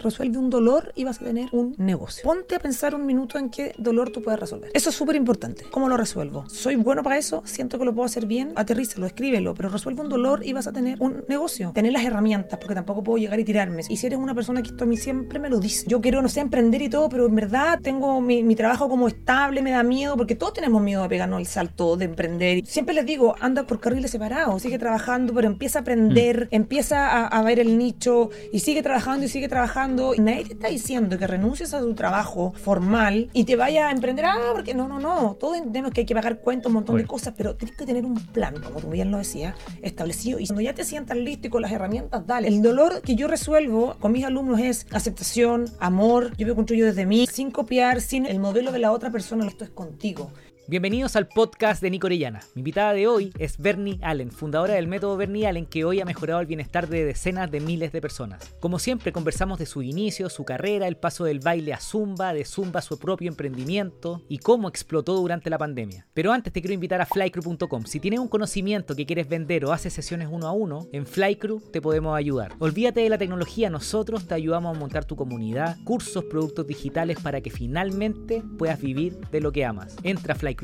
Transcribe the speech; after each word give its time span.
resuelve 0.00 0.38
un 0.38 0.50
dolor 0.50 0.92
y 0.94 1.04
vas 1.04 1.20
a 1.20 1.24
tener 1.24 1.48
un 1.52 1.74
negocio. 1.78 2.24
Ponte 2.24 2.54
a 2.54 2.58
pensar 2.58 2.94
un 2.94 3.06
minuto 3.06 3.38
en 3.38 3.50
qué 3.50 3.74
dolor 3.78 4.10
tú 4.10 4.22
puedes 4.22 4.40
resolver. 4.40 4.70
Eso 4.74 4.90
es 4.90 4.96
súper 4.96 5.16
importante. 5.16 5.64
¿Cómo 5.70 5.88
lo 5.88 5.96
resuelvo? 5.96 6.48
¿Soy 6.48 6.76
bueno 6.76 7.02
para 7.02 7.18
eso? 7.18 7.42
¿Siento 7.44 7.78
que 7.78 7.84
lo 7.84 7.94
puedo 7.94 8.06
hacer 8.06 8.26
bien? 8.26 8.52
Aterrízalo, 8.56 9.06
escríbelo, 9.06 9.54
pero 9.54 9.68
resuelve 9.68 10.02
un 10.02 10.08
dolor 10.08 10.44
y 10.44 10.52
vas 10.52 10.66
a 10.66 10.72
tener 10.72 10.96
un 11.00 11.24
negocio. 11.28 11.72
Tener 11.74 11.92
las 11.92 12.04
herramientas, 12.04 12.58
porque 12.58 12.74
tampoco 12.74 13.02
puedo 13.02 13.18
llegar 13.18 13.38
y 13.38 13.44
tirarme. 13.44 13.82
Y 13.88 13.96
si 13.96 14.06
eres 14.06 14.18
una 14.18 14.34
persona 14.34 14.62
que 14.62 14.70
esto 14.70 14.84
a 14.84 14.86
mí 14.86 14.96
siempre 14.96 15.38
me 15.38 15.48
lo 15.48 15.60
dice. 15.60 15.84
Yo 15.88 16.00
quiero, 16.00 16.22
no 16.22 16.28
sé, 16.28 16.40
emprender 16.40 16.82
y 16.82 16.88
todo, 16.88 17.08
pero 17.08 17.26
en 17.26 17.34
verdad 17.34 17.78
tengo 17.82 18.20
mi, 18.20 18.42
mi 18.42 18.56
trabajo 18.56 18.88
como 18.88 19.08
estable, 19.08 19.62
me 19.62 19.70
da 19.70 19.82
miedo, 19.82 20.16
porque 20.16 20.34
todos 20.34 20.54
tenemos 20.54 20.82
miedo 20.82 21.02
de 21.02 21.08
pegarnos 21.08 21.40
el 21.40 21.46
salto 21.46 21.96
de 21.96 22.06
emprender. 22.06 22.66
Siempre 22.66 22.94
les 22.94 23.06
digo, 23.06 23.34
anda 23.40 23.66
por 23.66 23.80
carriles 23.80 24.10
separados, 24.10 24.62
sigue 24.62 24.78
trabajando, 24.78 25.34
pero 25.34 25.46
empieza 25.46 25.80
a 25.80 25.82
aprender, 25.82 26.48
empieza 26.50 27.08
a, 27.08 27.26
a 27.26 27.42
ver 27.42 27.58
el 27.58 27.78
nicho 27.78 28.30
y 28.52 28.60
sigue 28.60 28.82
trabajando 28.82 29.26
y 29.26 29.28
sigue 29.28 29.48
trabajando. 29.48 29.89
Y 30.16 30.20
nadie 30.20 30.44
te 30.44 30.52
está 30.52 30.68
diciendo 30.68 31.18
que 31.18 31.26
renuncies 31.26 31.74
a 31.74 31.80
tu 31.80 31.94
trabajo 31.94 32.52
formal 32.56 33.28
y 33.32 33.44
te 33.44 33.56
vayas 33.56 33.84
a 33.84 33.90
emprender. 33.90 34.24
Ah, 34.26 34.52
porque 34.52 34.74
no, 34.74 34.88
no, 34.88 35.00
no. 35.00 35.36
Todos 35.38 35.56
entendemos 35.56 35.92
que 35.92 36.02
hay 36.02 36.06
que 36.06 36.14
pagar 36.14 36.40
cuentas, 36.40 36.66
un 36.66 36.74
montón 36.74 36.96
de 36.96 37.06
cosas, 37.06 37.34
pero 37.36 37.56
tienes 37.56 37.76
que 37.76 37.84
tener 37.84 38.04
un 38.04 38.14
plan, 38.14 38.54
como 38.62 38.80
tú 38.80 38.88
bien 38.88 39.10
lo 39.10 39.18
decías, 39.18 39.54
establecido. 39.82 40.38
Y 40.38 40.46
cuando 40.46 40.62
ya 40.62 40.74
te 40.74 40.84
sientas 40.84 41.16
listo 41.16 41.48
y 41.48 41.50
con 41.50 41.62
las 41.62 41.72
herramientas, 41.72 42.26
dale. 42.26 42.48
El 42.48 42.62
dolor 42.62 43.02
que 43.02 43.16
yo 43.16 43.26
resuelvo 43.28 43.96
con 43.98 44.12
mis 44.12 44.24
alumnos 44.24 44.60
es 44.60 44.86
aceptación, 44.92 45.66
amor. 45.78 46.36
Yo 46.36 46.46
me 46.46 46.54
construyo 46.54 46.86
desde 46.86 47.06
mí, 47.06 47.26
sin 47.26 47.50
copiar, 47.50 48.00
sin 48.00 48.26
el 48.26 48.38
modelo 48.38 48.72
de 48.72 48.78
la 48.78 48.92
otra 48.92 49.10
persona. 49.10 49.46
Esto 49.46 49.64
es 49.64 49.70
contigo. 49.70 50.30
Bienvenidos 50.70 51.16
al 51.16 51.26
podcast 51.26 51.82
de 51.82 51.90
Nico 51.90 52.06
Orellana. 52.06 52.42
Mi 52.54 52.60
invitada 52.60 52.92
de 52.92 53.08
hoy 53.08 53.32
es 53.40 53.58
Bernie 53.58 53.98
Allen, 54.02 54.30
fundadora 54.30 54.74
del 54.74 54.86
método 54.86 55.16
Bernie 55.16 55.48
Allen 55.48 55.66
que 55.66 55.84
hoy 55.84 56.00
ha 56.00 56.04
mejorado 56.04 56.38
el 56.38 56.46
bienestar 56.46 56.88
de 56.88 57.04
decenas 57.04 57.50
de 57.50 57.58
miles 57.58 57.90
de 57.90 58.00
personas. 58.00 58.54
Como 58.60 58.78
siempre 58.78 59.10
conversamos 59.10 59.58
de 59.58 59.66
su 59.66 59.82
inicio, 59.82 60.30
su 60.30 60.44
carrera, 60.44 60.86
el 60.86 60.96
paso 60.96 61.24
del 61.24 61.40
baile 61.40 61.72
a 61.72 61.80
Zumba, 61.80 62.32
de 62.32 62.44
Zumba 62.44 62.78
a 62.78 62.82
su 62.82 63.00
propio 63.00 63.28
emprendimiento 63.28 64.22
y 64.28 64.38
cómo 64.38 64.68
explotó 64.68 65.16
durante 65.16 65.50
la 65.50 65.58
pandemia. 65.58 66.06
Pero 66.14 66.30
antes 66.32 66.52
te 66.52 66.60
quiero 66.60 66.74
invitar 66.74 67.00
a 67.00 67.06
flycrew.com. 67.06 67.86
Si 67.86 67.98
tienes 67.98 68.20
un 68.20 68.28
conocimiento 68.28 68.94
que 68.94 69.06
quieres 69.06 69.28
vender 69.28 69.64
o 69.64 69.72
haces 69.72 69.92
sesiones 69.92 70.28
uno 70.30 70.46
a 70.46 70.52
uno, 70.52 70.86
en 70.92 71.04
Flycrew 71.04 71.58
te 71.72 71.82
podemos 71.82 72.16
ayudar. 72.16 72.52
Olvídate 72.60 73.00
de 73.00 73.10
la 73.10 73.18
tecnología, 73.18 73.70
nosotros 73.70 74.28
te 74.28 74.34
ayudamos 74.34 74.76
a 74.76 74.78
montar 74.78 75.04
tu 75.04 75.16
comunidad, 75.16 75.78
cursos, 75.82 76.26
productos 76.26 76.68
digitales 76.68 77.18
para 77.20 77.40
que 77.40 77.50
finalmente 77.50 78.44
puedas 78.56 78.80
vivir 78.80 79.18
de 79.32 79.40
lo 79.40 79.50
que 79.50 79.64
amas. 79.64 79.96
Entra 80.04 80.34
a 80.34 80.36
flycrew 80.36 80.59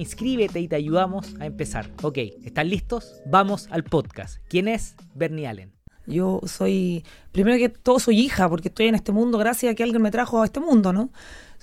inscríbete 0.00 0.60
y 0.60 0.68
te 0.68 0.76
ayudamos 0.76 1.34
a 1.40 1.46
empezar. 1.46 1.90
Ok, 2.02 2.18
¿están 2.44 2.68
listos? 2.68 3.20
Vamos 3.26 3.68
al 3.70 3.84
podcast. 3.84 4.38
¿Quién 4.48 4.68
es 4.68 4.94
Bernie 5.14 5.46
Allen? 5.46 5.72
Yo 6.06 6.40
soy, 6.44 7.04
primero 7.30 7.56
que 7.58 7.68
todo, 7.68 8.00
soy 8.00 8.20
hija, 8.20 8.48
porque 8.48 8.68
estoy 8.68 8.88
en 8.88 8.94
este 8.94 9.12
mundo 9.12 9.38
gracias 9.38 9.72
a 9.72 9.74
que 9.74 9.82
alguien 9.82 10.02
me 10.02 10.10
trajo 10.10 10.42
a 10.42 10.44
este 10.44 10.60
mundo, 10.60 10.92
¿no? 10.92 11.10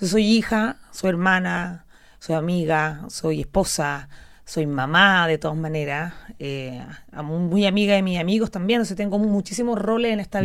Yo 0.00 0.06
soy 0.06 0.24
hija, 0.24 0.78
soy 0.92 1.10
hermana, 1.10 1.86
soy 2.18 2.36
amiga, 2.36 3.04
soy 3.08 3.40
esposa, 3.40 4.08
soy 4.44 4.66
mamá 4.66 5.28
de 5.28 5.38
todas 5.38 5.56
maneras, 5.56 6.14
eh, 6.38 6.84
muy 7.22 7.66
amiga 7.66 7.94
de 7.94 8.02
mis 8.02 8.18
amigos 8.18 8.50
también, 8.50 8.80
o 8.80 8.84
sea, 8.84 8.96
tengo 8.96 9.18
muchísimos 9.18 9.78
roles 9.78 10.12
en 10.12 10.20
esta 10.20 10.40
mm. 10.40 10.44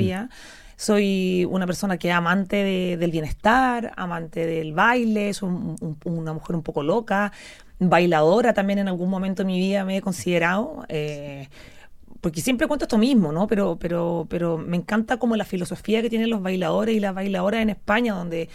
Soy 0.78 1.48
una 1.50 1.66
persona 1.66 1.98
que 1.98 2.10
es 2.10 2.14
amante 2.14 2.98
del 2.98 3.12
bienestar, 3.12 3.94
amante 3.96 4.46
del 4.46 4.74
baile, 4.74 5.34
soy 5.34 5.50
una 6.04 6.34
mujer 6.34 6.56
un 6.56 6.64
poco 6.64 6.84
loca, 6.84 7.32
bailadora 7.80 8.54
también 8.54 8.80
en 8.80 8.88
algún 8.88 9.10
momento 9.10 9.44
de 9.44 9.48
mi 9.48 9.60
vida 9.60 9.86
me 9.86 9.98
he 9.98 10.02
considerado. 10.02 10.86
Eh, 10.90 11.48
porque 12.22 12.42
siempre 12.42 12.68
cuento 12.68 12.86
esto 12.86 12.98
mismo, 12.98 13.32
¿no? 13.32 13.46
Pero, 13.46 13.78
pero, 13.80 14.26
pero 14.30 14.58
me 14.58 14.78
encanta 14.78 15.18
como 15.18 15.36
la 15.36 15.46
filosofía 15.46 16.02
que 16.02 16.10
tienen 16.10 16.30
los 16.30 16.42
bailadores 16.42 16.96
y 16.96 17.00
las 17.00 17.14
bailadoras 17.14 17.62
en 17.62 17.70
España, 17.70 18.16
donde 18.16 18.50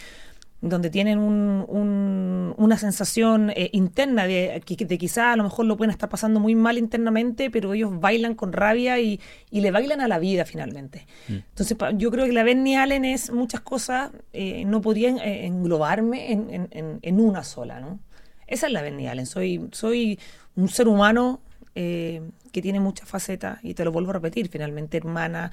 donde 0.62 0.90
tienen 0.90 1.18
un, 1.18 2.54
una 2.56 2.78
sensación 2.78 3.50
eh, 3.50 3.70
interna 3.72 4.26
de 4.26 4.62
que 4.64 4.84
de 4.84 4.98
quizás 4.98 5.32
a 5.32 5.36
lo 5.36 5.44
mejor 5.44 5.64
lo 5.64 5.76
pueden 5.76 5.90
estar 5.90 6.08
pasando 6.08 6.38
muy 6.38 6.54
mal 6.54 6.76
internamente, 6.76 7.50
pero 7.50 7.72
ellos 7.72 7.98
bailan 7.98 8.34
con 8.34 8.52
rabia 8.52 9.00
y, 9.00 9.20
y 9.50 9.60
le 9.62 9.70
bailan 9.70 10.00
a 10.00 10.08
la 10.08 10.18
vida 10.18 10.44
finalmente. 10.44 11.06
Mm. 11.28 11.34
Entonces 11.34 11.76
yo 11.96 12.10
creo 12.10 12.26
que 12.26 12.32
la 12.32 12.42
Benny 12.42 12.76
Allen 12.76 13.06
es 13.06 13.30
muchas 13.30 13.62
cosas, 13.62 14.10
eh, 14.32 14.64
no 14.66 14.82
podrían 14.82 15.18
eh, 15.18 15.46
englobarme 15.46 16.32
en, 16.32 16.68
en, 16.70 16.98
en, 17.00 17.20
una 17.20 17.42
sola, 17.42 17.80
¿no? 17.80 17.98
Esa 18.46 18.66
es 18.66 18.72
la 18.72 18.82
Benny 18.82 19.06
Allen, 19.06 19.26
soy, 19.26 19.68
soy 19.72 20.18
un 20.56 20.68
ser 20.68 20.88
humano 20.88 21.40
que 21.72 22.60
tiene 22.60 22.78
muchas 22.78 23.08
facetas 23.08 23.58
y 23.62 23.72
te 23.72 23.84
lo 23.86 23.92
vuelvo 23.92 24.10
a 24.10 24.14
repetir, 24.14 24.48
finalmente 24.48 24.98
hermana, 24.98 25.50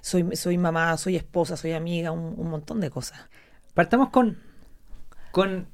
soy, 0.00 0.36
soy 0.36 0.56
mamá, 0.56 0.96
soy 0.98 1.16
esposa, 1.16 1.56
soy 1.56 1.72
amiga, 1.72 2.12
un 2.12 2.48
montón 2.48 2.78
de 2.80 2.90
cosas. 2.90 3.18
Partamos 3.76 4.08
con, 4.08 4.38
con 5.32 5.66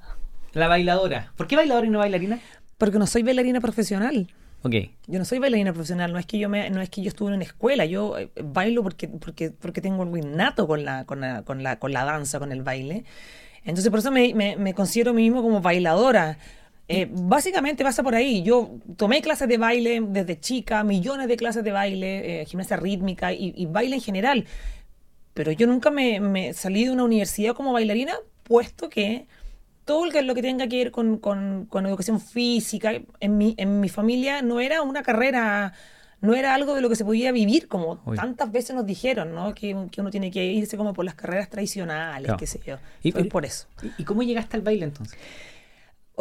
la 0.55 0.67
bailadora. 0.67 1.33
¿Por 1.37 1.47
qué 1.47 1.55
bailadora 1.55 1.87
y 1.87 1.91
no 1.91 2.01
bailarina? 2.01 2.41
Porque 2.77 2.99
no 2.99 3.07
soy 3.07 3.23
bailarina 3.23 3.61
profesional. 3.61 4.27
Ok. 4.63 4.75
Yo 5.07 5.21
no 5.21 5.25
soy 5.25 5.39
bailarina 5.39 5.73
profesional, 5.73 6.13
no 6.13 6.19
es 6.19 6.27
que 6.27 6.41
yo 6.41 6.49
me, 6.49 6.69
no 6.71 6.81
es 6.81 6.91
que 6.91 7.01
yo 7.01 7.07
estuve 7.07 7.29
en 7.29 7.37
una 7.37 7.45
escuela, 7.45 7.85
yo 7.85 8.19
eh, 8.19 8.29
bailo 8.43 8.83
porque, 8.83 9.07
porque, 9.07 9.53
porque 9.53 9.81
tengo 9.81 10.03
algo 10.03 10.17
innato 10.17 10.67
con 10.67 10.85
la, 10.85 11.05
con 11.05 11.21
la, 11.21 11.45
con 11.45 11.63
la, 11.63 11.79
con 11.79 11.93
la 11.93 12.05
danza, 12.05 12.41
con 12.41 12.51
el 12.51 12.63
baile. 12.63 13.05
Entonces 13.63 13.89
por 13.89 14.01
eso 14.01 14.11
me, 14.11 14.35
me, 14.35 14.75
considero 14.75 15.13
a 15.13 15.15
mí 15.15 15.23
mismo 15.23 15.41
como 15.41 15.61
bailadora. 15.61 16.39
Eh, 16.89 17.07
básicamente 17.09 17.85
pasa 17.85 18.03
por 18.03 18.17
ahí. 18.17 18.43
Yo 18.43 18.79
tomé 18.97 19.23
clases 19.23 19.47
de 19.47 19.59
baile 19.59 20.03
desde 20.09 20.41
chica, 20.41 20.83
millones 20.83 21.29
de 21.29 21.37
clases 21.37 21.63
de 21.63 21.71
baile, 21.71 22.43
eh, 22.43 22.47
gimnasia 22.47 22.77
rítmica 22.77 23.33
y, 23.33 23.55
y, 23.57 23.67
baile 23.67 23.95
en 23.95 24.03
general 24.03 24.45
pero 25.35 25.53
yo 25.53 25.67
nunca 25.67 25.91
me, 25.91 26.53
salí 26.55 26.85
de 26.85 26.91
una 26.91 27.05
universidad 27.05 27.55
como 27.55 27.73
bailarina, 27.73 28.15
puesto 28.43 28.89
que 28.89 29.27
todo 29.85 30.07
lo 30.07 30.35
que 30.35 30.43
tenga 30.43 30.69
que 30.69 30.77
ver 30.77 30.91
con, 30.91 31.69
educación 31.87 32.21
física, 32.21 32.93
en 33.21 33.39
mi, 33.39 33.55
en 33.57 33.81
mi 33.81 33.89
familia 33.89 34.43
no 34.43 34.61
era 34.61 34.83
una 34.83 35.03
carrera, 35.03 35.73
no 36.21 36.35
era 36.35 36.55
algo 36.55 36.75
de 36.75 36.81
lo 36.81 36.89
que 36.89 36.97
se 36.97 37.05
podía 37.05 37.33
vivir, 37.33 37.67
como 37.67 37.99
tantas 38.15 38.53
veces 38.53 38.77
nos 38.77 38.87
dijeron, 38.87 39.35
¿no? 39.35 39.55
Que, 39.55 39.75
uno 39.75 40.11
tiene 40.11 40.31
que 40.31 40.45
irse 40.45 40.77
como 40.77 40.93
por 40.93 41.05
las 41.05 41.15
carreras 41.15 41.51
tradicionales, 41.51 42.33
qué 42.39 42.47
sé 42.47 42.61
yo. 42.65 42.77
Y, 43.03 43.13
por 43.25 43.45
eso. 43.45 43.67
¿Y 43.99 44.05
cómo 44.05 44.23
llegaste 44.23 44.57
al 44.57 44.63
baile 44.63 44.85
entonces? 44.85 45.19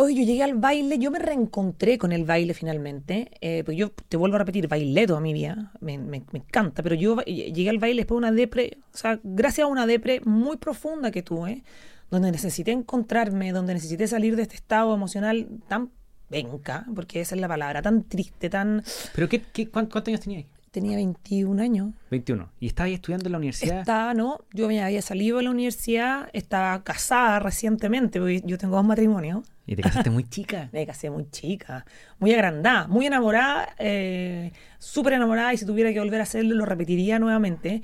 Hoy 0.03 0.15
yo 0.15 0.23
llegué 0.23 0.41
al 0.41 0.55
baile, 0.55 0.97
yo 0.97 1.11
me 1.11 1.19
reencontré 1.19 1.99
con 1.99 2.11
el 2.11 2.25
baile 2.25 2.55
finalmente. 2.55 3.29
Eh, 3.39 3.61
pues 3.63 3.77
yo 3.77 3.91
te 3.91 4.17
vuelvo 4.17 4.37
a 4.37 4.39
repetir, 4.39 4.67
bailé 4.67 5.05
toda 5.05 5.19
mi 5.19 5.31
vida, 5.31 5.73
me, 5.79 5.99
me, 5.99 6.23
encanta, 6.33 6.81
pero 6.81 6.95
yo 6.95 7.17
llegué 7.21 7.69
al 7.69 7.77
baile 7.77 7.97
después 8.01 8.15
de 8.15 8.27
una 8.27 8.31
depre, 8.31 8.79
o 8.91 8.97
sea, 8.97 9.19
gracias 9.23 9.65
a 9.65 9.67
una 9.67 9.85
depre 9.85 10.19
muy 10.25 10.57
profunda 10.57 11.11
que 11.11 11.21
tuve, 11.21 11.63
donde 12.09 12.31
necesité 12.31 12.71
encontrarme, 12.71 13.51
donde 13.51 13.75
necesité 13.75 14.07
salir 14.07 14.35
de 14.35 14.41
este 14.41 14.55
estado 14.55 14.95
emocional 14.95 15.47
tan 15.67 15.91
venca, 16.31 16.87
porque 16.95 17.21
esa 17.21 17.35
es 17.35 17.41
la 17.41 17.47
palabra, 17.47 17.83
tan 17.83 18.01
triste, 18.01 18.49
tan... 18.49 18.83
¿Pero 19.13 19.29
qué, 19.29 19.43
qué 19.53 19.69
cuántos 19.69 20.07
años 20.07 20.21
tenías? 20.21 20.45
Tenía 20.71 20.95
21 20.95 21.61
años. 21.61 21.93
21. 22.09 22.49
¿Y 22.59 22.65
estabas 22.65 22.93
estudiando 22.93 23.27
en 23.27 23.33
la 23.33 23.37
universidad? 23.37 23.81
Estaba, 23.81 24.15
no. 24.15 24.39
Yo 24.51 24.67
me 24.67 24.81
había 24.81 25.03
salido 25.03 25.37
de 25.37 25.43
la 25.43 25.51
universidad, 25.51 26.29
estaba 26.33 26.83
casada 26.83 27.39
recientemente, 27.39 28.19
porque 28.19 28.41
yo 28.45 28.57
tengo 28.57 28.77
dos 28.77 28.85
matrimonios. 28.85 29.50
¿Y 29.71 29.75
te 29.77 29.83
casaste 29.83 30.09
muy 30.09 30.25
chica? 30.25 30.67
me 30.73 30.85
casé 30.85 31.09
muy 31.09 31.29
chica, 31.29 31.85
muy 32.19 32.33
agrandada, 32.33 32.87
muy 32.87 33.05
enamorada, 33.05 33.73
eh, 33.79 34.51
súper 34.79 35.13
enamorada, 35.13 35.53
y 35.53 35.57
si 35.57 35.65
tuviera 35.65 35.93
que 35.93 35.99
volver 35.99 36.19
a 36.19 36.23
hacerlo, 36.23 36.55
lo 36.55 36.65
repetiría 36.65 37.19
nuevamente. 37.19 37.81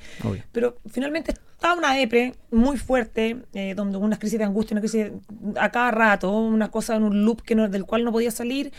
Pero 0.52 0.80
finalmente 0.92 1.32
estaba 1.32 1.76
una 1.76 1.94
depre 1.94 2.34
muy 2.52 2.78
fuerte, 2.78 3.38
eh, 3.54 3.74
donde 3.74 3.98
unas 4.00 4.20
crisis 4.20 4.38
de 4.38 4.44
angustia, 4.44 4.74
una 4.74 4.82
crisis 4.82 5.12
a 5.56 5.72
cada 5.72 5.92
rato, 5.92 6.30
una 6.30 6.70
cosa 6.70 6.98
en 6.98 7.04
un 7.04 7.24
loop 7.24 7.42
que 7.44 7.56
no, 7.56 7.70
del 7.70 7.86
cual 7.86 8.04
no 8.04 8.12
podía 8.12 8.32
salir. 8.32 8.74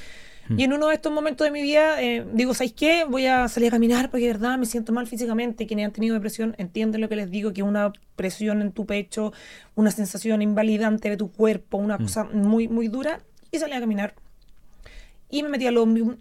Y 0.56 0.64
en 0.64 0.72
uno 0.72 0.88
de 0.88 0.94
estos 0.94 1.12
momentos 1.12 1.44
de 1.44 1.50
mi 1.50 1.62
vida, 1.62 2.03
eh, 2.03 2.25
digo, 2.32 2.54
¿sabéis 2.54 2.72
qué? 2.72 3.04
Voy 3.04 3.26
a 3.26 3.48
salir 3.48 3.69
a 3.69 3.72
caminar 3.72 4.10
porque 4.10 4.26
de 4.26 4.32
verdad 4.32 4.56
me 4.56 4.66
siento 4.66 4.92
mal 4.92 5.06
físicamente. 5.06 5.66
Quienes 5.66 5.86
han 5.86 5.92
tenido 5.92 6.14
depresión 6.14 6.54
entienden 6.59 7.00
lo 7.00 7.09
que 7.09 7.16
les 7.16 7.31
digo, 7.31 7.53
que 7.53 7.62
una 7.62 7.92
presión 8.16 8.62
en 8.62 8.72
tu 8.72 8.86
pecho, 8.86 9.33
una 9.74 9.91
sensación 9.91 10.41
invalidante 10.41 11.10
de 11.10 11.16
tu 11.16 11.30
cuerpo, 11.30 11.77
una 11.77 11.98
mm. 11.98 12.03
cosa 12.03 12.24
muy, 12.24 12.68
muy 12.68 12.89
dura. 12.89 13.21
Y 13.50 13.59
salí 13.59 13.74
a 13.74 13.80
caminar. 13.80 14.15
Y 15.30 15.42
me 15.42 15.48
metí 15.48 15.66
al 15.66 15.77
ómnibus. 15.77 16.16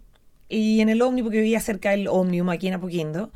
Y 0.48 0.80
en 0.80 0.88
el 0.88 1.02
ómnibus, 1.02 1.30
que 1.32 1.38
vivía 1.38 1.60
cerca 1.60 1.90
del 1.90 2.08
ómnibus 2.08 2.52
aquí 2.52 2.68
en 2.68 2.74
Apoquindo, 2.74 3.30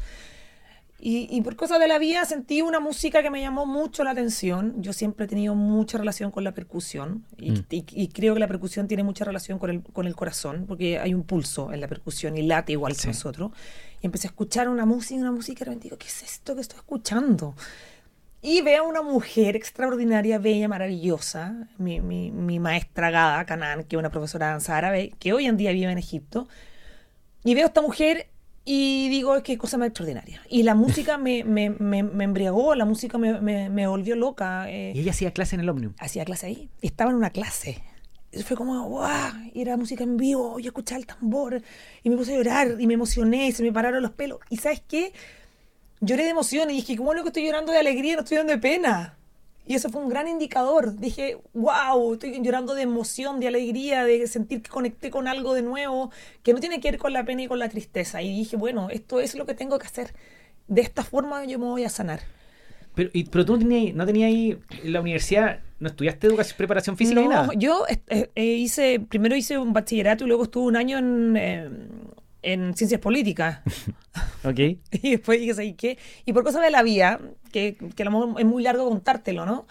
y, 1.04 1.40
por 1.40 1.56
cosas 1.56 1.80
de 1.80 1.88
la 1.88 1.98
vida 1.98 2.24
sentí 2.24 2.62
una 2.62 2.78
música 2.78 3.24
que 3.24 3.30
me 3.30 3.40
llamó 3.40 3.66
mucho 3.66 4.04
la 4.04 4.12
atención. 4.12 4.80
Yo 4.80 4.92
siempre 4.92 5.24
he 5.24 5.28
tenido 5.28 5.56
mucha 5.56 5.98
relación 5.98 6.30
con 6.30 6.44
la 6.44 6.54
percusión 6.54 7.26
y, 7.36 7.50
mm. 7.50 8.06
creo 8.12 8.34
que 8.34 8.40
la 8.40 8.46
percusión 8.46 8.86
tiene 8.86 9.02
mucha 9.02 9.24
relación 9.24 9.58
con 9.58 9.70
el, 9.70 9.82
con 9.82 10.06
el 10.06 10.14
corazón, 10.14 10.64
porque 10.68 11.00
hay 11.00 11.12
un 11.12 11.24
pulso 11.24 11.72
en 11.72 11.80
la 11.80 11.88
percusión 11.88 12.36
y 12.36 12.42
late 12.42 12.70
igual 12.70 12.96
que 12.96 13.08
nosotros. 13.08 13.50
Y 14.00 14.06
empecé 14.06 14.28
a 14.28 14.30
escuchar 14.30 14.68
una 14.68 14.86
música, 14.86 15.20
una 15.20 15.32
música 15.32 15.64
y 15.66 15.70
me 15.70 15.76
digo, 15.76 15.98
¿qué 15.98 16.06
es 16.06 16.22
esto 16.22 16.54
que 16.54 16.60
estoy 16.60 16.78
escuchando? 16.78 17.56
Y 18.40 18.62
veo 18.62 18.84
a 18.84 18.86
una 18.86 19.02
mujer 19.02 19.56
extraordinaria, 19.56 20.38
bella, 20.38 20.68
maravillosa, 20.68 21.66
mi, 21.78 22.00
mi, 22.00 22.30
mi 22.30 22.60
maestra 22.60 23.10
Gada 23.10 23.44
Canán, 23.44 23.82
que 23.82 23.96
es 23.96 23.98
una 23.98 24.10
profesora 24.10 24.46
de 24.46 24.52
danza 24.52 24.78
árabe, 24.78 25.14
que 25.18 25.32
hoy 25.32 25.46
en 25.46 25.56
día 25.56 25.72
vive 25.72 25.90
en 25.90 25.98
Egipto. 25.98 26.46
Y 27.42 27.54
veo 27.54 27.64
a 27.64 27.66
esta 27.66 27.82
mujer 27.82 28.28
y 28.64 29.08
digo, 29.08 29.34
es 29.36 29.42
que 29.42 29.58
cosa 29.58 29.76
más 29.78 29.88
extraordinaria. 29.88 30.40
Y 30.48 30.62
la 30.62 30.74
música 30.74 31.18
me, 31.18 31.42
me, 31.44 31.70
me, 31.70 32.02
me 32.02 32.24
embriagó, 32.24 32.74
la 32.74 32.84
música 32.84 33.18
me, 33.18 33.40
me, 33.40 33.70
me 33.70 33.86
volvió 33.86 34.14
loca. 34.16 34.70
eh, 34.70 34.92
Y 34.94 35.00
ella 35.00 35.10
hacía 35.12 35.32
clase 35.32 35.56
en 35.56 35.60
el 35.62 35.68
Omnium. 35.68 35.94
hacía 35.98 36.24
clase 36.24 36.46
ahí. 36.46 36.68
Y 36.80 36.86
estaba 36.86 37.10
en 37.10 37.16
una 37.16 37.30
clase. 37.30 37.82
Eso 38.30 38.44
fue 38.46 38.56
como, 38.56 38.82
¡guau! 38.88 39.32
Y 39.52 39.60
era 39.60 39.76
música 39.76 40.04
en 40.04 40.16
vivo, 40.16 40.58
yo 40.58 40.68
escuchaba 40.68 40.98
el 40.98 41.06
tambor 41.06 41.60
y 42.02 42.08
me 42.08 42.16
puse 42.16 42.32
a 42.32 42.36
llorar 42.38 42.76
y 42.80 42.86
me 42.86 42.94
emocioné 42.94 43.48
y 43.48 43.52
se 43.52 43.62
me 43.62 43.72
pararon 43.72 44.00
los 44.02 44.12
pelos. 44.12 44.38
¿Y 44.48 44.56
sabes 44.56 44.82
qué? 44.88 45.12
Lloré 46.00 46.24
de 46.24 46.30
emoción 46.30 46.70
y 46.70 46.74
dije, 46.76 46.96
¿cómo 46.96 47.12
es 47.12 47.18
lo 47.18 47.24
que 47.24 47.28
estoy 47.28 47.44
llorando 47.44 47.72
de 47.72 47.78
alegría? 47.78 48.14
No 48.14 48.20
estoy 48.22 48.36
llorando 48.38 48.54
de 48.54 48.58
pena. 48.58 49.18
Y 49.66 49.74
eso 49.76 49.88
fue 49.90 50.02
un 50.02 50.08
gran 50.08 50.26
indicador. 50.26 50.96
Dije, 50.98 51.38
wow, 51.54 52.14
estoy 52.14 52.40
llorando 52.42 52.74
de 52.74 52.82
emoción, 52.82 53.38
de 53.38 53.46
alegría, 53.48 54.04
de 54.04 54.26
sentir 54.26 54.60
que 54.62 54.70
conecté 54.70 55.10
con 55.10 55.28
algo 55.28 55.54
de 55.54 55.62
nuevo, 55.62 56.10
que 56.42 56.52
no 56.52 56.58
tiene 56.60 56.80
que 56.80 56.90
ver 56.90 56.98
con 56.98 57.12
la 57.12 57.24
pena 57.24 57.42
y 57.44 57.46
con 57.46 57.58
la 57.60 57.68
tristeza. 57.68 58.20
Y 58.22 58.28
dije, 58.36 58.56
bueno, 58.56 58.90
esto 58.90 59.20
es 59.20 59.34
lo 59.36 59.46
que 59.46 59.54
tengo 59.54 59.78
que 59.78 59.86
hacer. 59.86 60.14
De 60.66 60.80
esta 60.80 61.04
forma 61.04 61.44
yo 61.44 61.58
me 61.60 61.66
voy 61.66 61.84
a 61.84 61.88
sanar. 61.90 62.20
Pero, 62.94 63.10
y- 63.12 63.24
pero 63.24 63.44
tú 63.46 63.52
no 63.54 63.58
tenías, 63.60 63.94
no 63.94 64.04
tenías 64.04 64.26
ahí 64.28 64.58
en 64.82 64.92
la 64.92 65.00
universidad, 65.00 65.60
no 65.80 65.88
estudiaste 65.88 66.26
educación, 66.26 66.56
preparación 66.58 66.96
física 66.96 67.20
ni 67.20 67.26
No, 67.28 67.32
nada. 67.32 67.48
yo 67.56 67.84
eh, 67.88 68.30
eh, 68.34 68.44
hice, 68.44 69.00
primero 69.00 69.34
hice 69.36 69.58
un 69.58 69.72
bachillerato 69.72 70.24
y 70.24 70.26
luego 70.26 70.42
estuve 70.42 70.66
un 70.66 70.76
año 70.76 70.98
en, 70.98 71.36
eh, 71.36 71.70
en 72.42 72.74
ciencias 72.74 73.00
políticas. 73.00 73.60
Ok. 74.44 74.58
y 74.90 75.10
después 75.12 75.38
dije, 75.38 75.54
¿sabes 75.54 75.74
qué? 75.76 75.98
Y 76.26 76.32
por 76.32 76.42
cosas 76.42 76.62
de 76.62 76.70
la 76.70 76.82
vida, 76.82 77.20
que, 77.52 77.76
que 77.94 78.02
a 78.02 78.06
lo 78.06 78.10
mejor 78.10 78.40
es 78.40 78.44
muy 78.44 78.62
largo 78.62 78.88
contártelo, 78.88 79.46
¿no? 79.46 79.66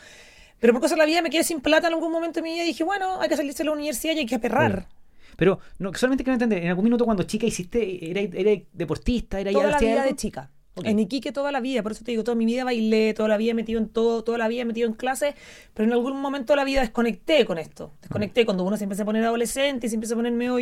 Pero 0.62 0.74
por 0.74 0.82
cosas 0.82 0.96
de 0.96 1.00
la 1.00 1.06
vida 1.06 1.22
me 1.22 1.30
quedé 1.30 1.44
sin 1.44 1.60
plata 1.60 1.88
en 1.88 1.94
algún 1.94 2.12
momento 2.12 2.40
de 2.40 2.44
mi 2.44 2.54
vida 2.54 2.64
y 2.64 2.68
dije, 2.68 2.84
bueno, 2.86 3.20
hay 3.20 3.28
que 3.28 3.36
salirse 3.36 3.64
de 3.64 3.66
la 3.66 3.74
universidad 3.74 4.16
y 4.16 4.20
hay 4.20 4.26
que 4.26 4.36
aperrar. 4.36 4.88
Pero 5.36 5.60
no, 5.80 5.94
solamente 5.94 6.24
quiero 6.24 6.36
entender, 6.36 6.64
en 6.64 6.70
algún 6.70 6.86
minuto 6.86 7.04
cuando 7.04 7.24
chica 7.24 7.46
hiciste, 7.46 8.12
era, 8.12 8.22
era 8.22 8.62
deportista, 8.72 9.40
era 9.40 9.52
Toda 9.52 9.72
la 9.72 9.76
hacías 9.76 9.92
vida 9.92 10.02
algo? 10.04 10.14
de 10.14 10.16
chica. 10.16 10.52
Ok. 10.76 10.86
En 10.86 11.00
Iquique 11.00 11.34
toda 11.34 11.52
la 11.52 11.60
vida, 11.60 11.84
por 11.84 11.92
eso 11.92 12.04
te 12.06 12.12
digo, 12.12 12.24
toda 12.24 12.36
mi 12.36 12.46
vida 12.46 12.64
bailé, 12.64 13.14
toda 13.14 13.28
la 13.28 13.38
vida 13.38 13.54
metido 13.54 13.80
en 13.80 13.90
todo, 13.90 14.24
toda 14.24 14.38
la 14.38 14.48
vida 14.48 14.64
metido 14.64 14.88
en 14.88 14.94
clases, 14.94 15.36
pero 15.74 15.86
en 15.88 15.94
algún 15.94 16.22
momento 16.22 16.54
de 16.54 16.58
la 16.58 16.64
vida 16.64 16.80
desconecté 16.82 17.46
con 17.46 17.58
esto. 17.58 17.92
Desconecté 18.02 18.46
cuando 18.46 18.64
uno 18.64 18.78
se 18.78 18.86
empieza 18.86 19.04
a 19.04 19.06
poner 19.06 19.26
adolescente 19.26 19.88
y 19.88 19.90
se 19.90 19.96
empieza 19.96 20.14
a 20.14 20.18
poner 20.18 20.32
medio 20.32 20.60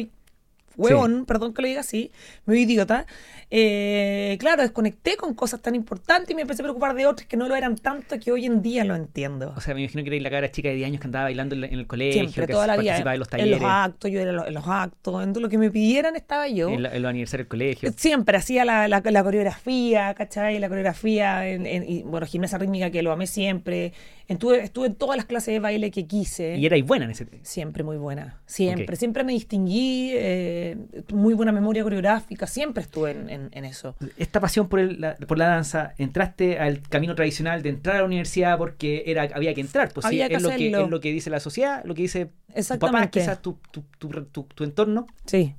huevón, 0.77 1.25
perdón 1.25 1.53
que 1.53 1.61
lo 1.61 1.67
diga 1.67 1.81
así, 1.81 2.11
medio 2.45 2.61
idiota. 2.61 3.05
Eh, 3.51 4.37
claro, 4.39 4.61
desconecté 4.61 5.17
con 5.17 5.33
cosas 5.33 5.59
tan 5.61 5.73
importantes 5.73 6.29
y 6.29 6.35
me 6.35 6.43
empecé 6.43 6.61
a 6.61 6.65
preocupar 6.65 6.93
de 6.93 7.07
otras 7.07 7.27
que 7.27 7.35
no 7.35 7.47
lo 7.47 7.55
eran 7.55 7.75
tanto 7.77 8.19
que 8.19 8.31
hoy 8.31 8.45
en 8.45 8.61
día 8.61 8.83
lo 8.85 8.95
entiendo. 8.95 9.53
O 9.57 9.61
sea, 9.61 9.73
me 9.73 9.81
imagino 9.81 10.03
que 10.03 10.09
erais 10.09 10.21
la 10.23 10.29
cara 10.29 10.51
chica 10.51 10.69
de 10.69 10.75
10 10.75 10.87
años 10.87 11.01
que 11.01 11.07
andaba 11.07 11.25
bailando 11.25 11.55
en, 11.55 11.63
en 11.63 11.73
el 11.79 11.87
colegio, 11.87 12.21
Siempre, 12.21 12.45
que 12.45 12.53
toda 12.53 12.67
la 12.67 12.77
vida. 12.77 12.91
participaba 12.91 13.13
en 13.15 13.19
los 13.19 13.27
En 13.27 13.31
talleres, 13.39 13.61
los 13.61 13.69
actos, 13.71 14.11
yo 14.11 14.19
era 14.19 14.29
en 14.29 14.35
los, 14.35 14.47
en 14.47 14.53
los 14.53 14.67
actos, 14.67 15.23
en 15.23 15.33
todo 15.33 15.41
lo 15.41 15.49
que 15.49 15.57
me 15.57 15.71
pidieran 15.71 16.15
estaba 16.15 16.47
yo. 16.47 16.69
en, 16.69 16.83
la- 16.83 16.95
en 16.95 17.01
los 17.01 17.09
aniversarios 17.09 17.45
del 17.45 17.49
colegio. 17.49 17.91
Siempre 17.97 18.37
hacía 18.37 18.65
la, 18.65 18.87
la, 18.87 19.01
la 19.03 19.23
coreografía, 19.23 20.13
¿cachai? 20.13 20.59
La 20.59 20.69
coreografía, 20.69 21.47
en, 21.49 21.65
en- 21.65 21.89
y, 21.89 22.03
bueno, 22.03 22.27
gimnasia 22.27 22.57
rítmica 22.59 22.91
que 22.91 23.01
lo 23.01 23.11
amé 23.11 23.25
siempre. 23.27 23.93
Estuve, 24.29 24.63
estuve 24.63 24.85
en 24.87 24.95
todas 24.95 25.17
las 25.17 25.25
clases 25.25 25.53
de 25.53 25.59
baile 25.59 25.89
que 25.91 26.05
quise. 26.05 26.55
Y 26.55 26.65
erais 26.65 26.85
buena 26.85 27.05
en 27.05 27.11
ese 27.11 27.27
Siempre 27.41 27.83
muy 27.83 27.97
buena, 27.97 28.39
siempre. 28.45 28.95
Siempre 28.95 29.23
me 29.23 29.33
distinguí, 29.33 30.11
eh, 30.13 30.77
muy 31.11 31.33
buena 31.33 31.51
memoria 31.51 31.81
coreográfica, 31.83 32.45
siempre 32.47 32.83
estuve 32.83 33.11
en, 33.11 33.29
en- 33.29 33.49
en 33.51 33.65
eso. 33.65 33.95
Esta 34.17 34.39
pasión 34.39 34.69
por, 34.69 34.79
el- 34.79 35.01
la, 35.01 35.15
por 35.15 35.37
la 35.39 35.47
danza, 35.47 35.93
entraste 35.97 36.59
al 36.59 36.81
camino 36.81 37.15
tradicional 37.15 37.63
de 37.63 37.69
entrar 37.69 37.95
a 37.95 37.99
la 37.99 38.05
universidad 38.05 38.57
porque 38.59 39.03
era 39.07 39.23
había 39.33 39.53
que 39.55 39.61
entrar. 39.61 39.91
Pues 39.91 40.05
sí, 40.05 40.15
Había 40.21 40.29
que 40.29 40.35
es, 40.35 40.43
lo 40.43 40.49
que, 40.49 40.55
es 40.85 40.89
lo 40.89 40.99
que 41.01 41.11
dice 41.11 41.29
la 41.31 41.39
sociedad, 41.39 41.81
lo 41.83 41.95
que 41.95 42.03
dice 42.03 42.29
tu 42.75 42.79
papá, 42.79 42.91
quizás 43.21 43.41
tu, 43.41 43.57
tu, 43.71 43.83
tu, 43.97 44.09
tu- 44.25 44.43
tu 44.43 44.63
entorno. 44.63 45.07
Sí. 45.25 45.55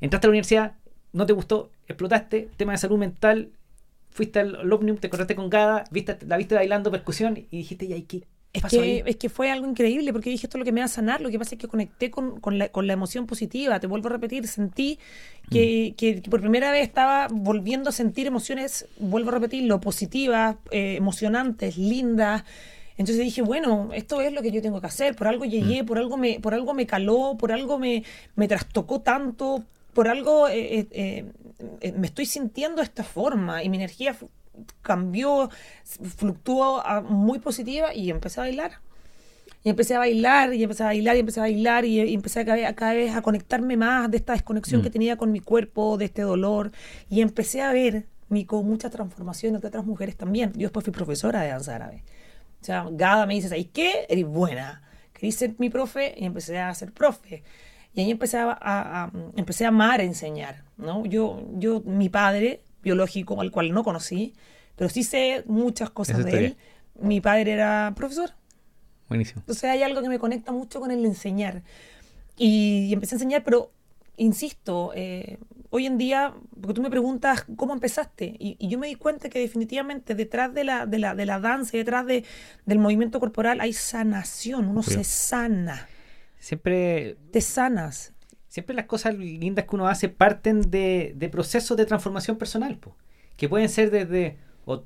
Entraste 0.00 0.26
a 0.26 0.28
la 0.28 0.32
universidad, 0.32 0.72
no 1.12 1.26
te 1.26 1.32
gustó, 1.32 1.70
explotaste, 1.86 2.48
tema 2.56 2.72
de 2.72 2.78
salud 2.78 2.98
mental, 2.98 3.50
fuiste 4.10 4.40
al 4.40 4.72
Omnium, 4.72 4.96
te 4.98 5.06
encontraste 5.06 5.34
con 5.36 5.48
Gada, 5.50 5.84
viste, 5.90 6.16
la 6.26 6.36
viste 6.36 6.54
bailando 6.54 6.90
percusión 6.90 7.36
y 7.50 7.58
dijiste, 7.58 7.84
¿y 7.86 8.02
qué, 8.02 8.22
Es 8.52 8.64
que, 8.64 9.02
es 9.06 9.16
que 9.16 9.28
fue 9.28 9.50
algo 9.50 9.68
increíble 9.68 10.12
porque 10.12 10.28
dije 10.30 10.46
esto 10.46 10.58
es 10.58 10.60
lo 10.60 10.64
que 10.64 10.72
me 10.72 10.80
va 10.80 10.86
a 10.86 10.88
sanar. 10.88 11.20
Lo 11.20 11.30
que 11.30 11.38
pasa 11.38 11.54
es 11.54 11.60
que 11.60 11.68
conecté 11.68 12.10
con, 12.10 12.40
con 12.40 12.58
la, 12.58 12.68
con 12.70 12.86
la 12.88 12.92
emoción 12.94 13.26
positiva. 13.26 13.78
Te 13.78 13.86
vuelvo 13.86 14.08
a 14.08 14.12
repetir, 14.12 14.46
sentí 14.48 14.98
Mm. 15.46 15.52
que, 15.52 15.94
que- 15.96 16.22
que 16.22 16.30
por 16.30 16.40
primera 16.40 16.70
vez 16.72 16.82
estaba 16.82 17.28
volviendo 17.30 17.88
a 17.90 17.92
sentir 17.92 18.26
emociones, 18.26 18.86
vuelvo 18.98 19.30
a 19.30 19.34
repetir, 19.34 19.64
lo 19.64 19.80
positivas, 19.80 20.56
eh, 20.72 20.96
emocionantes, 20.96 21.76
lindas. 21.78 22.42
Entonces 22.96 23.24
dije, 23.24 23.40
bueno, 23.42 23.90
esto 23.94 24.20
es 24.20 24.32
lo 24.32 24.42
que 24.42 24.50
yo 24.50 24.60
tengo 24.60 24.80
que 24.80 24.86
hacer. 24.88 25.14
Por 25.16 25.28
algo 25.28 25.44
Mm. 25.44 25.48
llegué, 25.48 25.84
por 25.84 25.98
algo 25.98 26.16
me, 26.16 26.40
por 26.40 26.52
algo 26.54 26.74
me 26.74 26.86
caló, 26.86 27.36
por 27.38 27.52
algo 27.52 27.78
me, 27.78 28.02
me 28.36 28.46
trastocó 28.48 29.00
tanto, 29.00 29.62
por 29.94 30.06
algo 30.08 30.48
eh, 30.48 30.78
eh, 30.80 30.86
eh, 30.92 31.24
me 31.96 32.06
estoy 32.06 32.26
sintiendo 32.26 32.76
de 32.76 32.84
esta 32.84 33.04
forma 33.04 33.62
y 33.62 33.68
mi 33.68 33.76
energía 33.76 34.16
cambió, 34.82 35.50
fluctuó 36.16 36.84
a 36.84 37.00
muy 37.00 37.38
positiva 37.38 37.94
y 37.94 38.10
empecé 38.10 38.40
a 38.40 38.44
bailar. 38.44 38.72
Y 39.62 39.68
empecé 39.68 39.94
a 39.94 39.98
bailar, 39.98 40.54
y 40.54 40.62
empecé 40.62 40.82
a 40.84 40.86
bailar, 40.86 41.16
y 41.16 41.20
empecé 41.20 41.40
a 41.40 41.42
bailar, 41.42 41.84
y, 41.84 42.00
y 42.00 42.14
empecé 42.14 42.40
a 42.40 42.44
cada, 42.46 42.56
vez- 42.56 42.74
cada 42.74 42.94
vez 42.94 43.14
a 43.14 43.20
conectarme 43.20 43.76
más 43.76 44.10
de 44.10 44.16
esta 44.16 44.32
desconexión 44.32 44.80
Mm. 44.80 44.84
que 44.84 44.90
tenía 44.90 45.16
con 45.18 45.32
mi 45.32 45.40
cuerpo, 45.40 45.98
de 45.98 46.06
este 46.06 46.22
dolor. 46.22 46.72
Y 47.10 47.20
empecé 47.20 47.60
a 47.60 47.70
ver, 47.72 48.06
Nico, 48.30 48.62
muchas 48.62 48.90
transformaciones 48.90 49.60
de 49.60 49.68
otras 49.68 49.84
mujeres 49.84 50.16
también. 50.16 50.52
Yo 50.54 50.60
después 50.60 50.82
fui 50.84 50.94
profesora 50.94 51.42
de 51.42 51.48
danza 51.48 51.74
árabe. 51.76 52.02
O 52.62 52.64
sea, 52.64 52.86
Gada 52.90 53.26
me 53.26 53.34
dice, 53.34 53.50
¿sabes 53.50 53.66
qué? 53.70 54.06
Eres 54.08 54.24
buena. 54.24 54.82
Quería 55.12 55.32
ser 55.32 55.54
mi 55.58 55.68
profe 55.68 56.14
y 56.16 56.24
empecé 56.24 56.58
a 56.58 56.74
ser 56.74 56.92
profe. 56.92 57.42
Y 57.94 58.00
ahí 58.02 58.10
empecé 58.10 58.38
a, 58.38 58.50
a- 58.52 59.04
a- 59.04 59.10
empecé 59.36 59.64
a 59.64 59.68
amar 59.68 60.00
a 60.00 60.04
enseñar, 60.04 60.62
¿no? 60.76 61.04
Yo, 61.06 61.42
yo, 61.54 61.80
mi 61.84 62.08
padre, 62.08 62.60
biológico, 62.82 63.40
al 63.40 63.50
cual 63.50 63.72
no 63.72 63.82
conocí, 63.84 64.32
pero 64.76 64.88
sí 64.88 65.02
sé 65.02 65.42
muchas 65.46 65.90
cosas 65.90 66.20
Esa 66.20 66.28
de 66.28 66.38
él. 66.38 66.56
Mi 67.00 67.20
padre 67.20 67.52
era 67.52 67.92
profesor. 67.96 68.30
Buenísimo. 69.08 69.40
Entonces 69.40 69.64
hay 69.64 69.82
algo 69.82 70.02
que 70.02 70.08
me 70.08 70.18
conecta 70.18 70.52
mucho 70.52 70.80
con 70.80 70.90
el 70.90 71.04
enseñar. 71.04 71.62
Y, 72.36 72.86
y 72.88 72.92
empecé 72.92 73.14
a 73.14 73.16
enseñar, 73.16 73.42
pero 73.44 73.72
insisto, 74.16 74.92
eh, 74.94 75.38
hoy 75.70 75.86
en 75.86 75.98
día, 75.98 76.32
porque 76.60 76.74
tú 76.74 76.82
me 76.82 76.90
preguntas 76.90 77.44
cómo 77.56 77.72
empezaste, 77.74 78.36
y, 78.38 78.56
y 78.58 78.68
yo 78.68 78.78
me 78.78 78.86
di 78.86 78.94
cuenta 78.94 79.28
que 79.28 79.40
definitivamente 79.40 80.14
detrás 80.14 80.52
de 80.54 80.64
la, 80.64 80.86
de 80.86 80.98
la, 80.98 81.14
de 81.14 81.26
la 81.26 81.40
danza 81.40 81.76
y 81.76 81.80
detrás 81.80 82.06
de, 82.06 82.24
del 82.66 82.78
movimiento 82.78 83.18
corporal 83.20 83.60
hay 83.60 83.72
sanación, 83.72 84.68
uno 84.68 84.82
Sí. 84.82 84.94
se 84.94 85.04
sana, 85.04 85.88
Siempre, 86.40 87.16
te 87.30 87.40
sanas. 87.40 88.12
siempre 88.48 88.74
las 88.74 88.86
cosas 88.86 89.14
lindas 89.16 89.66
que 89.66 89.76
uno 89.76 89.86
hace 89.86 90.08
parten 90.08 90.62
de, 90.72 91.12
de 91.14 91.28
procesos 91.28 91.76
de 91.76 91.86
transformación 91.86 92.36
personal, 92.36 92.76
po, 92.78 92.96
que 93.36 93.48
pueden 93.48 93.68
ser 93.68 93.92
desde 93.92 94.38
o 94.64 94.82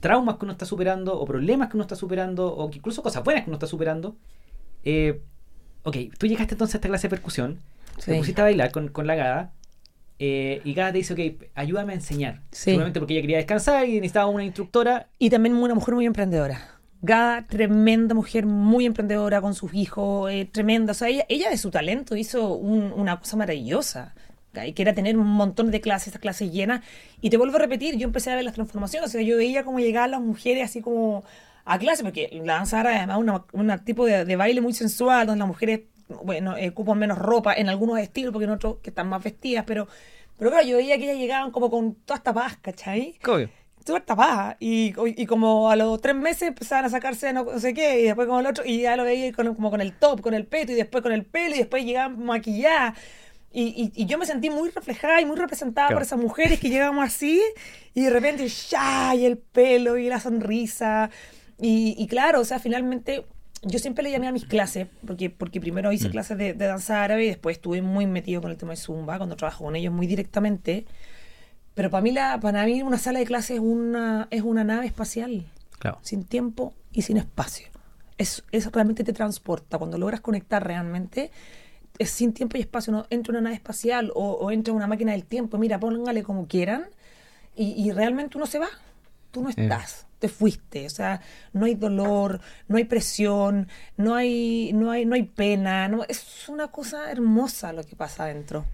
traumas 0.00 0.36
que 0.36 0.46
uno 0.46 0.52
está 0.52 0.64
superando, 0.64 1.20
o 1.20 1.26
problemas 1.26 1.68
que 1.68 1.76
uno 1.76 1.82
está 1.82 1.94
superando, 1.96 2.46
o 2.56 2.70
que 2.70 2.78
incluso 2.78 3.02
cosas 3.02 3.22
buenas 3.22 3.44
que 3.44 3.50
uno 3.50 3.56
está 3.56 3.66
superando. 3.66 4.16
Eh, 4.84 5.20
ok, 5.82 5.96
tú 6.18 6.26
llegaste 6.26 6.54
entonces 6.54 6.76
a 6.76 6.78
esta 6.78 6.88
clase 6.88 7.08
de 7.08 7.10
percusión, 7.10 7.58
te 7.96 8.02
Sí. 8.12 8.14
pusiste 8.18 8.40
a 8.40 8.44
bailar 8.44 8.72
con, 8.72 8.88
con 8.88 9.06
la 9.06 9.14
Gada, 9.14 9.52
eh, 10.18 10.60
y 10.64 10.72
Gada 10.74 10.92
te 10.92 10.98
dice, 10.98 11.12
ok, 11.12 11.44
ayúdame 11.54 11.92
a 11.92 11.96
enseñar. 11.96 12.42
Sí. 12.52 12.70
Seguramente 12.70 12.98
porque 13.00 13.12
ella 13.14 13.22
quería 13.22 13.36
descansar 13.38 13.86
y 13.88 13.94
necesitaba 13.94 14.26
una 14.26 14.44
instructora. 14.44 15.08
Y 15.18 15.28
también 15.30 15.54
una 15.56 15.74
mujer 15.74 15.94
muy 15.94 16.06
emprendedora. 16.06 16.71
Gada, 17.04 17.44
tremenda 17.48 18.14
mujer, 18.14 18.46
muy 18.46 18.86
emprendedora 18.86 19.40
con 19.40 19.54
sus 19.54 19.74
hijos, 19.74 20.30
eh, 20.30 20.48
tremenda. 20.50 20.92
O 20.92 20.94
sea, 20.94 21.08
ella, 21.08 21.26
ella 21.28 21.50
de 21.50 21.56
su 21.58 21.70
talento 21.72 22.14
hizo 22.16 22.54
un- 22.54 22.92
una 22.92 23.18
cosa 23.18 23.36
maravillosa, 23.36 24.14
que 24.52 24.82
era 24.82 24.92
tener 24.94 25.16
un 25.18 25.26
montón 25.26 25.70
de 25.72 25.80
clases, 25.80 26.08
estas 26.08 26.20
clases 26.22 26.52
llenas. 26.52 26.82
Y 27.20 27.30
te 27.30 27.38
vuelvo 27.38 27.56
a 27.56 27.58
repetir, 27.58 27.96
yo 27.96 28.06
empecé 28.06 28.30
a 28.30 28.36
ver 28.36 28.44
las 28.44 28.54
transformaciones. 28.54 29.08
O 29.08 29.12
sea, 29.12 29.20
yo 29.22 29.36
veía 29.36 29.64
cómo 29.64 29.80
llegaban 29.80 30.12
las 30.12 30.20
mujeres 30.20 30.64
así 30.64 30.80
como 30.80 31.24
a 31.64 31.78
clase, 31.78 32.04
porque 32.04 32.40
la 32.44 32.54
danza 32.54 32.78
árabe 32.80 32.96
además 32.98 33.18
es 33.18 33.54
un 33.54 33.78
tipo 33.84 34.06
de, 34.06 34.36
baile 34.36 34.60
muy 34.60 34.72
sensual, 34.72 35.26
donde 35.26 35.40
las 35.40 35.48
mujeres, 35.48 35.80
bueno, 36.22 36.54
ocupan 36.70 36.98
menos 36.98 37.18
ropa 37.18 37.54
en 37.54 37.68
algunos 37.68 37.98
estilos, 37.98 38.32
porque 38.32 38.44
en 38.44 38.50
otros 38.50 38.76
que 38.82 38.90
están 38.90 39.08
más 39.08 39.22
vestidas, 39.24 39.64
pero... 39.66 39.88
Pero 40.38 40.50
claro, 40.50 40.66
yo 40.66 40.76
veía 40.78 40.98
que 40.98 41.04
ellas 41.04 41.18
llegaban 41.18 41.50
como 41.52 41.70
con 41.70 41.94
toda 41.94 42.16
esta 42.16 42.32
paz, 42.32 42.56
¿cachai? 42.60 43.16
Obvio. 43.82 43.86
súper 43.86 44.02
tapada. 44.02 44.56
Y, 44.60 44.94
y 45.16 45.26
como 45.26 45.70
a 45.70 45.76
los 45.76 46.00
tres 46.00 46.14
meses 46.16 46.42
empezaban 46.48 46.84
a 46.84 46.88
sacarse 46.88 47.32
no 47.32 47.58
sé 47.58 47.74
qué, 47.74 48.00
y 48.00 48.04
después 48.04 48.26
como 48.28 48.40
el 48.40 48.46
otro, 48.46 48.64
y 48.64 48.82
ya 48.82 48.96
lo 48.96 49.04
veía 49.04 49.32
con, 49.32 49.54
como 49.54 49.70
con 49.70 49.80
el 49.80 49.92
top, 49.92 50.20
con 50.20 50.34
el 50.34 50.46
peto, 50.46 50.72
y 50.72 50.74
después 50.76 51.02
con 51.02 51.12
el 51.12 51.24
pelo, 51.24 51.54
y 51.54 51.58
después 51.58 51.84
llegaban 51.84 52.22
maquilladas. 52.24 52.98
Y, 53.54 53.92
y, 53.94 54.02
y 54.02 54.06
yo 54.06 54.16
me 54.16 54.24
sentí 54.24 54.48
muy 54.48 54.70
reflejada 54.70 55.20
y 55.20 55.26
muy 55.26 55.36
representada 55.36 55.88
Claro. 55.88 55.96
por 55.96 56.02
esas 56.02 56.18
mujeres 56.18 56.58
que 56.58 56.70
llegamos 56.70 57.04
así, 57.04 57.40
y 57.94 58.02
de 58.02 58.10
repente, 58.10 58.48
ya, 58.48 59.14
y 59.14 59.26
el 59.26 59.36
pelo, 59.36 59.98
y 59.98 60.08
la 60.08 60.20
sonrisa. 60.20 61.10
Y, 61.60 61.94
y 61.98 62.06
claro, 62.06 62.40
o 62.40 62.44
sea, 62.44 62.58
finalmente 62.58 63.24
yo 63.64 63.78
siempre 63.78 64.02
le 64.02 64.10
llamé 64.10 64.26
a 64.26 64.32
mis 64.32 64.44
clases, 64.46 64.88
porque, 65.06 65.30
porque 65.30 65.60
primero 65.60 65.92
hice 65.92 66.08
Mm. 66.08 66.12
clases 66.12 66.38
de, 66.38 66.54
de 66.54 66.66
danza 66.66 67.04
árabe 67.04 67.24
y 67.24 67.28
después 67.28 67.56
estuve 67.58 67.80
muy 67.82 68.06
metido 68.06 68.40
con 68.40 68.50
el 68.50 68.56
tema 68.56 68.72
de 68.72 68.78
Zumba, 68.78 69.18
cuando 69.18 69.36
trabajo 69.36 69.64
con 69.64 69.76
ellos 69.76 69.92
muy 69.92 70.06
directamente. 70.06 70.86
Pero 71.74 71.90
para 71.90 72.02
mí, 72.02 72.12
la, 72.12 72.38
para 72.40 72.64
mí 72.66 72.82
una 72.82 72.98
sala 72.98 73.18
de 73.18 73.24
clases 73.24 73.52
es 73.56 73.60
una, 73.60 74.28
es 74.30 74.42
una 74.42 74.62
nave 74.64 74.86
espacial, 74.86 75.46
Claro. 75.78 75.98
sin 76.02 76.24
tiempo 76.24 76.74
y 76.92 77.02
sin 77.02 77.16
espacio. 77.16 77.68
Es, 78.18 78.44
es 78.52 78.70
realmente 78.70 79.04
te 79.04 79.12
transporta. 79.12 79.78
Cuando 79.78 79.96
logras 79.98 80.20
conectar 80.20 80.64
realmente, 80.64 81.30
es 81.98 82.10
sin 82.10 82.32
tiempo 82.34 82.56
y 82.56 82.60
espacio. 82.60 82.92
No 82.92 83.06
entra 83.10 83.32
una 83.32 83.40
nave 83.40 83.56
espacial 83.56 84.12
o, 84.14 84.32
o 84.32 84.50
entra 84.50 84.74
una 84.74 84.86
máquina 84.86 85.12
del 85.12 85.24
tiempo. 85.24 85.56
Mira, 85.58 85.80
póngale 85.80 86.22
como 86.22 86.46
quieran. 86.46 86.84
Y, 87.56 87.72
y 87.82 87.90
realmente 87.92 88.36
uno 88.36 88.46
se 88.46 88.58
va. 88.58 88.68
Tú 89.30 89.42
no 89.42 89.48
estás. 89.48 90.06
Te 90.18 90.28
fuiste. 90.28 90.86
O 90.86 90.90
sea, 90.90 91.20
no 91.54 91.64
hay 91.64 91.74
dolor, 91.74 92.40
no 92.68 92.76
hay 92.76 92.84
presión, 92.84 93.66
no 93.96 94.14
hay, 94.14 94.72
no 94.74 94.90
hay, 94.90 95.04
no 95.06 95.14
hay 95.14 95.22
pena. 95.24 95.88
No, 95.88 96.04
es 96.06 96.48
una 96.48 96.68
cosa 96.68 97.10
hermosa 97.10 97.72
lo 97.72 97.82
que 97.82 97.96
pasa 97.96 98.24
adentro. 98.24 98.66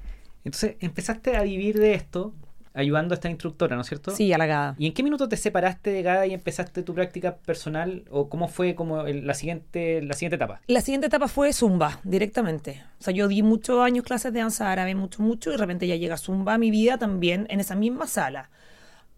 Entonces 0.45 0.77
empezaste 0.81 1.37
a 1.37 1.43
vivir 1.43 1.79
de 1.79 1.95
esto 1.95 2.35
ayudando 2.79 3.13
a 3.13 3.17
esta 3.17 3.29
instructora, 3.29 3.75
¿no 3.77 3.83
es 3.83 3.89
cierto? 3.89 4.13
Sí, 4.13 4.33
halagada. 4.33 4.75
¿Y 4.79 4.87
en 4.87 4.95
qué 4.95 5.03
minuto 5.03 5.29
te 5.29 5.37
separaste 5.37 5.91
de 5.91 6.03
Gada 6.03 6.27
y 6.27 6.33
empezaste 6.35 6.83
tu 6.83 6.95
práctica 6.95 7.37
personal? 7.37 8.05
¿O 8.11 8.29
cómo 8.29 8.49
fue 8.49 8.75
como 8.75 9.03
el- 9.03 9.27
la 9.27 9.35
siguiente, 9.35 10.01
la 10.03 10.15
siguiente 10.15 10.37
etapa? 10.37 10.61
La 10.67 10.81
siguiente 10.81 11.09
etapa 11.09 11.29
fue 11.29 11.53
Zumba, 11.53 12.01
directamente. 12.05 12.83
O 13.01 13.05
sea, 13.05 13.13
yo 13.13 13.29
di 13.29 13.43
muchos 13.43 13.81
años 13.81 14.05
clases 14.05 14.33
de 14.33 14.41
danza 14.41 14.71
árabe, 14.73 14.95
mucho, 14.95 15.23
mucho, 15.23 15.51
y 15.51 15.53
de 15.55 15.59
repente 15.59 15.87
ya 15.87 15.97
llega 15.97 16.17
Zumba 16.17 16.55
a 16.55 16.59
mi 16.59 16.71
vida 16.71 16.99
también 16.99 17.47
en 17.51 17.61
esa 17.61 17.75
misma 17.75 18.07
sala. 18.07 18.51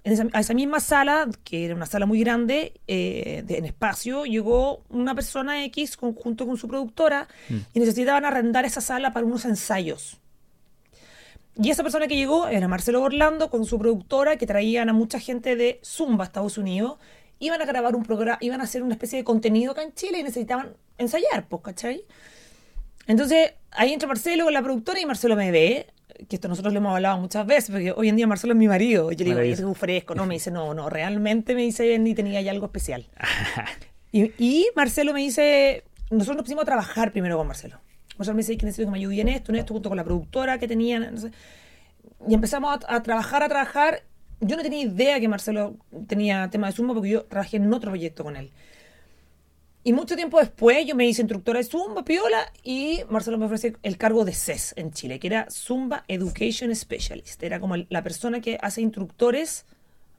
En 0.03 0.15
esa, 0.15 0.27
a 0.33 0.41
esa 0.41 0.55
misma 0.55 0.81
sala, 0.81 1.29
que 1.45 1.67
era 1.67 1.75
una 1.75 1.85
sala 1.85 2.07
muy 2.07 2.21
grande, 2.21 2.73
eh, 2.87 3.43
de- 3.47 3.59
en 3.59 3.67
espacio, 3.67 4.25
llegó 4.25 4.83
una 4.89 5.15
persona 5.15 5.63
X 5.67 5.99
con- 5.99 6.15
junto 6.15 6.47
con 6.47 6.57
su 6.57 6.67
productora 6.69 7.29
y 7.75 7.81
necesitaban 7.81 8.25
arrendar 8.25 8.65
esa 8.65 8.81
sala 8.81 9.13
para 9.13 9.27
unos 9.27 9.45
ensayos. 9.45 10.19
Y 11.63 11.69
esa 11.69 11.83
persona 11.83 12.09
que 12.09 12.17
llegó 12.17 12.49
era 12.49 12.69
Marcelo 12.69 13.03
Orlando 13.03 13.51
con 13.51 13.67
su 13.67 13.79
productora 13.79 14.37
que 14.37 14.47
traían 14.47 14.89
a 14.89 14.95
mucha 14.95 15.21
gente 15.21 15.57
de 15.57 15.79
Zumba 15.85 16.25
Estados 16.25 16.57
Unidos. 16.57 16.99
Iban 17.39 17.61
a 17.61 17.67
grabar 17.67 17.95
un 17.95 18.03
programa, 18.03 18.39
iban 18.41 18.63
a 18.63 18.65
hacer 18.65 18.83
una 18.83 18.95
especie 18.95 19.19
de 19.19 19.25
contenido 19.25 19.73
acá 19.73 19.83
en 19.83 19.93
Chile 19.93 20.21
y 20.21 20.23
necesitaban 20.23 20.75
ensayar, 20.97 21.49
pues, 21.49 21.63
¿cachai? 21.63 22.05
Entonces 23.07 23.53
ahí 23.73 23.93
entra 23.93 24.09
Marcelo 24.09 24.45
con 24.45 24.55
la 24.55 24.63
productora 24.63 25.01
y 25.01 25.05
Marcelo 25.05 25.37
me 25.37 25.51
ve, 25.51 25.87
que 26.29 26.37
esto 26.37 26.49
nosotros 26.49 26.73
le 26.73 26.79
hemos 26.79 26.95
hablado 26.95 27.19
muchas 27.19 27.47
veces, 27.47 27.71
porque 27.71 27.93
hoy 27.93 28.09
en 28.09 28.17
día 28.17 28.27
Marcelo 28.27 28.55
es 28.55 28.59
mi 28.59 28.69
marido. 28.69 29.13
Y 29.13 29.17
yo 29.17 29.27
le 29.27 29.43
digo, 29.43 29.71
es 29.71 29.79
fresco, 29.79 30.15
no, 30.15 30.25
me 30.25 30.35
dice, 30.35 30.51
no, 30.51 30.73
no, 30.73 30.89
realmente 30.89 31.55
me 31.55 31.63
dice, 31.63 31.99
ni 31.99 32.15
tenía 32.15 32.39
algo 32.51 32.67
especial. 32.67 33.07
Y, 34.13 34.33
y 34.39 34.67
Marcelo 34.75 35.13
me 35.13 35.21
dice, 35.21 35.85
nosotros 36.11 36.39
nos 36.39 36.43
pusimos 36.43 36.63
a 36.63 36.65
trabajar 36.65 37.13
primero 37.13 37.39
con 37.39 37.47
Marcelo. 37.47 37.79
Me 38.29 38.37
dice 38.37 38.57
que 38.57 38.67
necesito 38.67 38.91
me 38.91 39.03
en 39.03 39.29
esto, 39.29 39.51
en 39.51 39.59
esto, 39.59 39.73
junto 39.73 39.89
con 39.89 39.97
la 39.97 40.05
productora 40.05 40.59
que 40.59 40.69
tenían. 40.69 41.33
Y 42.29 42.35
empezamos 42.35 42.79
a, 42.87 43.03
trabajar, 43.03 43.43
a 43.43 43.49
trabajar. 43.49 44.03
Yo 44.41 44.57
no 44.57 44.63
tenía 44.63 44.83
idea 44.83 45.19
que 45.21 45.29
Marcelo 45.29 45.77
tenía 46.07 46.49
tema 46.51 46.67
de 46.67 46.75
Zumba 46.75 46.95
porque 46.95 47.11
yo 47.11 47.25
trabajé 47.25 47.57
en 47.57 47.73
otro 47.73 47.91
proyecto 47.91 48.25
con 48.25 48.37
él. 48.37 48.51
Y 49.83 49.95
mucho 49.95 50.15
tiempo 50.15 50.39
después 50.39 50.87
yo 50.87 50.95
me 50.95 51.07
hice 51.07 51.23
instructora 51.23 51.59
de 51.59 51.65
Zumba, 51.65 52.05
Piola, 52.05 52.53
y 52.63 53.01
Marcelo 53.09 53.39
me 53.39 53.47
ofrece 53.47 53.77
el 53.83 53.97
cargo 53.97 54.27
de 54.27 54.35
CES 54.35 54.75
en 54.77 54.93
Chile, 54.93 55.19
que 55.19 55.27
era 55.27 55.47
Zumba 55.51 56.05
Education 56.07 56.75
Specialist. 56.75 57.43
Era 57.43 57.61
como 57.61 57.77
la 57.77 58.03
persona 58.03 58.43
que 58.43 58.59
hace 58.61 58.83
instructores, 58.83 59.65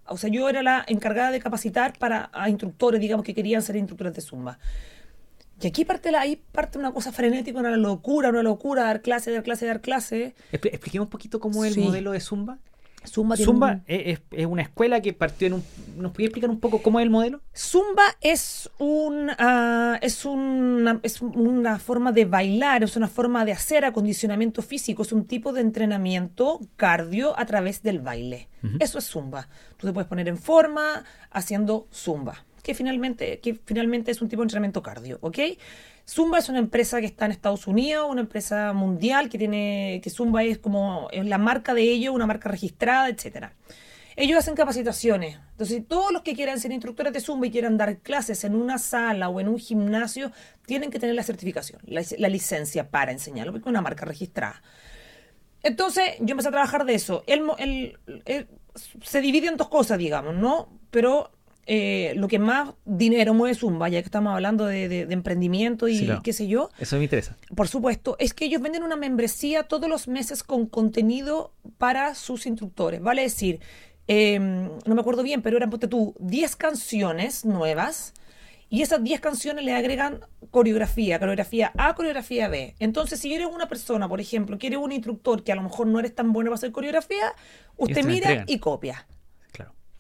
o 0.08 0.18
sea, 0.18 0.32
yo 0.32 0.50
era 0.50 0.64
la 0.64 0.84
encargada 0.88 1.30
de 1.30 1.40
capacitar 1.40 1.96
para 2.00 2.32
a 2.34 2.50
instructores, 2.50 3.00
digamos, 3.00 3.24
que 3.24 3.36
querían 3.36 3.62
ser 3.62 3.76
instructores 3.76 4.16
de 4.16 4.22
Zumba. 4.22 4.58
Y 5.62 5.68
aquí 5.68 5.86
parte, 5.86 6.12
la, 6.12 6.22
ahí 6.22 6.42
parte 6.52 6.78
una 6.78 6.92
cosa 6.92 7.12
frenética, 7.12 7.60
una 7.60 7.76
locura, 7.78 8.30
una 8.30 8.44
locura, 8.44 8.84
dar 8.84 9.02
clase, 9.02 9.32
dar 9.32 9.44
clase, 9.44 9.66
dar 9.66 9.82
clase. 9.82 10.34
Expli- 10.52 10.70
Expliquemos 10.74 11.08
un 11.08 11.12
poquito 11.12 11.40
cómo 11.40 11.64
es 11.66 11.74
Sí. 11.74 11.80
el 11.82 11.86
modelo 11.88 12.12
de 12.12 12.20
Zumba. 12.20 12.58
Zumba, 13.04 13.36
Zumba 13.36 13.72
un- 13.72 13.84
es, 13.88 14.20
es- 14.20 14.22
es 14.30 14.46
una 14.46 14.62
escuela 14.62 15.02
que 15.02 15.12
partió 15.14 15.48
en 15.48 15.54
un... 15.54 15.64
¿Nos 15.98 16.12
podía 16.12 16.28
explicar 16.28 16.52
un 16.52 16.60
poco 16.60 16.84
cómo 16.84 17.00
es 17.00 17.04
el 17.04 17.10
modelo? 17.10 17.42
Zumba 17.56 18.04
es, 18.22 18.70
un, 18.78 19.32
ah, 19.40 19.98
es, 20.04 20.24
una, 20.24 21.00
es 21.02 21.20
una 21.20 21.80
forma 21.80 22.12
de 22.12 22.26
bailar, 22.26 22.84
es 22.84 22.96
una 22.96 23.08
forma 23.08 23.44
de 23.44 23.54
hacer 23.54 23.86
acondicionamiento 23.86 24.62
físico, 24.62 25.02
es 25.02 25.12
un 25.14 25.26
tipo 25.26 25.52
de 25.52 25.62
entrenamiento 25.62 26.60
cardio 26.76 27.38
a 27.40 27.46
través 27.48 27.82
del 27.82 28.02
baile. 28.02 28.50
Eso 28.80 29.00
es 29.00 29.06
Zumba. 29.10 29.48
Tú 29.78 29.88
te 29.88 29.94
puedes 29.94 30.08
poner 30.08 30.28
en 30.28 30.38
forma 30.38 31.04
haciendo 31.32 31.88
Zumba, 31.92 32.46
que 32.62 32.74
finalmente, 32.74 33.40
que 33.40 33.56
finalmente 33.66 34.12
es 34.12 34.22
un 34.22 34.30
tipo 34.30 34.42
de 34.42 34.46
entrenamiento 34.46 34.82
cardio, 34.82 35.18
¿ok? 35.22 35.40
Zumba 36.08 36.40
es 36.40 36.50
una 36.50 36.60
empresa 36.60 37.00
que 37.00 37.06
está 37.06 37.26
en 37.26 37.32
Estados 37.32 37.68
Unidos, 37.68 38.08
una 38.10 38.22
empresa 38.22 38.74
mundial 38.74 39.30
que 39.30 39.38
tiene, 39.38 40.02
que 40.04 40.10
Zumba 40.10 40.44
es 40.44 40.58
como 40.58 41.08
la 41.12 41.38
marca 41.38 41.74
de 41.74 41.84
ellos, 41.84 42.14
una 42.14 42.26
marca 42.26 42.50
registrada, 42.50 43.10
etcétera. 43.10 43.54
Ellos 44.18 44.38
hacen 44.38 44.56
capacitaciones. 44.56 45.38
Entonces, 45.52 45.84
todos 45.88 46.12
los 46.12 46.22
que 46.22 46.36
quieran 46.36 46.60
ser 46.60 46.72
instructores 46.72 47.14
de 47.14 47.22
Zumba 47.22 47.48
y 47.48 47.52
quieran 47.52 47.78
dar 47.78 48.00
clases 48.00 48.44
en 48.44 48.56
una 48.56 48.78
sala 48.78 49.30
o 49.30 49.40
en 49.40 49.48
un 49.48 49.58
gimnasio, 49.58 50.32
tienen 50.66 50.92
que 50.92 51.00
tener 51.00 51.16
la 51.16 51.24
certificación, 51.24 51.82
la, 51.86 52.02
licencia 52.28 52.90
para 52.90 53.12
enseñarlo, 53.12 53.54
porque 53.54 53.70
es 53.70 53.70
una 53.70 53.82
marca 53.82 54.06
registrada. 54.06 54.62
Entonces, 55.64 56.04
yo 56.20 56.32
empecé 56.32 56.50
a 56.50 56.52
trabajar 56.52 56.86
de 56.86 56.96
eso. 56.96 57.24
El- 57.28 57.98
se 59.04 59.22
divide 59.22 59.48
en 59.48 59.58
dos 59.58 59.70
cosas, 59.70 59.98
digamos, 59.98 60.36
¿no? 60.36 60.70
Pero 60.90 61.32
eh, 61.74 62.12
lo 62.18 62.28
que 62.28 62.38
más 62.38 62.74
dinero 62.84 63.34
mueve 63.34 63.56
Zumba, 63.56 63.88
ya 63.88 64.02
que 64.02 64.06
estamos 64.06 64.34
hablando 64.34 64.66
de, 64.66 64.90
de- 64.90 65.06
de 65.06 65.14
emprendimiento 65.14 65.88
y 65.88 65.98
Sí, 66.00 66.10
qué 66.22 66.34
sé 66.34 66.48
yo, 66.48 66.70
Eso 66.78 66.98
me 66.98 67.04
interesa. 67.04 67.38
por 67.56 67.70
supuesto, 67.70 68.18
es 68.20 68.34
que 68.34 68.44
ellos 68.44 68.62
venden 68.62 68.84
una 68.84 68.98
membresía 68.98 69.64
todos 69.64 69.88
los 69.90 70.10
meses 70.10 70.44
con 70.44 70.66
contenido 70.66 71.54
para 71.78 72.14
sus 72.16 72.46
instructores. 72.46 73.02
Vale 73.02 73.22
decir, 73.22 73.62
eh, 74.10 74.38
no 74.40 74.96
me 74.96 75.00
acuerdo 75.00 75.24
bien, 75.24 75.42
pero 75.42 75.56
eran, 75.56 75.70
ponte 75.70 75.88
tú, 75.88 76.14
10 76.20 76.58
canciones 76.58 77.46
nuevas 77.46 78.14
y 78.70 78.82
esas 78.82 79.02
10 79.02 79.22
canciones 79.22 79.64
le 79.64 79.74
agregan 79.74 80.20
coreografía, 80.50 81.20
coreografía 81.20 81.72
A, 81.78 81.96
coreografía 81.96 82.50
B. 82.50 82.76
Entonces, 82.80 83.20
si 83.22 83.34
eres 83.34 83.48
una 83.48 83.70
persona, 83.70 84.10
por 84.10 84.20
ejemplo, 84.20 84.58
que 84.58 84.68
eres 84.68 84.80
un 84.80 84.92
instructor 84.92 85.44
que 85.46 85.54
a 85.54 85.56
lo 85.56 85.62
mejor 85.64 85.88
no 85.88 86.00
eres 86.00 86.14
tan 86.16 86.34
bueno 86.34 86.50
para 86.50 86.56
hacer 86.56 86.74
coreografía, 86.74 87.34
usted 87.78 88.02
mira 88.14 88.28
y 88.48 88.60
copia. 88.60 89.08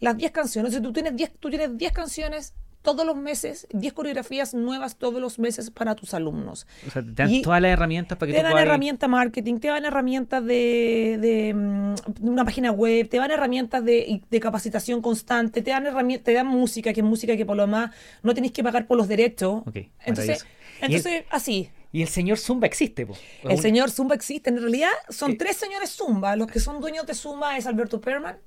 Las 0.01 0.17
10 0.17 0.31
canciones. 0.31 0.73
Entonces, 0.73 0.87
tú 0.89 0.93
tienes 0.93 1.15
10, 1.15 1.31
tú 1.39 1.49
tienes 1.49 1.77
10 1.77 1.91
canciones 1.93 2.53
todos 2.81 3.05
los 3.05 3.15
meses, 3.15 3.67
10 3.73 3.93
coreografías 3.93 4.55
nuevas 4.55 4.95
todos 4.95 5.21
los 5.21 5.37
meses 5.37 5.69
para 5.69 5.93
tus 5.93 6.15
alumnos. 6.15 6.65
O 6.87 6.89
sea, 6.89 7.03
te 7.03 7.11
dan 7.11 7.29
Y 7.31 7.43
todas 7.43 7.61
las 7.61 7.69
herramientas 7.71 8.17
para 8.17 8.25
que 8.27 8.33
te 8.33 8.39
tú 8.39 8.43
dan 8.43 8.53
puedas... 8.53 8.65
herramientas 8.67 9.07
marketing, 9.07 9.59
te 9.59 9.67
dan 9.67 9.85
herramientas 9.85 10.43
de, 10.43 11.19
de, 11.21 11.53
mm, 11.53 11.93
de 12.23 12.29
una 12.31 12.43
página 12.43 12.71
web, 12.71 13.07
te 13.07 13.17
dan 13.17 13.29
herramientas 13.29 13.85
de, 13.85 14.21
de 14.27 14.39
capacitación 14.39 14.99
constante, 15.03 15.61
te 15.61 15.69
dan 15.69 15.85
herramientas, 15.85 16.25
te 16.25 16.33
dan 16.33 16.47
música, 16.47 16.91
que 16.91 17.01
es 17.01 17.05
música 17.05 17.37
que 17.37 17.45
por 17.45 17.55
lo 17.55 17.67
más 17.67 17.91
no 18.23 18.33
tenéis 18.33 18.51
que 18.53 18.63
pagar 18.63 18.87
por 18.87 18.97
los 18.97 19.07
derechos. 19.07 19.61
Ok, 19.67 19.75
entonces, 20.03 20.43
el- 20.81 20.85
entonces 20.95 21.23
así. 21.29 21.69
Y 21.93 22.01
el 22.01 22.07
señor 22.07 22.39
Zumba 22.39 22.65
existe, 22.65 23.05
po. 23.05 23.13
El 23.43 23.59
señor 23.59 23.91
Zumba 23.91 24.15
existe. 24.15 24.49
En 24.49 24.59
realidad 24.59 24.89
son 25.09 25.33
Eh. 25.33 25.35
tres 25.37 25.57
señores 25.57 25.91
Zumba. 25.95 26.35
Los 26.35 26.47
que 26.47 26.59
son 26.59 26.79
dueños 26.81 27.05
de 27.05 27.13
Zumba 27.13 27.57
es 27.57 27.67
Alberto 27.67 28.01
Perman, 28.01 28.37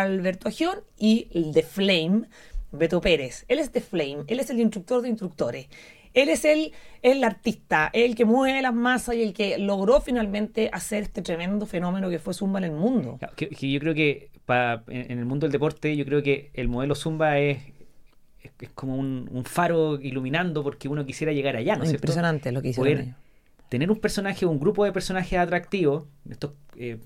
Alberto 0.00 0.48
Agión 0.48 0.78
y 0.98 1.28
el 1.32 1.52
de 1.52 1.62
Flame, 1.62 2.22
Beto 2.72 3.00
Pérez. 3.00 3.44
Él 3.48 3.58
es 3.58 3.72
de 3.72 3.80
Flame, 3.80 4.24
él 4.26 4.40
es 4.40 4.50
el 4.50 4.60
instructor 4.60 5.02
de 5.02 5.08
instructores. 5.08 5.68
Él 6.14 6.28
es 6.28 6.44
el, 6.44 6.72
el 7.02 7.24
artista, 7.24 7.90
el 7.92 8.14
que 8.14 8.24
mueve 8.24 8.62
las 8.62 8.74
masas 8.74 9.16
y 9.16 9.22
el 9.22 9.32
que 9.32 9.58
logró 9.58 10.00
finalmente 10.00 10.70
hacer 10.72 11.02
este 11.02 11.22
tremendo 11.22 11.66
fenómeno 11.66 12.08
que 12.08 12.20
fue 12.20 12.34
Zumba 12.34 12.58
en 12.60 12.64
el 12.64 12.72
mundo. 12.72 13.18
Que, 13.36 13.48
que 13.48 13.70
yo 13.70 13.80
creo 13.80 13.94
que 13.94 14.30
en, 14.88 15.18
el 15.18 15.24
mundo 15.24 15.46
del 15.46 15.52
deporte, 15.52 15.96
yo 15.96 16.04
creo 16.04 16.22
que 16.22 16.50
el 16.54 16.68
modelo 16.68 16.94
Zumba 16.94 17.38
es, 17.38 17.58
es, 18.42 18.52
es 18.60 18.70
como 18.70 18.96
un, 18.96 19.28
un 19.32 19.44
faro 19.44 20.00
iluminando 20.00 20.62
porque 20.62 20.88
uno 20.88 21.04
quisiera 21.04 21.32
llegar 21.32 21.56
allá, 21.56 21.76
¿no 21.76 21.82
es 21.82 21.90
cierto? 21.90 22.06
Impresionante 22.06 22.52
lo 22.52 22.62
que 22.62 22.68
hicieron 22.68 22.92
Poder 22.92 23.06
ellos. 23.06 23.16
tener 23.68 23.90
un 23.90 23.98
personaje, 23.98 24.46
un 24.46 24.60
grupo 24.60 24.84
de 24.84 24.92
personajes 24.92 25.36
atractivos, 25.36 26.04
estos 26.30 26.52
eh, 26.76 26.98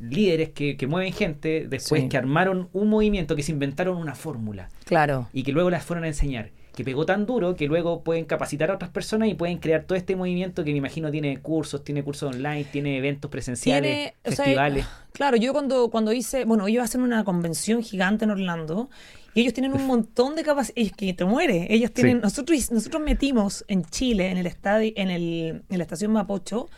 líderes 0.00 0.50
que, 0.50 0.76
que 0.76 0.86
mueven 0.86 1.12
gente, 1.12 1.66
después 1.68 2.02
Sí. 2.02 2.08
que 2.08 2.16
armaron 2.16 2.68
un 2.72 2.88
movimiento, 2.88 3.36
que 3.36 3.42
se 3.42 3.52
inventaron 3.52 3.96
una 3.96 4.14
fórmula 4.14 4.68
Claro. 4.84 5.28
y 5.32 5.42
que 5.42 5.52
luego 5.52 5.70
las 5.70 5.84
fueron 5.84 6.04
a 6.04 6.08
enseñar. 6.08 6.50
Que 6.74 6.82
pegó 6.82 7.06
tan 7.06 7.24
duro 7.24 7.54
que 7.54 7.66
luego 7.68 8.02
pueden 8.02 8.24
capacitar 8.24 8.68
a 8.72 8.74
otras 8.74 8.90
personas 8.90 9.28
y 9.28 9.34
pueden 9.34 9.58
crear 9.58 9.84
todo 9.84 9.96
este 9.96 10.16
movimiento 10.16 10.64
que 10.64 10.72
me 10.72 10.78
imagino 10.78 11.08
tiene 11.12 11.38
cursos, 11.38 11.84
tiene 11.84 12.02
cursos 12.02 12.34
online, 12.34 12.64
tiene 12.64 12.98
eventos 12.98 13.30
presenciales, 13.30 13.90
Tiene, 13.92 14.14
o 14.24 14.30
sea, 14.32 14.44
festivales. 14.44 14.84
claro, 15.12 15.36
yo 15.36 15.52
cuando, 15.52 15.88
cuando 15.90 16.12
hice, 16.12 16.44
bueno, 16.44 16.66
ellos 16.66 16.82
hacen 16.82 17.02
una 17.02 17.22
convención 17.22 17.80
gigante 17.84 18.24
en 18.24 18.32
Orlando 18.32 18.90
y 19.34 19.42
ellos 19.42 19.52
tienen 19.54 19.72
un 19.72 19.86
montón 19.86 20.34
de 20.34 20.42
capacidades, 20.42 20.92
que 20.96 21.14
te 21.14 21.24
muere, 21.24 21.68
ellos 21.72 21.92
tienen, 21.92 22.16
Sí. 22.16 22.22
nosotros, 22.24 22.72
nosotros 22.72 23.00
metimos 23.02 23.64
en 23.68 23.84
Chile, 23.84 24.30
en 24.32 24.38
el 24.38 24.46
estadio, 24.48 24.92
en, 24.96 25.10
el, 25.12 25.62
en 25.68 25.78
la 25.78 25.84
estación 25.84 26.10
Mapocho, 26.10 26.68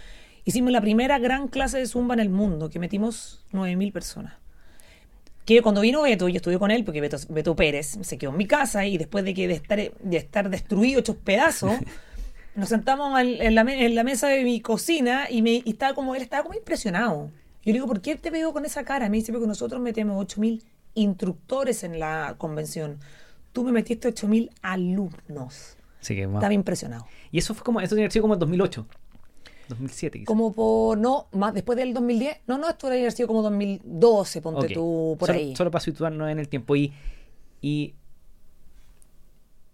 hicimos 0.46 0.72
la 0.72 0.80
primera 0.80 1.18
gran 1.18 1.48
clase 1.48 1.76
de 1.78 1.86
Zumba 1.86 2.14
en 2.14 2.20
el 2.20 2.30
mundo, 2.30 2.70
que 2.70 2.78
metimos 2.78 3.44
9.000 3.52 3.92
personas. 3.92 4.32
Que 5.44 5.60
cuando 5.62 5.80
vino 5.82 6.02
Beto, 6.02 6.28
yo 6.28 6.36
estuve 6.36 6.58
con 6.58 6.70
él, 6.70 6.82
porque 6.84 7.00
Beto, 7.00 7.18
Beto 7.28 7.54
Pérez 7.54 7.98
se 8.00 8.16
quedó 8.18 8.30
en 8.30 8.36
mi 8.38 8.46
casa 8.46 8.86
y 8.86 8.96
después 8.98 9.24
de 9.24 9.34
que 9.34 9.46
de 9.46 9.54
estar, 9.54 9.78
de 9.78 10.16
estar 10.16 10.48
destruido, 10.50 11.00
hechos 11.00 11.16
pedazos, 11.16 11.72
nos 12.56 12.68
sentamos 12.70 13.20
en 13.20 13.54
la, 13.54 13.62
me- 13.62 13.84
en 13.84 13.94
la 13.94 14.02
mesa 14.02 14.26
de 14.28 14.42
mi 14.42 14.60
cocina 14.60 15.26
y, 15.30 15.42
me, 15.42 15.62
y 15.64 15.70
estaba 15.70 15.94
como, 15.94 16.14
él 16.16 16.22
estaba 16.22 16.42
como 16.44 16.56
impresionado. 16.56 17.30
Yo 17.64 17.72
le 17.72 17.74
digo, 17.74 17.86
¿por 17.86 18.00
qué 18.00 18.16
te 18.16 18.30
veo 18.30 18.52
con 18.52 18.64
esa 18.64 18.84
cara? 18.84 19.08
Me 19.08 19.18
dice, 19.18 19.30
porque 19.32 19.46
nosotros 19.46 19.80
metemos 19.80 20.24
8.000 20.26 20.62
instructores 20.94 21.84
en 21.84 21.98
la 22.00 22.34
convención. 22.38 22.98
Tú 23.52 23.62
me 23.64 23.72
metiste 23.72 24.08
8.000 24.12 24.50
alumnos. 24.62 25.76
Así 26.00 26.14
que, 26.14 26.26
wow. 26.26 26.36
Estaba 26.36 26.54
impresionado. 26.54 27.06
Y 27.30 27.38
eso 27.38 27.54
fue 27.54 27.64
como, 27.64 27.80
eso 27.80 27.94
tiene 27.94 28.08
que 28.08 28.12
ser 28.12 28.22
como 28.22 28.34
en 28.34 28.40
2008. 28.40 28.86
2007 29.68 30.18
quizás. 30.20 30.26
Como 30.26 30.52
por, 30.52 30.98
no, 30.98 31.28
más 31.32 31.54
después 31.54 31.76
del 31.78 31.92
2010. 31.94 32.38
No, 32.46 32.58
no, 32.58 32.68
esto 32.68 32.86
debería 32.86 33.04
haber 33.04 33.12
sido 33.12 33.26
como 33.28 33.42
2012, 33.42 34.42
ponte 34.42 34.68
tú, 34.74 35.16
por 35.18 35.26
solo, 35.28 35.38
ahí. 35.38 35.56
Solo 35.56 35.70
para 35.70 35.82
situarnos 35.84 36.30
en 36.30 36.38
el 36.38 36.48
tiempo. 36.48 36.76
Y, 36.76 36.92
y 37.60 37.94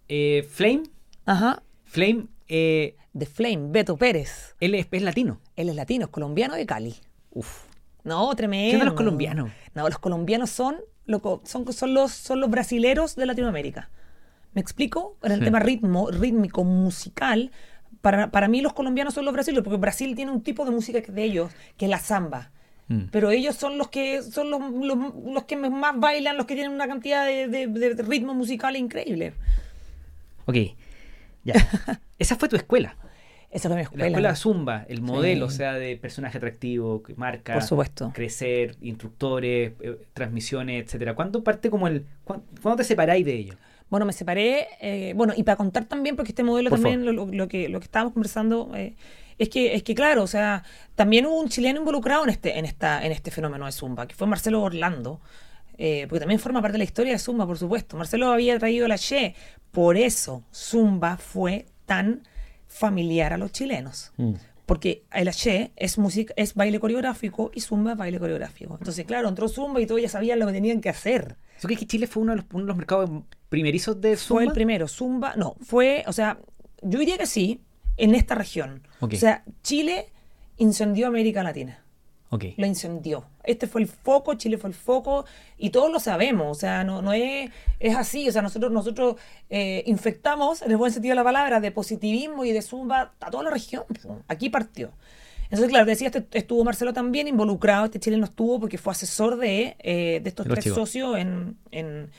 eh, 0.07 0.47
Flame, 0.49 0.83
Ajá. 1.25 1.63
Flame, 1.85 2.27
eh, 2.47 2.95
The 3.17 3.25
Flame, 3.25 3.67
Beto 3.69 3.97
Pérez. 3.97 4.55
él 4.59 4.75
es, 4.75 4.87
es 4.91 5.01
latino. 5.01 5.39
Él 5.55 5.69
es 5.69 5.75
latino, 5.75 6.05
es 6.05 6.11
colombiano 6.11 6.55
de 6.55 6.65
Cali. 6.65 6.95
Uf. 7.31 7.65
No, 8.03 8.33
tremendo. 8.35 8.79
¿Qué 8.79 8.85
los 8.85 8.93
colombianos? 8.95 9.51
No, 9.75 9.87
los 9.87 9.97
colombianos 9.99 10.49
son, 10.49 10.77
loco, 11.05 11.41
son, 11.45 11.71
son, 11.71 11.93
los, 11.93 12.11
son 12.11 12.41
los 12.41 12.49
brasileros 12.49 13.15
de 13.15 13.25
Latinoamérica. 13.25 13.89
¿Me 14.53 14.61
explico? 14.61 15.17
En 15.23 15.31
el 15.31 15.39
Sí. 15.39 15.45
tema 15.45 15.59
ritmo, 15.59 16.11
rítmico, 16.11 16.63
musical, 16.63 17.51
para, 18.03 18.29
para 18.31 18.47
mí 18.49 18.61
los 18.61 18.73
colombianos 18.73 19.13
son 19.13 19.23
los 19.25 19.33
brasileños, 19.33 19.63
porque 19.63 19.77
Brasil 19.79 20.13
tiene 20.15 20.31
un 20.31 20.41
tipo 20.43 20.65
de 20.65 20.71
música 20.71 20.99
de 21.01 21.23
ellos, 21.23 21.51
que 21.77 21.85
es 21.85 21.89
la 21.89 21.99
samba. 21.99 22.51
Mm. 22.89 23.05
Pero 23.11 23.31
ellos 23.31 23.55
son 23.55 23.77
los 23.77 23.87
que 23.87 24.21
son 24.21 24.51
los, 24.51 24.59
los, 24.61 24.97
los 25.25 25.43
que 25.45 25.55
más 25.55 25.97
bailan, 25.99 26.35
los 26.35 26.45
que 26.45 26.53
tienen 26.53 26.73
una 26.73 26.85
cantidad 26.87 27.25
de, 27.25 27.47
de, 27.47 27.67
de 27.67 28.03
ritmo 28.03 28.33
musical 28.33 28.75
increíble. 28.75 29.33
Ok, 30.45 30.55
ya. 31.45 31.53
Esa 32.19 32.35
fue 32.35 32.49
tu 32.49 32.55
escuela. 32.57 32.95
Esa 33.51 33.69
fue 33.69 33.75
mi 33.77 33.81
La 33.81 33.83
escuela. 33.83 34.07
escuela 34.07 34.35
Zumba, 34.35 34.85
el 34.89 35.01
modelo, 35.01 35.45
o 35.45 35.49
sea, 35.49 35.73
de 35.75 35.95
personaje 35.95 36.37
atractivo, 36.39 37.03
que 37.03 37.13
marca, 37.15 37.53
Por 37.53 37.63
supuesto. 37.63 38.11
crecer, 38.13 38.75
instructores, 38.81 39.73
eh, 39.79 39.97
transmisiones, 40.13 40.83
etcétera. 40.83 41.13
¿Cuándo 41.15 41.43
parte 41.43 41.69
como 41.69 41.87
el... 41.87 42.05
cuán- 42.25 42.41
¿Cuándo 42.61 42.77
te 42.77 42.83
separáis 42.83 43.23
de 43.25 43.33
ello? 43.35 43.53
Bueno, 43.89 44.05
me 44.05 44.13
separé. 44.13 44.67
eh, 44.81 45.13
bueno, 45.15 45.33
y 45.35 45.43
para 45.43 45.55
contar 45.55 45.85
también, 45.85 46.15
porque 46.15 46.31
este 46.31 46.43
modelo 46.43 46.69
Por 46.69 46.79
también, 46.79 47.05
lo, 47.15 47.47
que, 47.47 47.69
lo 47.69 47.79
que 47.79 47.85
estábamos 47.85 48.13
conversando, 48.13 48.71
eh, 48.75 48.95
es 49.37 49.49
que, 49.49 49.75
es 49.75 49.83
que 49.83 49.95
claro, 49.95 50.23
o 50.23 50.27
sea, 50.27 50.63
también 50.95 51.25
hubo 51.25 51.39
un 51.39 51.49
chileno 51.49 51.79
involucrado 51.79 52.23
en 52.23 52.29
este, 52.29 52.57
en 52.57 52.65
esta, 52.65 53.03
en 53.05 53.11
este 53.11 53.31
fenómeno 53.31 53.65
de 53.65 53.71
Zumba, 53.71 54.07
que 54.07 54.15
fue 54.15 54.27
Marcelo 54.27 54.61
Orlando. 54.61 55.19
eh, 55.77 56.05
porque 56.07 56.19
también 56.19 56.39
forma 56.39 56.61
parte 56.61 56.73
de 56.73 56.77
la 56.79 56.83
historia 56.83 57.13
de 57.13 57.19
Zumba, 57.19 57.45
por 57.47 57.57
supuesto. 57.57 57.97
Marcelo 57.97 58.31
había 58.31 58.57
traído 58.59 58.87
la 58.87 58.97
Che. 58.97 59.35
Por 59.71 59.97
eso 59.97 60.43
Zumba 60.53 61.17
fue 61.17 61.65
tan 61.85 62.21
familiar 62.67 63.33
a 63.33 63.37
los 63.37 63.51
chilenos. 63.51 64.11
Porque 64.73 65.03
el 65.13 65.29
Che 65.29 65.71
es 65.75 65.99
música, 65.99 66.33
es 66.35 66.55
baile 66.55 66.79
coreográfico 66.79 67.51
y 67.53 67.61
Zumba 67.61 67.91
es 67.91 67.97
baile 67.99 68.17
coreográfico. 68.17 68.75
Entonces, 68.79 69.05
claro, 69.05 69.29
entró 69.29 69.47
Zumba 69.47 69.79
y 69.79 69.85
todos 69.85 70.01
ya 70.01 70.09
sabían 70.09 70.39
lo 70.39 70.47
que 70.47 70.53
tenían 70.53 70.81
que 70.81 70.89
hacer. 70.89 71.35
¿Eso 71.55 71.67
que 71.67 71.77
Chile 71.85 72.07
fue 72.07 72.23
uno 72.23 72.31
de 72.31 72.37
los, 72.37 72.45
uno 72.51 72.63
de 72.63 72.67
los 72.69 72.77
mercados 72.77 73.11
primerizos 73.49 74.01
de 74.01 74.17
Zumba? 74.17 74.39
Fue 74.39 74.45
el 74.45 74.51
primero, 74.51 74.87
Zumba, 74.87 75.35
no, 75.35 75.57
fue, 75.61 76.03
o 76.07 76.11
sea, 76.11 76.39
yo 76.81 76.97
diría 76.97 77.19
que 77.19 77.27
sí, 77.27 77.61
en 77.97 78.15
esta 78.15 78.33
región. 78.33 78.81
O 78.99 79.07
sea, 79.11 79.43
Chile 79.61 80.07
incendió 80.57 81.05
América 81.05 81.43
Latina, 81.43 81.82
Ok. 82.33 82.45
lo 82.57 82.65
incendió. 82.65 83.25
Este 83.43 83.67
fue 83.67 83.81
el 83.81 83.87
foco, 83.87 84.33
Chile 84.35 84.57
fue 84.57 84.69
el 84.69 84.73
foco, 84.75 85.25
y 85.57 85.69
todos 85.69 85.91
lo 85.91 85.99
sabemos, 85.99 86.57
o 86.57 86.59
sea, 86.59 86.83
no, 86.83 87.01
no 87.01 87.13
es, 87.13 87.49
es 87.79 87.95
así, 87.95 88.27
o 88.27 88.31
sea, 88.31 88.41
nosotros, 88.41 88.71
nosotros 88.71 89.15
eh, 89.49 89.83
infectamos, 89.85 90.61
en 90.61 90.71
el 90.71 90.77
buen 90.77 90.91
sentido 90.91 91.11
de 91.11 91.15
la 91.17 91.23
palabra, 91.23 91.59
de 91.59 91.71
positivismo 91.71 92.45
y 92.45 92.51
de 92.51 92.61
Zumba 92.61 93.13
a 93.19 93.29
toda 93.31 93.43
la 93.43 93.49
región. 93.51 93.83
Aquí 94.27 94.49
partió. 94.49 94.91
Entonces, 95.43 95.69
claro, 95.69 95.85
decía, 95.85 96.07
este- 96.07 96.25
estuvo 96.37 96.63
Marcelo 96.63 96.93
también 96.93 97.27
involucrado, 97.27 97.85
este 97.85 97.99
chileno 97.99 98.25
estuvo 98.25 98.59
porque 98.59 98.77
fue 98.79 98.91
asesor 98.91 99.37
de, 99.37 99.75
eh, 99.79 100.19
de 100.23 100.29
estos 100.29 100.47
los 100.47 100.55
tres 100.55 100.63
chicos. 100.63 100.77
socios 100.79 101.17
en, 101.17 101.57
en, 101.71 102.09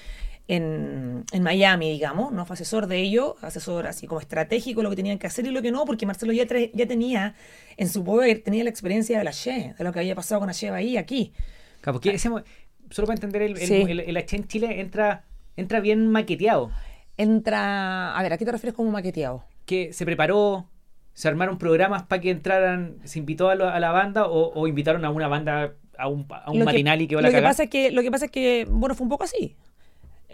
en, 0.46 1.24
en 1.32 1.42
Miami, 1.42 1.90
digamos, 1.90 2.32
¿no? 2.32 2.44
Fue 2.44 2.54
asesor 2.54 2.86
de 2.86 2.98
ellos, 3.00 3.34
asesor 3.42 3.86
así 3.86 4.06
como 4.06 4.20
estratégico, 4.20 4.82
lo 4.82 4.90
que 4.90 4.96
tenían 4.96 5.18
que 5.18 5.26
hacer 5.26 5.46
y 5.46 5.50
lo 5.50 5.62
que 5.62 5.70
no, 5.72 5.84
porque 5.86 6.04
Marcelo 6.06 6.32
ya, 6.32 6.44
ya 6.72 6.86
tenía 6.86 7.34
en 7.76 7.88
su 7.88 8.04
poder, 8.04 8.42
tenía 8.42 8.62
la 8.64 8.70
experiencia 8.70 9.16
de 9.18 9.24
la 9.24 9.30
She, 9.30 9.74
de 9.76 9.84
lo 9.84 9.92
que 9.92 10.00
había 10.00 10.14
pasado 10.14 10.40
con 10.40 10.46
la 10.48 10.52
She 10.52 10.68
ahí, 10.70 10.96
aquí. 10.98 11.32
Claro, 11.80 11.94
porque 11.94 12.10
ese 12.14 12.28
mo- 12.28 12.42
solo 12.90 13.06
para 13.06 13.16
entender, 13.16 13.42
el, 13.42 13.52
el, 13.58 13.66
Sí. 13.66 13.74
el- 13.88 14.16
en 14.16 14.46
Chile 14.48 14.80
entra, 14.80 15.24
entra 15.56 15.80
bien 15.80 16.08
maqueteado. 16.08 16.70
Entra, 17.16 18.14
a 18.16 18.22
ver, 18.22 18.32
¿a 18.32 18.38
qué 18.38 18.44
te 18.44 18.52
refieres 18.52 18.74
como 18.74 18.90
maqueteado? 18.90 19.44
Que 19.66 19.92
se 19.92 20.04
preparó, 20.04 20.68
se 21.14 21.28
armaron 21.28 21.58
programas 21.58 22.02
para 22.02 22.20
que 22.20 22.30
entraran, 22.30 22.96
se 23.04 23.18
invitó 23.18 23.48
a, 23.48 23.54
lo- 23.54 23.68
a 23.68 23.78
la 23.80 23.92
banda 23.92 24.26
o, 24.26 24.52
o 24.52 24.66
invitaron 24.66 25.04
a 25.04 25.10
una 25.10 25.28
banda, 25.28 25.74
a 25.96 26.08
un, 26.08 26.26
a 26.28 26.50
un 26.50 26.58
Lo 26.58 26.64
que- 26.66 26.72
matinal 26.72 27.00
y 27.00 27.06
que 27.06 27.14
va 27.14 27.20
a 27.20 27.22
lo 27.22 27.28
la 27.28 27.30
que 27.30 27.36
cagada. 27.36 27.50
pasa 27.50 27.62
es 27.64 27.70
que 27.70 27.90
Lo 27.92 28.02
que 28.02 28.10
pasa 28.10 28.24
es 28.26 28.30
que, 28.30 28.66
bueno, 28.68 28.94
fue 28.94 29.04
un 29.04 29.10
poco 29.10 29.24
así. 29.24 29.56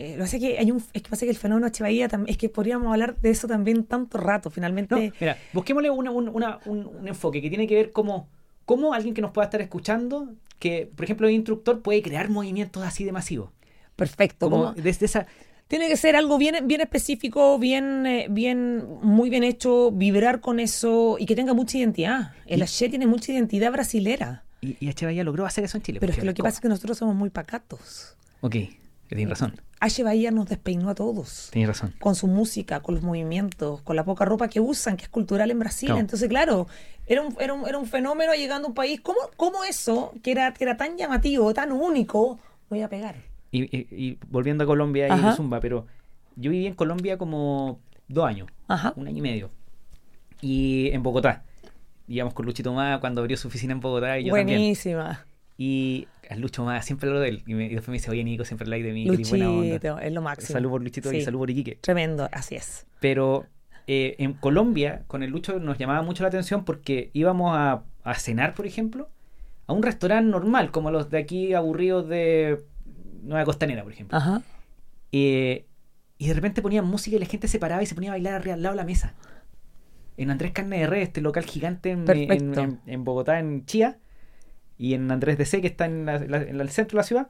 Eh, 0.03 0.13
lo 0.13 0.15
que 0.17 0.21
pasa 0.23 0.37
es 0.37 0.43
que 0.43 0.59
hay 0.59 0.71
un, 0.71 0.83
es 0.95 1.03
que 1.03 1.11
pasa 1.11 1.27
que 1.27 1.31
el 1.31 1.37
fenómeno 1.37 1.67
H. 1.67 1.83
Bahía 1.83 2.09
tam- 2.09 2.25
es 2.27 2.39
que 2.39 2.49
podríamos 2.49 2.91
hablar 2.91 3.17
de 3.21 3.29
eso 3.31 3.47
también 3.47 3.85
tanto 3.85 4.17
rato, 4.17 4.49
finalmente. 4.49 4.95
No, 4.95 5.13
mira, 5.21 5.37
busquémosle 5.53 5.91
una- 5.91 6.11
un, 6.11 6.29
una- 6.29 6.59
un- 6.65 6.87
un 6.87 7.07
enfoque 7.07 7.43
que 7.43 7.51
tiene 7.51 7.67
que 7.67 7.75
ver 7.75 7.93
como 7.93 8.27
cómo 8.65 8.95
alguien 8.95 9.13
que 9.15 9.21
nos 9.21 9.31
pueda 9.33 9.45
estar 9.45 9.61
escuchando, 9.61 10.33
que 10.59 10.91
por 10.97 11.05
ejemplo 11.05 11.29
es 11.29 11.35
instructor, 11.35 11.83
puede 11.83 12.01
crear 12.01 12.31
movimientos 12.31 12.83
así 12.83 13.05
de 13.05 13.13
masivos. 13.13 13.51
Perfecto. 13.97 14.49
Como 14.49 14.73
desde 14.73 15.05
esa... 15.05 15.27
Tiene 15.69 15.87
que 15.89 15.97
ser 15.97 16.17
algo 16.17 16.39
bien, 16.39 16.67
bien 16.67 16.81
específico, 16.81 17.59
bien, 17.59 18.05
eh, 18.07 18.27
bien, 18.31 18.83
muy 19.03 19.29
bien 19.31 19.45
hecho, 19.45 19.93
vibrar 19.93 20.41
con 20.41 20.59
eso 20.61 21.17
y 21.19 21.27
que 21.27 21.37
tenga 21.37 21.53
mucha 21.55 21.77
identidad. 21.79 22.33
El 22.47 22.63
H 22.63 22.89
tiene 22.89 23.07
mucha 23.07 23.31
identidad 23.33 23.71
brasilera. 23.71 24.45
Y, 24.63 24.77
y 24.81 24.89
H. 24.89 25.05
Bahía 25.07 25.23
logró 25.25 25.47
hacer 25.47 25.63
eso 25.65 25.77
en 25.77 25.83
Chile. 25.83 26.01
Pero 26.01 26.13
es 26.13 26.19
que 26.19 26.25
lo 26.25 26.35
que 26.35 26.43
pasa 26.43 26.57
es 26.57 26.61
que 26.61 26.69
nosotros 26.69 26.99
somos 26.99 27.15
muy 27.15 27.31
pacatos. 27.31 28.17
Ok, 28.41 28.57
tienes 29.17 29.31
razón, 29.31 29.61
H. 29.81 30.03
Bahía 30.03 30.31
nos 30.31 30.47
despeinó 30.49 30.91
a 30.91 30.95
todos. 30.95 31.49
tienes 31.53 31.69
razón. 31.69 31.95
Con 31.99 32.15
su 32.15 32.27
música, 32.27 32.81
con 32.81 32.95
los 32.95 33.03
movimientos, 33.05 33.81
con 33.83 33.97
la 33.97 34.05
poca 34.05 34.25
ropa 34.25 34.49
que 34.49 34.61
usan, 34.61 34.97
que 34.97 35.05
es 35.05 35.09
cultural 35.09 35.51
en 35.51 35.59
Brasil. 35.59 35.87
Claro. 35.89 36.01
Entonces, 36.01 36.29
claro, 36.29 36.67
era 37.07 37.23
un, 37.23 37.35
era 37.41 37.55
un, 37.55 37.67
era 37.67 37.79
un 37.79 37.87
fenómeno 37.87 38.35
llegando 38.35 38.67
a 38.67 38.69
un 38.69 38.75
país. 38.75 39.01
¿Cómo, 39.01 39.19
cómo 39.37 39.65
eso, 39.65 40.13
que 40.23 40.33
era, 40.33 40.53
que 40.53 40.65
era 40.65 40.77
tan 40.77 40.97
llamativo, 40.99 41.53
tan 41.55 41.73
único, 41.73 42.39
iba 42.71 42.87
a 42.87 42.89
pegar? 42.91 43.17
Y, 43.53 43.63
y- 43.77 43.89
y 43.91 44.19
volviendo 44.29 44.65
a 44.65 44.67
Colombia 44.67 45.09
y 45.09 45.13
el 45.27 45.33
Zumba, 45.35 45.61
pero 45.61 45.87
yo 46.37 46.51
viví 46.51 46.67
en 46.67 46.75
Colombia 46.75 47.17
como 47.19 47.81
dos 48.07 48.25
años, 48.27 48.49
Ajá. 48.69 48.93
un 48.97 49.09
año 49.09 49.19
y 49.19 49.23
medio. 49.23 49.51
Y 50.41 50.89
en 50.93 51.03
Bogotá. 51.03 51.43
Íbamos 52.09 52.35
con 52.35 52.45
Luchito 52.45 52.73
Más 52.73 52.99
cuando 53.01 53.21
abrió 53.21 53.37
su 53.37 53.49
oficina 53.49 53.73
en 53.73 53.81
Bogotá 53.81 54.19
y 54.19 54.25
yo 54.25 54.35
también. 54.35 54.75
Y 55.63 56.09
a 56.31 56.37
Lucho 56.37 56.65
Más, 56.65 56.87
siempre 56.87 57.07
hablo 57.11 57.21
de 57.21 57.29
él. 57.29 57.43
Y, 57.47 57.53
me- 57.53 57.67
y 57.67 57.69
después 57.75 57.89
me 57.89 57.95
dice, 57.95 58.11
oye 58.11 58.25
Nico, 58.25 58.47
siempre 58.47 58.65
habláis 58.65 58.83
de 58.83 58.95
mí, 58.95 59.07
eres 59.07 59.29
buena 59.29 59.51
onda. 59.51 59.67
Luchito, 59.75 59.99
es 59.99 60.13
lo 60.13 60.23
máximo. 60.23 60.53
Salud 60.55 60.71
por 60.71 60.83
Luchito 60.83 61.13
y 61.13 61.21
salud 61.21 61.39
por 61.41 61.51
Iquique. 61.51 61.77
Tremendo, 61.83 62.31
así 62.33 62.55
es. 62.57 62.87
Pero 62.99 63.45
eh, 63.87 64.15
en 64.19 64.33
Colombia, 64.33 65.03
con 65.07 65.23
el 65.23 65.29
Lucho 65.31 65.61
nos 65.61 65.77
llamaba 65.77 66.01
mucho 66.01 66.23
la 66.23 66.29
atención 66.29 66.65
porque 66.65 67.11
íbamos 67.13 67.53
a, 67.55 67.83
a 68.05 68.15
cenar, 68.15 68.55
por 68.55 68.67
ejemplo, 68.67 69.11
a 69.67 69.75
un 69.75 69.83
restaurante 69.83 70.31
normal, 70.31 70.71
como 70.71 70.91
los 70.91 71.11
de 71.11 71.19
aquí 71.19 71.53
aburridos 71.53 72.09
de 72.09 72.61
Nueva 73.23 73.45
Costanera, 73.45 73.83
por 73.83 73.93
ejemplo. 73.93 74.17
Ajá. 74.17 74.41
Eh, 75.13 75.67
y 76.17 76.29
de 76.29 76.33
repente 76.35 76.63
ponían 76.63 76.87
música 76.87 77.17
y 77.17 77.19
la 77.19 77.27
gente 77.27 77.49
se 77.49 77.59
paraba 77.59 77.83
y 77.83 77.87
se 77.87 77.95
ponía 77.95 78.11
a 78.11 78.15
bailar 78.15 78.33
arriba 78.35 78.55
al 78.55 78.63
lado 78.63 78.75
de 78.77 78.79
la 78.81 78.87
mesa. 78.87 79.15
En 80.17 80.31
Andrés 80.31 80.53
Carne 80.53 80.79
de 80.81 80.87
Red, 80.87 81.03
este 81.03 81.21
local 81.21 81.45
gigante 81.45 81.91
en, 81.91 82.05
Perfecto. 82.07 82.61
en- 82.63 82.71
en- 82.71 82.81
en 82.87 83.05
Bogotá, 83.05 83.39
en 83.39 83.65
Chía, 83.67 83.99
y 84.81 84.95
en 84.95 85.11
Andrés 85.11 85.37
de 85.37 85.45
C, 85.45 85.61
que 85.61 85.67
está 85.67 85.85
en, 85.85 86.07
la- 86.07 86.17
en 86.17 86.59
el 86.61 86.71
centro 86.71 86.97
de 86.97 87.01
la 87.03 87.07
ciudad, 87.07 87.29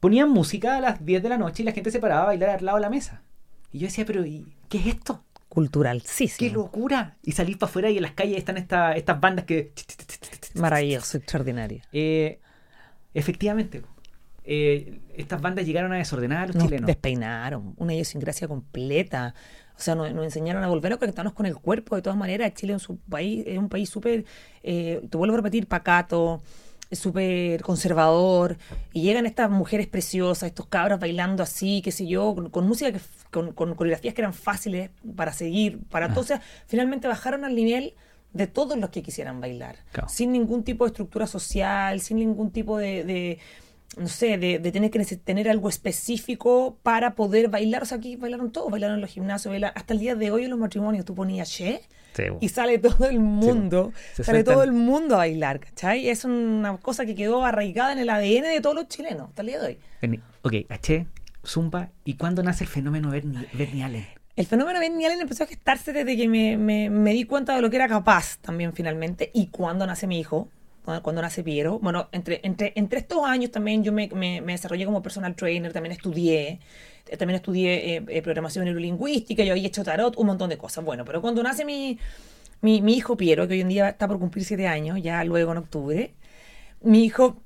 ponían 0.00 0.30
música 0.30 0.76
a 0.76 0.80
las 0.80 1.04
10 1.04 1.22
de 1.22 1.28
la 1.28 1.38
noche 1.38 1.62
y 1.62 1.66
la 1.66 1.72
gente 1.72 1.90
se 1.90 1.98
paraba 1.98 2.22
a 2.22 2.26
bailar 2.26 2.50
al 2.50 2.64
lado 2.64 2.78
de 2.78 2.82
la 2.82 2.90
mesa. 2.90 3.22
Y 3.72 3.80
yo 3.80 3.86
decía, 3.88 4.04
pero 4.06 4.24
¿y 4.24 4.54
¿qué 4.68 4.78
es 4.78 4.86
esto? 4.86 5.24
Cultural, 5.48 6.02
sí, 6.04 6.30
¡Qué 6.38 6.50
locura! 6.50 7.16
Y 7.22 7.32
salir 7.32 7.58
para 7.58 7.70
afuera 7.70 7.90
y 7.90 7.96
en 7.96 8.02
las 8.02 8.12
calles 8.12 8.38
están 8.38 8.56
esta- 8.58 8.92
estas 8.92 9.20
bandas 9.20 9.44
que... 9.46 9.72
Maravilloso, 10.54 11.16
extraordinario. 11.18 11.82
Eh, 11.92 12.38
efectivamente, 13.14 13.82
eh, 14.46 15.00
estas 15.16 15.40
bandas 15.42 15.66
llegaron 15.66 15.92
a 15.92 15.96
desordenar 15.96 16.44
a 16.44 16.46
los 16.46 16.56
Nos 16.56 16.64
chilenos. 16.64 16.86
despeinaron, 16.86 17.74
una 17.76 17.92
idiosincrasia 17.94 18.48
completa. 18.48 19.34
O 19.76 19.80
sea, 19.80 19.94
nos, 19.94 20.12
nos 20.14 20.24
enseñaron 20.24 20.62
a 20.64 20.68
volver 20.68 20.92
a 20.94 20.96
conectarnos 20.96 21.34
con 21.34 21.44
el 21.46 21.56
cuerpo. 21.56 21.96
De 21.96 22.02
todas 22.02 22.16
maneras, 22.18 22.54
Chile 22.54 22.72
es 22.74 22.88
un 22.88 22.96
país, 22.98 23.44
es 23.46 23.58
un 23.58 23.68
país 23.68 23.90
súper, 23.90 24.24
eh, 24.62 25.06
te 25.10 25.16
vuelvo 25.18 25.34
a 25.34 25.38
repetir, 25.38 25.66
pacato, 25.66 26.40
súper 26.92 27.60
conservador. 27.62 28.56
Y 28.92 29.02
llegan 29.02 29.26
estas 29.26 29.50
mujeres 29.50 29.86
preciosas, 29.86 30.48
estos 30.48 30.66
cabras 30.66 30.98
bailando 31.00 31.42
así, 31.42 31.82
qué 31.82 31.92
sé 31.92 32.06
yo, 32.06 32.34
con, 32.34 32.48
con 32.50 32.66
música, 32.66 32.92
que, 32.92 33.00
con, 33.30 33.52
con 33.52 33.74
coreografías 33.74 34.14
que 34.14 34.20
eran 34.22 34.32
fáciles 34.34 34.90
para 35.14 35.32
seguir, 35.32 35.80
para 35.90 36.08
todo. 36.10 36.20
O 36.20 36.24
sea, 36.24 36.40
finalmente 36.66 37.06
bajaron 37.08 37.44
al 37.44 37.54
nivel 37.54 37.94
de 38.32 38.46
todos 38.46 38.78
los 38.78 38.90
que 38.90 39.02
quisieran 39.02 39.40
bailar, 39.40 39.76
Claro. 39.92 40.08
sin 40.08 40.30
ningún 40.32 40.62
tipo 40.62 40.84
de 40.84 40.88
estructura 40.88 41.26
social, 41.26 42.00
sin 42.00 42.18
ningún 42.18 42.50
tipo 42.50 42.76
de, 42.78 43.02
de, 43.04 43.38
no 43.96 44.08
sé, 44.08 44.38
de, 44.38 44.58
de 44.58 44.72
tener 44.72 44.90
que 44.90 44.98
tener 45.16 45.48
algo 45.48 45.68
específico 45.68 46.78
para 46.82 47.14
poder 47.14 47.48
bailar. 47.48 47.82
O 47.82 47.86
sea, 47.86 47.98
aquí 47.98 48.16
bailaron 48.16 48.52
todos, 48.52 48.70
bailaron 48.70 48.96
en 48.96 49.00
los 49.00 49.10
gimnasios, 49.10 49.52
bailaron- 49.52 49.72
hasta 49.76 49.94
el 49.94 50.00
día 50.00 50.14
de 50.14 50.30
hoy 50.30 50.44
en 50.44 50.50
los 50.50 50.58
matrimonios 50.58 51.04
tú 51.04 51.14
ponías 51.14 51.50
Che 51.50 51.80
Sí, 52.14 52.22
y 52.40 52.48
sale 52.48 52.78
todo 52.78 53.08
el 53.10 53.20
mundo, 53.20 53.92
Se 54.14 54.24
sale 54.24 54.42
todo 54.42 54.62
el 54.62 54.72
mundo 54.72 55.16
a 55.16 55.18
bailar, 55.18 55.60
¿cachai? 55.60 56.08
Es 56.08 56.24
una 56.24 56.78
cosa 56.78 57.04
que 57.04 57.14
quedó 57.14 57.44
arraigada 57.44 57.92
en 57.92 57.98
el 57.98 58.08
ADN 58.08 58.44
de 58.48 58.60
todos 58.62 58.74
los 58.74 58.88
chilenos 58.88 59.28
hasta 59.28 59.42
el 59.42 59.48
día 59.48 59.60
de 59.60 59.66
hoy. 60.02 60.20
Ok, 60.42 60.54
H, 60.70 61.06
Zumba, 61.46 61.90
¿y 62.04 62.14
cuándo 62.14 62.42
nace 62.42 62.64
el 62.64 62.70
fenómeno 62.70 63.10
Bernie, 63.10 63.46
Bernie 63.52 63.84
Allen? 63.84 64.06
el 64.34 64.46
fenómeno 64.46 64.80
Benny 64.80 65.04
Allen 65.06 65.20
empezó 65.22 65.44
a 65.44 65.46
gestarse 65.46 65.92
desde 65.94 66.14
que 66.16 66.26
me, 66.28 66.56
me, 66.58 66.88
me 66.90 67.12
di 67.12 67.24
cuenta 67.24 67.54
de 67.54 67.60
lo 67.62 67.68
que 67.70 67.76
era 67.76 67.88
capaz 67.88 68.38
también 68.42 68.72
finalmente 68.74 69.30
y 69.34 69.46
cuando 69.48 69.86
nace 69.86 70.06
mi 70.06 70.18
hijo, 70.20 70.48
cuando, 71.02 71.20
nace 71.20 71.42
Piero. 71.42 71.78
Bueno, 71.80 72.08
entre, 72.12 72.40
entre, 72.42 72.72
entre 72.76 73.00
estos 73.00 73.24
años 73.24 73.50
también 73.50 73.84
yo 73.84 73.92
me, 73.92 74.08
me, 74.08 74.40
me 74.40 74.52
desarrollé 74.52 74.86
como 74.86 75.02
personal 75.02 75.34
trainer, 75.36 75.72
también 75.72 75.92
estudié, 75.92 76.60
eh, 77.08 77.16
también 77.18 77.36
estudié 77.36 77.96
eh, 77.96 78.04
eh, 78.08 78.22
programación 78.22 78.64
neurolingüística, 78.64 79.44
yo 79.44 79.52
había 79.52 79.68
hecho 79.68 79.84
tarot, 79.84 80.16
un 80.16 80.26
montón 80.26 80.48
de 80.50 80.56
cosas. 80.58 80.84
Bueno, 80.84 81.04
pero 81.04 81.20
cuando 81.20 81.42
nace 81.42 81.64
mi, 81.64 81.98
mi, 82.62 82.80
mi 82.80 82.94
hijo 82.94 83.16
Piero, 83.16 83.46
que 83.46 83.54
hoy 83.54 83.60
en 83.60 83.68
día 83.68 83.88
está 83.90 84.08
por 84.08 84.18
cumplir 84.18 84.44
siete 84.44 84.66
años, 84.66 84.98
ya 85.02 85.22
luego 85.24 85.52
en 85.52 85.58
octubre, 85.58 86.14
mi 86.80 87.04
hijo 87.04 87.42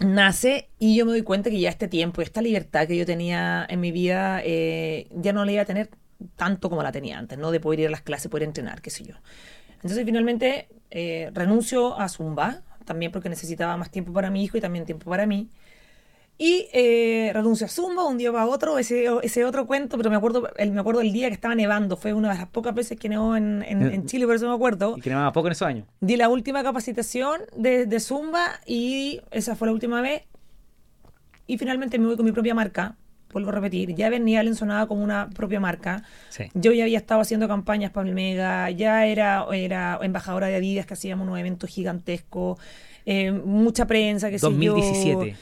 nace 0.00 0.68
y 0.78 0.96
yo 0.96 1.04
me 1.04 1.12
doy 1.12 1.22
cuenta 1.22 1.50
que 1.50 1.60
ya 1.60 1.68
este 1.68 1.88
tiempo, 1.88 2.22
esta 2.22 2.42
libertad 2.42 2.86
que 2.86 2.96
yo 2.96 3.06
tenía 3.06 3.66
en 3.68 3.80
mi 3.80 3.92
vida, 3.92 4.40
eh, 4.44 5.08
ya 5.14 5.32
no 5.32 5.44
la 5.44 5.52
iba 5.52 5.62
a 5.62 5.66
tener 5.66 5.90
tanto 6.36 6.68
como 6.68 6.82
la 6.82 6.92
tenía 6.92 7.18
antes, 7.18 7.38
¿no? 7.38 7.50
De 7.50 7.60
poder 7.60 7.80
ir 7.80 7.86
a 7.88 7.90
las 7.90 8.02
clases, 8.02 8.30
poder 8.30 8.44
entrenar, 8.44 8.82
qué 8.82 8.90
sé 8.90 9.04
yo. 9.04 9.14
Entonces 9.82 10.04
finalmente 10.04 10.68
eh, 10.90 11.30
renuncio 11.32 11.98
a 11.98 12.08
Zumba, 12.08 12.62
también 12.84 13.12
porque 13.12 13.28
necesitaba 13.28 13.76
más 13.76 13.90
tiempo 13.90 14.12
para 14.12 14.30
mi 14.30 14.44
hijo 14.44 14.56
y 14.56 14.60
también 14.60 14.84
tiempo 14.84 15.08
para 15.10 15.26
mí. 15.26 15.48
Y 16.36 16.68
eh, 16.72 17.30
renuncio 17.34 17.66
a 17.66 17.68
Zumba 17.68 18.04
un 18.06 18.16
día 18.16 18.32
para 18.32 18.46
otro, 18.46 18.78
ese, 18.78 19.06
ese 19.22 19.44
otro 19.44 19.66
cuento, 19.66 19.98
pero 19.98 20.08
me 20.08 20.16
acuerdo, 20.16 20.48
el, 20.56 20.72
me 20.72 20.80
acuerdo 20.80 21.02
el 21.02 21.12
día 21.12 21.28
que 21.28 21.34
estaba 21.34 21.54
nevando, 21.54 21.98
fue 21.98 22.14
una 22.14 22.32
de 22.32 22.38
las 22.38 22.48
pocas 22.48 22.74
veces 22.74 22.98
que 22.98 23.10
nevó 23.10 23.36
en, 23.36 23.62
en, 23.62 23.82
en 23.82 24.06
Chile, 24.06 24.24
por 24.24 24.36
eso 24.36 24.48
me 24.48 24.54
acuerdo. 24.54 24.94
Y 24.96 25.02
que 25.02 25.10
nevaba 25.10 25.32
poco 25.32 25.48
en 25.48 25.52
esos 25.52 25.68
años. 25.68 25.86
Di 26.00 26.16
la 26.16 26.30
última 26.30 26.62
capacitación 26.62 27.42
de, 27.54 27.84
de 27.84 28.00
Zumba 28.00 28.58
y 28.64 29.20
esa 29.30 29.54
fue 29.54 29.68
la 29.68 29.72
última 29.72 30.00
vez. 30.00 30.22
Y 31.46 31.58
finalmente 31.58 31.98
me 31.98 32.06
voy 32.06 32.16
con 32.16 32.24
mi 32.24 32.32
propia 32.32 32.54
marca, 32.54 32.96
vuelvo 33.32 33.50
a 33.50 33.52
repetir, 33.52 33.94
ya 33.94 34.08
venía 34.10 34.40
Allen 34.40 34.54
sonaba 34.54 34.86
como 34.86 35.02
una 35.02 35.30
propia 35.30 35.60
marca. 35.60 36.02
Sí. 36.28 36.44
Yo 36.54 36.72
ya 36.72 36.84
había 36.84 36.98
estado 36.98 37.20
haciendo 37.20 37.48
campañas 37.48 37.90
para 37.90 38.08
el 38.08 38.14
Mega, 38.14 38.70
ya 38.70 39.06
era, 39.06 39.46
era 39.52 39.98
embajadora 40.02 40.46
de 40.48 40.56
Adidas, 40.56 40.86
que 40.86 40.94
hacíamos 40.94 41.26
unos 41.26 41.38
eventos 41.38 41.70
gigantescos, 41.70 42.58
eh, 43.06 43.32
mucha 43.32 43.86
prensa, 43.86 44.30
que 44.30 44.38
sé 44.38 44.46
yo. 44.46 44.50
2017. 44.74 45.36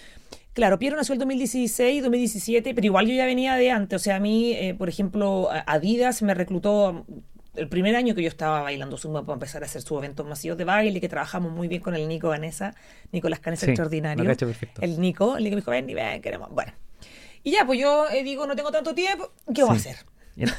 Claro, 0.54 0.78
Piero 0.78 0.96
nació 0.96 1.12
el 1.12 1.20
2016, 1.20 2.02
2017, 2.02 2.74
pero 2.74 2.84
igual 2.84 3.06
yo 3.06 3.14
ya 3.14 3.26
venía 3.26 3.54
de 3.54 3.70
antes. 3.70 4.00
O 4.00 4.02
sea, 4.02 4.16
a 4.16 4.20
mí, 4.20 4.54
eh, 4.54 4.74
por 4.74 4.88
ejemplo, 4.88 5.48
Adidas 5.66 6.20
me 6.22 6.34
reclutó 6.34 7.06
el 7.54 7.68
primer 7.68 7.94
año 7.96 8.14
que 8.14 8.22
yo 8.22 8.28
estaba 8.28 8.62
bailando 8.62 8.96
Zumba 8.96 9.22
para 9.22 9.34
empezar 9.34 9.62
a 9.62 9.66
hacer 9.66 9.82
sus 9.82 9.98
eventos 9.98 10.26
masivos 10.26 10.58
de 10.58 10.64
baile, 10.64 11.00
que 11.00 11.08
trabajamos 11.08 11.52
muy 11.52 11.68
bien 11.68 11.80
con 11.80 11.94
el 11.94 12.08
Nico 12.08 12.28
Vanessa, 12.28 12.74
Nicolás 13.12 13.40
Canesa 13.40 13.66
Sí, 13.66 13.70
extraordinario. 13.72 14.24
lo 14.24 14.30
cacho 14.30 14.46
perfecto. 14.46 14.82
El 14.82 15.00
Nico, 15.00 15.36
el 15.36 15.44
Nico 15.44 15.54
me 15.54 15.60
dijo, 15.60 15.70
ven, 15.70 15.86
ven, 15.86 16.22
queremos. 16.22 16.50
Bueno. 16.50 16.72
Y 17.48 17.52
ya, 17.52 17.64
pues 17.64 17.80
yo 17.80 18.10
eh, 18.10 18.22
digo, 18.22 18.46
no 18.46 18.54
tengo 18.54 18.70
tanto 18.70 18.94
tiempo, 18.94 19.32
¿qué 19.54 19.62
voy 19.62 19.72
a 19.72 19.78
hacer? 19.78 19.96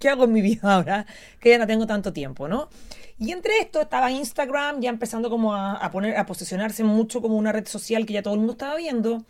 ¿Qué 0.00 0.08
hago 0.08 0.24
en 0.24 0.32
mi 0.32 0.42
vida 0.42 0.74
ahora? 0.74 1.06
Que 1.38 1.50
ya 1.50 1.58
no 1.58 1.68
tengo 1.68 1.86
tanto 1.86 2.12
tiempo, 2.12 2.48
¿no? 2.48 2.68
Y 3.16 3.30
entre 3.30 3.60
esto 3.60 3.80
estaba 3.80 4.10
Instagram 4.10 4.80
ya 4.80 4.90
empezando 4.90 5.30
como 5.30 5.54
a, 5.54 5.74
a 5.74 5.92
poner, 5.92 6.16
a 6.16 6.26
posicionarse 6.26 6.82
mucho 6.82 7.22
como 7.22 7.36
una 7.36 7.52
red 7.52 7.68
social 7.68 8.04
que 8.06 8.14
ya 8.14 8.24
todo 8.24 8.34
el 8.34 8.40
mundo 8.40 8.54
estaba 8.54 8.74
viendo. 8.74 9.22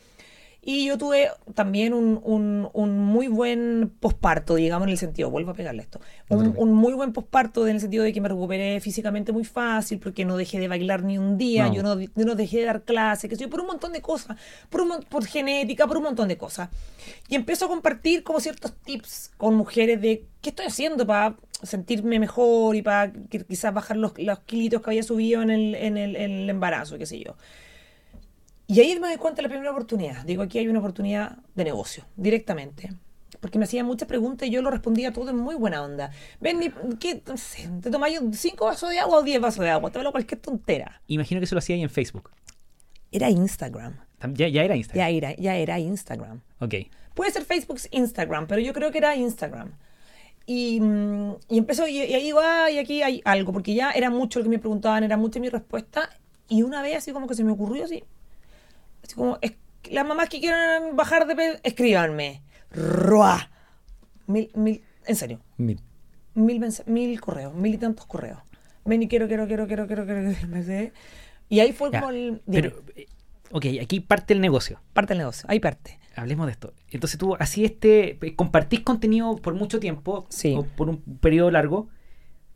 Y 0.69 0.85
yo 0.87 0.99
tuve 0.99 1.29
también 1.55 1.95
un, 1.95 2.21
un- 2.25 2.69
un 2.73 2.99
muy 2.99 3.29
buen 3.29 3.93
posparto, 4.01 4.57
digamos, 4.57 4.87
en 4.89 4.91
el 4.93 4.99
sentido, 4.99 5.31
vuelvo 5.31 5.53
a 5.53 5.55
pegarle 5.55 5.83
esto, 5.83 6.01
un, 6.29 6.55
un 6.57 6.73
muy 6.75 6.93
buen 6.93 7.13
posparto 7.13 7.69
en 7.69 7.77
el 7.77 7.81
sentido 7.81 8.03
de 8.03 8.13
que 8.13 8.21
me 8.21 8.29
recuperé 8.29 8.81
físicamente 8.81 9.31
muy 9.31 9.45
fácil, 9.45 10.01
porque 10.01 10.25
no 10.25 10.37
dejé 10.37 10.59
de 10.59 10.67
bailar 10.67 11.05
ni 11.05 11.19
un 11.19 11.39
día, 11.39 11.69
No. 11.69 11.75
yo, 11.75 11.83
no, 11.85 12.01
yo 12.01 12.11
no 12.25 12.35
dejé 12.35 12.59
de 12.59 12.65
dar 12.65 12.83
clases, 12.83 13.31
que 13.31 13.37
sé 13.37 13.43
yo, 13.45 13.49
por 13.49 13.61
un 13.61 13.69
montón 13.69 13.93
de 13.93 14.03
cosas, 14.03 14.37
por, 14.69 14.81
un 14.81 15.05
por 15.09 15.25
genética, 15.25 15.87
por 15.87 15.99
un 15.99 16.03
montón 16.03 16.27
de 16.27 16.37
cosas. 16.37 16.69
Y 17.29 17.37
empiezo 17.37 17.67
a 17.67 17.69
compartir 17.69 18.25
como 18.25 18.41
ciertos 18.41 18.75
tips 18.85 19.31
con 19.37 19.55
mujeres 19.55 20.01
de 20.01 20.25
qué 20.41 20.51
estoy 20.51 20.67
haciendo 20.67 21.07
para 21.07 21.37
sentirme 21.63 22.19
mejor 22.19 22.75
y 22.75 22.83
para 22.83 23.13
quizás 23.49 23.73
bajar 23.73 23.99
los, 23.99 24.19
los 24.19 24.41
kilitos 24.41 24.83
que 24.83 24.91
había 24.91 25.05
subido 25.05 25.43
en 25.43 25.51
el, 25.51 25.75
en 25.77 25.97
el, 25.97 26.17
en 26.17 26.31
el 26.33 26.51
embarazo, 26.51 26.99
qué 26.99 27.07
sé 27.07 27.21
yo. 27.21 27.37
Y 28.69 28.81
ahí 28.81 28.99
me 28.99 29.09
doy 29.09 29.17
cuenta 29.17 29.37
de 29.37 29.43
la 29.43 29.49
primera 29.49 29.71
oportunidad. 29.71 30.25
Digo, 30.25 30.43
aquí 30.43 30.59
hay 30.59 30.69
una 30.69 30.81
oportunidad 30.81 31.39
de 31.55 31.65
negocio, 31.65 32.05
directamente. 32.17 32.91
Porque 33.41 33.59
me 33.59 33.65
hacían 33.65 33.87
muchas 33.87 34.09
preguntas 34.09 34.49
y 34.49 34.51
yo 34.51 34.63
lo 34.63 34.71
respondía 34.71 35.13
todo 35.13 35.31
en 35.31 35.37
muy 35.37 35.55
buena 35.55 35.83
onda. 35.83 36.11
Ven, 36.41 36.73
¿qué? 36.99 37.23
No 37.27 37.37
sé, 37.37 37.69
¿te 37.83 37.91
tomáis 37.91 38.19
cinco 38.33 38.65
vasos 38.65 38.91
de 38.91 38.99
agua 38.99 39.19
o 39.19 39.23
diez 39.23 39.41
vasos 39.41 39.65
de 39.65 39.71
agua? 39.71 39.91
Te 39.91 39.99
hablo 39.99 40.11
cualquier 40.11 40.41
tontera. 40.41 41.01
imagino 41.07 41.41
que 41.41 41.45
eso 41.45 41.55
lo 41.55 41.61
hacía 41.61 41.77
ahí 41.77 41.83
en 41.83 41.91
Facebook. 41.91 42.31
Era 43.13 43.31
Instagram. 43.31 43.95
Ya, 44.33 44.49
ya 44.49 44.65
era 44.65 44.77
Instagram. 44.77 45.07
Ya 45.07 45.17
era, 45.17 45.37
ya 45.37 45.57
era 45.57 45.79
Instagram. 45.79 46.41
Ok. 46.61 46.75
Puede 47.15 47.31
ser 47.31 47.45
Facebook, 47.45 47.79
Instagram, 47.91 48.47
pero 48.47 48.61
yo 48.61 48.73
creo 48.73 48.91
que 48.91 48.99
era 48.99 49.15
Instagram. 49.15 49.73
Y, 50.47 50.81
mm, 50.81 51.37
y 51.51 51.59
empezó, 51.59 51.87
y, 51.87 51.99
y 51.99 52.15
ahí 52.15 52.23
digo, 52.23 52.41
ah, 52.43 52.71
y 52.71 52.79
aquí 52.79 53.03
hay 53.03 53.21
algo, 53.25 53.53
porque 53.53 53.75
ya 53.75 53.91
era 53.91 54.11
mucho 54.11 54.39
lo 54.39 54.45
que 54.45 54.51
me 54.51 54.59
preguntaban, 54.59 55.05
era 55.05 55.17
mucha 55.17 55.41
mi 55.41 55.49
respuesta. 55.49 56.11
Y 56.49 56.63
una 56.63 56.83
vez 56.83 56.97
así 56.97 57.13
como 57.13 57.27
que 57.27 57.35
se 57.35 57.45
me 57.45 57.53
ocurrió 57.53 57.85
así, 57.85 58.05
así 59.07 59.15
como, 59.15 59.39
es- 59.41 59.55
las 59.91 60.07
mamás 60.07 60.29
que 60.29 60.41
quieran 60.41 60.97
bajar 60.97 61.27
de 61.27 61.37
peso, 61.37 61.59
escríbanme. 61.63 62.43
¡Ruah! 62.73 63.51
Mil, 64.27 64.51
mil, 64.55 64.83
en 65.07 65.15
serio, 65.17 65.41
Mil. 65.57 65.81
mil, 66.35 67.21
correos, 67.21 67.55
mil 67.55 67.75
y 67.75 67.79
tantos 67.79 68.07
correos. 68.07 68.39
Ven 68.85 69.03
y 69.03 69.09
quiero, 69.09 69.29
quiero, 69.29 69.47
quiero, 69.47 69.67
quiero, 69.67 69.87
quiero, 69.87 70.05
quiero. 70.07 70.91
Y 71.49 71.61
ahí 71.61 71.73
fue 71.73 71.91
Ya, 71.93 72.01
como 72.01 72.11
el... 72.13 72.43
Pero, 72.51 72.83
eh, 72.97 73.07
ok, 73.53 73.67
aquí 73.81 74.01
parte 74.01 74.35
el 74.35 74.41
negocio. 74.41 74.81
parte 74.93 75.13
del 75.15 75.19
negocio, 75.19 75.47
ahí 75.49 75.61
parte. 75.61 75.99
Hablemos 76.17 76.47
de 76.47 76.53
esto. 76.53 76.73
Entonces 76.91 77.19
tú 77.19 77.37
así 77.39 77.65
este, 77.65 78.19
eh, 78.21 78.35
compartís 78.35 78.81
contenido 78.81 79.37
por 79.37 79.55
mucho 79.55 79.79
tiempo, 79.79 80.27
Sí. 80.31 80.55
o 80.57 80.65
por 80.65 80.89
un 80.89 81.01
periodo 81.21 81.51
largo, 81.53 81.89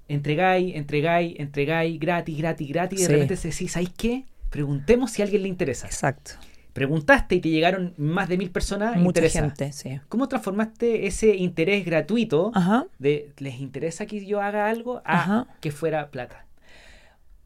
entregáis, 0.09 0.75
entregáis, 0.75 1.35
entregáis, 1.39 2.01
gratis, 2.01 2.37
gratis, 2.39 2.69
gratis, 2.69 2.99
y 2.99 3.03
de 3.03 3.07
Sí. 3.07 3.13
repente 3.13 3.37
decís, 3.37 3.71
¿sabéis 3.73 3.91
qué? 3.97 4.25
Preguntemos 4.51 5.11
si 5.13 5.23
a 5.23 5.25
alguien 5.25 5.43
le 5.43 5.49
interesa. 5.49 5.87
Exacto. 5.87 6.33
Preguntaste 6.73 7.35
y 7.37 7.41
te 7.41 7.49
llegaron 7.49 7.95
más 7.97 8.29
de 8.29 8.39
mil 8.39 8.51
personas 8.51 8.97
Mucha 8.97 9.21
interesadas. 9.21 9.51
gente, 9.59 9.73
sí. 9.73 10.01
¿Cómo 10.09 10.29
transformaste 10.29 11.07
ese 11.07 11.35
interés 11.35 11.85
gratuito 11.85 12.53
Ajá. 12.55 12.87
de 12.99 13.33
¿les 13.39 13.61
interesa 13.61 14.07
que 14.07 14.25
yo 14.25 14.41
haga 14.41 14.69
algo? 14.69 15.03
a 15.05 15.19
Ajá. 15.21 15.47
que 15.61 15.73
fuera 15.73 16.11
plata? 16.11 16.47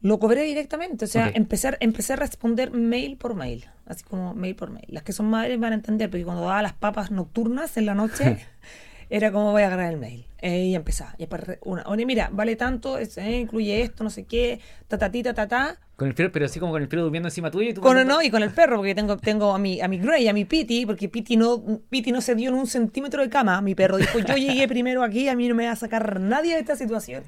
Lo 0.03 0.19
cobré 0.19 0.43
directamente, 0.43 1.07
o 1.07 1.09
sea, 1.09 1.29
Ok. 1.29 1.37
empezar, 1.37 1.79
empecé 1.81 2.13
a 2.13 2.17
responder 2.17 2.71
mail 2.73 3.17
por 3.17 3.35
mail, 3.35 3.65
así 3.87 4.05
como 4.05 4.35
mail 4.35 4.55
por 4.55 4.71
mail. 4.71 4.85
Las 4.89 5.03
que 5.03 5.15
son 5.15 5.27
madres 5.31 5.59
van 5.59 5.73
a 5.73 5.77
entender, 5.77 6.11
porque 6.11 6.25
cuando 6.25 6.43
daba 6.43 6.61
las 6.61 6.75
papas 6.75 7.11
nocturnas 7.11 7.79
en 7.79 7.87
la 7.87 7.95
noche, 7.95 8.37
era 9.09 9.33
como 9.33 9.53
voy 9.53 9.63
a 9.63 9.69
agarrar 9.69 9.91
el 9.95 9.99
mail. 9.99 10.27
Eh, 10.43 10.65
y 10.67 10.75
empezaba. 10.75 11.15
Y 11.17 11.27
una, 11.63 11.85
oye, 11.87 12.05
mira, 12.05 12.29
vale 12.31 12.55
tanto, 12.57 12.99
es- 12.99 13.17
eh, 13.17 13.39
incluye 13.41 13.81
esto, 13.81 14.05
no 14.05 14.11
sé 14.11 14.25
qué, 14.25 14.61
ta 14.89 14.99
ta 14.99 15.11
ta 15.11 15.33
ta 15.35 15.49
ta. 15.49 15.81
Con 15.97 16.09
el 16.09 16.15
frío, 16.15 16.33
pero 16.33 16.47
así 16.47 16.59
como 16.59 16.73
con 16.73 16.83
el 16.83 16.89
frío 16.89 17.03
durmiendo 17.03 17.29
encima 17.29 17.51
tuyo 17.53 17.71
y 17.71 17.75
tú 17.75 17.81
Con, 17.81 18.05
no, 18.07 18.21
y 18.21 18.29
con 18.31 18.43
el 18.43 18.51
perro, 18.51 18.79
porque 18.79 18.95
tengo, 18.97 19.17
tengo 19.17 19.55
a 19.55 19.59
mi, 19.59 19.81
a 19.81 19.87
mi 19.87 19.99
Grey, 19.99 20.27
a 20.27 20.33
mi 20.33 20.45
Piti, 20.45 20.87
porque 20.87 21.09
Piti 21.09 21.37
no, 21.37 21.63
Piti 21.89 22.11
no 22.11 22.21
se 22.21 22.35
dio 22.35 22.49
en 22.51 22.57
un 22.57 22.67
centímetro 22.67 23.23
de 23.23 23.29
cama. 23.31 23.61
Mi 23.61 23.77
perro 23.77 23.97
dijo, 23.97 24.19
yo 24.19 24.35
llegué 24.37 24.67
primero 24.67 25.05
aquí, 25.05 25.29
a 25.29 25.37
mí 25.37 25.49
no 25.49 25.55
me 25.55 25.67
va 25.67 25.73
a 25.73 25.77
sacar 25.77 26.19
nadie 26.21 26.55
de 26.55 26.61
esta 26.61 26.75
situación. 26.75 27.23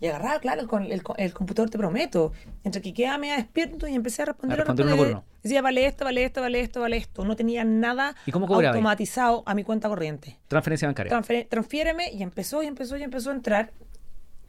Y 0.00 0.06
agarraba, 0.06 0.38
claro, 0.38 0.66
con 0.68 0.84
el, 0.84 1.02
el 1.16 1.32
computador, 1.32 1.70
te 1.70 1.78
prometo. 1.78 2.32
Entre 2.64 2.80
que 2.80 2.94
quedaba 2.94 3.18
media 3.18 3.36
despierto 3.36 3.88
y 3.88 3.94
empecé 3.94 4.22
a 4.22 4.26
responder. 4.26 4.60
A 4.60 4.64
responder 4.64 4.86
uno 4.86 4.96
por 4.96 5.06
uno. 5.08 5.24
Decía, 5.42 5.60
vale 5.62 5.86
esto, 5.86 6.04
vale 6.04 6.24
esto, 6.24 6.40
vale 6.40 6.60
esto, 6.60 6.80
vale 6.80 6.96
esto. 6.96 7.24
No 7.24 7.34
tenía 7.36 7.64
nada 7.64 8.14
¿Y 8.26 8.30
cómo 8.32 8.46
automatizado 8.52 9.42
a 9.46 9.54
mi 9.54 9.64
cuenta 9.64 9.88
corriente. 9.88 10.38
Transferencia 10.46 10.86
bancaria. 10.86 11.10
Transfer- 11.10 11.48
transfiéreme 11.48 12.12
y 12.12 12.22
empezó 12.22 12.62
y 12.62 12.66
empezó 12.66 12.96
y 12.96 13.02
empezó 13.02 13.30
a 13.30 13.34
entrar. 13.34 13.72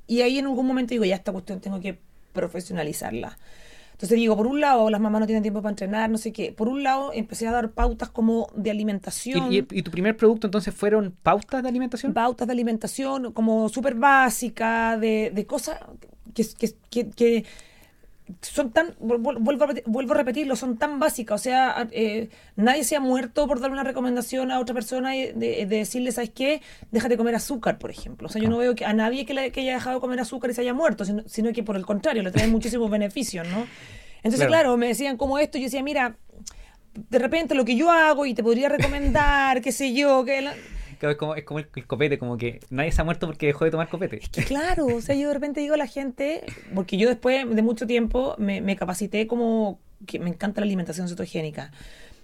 Y 0.05 0.21
ahí 0.21 0.39
en 0.39 0.45
algún 0.45 0.67
momento 0.67 0.91
digo, 0.91 1.05
ya 1.05 1.15
esta 1.15 1.31
cuestión 1.31 1.59
tengo 1.61 1.79
que 1.79 1.99
profesionalizarla. 2.33 3.37
Entonces 3.91 4.15
digo, 4.15 4.37
por 4.37 4.47
un 4.47 4.61
lado, 4.61 4.89
las 4.89 5.01
mamás 5.01 5.19
no 5.19 5.25
tienen 5.27 5.43
tiempo 5.43 5.61
para 5.61 5.71
entrenar, 5.71 6.09
no 6.09 6.17
sé 6.17 6.31
qué. 6.31 6.53
Por 6.53 6.69
un 6.69 6.83
lado, 6.83 7.11
empecé 7.13 7.47
a 7.47 7.51
dar 7.51 7.71
pautas 7.71 8.09
como 8.09 8.47
de 8.55 8.71
alimentación. 8.71 9.51
¿Y, 9.51 9.57
y- 9.57 9.67
y 9.71 9.81
tu 9.83 9.91
primer 9.91 10.15
producto 10.15 10.47
entonces 10.47 10.73
fueron 10.73 11.13
pautas 11.21 11.61
de 11.63 11.67
alimentación? 11.67 12.13
pautas 12.13 12.47
de 12.47 12.53
alimentación 12.53 13.33
como 13.33 13.67
súper 13.67 13.95
básicas, 13.95 14.99
de, 15.01 15.31
de 15.35 15.45
cosas 15.45 15.79
que, 16.33 16.45
que, 16.57 16.69
que- 16.89 17.09
que 17.09 17.45
son 18.41 18.71
tan, 18.71 18.95
vuel- 18.99 19.37
vuelvo 19.39 19.65
a, 19.65 19.73
vuelvo 19.85 20.13
a 20.13 20.17
repetirlo, 20.17 20.55
son 20.55 20.77
tan 20.77 20.99
básicas. 20.99 21.39
O 21.39 21.43
sea, 21.43 21.87
eh, 21.91 22.29
nadie 22.55 22.83
se 22.83 22.95
ha 22.95 22.99
muerto 22.99 23.47
por 23.47 23.59
dar 23.59 23.71
una 23.71 23.83
recomendación 23.83 24.51
a 24.51 24.59
otra 24.59 24.73
persona 24.73 25.15
y 25.15 25.27
de, 25.33 25.65
de 25.65 25.65
decirle, 25.65 26.11
¿sabes 26.11 26.29
qué? 26.29 26.61
Déjate 26.91 27.17
comer 27.17 27.35
azúcar, 27.35 27.77
por 27.79 27.89
ejemplo. 27.91 28.27
O 28.27 28.31
sea, 28.31 28.41
yo 28.41 28.49
no 28.49 28.57
veo 28.57 28.75
que 28.75 28.85
a 28.85 28.93
nadie 28.93 29.25
que, 29.25 29.33
le- 29.33 29.51
que 29.51 29.61
haya 29.61 29.73
dejado 29.73 29.95
de 29.95 30.01
comer 30.01 30.19
azúcar 30.19 30.51
y 30.51 30.53
se 30.53 30.61
haya 30.61 30.73
muerto, 30.73 31.05
sino, 31.05 31.23
sino 31.27 31.51
que 31.53 31.63
por 31.63 31.75
el 31.75 31.85
contrario, 31.85 32.21
le 32.23 32.31
trae 32.31 32.47
muchísimos 32.47 32.89
beneficios, 32.91 33.47
¿no? 33.47 33.65
Entonces, 34.17 34.39
Claro. 34.47 34.49
claro, 34.51 34.77
me 34.77 34.87
decían 34.87 35.17
como 35.17 35.39
esto, 35.39 35.57
y 35.57 35.61
yo 35.61 35.65
decía, 35.65 35.81
mira, 35.81 36.15
de 37.09 37.19
repente 37.19 37.55
lo 37.55 37.63
que 37.65 37.75
yo 37.75 37.89
hago 37.91 38.25
y 38.25 38.33
te 38.33 38.43
podría 38.43 38.67
recomendar, 38.69 39.61
qué 39.61 39.71
sé 39.71 39.93
yo, 39.93 40.25
que... 40.25 40.41
la- 40.41 40.53
Claro, 40.99 41.11
Es 41.11 41.17
como, 41.17 41.35
es 41.35 41.43
como 41.45 41.59
el, 41.59 41.67
el 41.75 41.85
copete, 41.87 42.17
como 42.19 42.37
que 42.37 42.59
nadie 42.69 42.91
se 42.91 43.01
ha 43.01 43.03
muerto 43.03 43.25
porque 43.27 43.47
dejó 43.47 43.65
de 43.65 43.71
tomar 43.71 43.89
copete. 43.89 44.19
Que 44.31 44.43
claro, 44.43 44.85
o 44.87 45.01
sea, 45.01 45.15
yo 45.15 45.29
de 45.29 45.33
repente 45.33 45.61
digo 45.61 45.73
a 45.73 45.77
la 45.77 45.87
gente, 45.87 46.43
porque 46.75 46.97
yo 46.97 47.07
después 47.09 47.49
de 47.49 47.61
mucho 47.61 47.87
tiempo 47.87 48.35
me, 48.37 48.61
me 48.61 48.75
capacité 48.75 49.25
como 49.27 49.79
que 50.05 50.19
me 50.19 50.29
encanta 50.29 50.61
la 50.61 50.65
alimentación 50.65 51.07
cetogénica. 51.07 51.71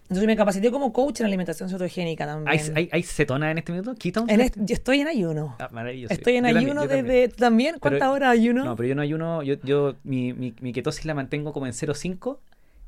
Entonces 0.04 0.28
me 0.28 0.36
capacité 0.36 0.70
como 0.70 0.94
coach 0.94 1.22
en 1.22 1.26
alimentación 1.26 1.68
cetogénica 1.68 2.28
también. 2.28 2.48
¿Hay, 2.48 2.72
hay, 2.76 2.90
hay 2.92 3.02
cetona 3.04 3.50
en 3.50 3.58
este 3.58 3.72
minuto? 3.72 3.96
¿Ketones? 3.96 4.32
En 4.36 4.40
este- 4.42 4.60
yo 4.64 4.76
estoy 4.76 5.00
en 5.02 5.08
ayuno. 5.08 5.56
Ah, 5.58 5.68
maravilloso. 5.72 6.14
Estoy 6.14 6.36
en 6.36 6.44
Yo 6.48 6.58
ayuno 6.58 6.84
yo 6.84 6.90
también. 6.90 7.08
desde... 7.08 7.28
¿También? 7.30 7.78
¿Cuántas 7.80 8.08
horas 8.10 8.30
ayuno? 8.30 8.64
No, 8.66 8.76
pero 8.76 8.88
yo 8.90 8.94
no 8.96 9.02
ayuno, 9.02 9.42
yo, 9.42 9.56
yo 9.64 9.96
mi, 10.04 10.32
mi, 10.34 10.54
mi 10.62 10.74
ketosis 10.74 11.06
la 11.06 11.16
mantengo 11.16 11.54
como 11.54 11.66
en 11.66 11.74
0,5, 11.74 12.38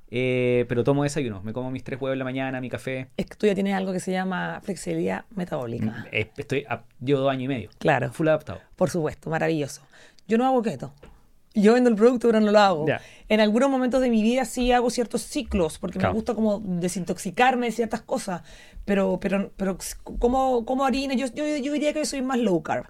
eh, 0.09 0.65
pero 0.69 0.83
tomo 0.83 1.03
desayuno. 1.03 1.41
Me 1.43 1.53
como 1.53 1.69
mis 1.71 1.83
tres 1.83 1.99
huevos 2.01 2.13
en 2.13 2.19
la 2.19 2.25
mañana, 2.25 2.61
mi 2.61 2.69
café. 2.69 3.07
Es 3.17 3.25
que 3.25 3.35
tú 3.35 3.45
ya 3.47 3.53
tienes 3.55 3.73
algo 3.73 3.91
que 3.93 3.99
se 3.99 4.11
llama 4.11 4.59
flexibilidad 4.63 5.25
metabólica. 5.35 6.05
Eh, 6.11 6.29
Estoy, 6.37 6.65
a- 6.69 6.83
llevo 7.03 7.21
dos 7.21 7.31
años 7.31 7.43
y 7.43 7.47
medio. 7.47 7.69
Claro, 7.77 8.11
Full 8.13 8.27
adaptado. 8.27 8.59
por 8.75 8.89
supuesto, 8.89 9.29
maravilloso. 9.29 9.81
Yo 10.27 10.37
no 10.37 10.45
hago 10.45 10.61
keto. 10.61 10.93
Yo 11.53 11.73
vendo 11.73 11.89
el 11.89 11.95
producto, 11.95 12.27
pero 12.27 12.39
no 12.39 12.51
lo 12.51 12.59
hago. 12.59 12.85
En 13.29 13.39
algunos 13.39 13.69
momentos 13.69 13.99
de 14.01 14.11
mi 14.11 14.21
vida 14.21 14.45
sí 14.45 14.71
hago 14.71 14.91
ciertos 14.91 15.23
ciclos, 15.23 15.79
porque 15.79 15.97
Claro. 15.97 16.13
me 16.13 16.17
gusta 16.19 16.35
como 16.35 16.59
desintoxicarme 16.63 17.65
de 17.67 17.71
ciertas 17.71 18.01
cosas. 18.01 18.43
Pero, 18.85 19.19
pero, 19.19 19.51
pero 19.57 19.77
como, 20.19 20.65
como 20.65 20.85
harina, 20.85 21.15
yo, 21.15 21.25
yo, 21.33 21.43
yo 21.57 21.73
diría 21.73 21.93
que 21.93 22.05
soy 22.05 22.21
más 22.21 22.37
low 22.37 22.61
carb. 22.61 22.85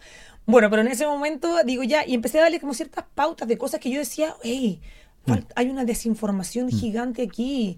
Bueno, 0.46 0.70
pero 0.70 0.82
en 0.82 0.90
ese 0.90 1.06
momento 1.06 1.56
digo 1.66 1.84
ya, 1.84 2.06
y 2.06 2.14
empecé 2.14 2.40
a 2.40 2.44
darle 2.44 2.60
como 2.60 2.74
ciertas 2.74 3.06
pautas 3.16 3.48
de 3.48 3.58
cosas 3.58 3.80
que 3.80 3.90
yo 3.90 4.00
decía, 4.00 4.34
hey, 4.44 4.82
fal- 5.28 5.46
hay 5.56 5.70
una 5.70 5.86
desinformación 5.86 6.70
gigante 6.70 7.22
aquí. 7.24 7.78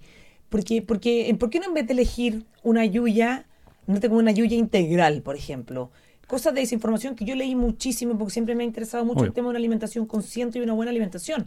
Porque, 0.49 0.81
porque, 0.81 1.35
¿Por 1.39 1.49
qué 1.49 1.59
no 1.59 1.65
en 1.67 1.73
vez 1.75 1.85
de 1.85 1.93
elegir 1.93 2.45
una 2.63 2.83
yuya, 2.85 3.45
no 3.85 3.99
tengo 3.99 4.17
una 4.17 4.31
yuya 4.31 4.57
integral, 4.57 5.21
por 5.21 5.35
ejemplo? 5.35 5.91
Cosas 6.27 6.53
de 6.53 6.62
desinformación 6.62 7.15
que 7.15 7.25
yo 7.25 7.35
leí 7.35 7.55
muchísimo 7.55 8.17
porque 8.17 8.33
siempre 8.33 8.55
me 8.55 8.63
ha 8.63 8.65
interesado 8.65 9.03
mucho 9.05 9.19
Obvio. 9.19 9.27
el 9.27 9.33
tema 9.33 9.47
de 9.47 9.49
una 9.51 9.59
alimentación 9.59 10.05
consciente 10.05 10.57
y 10.57 10.62
una 10.62 10.73
buena 10.73 10.89
alimentación. 10.91 11.45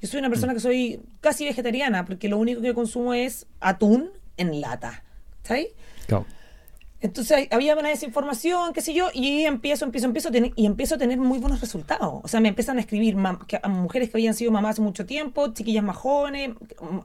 Yo 0.00 0.08
soy 0.08 0.18
una 0.18 0.28
persona 0.30 0.52
que 0.52 0.60
soy 0.60 1.00
casi 1.20 1.44
vegetariana 1.44 2.04
porque 2.04 2.28
lo 2.28 2.36
único 2.38 2.60
que 2.60 2.74
consumo 2.74 3.14
es 3.14 3.46
atún 3.60 4.10
en 4.36 4.60
lata. 4.60 5.02
¿Sabes? 5.44 5.68
Entonces 7.02 7.48
había 7.50 7.74
una 7.76 7.88
desinformación, 7.88 8.72
qué 8.72 8.80
sé 8.80 8.94
yo, 8.94 9.08
y 9.12 9.42
empiezo, 9.44 9.84
empiezo, 9.84 10.06
empiezo 10.06 10.28
a 10.28 10.32
tener, 10.32 10.52
y 10.54 10.66
empiezo 10.66 10.94
a 10.94 10.98
tener 10.98 11.18
muy 11.18 11.38
buenos 11.38 11.60
resultados. 11.60 12.20
O 12.22 12.28
sea, 12.28 12.40
me 12.40 12.48
empiezan 12.48 12.78
a 12.78 12.80
escribir 12.80 13.16
mam- 13.16 13.44
que- 13.46 13.58
a 13.60 13.68
mujeres 13.68 14.08
que 14.10 14.16
habían 14.16 14.34
sido 14.34 14.52
mamás 14.52 14.72
hace 14.74 14.82
mucho 14.82 15.04
tiempo, 15.04 15.52
chiquillas 15.52 15.82
más 15.82 15.96
jóvenes, 15.96 16.50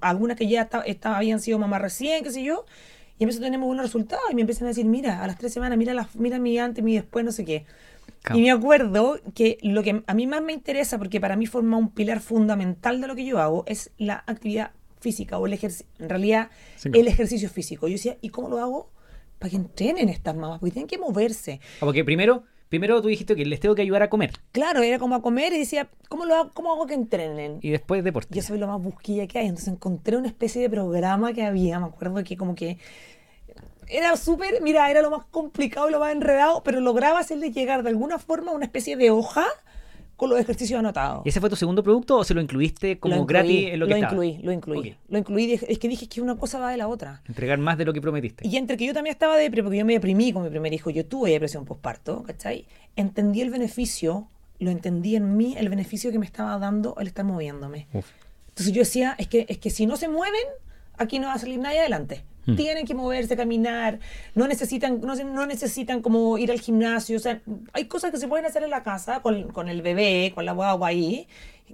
algunas 0.01 0.37
que 0.37 0.47
ya 0.47 0.69
esta- 0.85 1.17
habían 1.17 1.39
sido 1.39 1.57
mamás 1.57 1.81
recién, 1.81 2.23
qué 2.23 2.29
sé 2.31 2.43
yo, 2.43 2.65
y 3.17 3.23
empiezo 3.23 3.41
a 3.41 3.45
tener 3.45 3.57
muy 3.59 3.67
buenos 3.67 3.85
resultados. 3.85 4.23
Y 4.31 4.35
me 4.35 4.41
empiezan 4.41 4.65
a 4.65 4.69
decir, 4.69 4.85
mira, 4.85 5.23
a 5.23 5.27
las 5.27 5.37
tres 5.39 5.51
semanas, 5.51 5.77
mira, 5.79 5.95
las, 5.95 6.15
mira 6.15 6.37
mi 6.37 6.59
antes, 6.59 6.83
mi 6.83 6.93
después, 6.93 7.25
no 7.25 7.31
sé 7.31 7.43
qué. 7.43 7.65
Claro. 8.21 8.39
Y 8.39 8.43
me 8.43 8.51
acuerdo 8.51 9.19
que 9.33 9.57
lo 9.63 9.81
que 9.81 10.03
a 10.05 10.13
mí 10.13 10.27
más 10.27 10.41
me 10.43 10.53
interesa, 10.53 10.99
porque 10.99 11.19
para 11.19 11.35
mí 11.35 11.47
forma 11.47 11.75
un 11.77 11.89
pilar 11.89 12.19
fundamental 12.19 13.01
de 13.01 13.07
lo 13.07 13.15
que 13.15 13.25
yo 13.25 13.39
hago, 13.39 13.63
es 13.67 13.89
la 13.97 14.23
actividad 14.27 14.71
física 14.99 15.37
o 15.39 15.47
el 15.47 15.53
ejercicio, 15.53 15.87
en 15.99 16.09
realidad 16.09 16.49
Sí. 16.75 16.89
el 16.93 17.07
ejercicio 17.07 17.49
físico. 17.49 17.87
Yo 17.87 17.93
decía, 17.93 18.17
¿y 18.21 18.29
cómo 18.29 18.49
lo 18.49 18.59
hago? 18.59 18.89
Para 19.39 19.49
que 19.51 19.55
entrenen 19.55 20.09
estas 20.09 20.35
mamás, 20.35 20.59
porque 20.59 20.71
tienen 20.73 20.87
que 20.87 20.97
moverse. 20.97 21.59
Ah, 21.77 21.85
Porque 21.85 22.03
primero, 22.03 22.43
primero 22.69 23.01
tú 23.01 23.07
dijiste 23.07 23.35
que 23.35 23.45
les 23.45 23.59
tengo 23.59 23.75
que 23.75 23.81
ayudar 23.83 24.03
a 24.03 24.09
comer 24.09 24.31
Claro, 24.51 24.81
era 24.81 24.99
como 24.99 25.15
a 25.15 25.21
comer 25.21 25.53
y 25.53 25.59
decía, 25.59 25.89
¿cómo, 26.09 26.25
lo 26.25 26.35
hago, 26.35 26.51
cómo 26.53 26.73
hago 26.73 26.85
que 26.87 26.93
entrenen? 26.95 27.59
y 27.61 27.69
después 27.69 28.03
deporte. 28.03 28.33
Yo 28.35 28.41
soy 28.41 28.57
lo 28.57 28.67
más 28.67 28.81
busquilla 28.81 29.27
que 29.27 29.39
hay, 29.39 29.47
entonces 29.47 29.73
encontré 29.73 30.17
una 30.17 30.27
especie 30.27 30.61
de 30.61 30.69
programa 30.69 31.33
que 31.33 31.43
había, 31.43 31.79
me 31.79 31.85
acuerdo 31.87 32.23
que 32.23 32.35
como 32.35 32.55
que 32.55 32.77
era 33.89 34.17
súper, 34.17 34.61
mira, 34.61 34.89
era 34.91 35.01
lo 35.01 35.09
más 35.09 35.25
complicado 35.27 35.87
y 35.87 35.91
lo 35.91 35.99
más 35.99 36.11
enredado, 36.11 36.61
pero 36.63 36.81
lograba 36.81 37.19
hacerle 37.19 37.51
llegar 37.51 37.83
de 37.83 37.89
alguna 37.89 38.19
forma 38.19 38.51
una 38.51 38.65
especie 38.65 38.97
de 38.97 39.11
hoja 39.11 39.45
con 40.17 40.31
los 40.31 40.39
ejercicios 40.39 40.79
anotados. 40.79 41.25
¿Y 41.25 41.29
ese 41.29 41.39
fue 41.39 41.49
tu 41.49 41.55
segundo 41.55 41.83
producto 41.83 42.17
o 42.17 42.23
se 42.23 42.33
lo 42.33 42.41
incluiste 42.41 42.99
como 42.99 43.15
Lo 43.15 43.21
incluí, 43.21 43.33
gratis 43.33 43.67
en 43.71 43.79
lo 43.79 43.87
que 43.87 43.93
estaba? 43.93 44.13
incluí, 44.13 44.37
lo 44.43 44.51
incluí, 44.51 44.95
lo 45.07 45.17
incluí, 45.19 45.53
es 45.53 45.79
que 45.79 45.87
dije 45.87 46.09
que 46.09 46.21
una 46.21 46.35
cosa 46.35 46.59
va 46.59 46.71
de 46.71 46.77
la 46.77 46.87
otra. 46.87 47.21
Entregar 47.27 47.59
más 47.59 47.77
de 47.77 47.85
lo 47.85 47.93
que 47.93 48.01
prometiste. 48.01 48.45
Y 48.45 48.57
entre 48.57 48.75
que 48.75 48.85
yo 48.85 48.93
también 48.93 49.13
estaba 49.13 49.37
depre, 49.37 49.61
porque 49.63 49.77
yo 49.77 49.85
me 49.85 49.93
deprimí 49.93 50.33
con 50.33 50.43
mi 50.43 50.49
primer 50.49 50.73
hijo, 50.73 50.89
yo 50.89 51.05
tuve 51.05 51.31
depresión 51.31 51.65
postparto, 51.65 52.23
¿cachai? 52.23 52.65
Entendí 52.95 53.41
el 53.41 53.51
beneficio, 53.51 54.27
lo 54.59 54.71
entendí 54.71 55.15
en 55.15 55.37
mí, 55.37 55.55
el 55.57 55.69
beneficio 55.69 56.11
que 56.11 56.17
me 56.17 56.25
estaba 56.25 56.57
dando 56.57 56.95
el 56.99 57.07
estar 57.07 57.23
moviéndome. 57.23 57.87
Uf. 57.93 58.07
Entonces 58.49 58.73
yo 58.73 58.79
decía, 58.79 59.15
es 59.19 59.27
que, 59.27 59.45
es 59.47 59.59
que 59.59 59.69
si 59.69 59.85
no 59.85 59.97
se 59.97 60.09
mueven, 60.09 60.41
aquí 60.97 61.19
no 61.19 61.27
va 61.27 61.33
a 61.33 61.37
salir 61.39 61.59
nadie 61.59 61.79
adelante. 61.79 62.23
Hmm. 62.47 62.55
Tienen 62.55 62.85
que 62.85 62.95
moverse, 62.95 63.35
caminar, 63.37 63.99
no 64.33 64.47
necesitan, 64.47 65.01
no, 65.01 65.13
no 65.15 65.45
necesitan 65.45 66.01
como 66.01 66.37
ir 66.37 66.49
al 66.49 66.59
gimnasio, 66.61 67.17
o 67.17 67.19
sea, 67.19 67.41
hay 67.73 67.85
cosas 67.85 68.09
que 68.09 68.17
se 68.17 68.27
pueden 68.27 68.45
hacer 68.45 68.63
en 68.63 68.69
la 68.69 68.81
casa 68.83 69.21
con, 69.21 69.49
con 69.51 69.67
el 69.69 69.81
bebé, 69.81 70.31
con 70.33 70.45
la 70.45 70.53
guagua 70.53 70.87
ahí, 70.87 71.27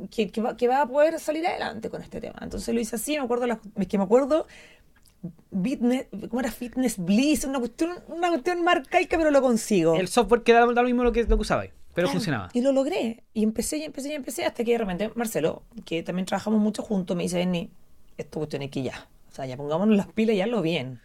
que, 0.10 0.30
que 0.32 0.42
va, 0.42 0.58
que 0.58 0.68
va 0.68 0.82
a 0.82 0.88
poder 0.88 1.20
salir 1.20 1.46
adelante 1.46 1.90
con 1.92 2.02
este 2.02 2.20
tema. 2.20 2.40
Entonces 2.42 2.74
lo 2.74 2.82
hice 2.82 2.96
así, 2.96 3.16
me 3.18 3.24
acuerdo, 3.24 3.46
las- 3.48 3.60
es 3.78 3.88
que 3.88 3.98
me 4.00 4.04
acuerdo, 4.04 4.48
fitness, 5.64 6.08
¿cómo 6.30 6.40
era? 6.42 6.52
Fitness 6.52 6.98
Bliss, 6.98 7.46
una 7.46 7.60
cuestión, 7.60 7.92
una 8.08 8.30
cuestión 8.30 8.64
más 8.64 8.78
arcaica, 8.78 9.18
pero 9.18 9.32
lo 9.32 9.42
consigo. 9.42 9.96
El 9.96 10.08
software 10.08 10.44
que 10.44 10.54
da, 10.54 10.62
da 10.66 10.82
lo 10.82 10.84
mismo 10.84 11.04
lo 11.04 11.12
que, 11.12 11.22
lo 11.24 11.36
que 11.38 11.42
usabas, 11.42 11.68
pero 11.94 12.08
Claro, 12.08 12.12
funcionaba. 12.12 12.50
Y 12.54 12.62
lo 12.62 12.72
logré. 12.72 13.24
Y 13.34 13.44
empecé 13.44 13.78
y 13.78 13.84
empecé 13.84 14.10
y 14.10 14.14
empecé 14.14 14.46
hasta 14.46 14.64
que 14.64 14.72
de 14.72 14.78
repente 14.80 15.12
Marcelo, 15.16 15.64
que 15.86 16.04
también 16.04 16.26
trabajamos 16.26 16.60
mucho 16.60 16.82
juntos, 16.84 17.16
me 17.16 17.24
dice, 17.24 17.38
Benny, 17.38 17.70
esto 18.18 18.40
cuestión 18.40 18.64
es 18.64 18.72
que 18.72 18.82
ya. 18.84 19.08
O 19.34 19.36
sea, 19.36 19.48
ya 19.48 19.58
pongámonos 19.58 19.98
las 19.98 20.06
pilas 20.06 20.36
y 20.36 20.42
hazlo 20.42 20.62
bien. 20.62 21.02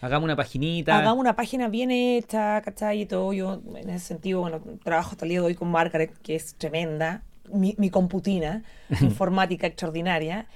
Hagamos 0.00 0.24
una 0.24 0.34
paginita. 0.34 0.98
Hagamos 0.98 1.20
una 1.20 1.36
página 1.36 1.68
bien 1.68 1.92
hecha, 1.92 2.60
¿cachai? 2.60 3.02
Y 3.02 3.06
todo. 3.06 3.32
Yo, 3.32 3.62
en 3.76 3.88
ese 3.88 4.04
sentido, 4.04 4.40
bueno, 4.40 4.60
trabajo 4.82 5.12
hasta 5.12 5.24
el 5.24 5.28
día 5.28 5.40
de 5.40 5.46
hoy 5.46 5.54
con 5.54 5.70
Margaret, 5.70 6.12
que 6.18 6.34
es 6.34 6.56
tremenda. 6.56 7.22
Mi, 7.52 7.76
mi 7.78 7.88
computina, 7.88 8.64
informática 9.00 9.68
extraordinaria. 9.68 10.48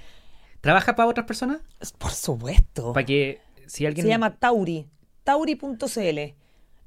¿Trabajas 0.61 0.97
para 0.97 1.09
otras 1.09 1.25
personas? 1.25 1.61
Por 1.97 2.11
supuesto. 2.11 2.93
Para 2.93 3.07
que 3.07 3.41
si 3.69 3.87
alguien... 3.87 4.05
Se 4.05 4.11
llama 4.11 4.35
Tauri. 4.37 4.89
Tauri.cl. 5.23 5.79
Tauri, 5.79 6.35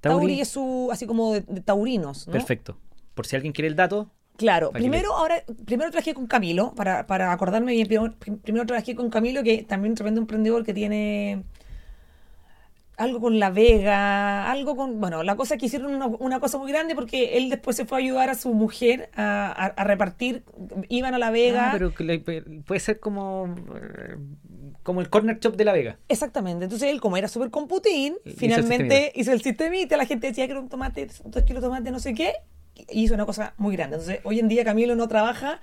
Tauri. 0.01 0.41
es 0.41 0.49
su, 0.49 0.89
así 0.91 1.07
como 1.07 1.31
de, 1.31 1.41
de 1.47 1.61
taurinos, 1.61 2.27
¿no? 2.27 2.33
Perfecto. 2.33 2.77
Por 3.13 3.25
si 3.25 3.37
alguien 3.37 3.53
quiere 3.53 3.69
el 3.69 3.77
dato, 3.77 4.11
Claro, 4.37 4.71
primero 4.83 5.13
ahora 5.15 5.43
primero 5.65 5.89
trabajé 5.91 6.13
con 6.13 6.27
Camilo, 6.27 6.73
para, 6.75 7.07
para 7.07 7.31
acordarme 7.31 7.71
bien, 7.73 7.87
primero, 7.87 8.13
prim- 8.19 8.37
primero 8.39 8.65
trabajé 8.65 8.93
con 8.95 9.09
Camilo, 9.09 9.43
que 9.43 9.63
también 9.63 9.91
es 9.91 9.93
un 9.93 9.95
tremendo 9.95 10.21
emprendedor 10.21 10.65
que 10.65 10.73
tiene 10.73 11.43
algo 12.97 13.19
con 13.19 13.39
La 13.39 13.49
Vega, 13.49 14.49
algo 14.49 14.75
con... 14.77 15.01
Bueno, 15.01 15.21
la 15.21 15.35
cosa 15.35 15.55
es 15.55 15.59
que 15.59 15.65
hicieron 15.65 15.93
una, 15.93 16.05
una 16.07 16.39
cosa 16.39 16.57
muy 16.57 16.71
grande 16.71 16.95
porque 16.95 17.37
él 17.37 17.49
después 17.49 17.75
se 17.75 17.85
fue 17.85 17.97
a 17.97 17.99
ayudar 18.01 18.29
a 18.29 18.35
su 18.35 18.53
mujer 18.53 19.09
a, 19.15 19.47
a- 19.47 19.65
a 19.67 19.83
repartir, 19.83 20.43
iban 20.87 21.13
a 21.13 21.17
La 21.19 21.29
Vega. 21.29 21.69
Ah, 21.69 21.71
pero 21.73 21.91
puede 22.65 22.79
ser 22.79 23.01
como, 23.01 23.53
eh, 23.75 24.15
como 24.81 25.01
el 25.01 25.09
corner 25.09 25.39
shop 25.39 25.57
de 25.57 25.65
La 25.65 25.73
Vega. 25.73 25.97
Exactamente, 26.07 26.63
entonces 26.65 26.89
él 26.89 27.01
como 27.01 27.17
era 27.17 27.27
súper 27.27 27.51
computín, 27.51 28.13
Hizo 28.23 28.29
el 28.29 28.35
finalmente 28.35 29.11
hizo 29.15 29.33
el 29.33 29.41
sistemita, 29.41 29.97
la 29.97 30.05
gente 30.05 30.27
decía 30.27 30.45
que 30.45 30.51
era 30.51 30.61
un 30.61 30.69
tomate, 30.69 31.07
dos 31.25 31.43
kilos 31.43 31.61
de 31.61 31.67
tomate, 31.67 31.91
no 31.91 31.99
sé 31.99 32.13
qué, 32.13 32.33
hizo 32.91 33.13
una 33.13 33.25
cosa 33.25 33.53
muy 33.57 33.75
grande. 33.75 33.95
Entonces 33.97 34.19
hoy 34.23 34.39
en 34.39 34.47
día 34.47 34.63
Camilo 34.63 34.95
no 34.95 35.07
trabaja 35.07 35.59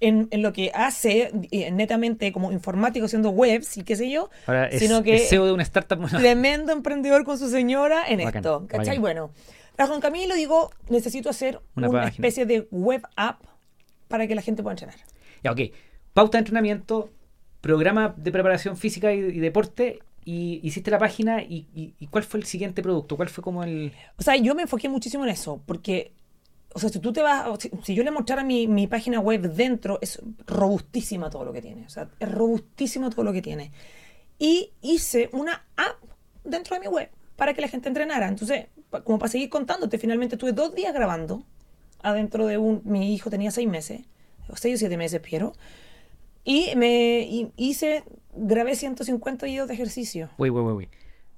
en, 0.00 0.28
en 0.30 0.42
lo 0.42 0.52
que 0.52 0.70
hace 0.74 1.30
eh, 1.50 1.70
netamente 1.70 2.32
como 2.32 2.52
informático 2.52 3.06
haciendo 3.06 3.30
webs 3.30 3.76
y 3.78 3.84
qué 3.84 3.96
sé 3.96 4.10
yo, 4.10 4.28
Ahora 4.46 4.66
es, 4.66 4.80
sino 4.80 5.02
que 5.02 5.14
es 5.16 5.28
CEO 5.28 5.46
de 5.46 5.52
una 5.52 5.62
startup. 5.62 5.98
bueno, 6.00 6.18
tremendo 6.18 6.72
emprendedor 6.72 7.24
con 7.24 7.38
su 7.38 7.48
señora 7.48 8.02
en 8.08 8.18
Bacán, 8.24 8.36
esto, 8.40 8.66
¿cachai? 8.68 8.86
bacán. 8.98 9.00
Bueno, 9.00 9.30
trabajo 9.76 9.94
con 9.94 10.00
Camilo, 10.02 10.34
digo, 10.34 10.70
necesito 10.88 11.30
hacer 11.30 11.60
Una 11.76 11.88
una, 11.88 12.08
especie 12.08 12.44
de 12.44 12.66
web 12.70 13.02
app 13.16 13.42
para 14.08 14.26
que 14.26 14.34
la 14.34 14.42
gente 14.42 14.62
pueda 14.62 14.72
entrenar. 14.74 14.96
Ya, 15.42 15.52
ok. 15.52 15.60
Pauta 16.12 16.38
de 16.38 16.40
entrenamiento, 16.40 17.10
programa 17.60 18.14
de 18.16 18.30
preparación 18.30 18.76
física 18.76 19.12
y, 19.12 19.18
y 19.18 19.38
deporte. 19.40 20.00
Y 20.26 20.60
hiciste 20.62 20.90
la 20.90 20.98
página 20.98 21.42
y, 21.42 21.66
y- 21.74 21.94
y 21.98 22.06
¿cuál 22.06 22.24
fue 22.24 22.40
el 22.40 22.46
siguiente 22.46 22.82
producto? 22.82 23.16
¿Cuál 23.16 23.28
fue 23.28 23.44
como 23.44 23.62
el...? 23.62 23.92
O 24.16 24.22
sea, 24.22 24.36
yo 24.36 24.54
me 24.54 24.62
enfoqué 24.62 24.88
muchísimo 24.88 25.24
en 25.24 25.30
eso, 25.30 25.60
porque, 25.66 26.12
o 26.74 26.78
sea, 26.80 26.90
si 26.90 26.98
tú 26.98 27.12
te 27.12 27.22
vas, 27.22 27.46
si, 27.60 27.70
si 27.84 27.94
yo 27.94 28.02
le 28.02 28.10
mostrara 28.10 28.42
mi, 28.42 28.66
mi 28.66 28.88
página 28.88 29.20
web 29.20 29.52
dentro, 29.52 29.98
es 30.02 30.20
robustísima 30.46 31.30
todo 31.30 31.44
lo 31.44 31.52
que 31.52 31.62
tiene, 31.62 31.86
o 31.86 31.88
sea, 31.88 32.10
es 32.18 32.30
robustísimo 32.30 33.10
todo 33.10 33.22
lo 33.24 33.32
que 33.32 33.40
tiene. 33.40 33.70
Y 34.38 34.72
hice 34.82 35.30
una 35.32 35.64
app 35.76 35.96
dentro 36.42 36.74
de 36.74 36.80
mi 36.80 36.88
web 36.88 37.10
para 37.36 37.54
que 37.54 37.60
la 37.60 37.68
gente 37.68 37.88
entrenara. 37.88 38.26
Entonces, 38.26 38.66
como 39.04 39.18
para 39.20 39.30
seguir 39.30 39.48
contándote, 39.48 39.98
finalmente 39.98 40.34
estuve 40.34 40.52
dos 40.52 40.74
días 40.74 40.92
grabando 40.92 41.46
adentro 42.02 42.46
de 42.46 42.58
un, 42.58 42.82
mi 42.84 43.14
hijo 43.14 43.30
tenía 43.30 43.52
seis 43.52 43.68
meses, 43.68 44.02
o 44.48 44.56
seis 44.56 44.74
o 44.74 44.78
siete 44.78 44.96
meses, 44.96 45.20
Piero, 45.20 45.52
y 46.42 46.74
me 46.76 47.20
y 47.20 47.52
hice, 47.56 48.02
grabé 48.34 48.74
150 48.74 49.46
videos 49.46 49.68
de 49.68 49.74
ejercicio. 49.74 50.28
Uy, 50.36 50.50
uy, 50.50 50.60
uy, 50.60 50.72
uy. 50.72 50.88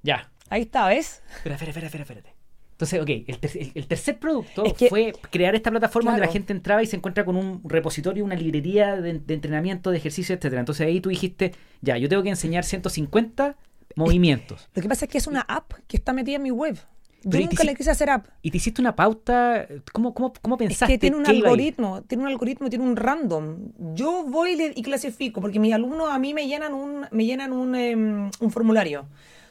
Ya. 0.02 0.30
Ahí 0.48 0.62
está, 0.62 0.86
¿ves? 0.86 1.22
Espera, 1.36 1.56
espera, 1.56 1.70
espera, 1.70 1.86
espera, 1.86 2.02
espérate. 2.02 2.35
Entonces, 2.76 3.00
ok, 3.00 3.08
el, 3.26 3.38
ter- 3.38 3.56
el- 3.58 3.72
el 3.74 3.86
tercer 3.86 4.18
producto 4.18 4.64
Es 4.66 4.74
que- 4.74 4.88
fue 4.90 5.14
crear 5.30 5.54
esta 5.54 5.70
plataforma 5.70 6.10
donde 6.10 6.26
la 6.26 6.32
gente 6.32 6.52
entraba 6.52 6.82
y 6.82 6.86
se 6.86 6.96
encuentra 6.96 7.24
con 7.24 7.36
un 7.36 7.62
repositorio, 7.64 8.22
una 8.24 8.34
librería 8.34 9.00
de, 9.00 9.18
de 9.18 9.34
entrenamiento, 9.34 9.90
de 9.90 9.96
ejercicio, 9.96 10.34
etcétera. 10.34 10.60
Entonces 10.60 10.86
ahí 10.86 11.00
tú 11.00 11.08
dijiste, 11.08 11.52
ya, 11.80 11.96
yo 11.96 12.08
tengo 12.10 12.22
que 12.22 12.28
enseñar 12.28 12.64
150 12.64 13.56
movimientos. 13.94 14.68
Lo 14.74 14.82
que 14.82 14.88
pasa 14.88 15.06
es 15.06 15.10
que 15.10 15.18
es 15.18 15.26
una 15.26 15.40
app 15.42 15.72
que 15.86 15.96
está 15.96 16.12
metida 16.12 16.36
en 16.36 16.42
mi 16.42 16.50
web. 16.50 16.76
Yo 17.22 17.40
nunca 17.40 17.64
le 17.64 17.74
quise 17.74 17.90
hacer 17.90 18.08
app. 18.10 18.26
¿Y 18.42 18.50
te 18.52 18.58
hiciste 18.58 18.80
una 18.80 18.94
pauta? 18.94 19.66
¿Cómo, 19.92 20.14
cómo, 20.14 20.32
cómo 20.40 20.54
Es 20.56 20.58
pensaste? 20.58 20.92
que 20.94 20.98
tiene 20.98 21.16
un 21.16 21.26
algoritmo, 21.26 22.02
tiene 22.02 22.22
un 22.22 22.28
algoritmo, 22.28 22.68
tiene 22.68 22.84
un 22.84 22.94
random. 22.94 23.72
Yo 23.94 24.24
voy 24.28 24.72
y 24.76 24.82
clasifico, 24.82 25.40
porque 25.40 25.58
mis 25.58 25.72
alumnos 25.74 26.08
a 26.10 26.18
mí 26.20 26.34
me 26.34 26.46
llenan 26.46 26.72
un, 26.74 27.06
me 27.10 27.24
llenan 27.24 27.52
un, 27.52 27.74
em, 27.74 28.30
un 28.38 28.50
formulario, 28.52 29.06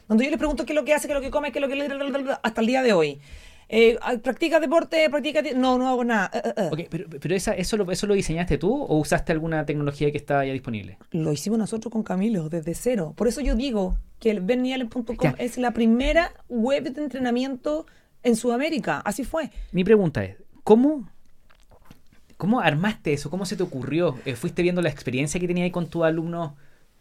donde 0.08 0.24
yo 0.24 0.30
les 0.30 0.38
pregunto 0.38 0.64
qué 0.64 0.72
es 0.72 0.76
lo 0.76 0.84
que 0.84 0.94
hace, 0.94 1.06
qué 1.08 1.12
es 1.14 1.18
lo 1.18 1.22
que 1.22 1.30
come, 1.30 1.52
qué 1.52 1.58
es 1.58 1.62
lo 1.62 1.68
que... 1.68 2.36
hasta 2.42 2.60
el 2.60 2.66
día 2.66 2.82
de 2.82 2.92
hoy. 2.92 3.20
Eh, 3.68 3.98
¿Practica 4.22 4.60
deporte? 4.60 5.10
¿Practica...? 5.10 5.42
ti- 5.42 5.50
No, 5.56 5.76
no 5.76 5.88
hago 5.88 6.04
nada. 6.04 6.30
Ok, 6.70 6.82
pero, 6.88 7.06
pero 7.20 7.34
esa, 7.34 7.52
eso, 7.52 7.76
lo, 7.76 7.90
¿eso 7.90 8.06
lo 8.06 8.14
diseñaste 8.14 8.58
tú 8.58 8.72
o 8.72 8.96
usaste 8.98 9.32
alguna 9.32 9.66
tecnología 9.66 10.12
que 10.12 10.18
estaba 10.18 10.44
ya 10.46 10.52
disponible? 10.52 10.98
Lo 11.10 11.32
hicimos 11.32 11.58
nosotros 11.58 11.90
con 11.92 12.04
Camilo, 12.04 12.48
desde 12.48 12.74
cero. 12.74 13.12
Por 13.16 13.26
eso 13.26 13.40
yo 13.40 13.56
digo 13.56 13.98
que 14.20 14.30
el 14.30 14.40
bernialen.com 14.40 15.16
Ya. 15.20 15.34
es 15.38 15.58
la 15.58 15.72
primera 15.72 16.32
web 16.48 16.84
de 16.92 17.02
entrenamiento 17.02 17.86
en 18.22 18.36
Sudamérica. 18.36 19.00
Así 19.00 19.24
fue. 19.24 19.50
Mi 19.72 19.82
pregunta 19.82 20.22
es, 20.24 20.36
¿cómo, 20.62 21.08
cómo 22.36 22.60
armaste 22.60 23.12
eso? 23.14 23.30
¿Cómo 23.30 23.46
se 23.46 23.56
te 23.56 23.64
ocurrió? 23.64 24.16
¿Fuiste 24.36 24.62
viendo 24.62 24.80
la 24.80 24.90
experiencia 24.90 25.40
que 25.40 25.46
tenías 25.48 25.64
ahí 25.64 25.70
con 25.72 25.88
tus 25.88 26.04
alumnos? 26.04 26.52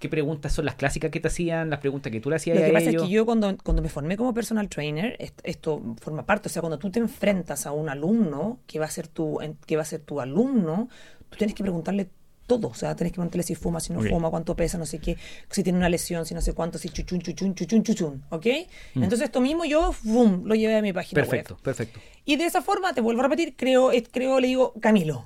¿Qué 0.06 0.10
preguntas 0.10 0.54
son 0.54 0.66
las 0.66 0.76
clásicas 0.76 1.10
que 1.10 1.20
te 1.20 1.30
hacían? 1.30 1.72
¿Las 1.72 1.80
preguntas 1.80 2.12
que 2.12 2.20
tú 2.22 2.30
le 2.30 2.36
hacías 2.36 2.56
Lo 2.58 2.62
a 2.64 2.66
que 2.68 2.74
pasa 2.74 2.90
ellos? 2.92 3.02
es 3.02 3.10
que 3.10 3.14
yo 3.16 3.26
cuando, 3.26 3.58
cuando 3.64 3.82
me 3.82 3.90
formé 3.90 4.18
como 4.18 4.36
personal 4.36 4.70
trainer, 4.70 5.16
est- 5.18 5.40
esto 5.44 5.82
forma 6.00 6.28
parte, 6.28 6.48
o 6.48 6.52
sea, 6.52 6.62
cuando 6.62 6.78
tú 6.78 6.92
te 6.92 7.00
enfrentas 7.00 7.66
a 7.66 7.72
un 7.72 7.90
alumno 7.90 8.60
que 8.68 8.78
va 8.78 8.86
a 8.86 8.90
ser 8.92 9.08
tu, 9.08 9.40
que 9.66 9.76
va 9.76 9.82
a 9.82 9.86
ser 9.86 10.02
tu 10.02 10.22
alumno, 10.22 10.90
tú 11.32 11.38
tienes 11.40 11.56
que 11.56 11.64
preguntarle 11.64 12.08
todo, 12.46 12.68
o 12.68 12.74
sea, 12.76 12.96
tienes 12.96 13.14
que 13.14 13.16
preguntarle 13.16 13.42
si 13.42 13.56
fuma, 13.56 13.80
si 13.80 13.94
no 13.94 14.00
fuma, 14.12 14.30
cuánto 14.30 14.56
pesa, 14.56 14.78
no 14.78 14.86
sé 14.86 15.00
qué, 15.00 15.18
si 15.50 15.64
tiene 15.64 15.80
una 15.80 15.90
lesión, 15.90 16.24
si 16.28 16.36
no 16.36 16.42
sé 16.42 16.54
cuánto, 16.54 16.78
si 16.78 16.90
chuchun, 16.90 17.20
chuchun, 17.20 17.56
chuchun, 17.56 17.82
chuchun, 17.82 18.24
¿ok? 18.30 18.46
Entonces 18.94 19.22
esto 19.22 19.42
mismo 19.42 19.66
yo, 19.66 19.92
boom, 20.04 20.44
lo 20.46 20.54
llevé 20.54 20.76
a 20.76 20.84
mi 20.84 20.94
página 20.94 21.20
web. 21.24 21.28
Mm. 21.28 21.32
Perfecto, 21.32 21.58
perfecto. 21.64 22.00
Y 22.26 22.36
de 22.36 22.46
esa 22.46 22.62
forma, 22.62 22.94
te 22.94 23.02
vuelvo 23.02 23.22
a 23.22 23.24
repetir, 23.24 23.56
creo, 23.58 23.90
creo, 24.12 24.40
le 24.40 24.46
digo, 24.50 24.74
Camilo, 24.80 25.26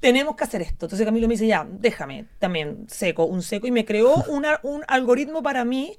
tenemos 0.00 0.36
que 0.36 0.44
hacer 0.44 0.62
esto. 0.62 0.86
Entonces 0.86 1.04
Camilo 1.04 1.26
me 1.28 1.34
dice, 1.34 1.46
ya, 1.46 1.66
déjame, 1.70 2.26
también 2.38 2.86
seco, 2.88 3.24
un 3.24 3.42
seco, 3.42 3.66
y 3.66 3.70
me 3.70 3.84
creó 3.84 4.14
una- 4.28 4.60
un 4.62 4.82
algoritmo 4.88 5.42
para 5.42 5.64
mí, 5.64 5.96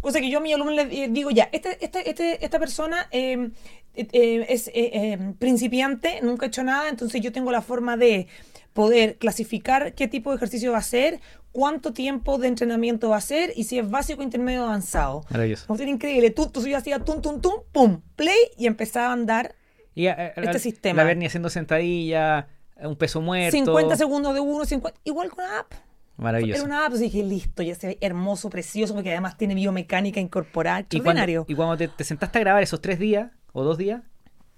cosa 0.00 0.20
que 0.20 0.30
yo 0.30 0.38
a 0.38 0.40
mi 0.40 0.52
alumno 0.52 0.72
le 0.72 0.82
eh, 1.04 1.08
digo, 1.10 1.30
ya, 1.30 1.48
este, 1.52 1.78
este, 1.84 2.08
este- 2.10 2.44
esta 2.44 2.58
persona 2.58 3.06
eh, 3.10 3.50
eh, 3.94 4.06
eh, 4.12 4.46
es 4.48 4.68
eh, 4.68 4.72
eh, 4.74 5.18
principiante, 5.38 6.20
nunca 6.22 6.46
ha 6.46 6.48
hecho 6.48 6.62
nada, 6.62 6.88
entonces 6.88 7.20
yo 7.20 7.32
tengo 7.32 7.50
la 7.50 7.60
forma 7.62 7.96
de 7.96 8.26
poder 8.72 9.16
clasificar 9.18 9.94
qué 9.94 10.06
tipo 10.06 10.30
de 10.30 10.36
ejercicio 10.36 10.70
va 10.70 10.76
a 10.76 10.80
hacer, 10.80 11.20
cuánto 11.50 11.92
tiempo 11.92 12.38
de 12.38 12.46
entrenamiento 12.46 13.08
va 13.08 13.16
a 13.16 13.18
hacer 13.18 13.52
y 13.56 13.64
si 13.64 13.78
es 13.80 13.90
básico, 13.90 14.22
intermedio 14.22 14.62
o 14.62 14.66
avanzado. 14.66 15.24
Maravilloso. 15.30 15.66
Como 15.66 15.80
era 15.80 15.90
increíble. 15.90 16.30
Tú, 16.30 16.46
tú 16.48 16.64
yo 16.64 16.76
hacía 16.78 17.00
tum, 17.00 17.20
tum, 17.20 17.40
tum, 17.40 17.54
pum, 17.72 18.00
play 18.14 18.38
y 18.56 18.66
empezaba 18.68 19.08
a 19.08 19.12
andar 19.12 19.56
Y, 19.96 20.06
eh, 20.06 20.14
eh, 20.16 20.32
la- 20.36 20.44
Este 20.44 20.60
sistema. 20.60 20.96
La 20.98 21.04
Bernie 21.04 21.26
haciendo 21.26 21.50
sentadilla, 21.50 22.46
un 22.82 22.96
peso 22.96 23.20
muerto. 23.20 23.50
50 23.56 23.96
segundos 23.96 24.34
de 24.34 24.40
uno, 24.40 24.64
50, 24.64 24.98
igual 25.04 25.30
con 25.30 25.44
una 25.44 25.60
app. 25.60 25.72
Maravilloso. 26.16 26.58
Era 26.58 26.66
una 26.66 26.78
app, 26.80 26.92
entonces 26.92 27.12
dije, 27.12 27.24
listo, 27.24 27.62
ya 27.62 27.74
se 27.74 27.86
ve 27.88 27.98
hermoso, 28.00 28.50
precioso, 28.50 28.94
porque 28.94 29.10
además 29.10 29.36
tiene 29.38 29.54
biomecánica 29.54 30.20
incorporada, 30.20 30.84
y 30.90 31.00
cuando, 31.00 31.44
y 31.48 31.54
cuando 31.54 31.76
te, 31.78 31.88
te 31.88 32.04
sentaste 32.04 32.38
a 32.38 32.40
grabar 32.42 32.62
esos 32.62 32.80
tres 32.82 32.98
días 32.98 33.30
o 33.52 33.64
dos 33.64 33.78
días, 33.78 34.02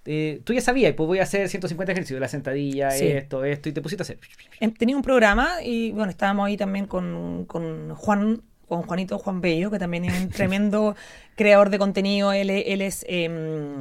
eh, 0.05 0.41
tú 0.43 0.53
ya 0.53 0.61
sabías, 0.61 0.93
pues 0.95 1.07
voy 1.07 1.21
a 1.21 1.23
hacer 1.23 1.49
150 1.49 1.93
ejercicios, 1.93 2.21
la 2.21 2.27
sentadilla, 2.27 2.91
Sí. 2.91 3.07
esto, 3.07 3.45
esto, 3.45 3.69
y 3.69 3.73
te 3.73 3.81
pusiste 3.81 4.03
a 4.03 4.05
hacer. 4.05 4.19
Em, 4.59 4.73
Tenía 4.75 4.97
un 4.97 5.03
programa 5.03 5.63
y 5.63 5.93
bueno, 5.93 6.11
estábamos 6.11 6.49
ahí 6.49 6.57
también 6.57 6.87
con, 6.87 7.45
con 7.47 7.95
Juan, 7.95 8.43
con 8.67 8.83
Juanito 8.83 9.17
Juan 9.21 9.41
Bello, 9.41 9.71
que 9.71 9.79
también 9.79 10.07
es 10.07 10.21
un 10.21 10.29
tremendo 10.31 10.97
creador 11.37 11.71
de 11.71 11.79
contenido. 11.79 12.33
Él, 12.33 12.51
es- 12.51 12.65
él 12.67 12.81
es, 12.81 13.05
em, 13.09 13.81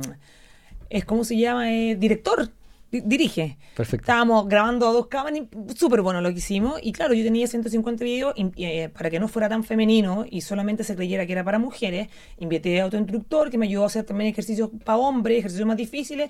es, 0.91 1.03
¿cómo 1.05 1.23
se 1.23 1.37
llama? 1.37 1.71
Eh, 1.73 1.95
director, 1.95 2.47
di- 2.47 2.51
dirige. 2.91 3.57
Perfecto. 3.75 4.03
Estábamos 4.03 4.47
grabando 4.47 4.87
a 4.87 4.91
dos 4.91 5.07
cámaras, 5.07 5.39
y 5.39 5.73
súper 5.75 6.01
bueno 6.01 6.21
lo 6.21 6.29
que 6.29 6.39
hicimos. 6.39 6.79
Y 6.83 6.91
claro, 6.91 7.13
yo 7.13 7.23
tenía 7.23 7.47
150 7.47 8.03
videos 8.03 8.33
y, 8.35 8.51
eh, 8.65 8.89
para 8.89 9.09
que 9.09 9.19
no 9.19 9.27
fuera 9.27 9.47
tan 9.49 9.63
femenino 9.63 10.25
y 10.29 10.41
solamente 10.41 10.83
se 10.83 10.95
creyera 10.95 11.25
que 11.25 11.31
era 11.33 11.43
para 11.43 11.57
mujeres. 11.59 12.09
Invité 12.39 12.81
a 12.81 12.85
otro 12.85 12.99
instructor 12.99 13.49
que 13.49 13.57
me 13.57 13.65
ayudó 13.67 13.83
a 13.83 13.87
hacer 13.87 14.03
también 14.03 14.29
ejercicios 14.29 14.69
para 14.83 14.97
hombres, 14.97 15.39
ejercicios 15.39 15.67
más 15.67 15.77
difíciles. 15.77 16.29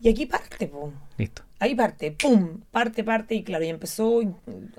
Y 0.00 0.08
aquí 0.08 0.26
parte, 0.26 0.68
po. 0.68 0.92
Listo. 1.16 1.42
Ahí 1.58 1.74
parte, 1.74 2.12
pum, 2.12 2.60
parte, 2.70 3.02
parte. 3.02 3.34
Y 3.34 3.42
claro, 3.42 3.64
y 3.64 3.68
empezó 3.68 4.20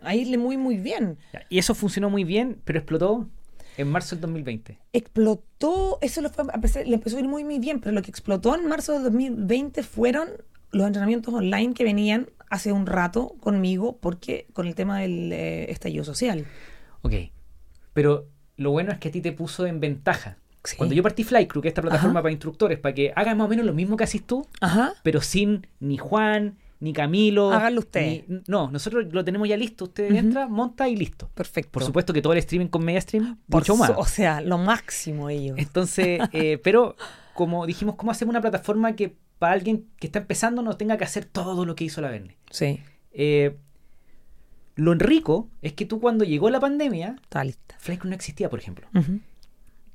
a 0.01 0.15
irle 0.15 0.37
muy, 0.37 0.55
muy 0.55 0.77
bien. 0.77 1.17
Y 1.49 1.59
eso 1.59 1.75
funcionó 1.75 2.09
muy 2.09 2.23
bien, 2.23 2.61
pero 2.63 2.79
explotó 2.79 3.27
en 3.75 3.89
marzo 3.91 4.15
del 4.15 4.21
2020. 4.21 4.77
Explotó, 4.93 5.97
eso 6.01 6.21
le, 6.21 6.29
fue, 6.29 6.45
a 6.53 6.61
pesar- 6.61 6.87
le 6.87 6.95
empezó 6.95 7.17
a 7.17 7.19
ir 7.19 7.27
muy, 7.27 7.43
muy 7.43 7.59
bien, 7.59 7.81
pero 7.81 7.93
lo 7.93 8.01
que 8.01 8.09
explotó 8.11 8.55
en 8.55 8.65
marzo 8.67 8.93
de 8.93 8.99
2020 8.99 9.83
fueron 9.83 10.29
los 10.71 10.85
entrenamientos 10.87 11.33
online 11.33 11.73
que 11.73 11.83
venían 11.83 12.29
hace 12.49 12.71
un 12.71 12.85
rato 12.85 13.35
conmigo 13.39 13.97
porque 14.01 14.47
con 14.53 14.65
el 14.67 14.75
tema 14.75 14.99
del 14.99 15.31
eh, 15.33 15.71
estallido 15.71 16.03
social. 16.03 16.45
Ok. 17.01 17.13
Pero 17.93 18.27
lo 18.57 18.71
bueno 18.71 18.91
es 18.91 18.97
que 18.99 19.09
a 19.09 19.11
ti 19.11 19.21
te 19.21 19.31
puso 19.31 19.65
en 19.65 19.79
ventaja. 19.79 20.37
Sí. 20.63 20.75
Cuando 20.77 20.93
yo 20.93 21.01
partí 21.03 21.23
Flycrew, 21.23 21.61
que 21.61 21.69
es 21.69 21.71
esta 21.71 21.81
plataforma 21.81 22.19
Ajá. 22.19 22.23
para 22.23 22.31
instructores, 22.31 22.77
para 22.79 22.93
que 22.93 23.13
hagan 23.15 23.37
más 23.37 23.45
o 23.45 23.49
menos 23.49 23.65
lo 23.65 23.73
mismo 23.73 23.95
que 23.95 24.03
haces 24.03 24.25
tú, 24.25 24.45
Ajá. 24.59 24.93
pero 25.03 25.21
sin 25.21 25.65
ni 25.79 25.97
Juan, 25.97 26.57
ni 26.81 26.91
Camilo. 26.93 27.51
Háganlo 27.51 27.79
ustedes. 27.79 28.27
ni- 28.27 28.41
no, 28.47 28.69
nosotros 28.69 29.05
lo 29.11 29.23
tenemos 29.23 29.47
ya 29.47 29.55
listo. 29.57 29.85
Usted 29.85 30.09
Ujú. 30.09 30.17
entra, 30.17 30.47
monta 30.47 30.87
y 30.89 30.95
listo. 30.97 31.29
Perfecto. 31.33 31.71
Por 31.71 31.83
supuesto 31.83 32.13
que 32.13 32.21
todo 32.21 32.33
el 32.33 32.39
streaming 32.39 32.67
con 32.67 32.83
media 32.83 32.99
stream, 33.01 33.37
Por 33.49 33.61
mucho 33.61 33.75
más. 33.77 33.91
O 33.95 34.05
sea, 34.05 34.41
lo 34.41 34.57
máximo 34.57 35.29
ellos. 35.29 35.57
Entonces, 35.57 36.19
eh, 36.33 36.59
pero 36.63 36.95
como 37.33 37.65
dijimos, 37.65 37.95
¿cómo 37.95 38.11
hacemos 38.11 38.31
una 38.33 38.41
plataforma 38.41 38.95
que 38.95 39.15
para 39.39 39.53
alguien 39.53 39.85
que 39.97 40.07
está 40.07 40.19
empezando 40.19 40.61
no 40.61 40.77
tenga 40.77 40.97
que 40.97 41.05
hacer 41.05 41.25
todo 41.25 41.65
lo 41.65 41.75
que 41.75 41.85
hizo 41.85 42.01
la 42.01 42.09
Verne? 42.11 42.37
Sí, 42.51 42.79
Eh, 43.11 43.55
lo 44.75 44.93
rico 44.93 45.49
es 45.61 45.73
que 45.73 45.85
tú 45.85 45.99
cuando 45.99 46.23
llegó 46.23 46.49
la 46.49 46.59
pandemia, 46.59 47.17
lista. 47.43 47.75
Flycrew 47.79 48.09
no 48.09 48.15
existía, 48.15 48.49
por 48.49 48.59
ejemplo. 48.59 48.87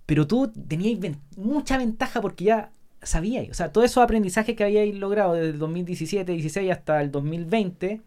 Pero 0.07 0.27
tú 0.27 0.53
tenías 0.69 0.99
ven- 1.01 1.21
mucha 1.37 1.79
ventaja 1.79 2.21
porque 2.21 2.45
ya 2.45 2.71
sabíais. 3.03 3.51
O 3.51 3.55
sea, 3.55 3.73
todos 3.73 3.87
esos 3.91 4.03
aprendizajes 4.03 4.55
que 4.57 4.65
habíais 4.65 4.95
logrado 4.95 5.33
desde 5.35 5.51
el 5.51 5.59
2017, 5.59 6.33
16 6.33 6.71
hasta 6.71 7.01
el 7.01 7.11
2020 7.11 8.01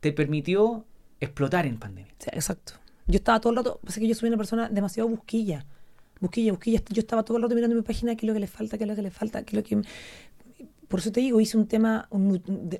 te 0.00 0.12
permitió 0.12 0.84
explotar 1.20 1.66
en 1.66 1.78
pandemia. 1.78 2.12
Sí, 2.18 2.30
exacto. 2.32 2.74
Yo 3.08 3.16
estaba 3.16 3.40
todo 3.40 3.50
el 3.50 3.56
rato, 3.56 3.80
pasa 3.84 3.98
que 4.00 4.06
yo 4.06 4.14
soy 4.14 4.28
una 4.28 4.36
persona 4.36 4.68
demasiado 4.68 5.08
busquilla. 5.08 5.64
Busquilla, 6.20 6.52
busquilla. 6.52 6.80
Yo 6.90 7.00
estaba 7.00 7.24
todo 7.24 7.36
el 7.38 7.42
rato 7.42 7.54
mirando 7.56 7.74
mi 7.74 7.82
página, 7.82 8.14
qué 8.14 8.26
es 8.26 8.28
lo 8.28 8.34
que 8.34 8.40
le 8.40 8.46
falta, 8.46 8.78
qué 8.78 8.84
es 8.84 8.88
lo 8.88 8.94
que 8.96 9.02
le 9.02 9.10
falta, 9.10 9.42
qué 9.42 9.56
es 9.56 9.62
lo 9.62 9.68
que... 9.82 9.88
Por 10.96 11.00
eso 11.02 11.12
te 11.12 11.20
digo, 11.20 11.42
hice 11.42 11.58
un 11.58 11.66
tema 11.66 12.08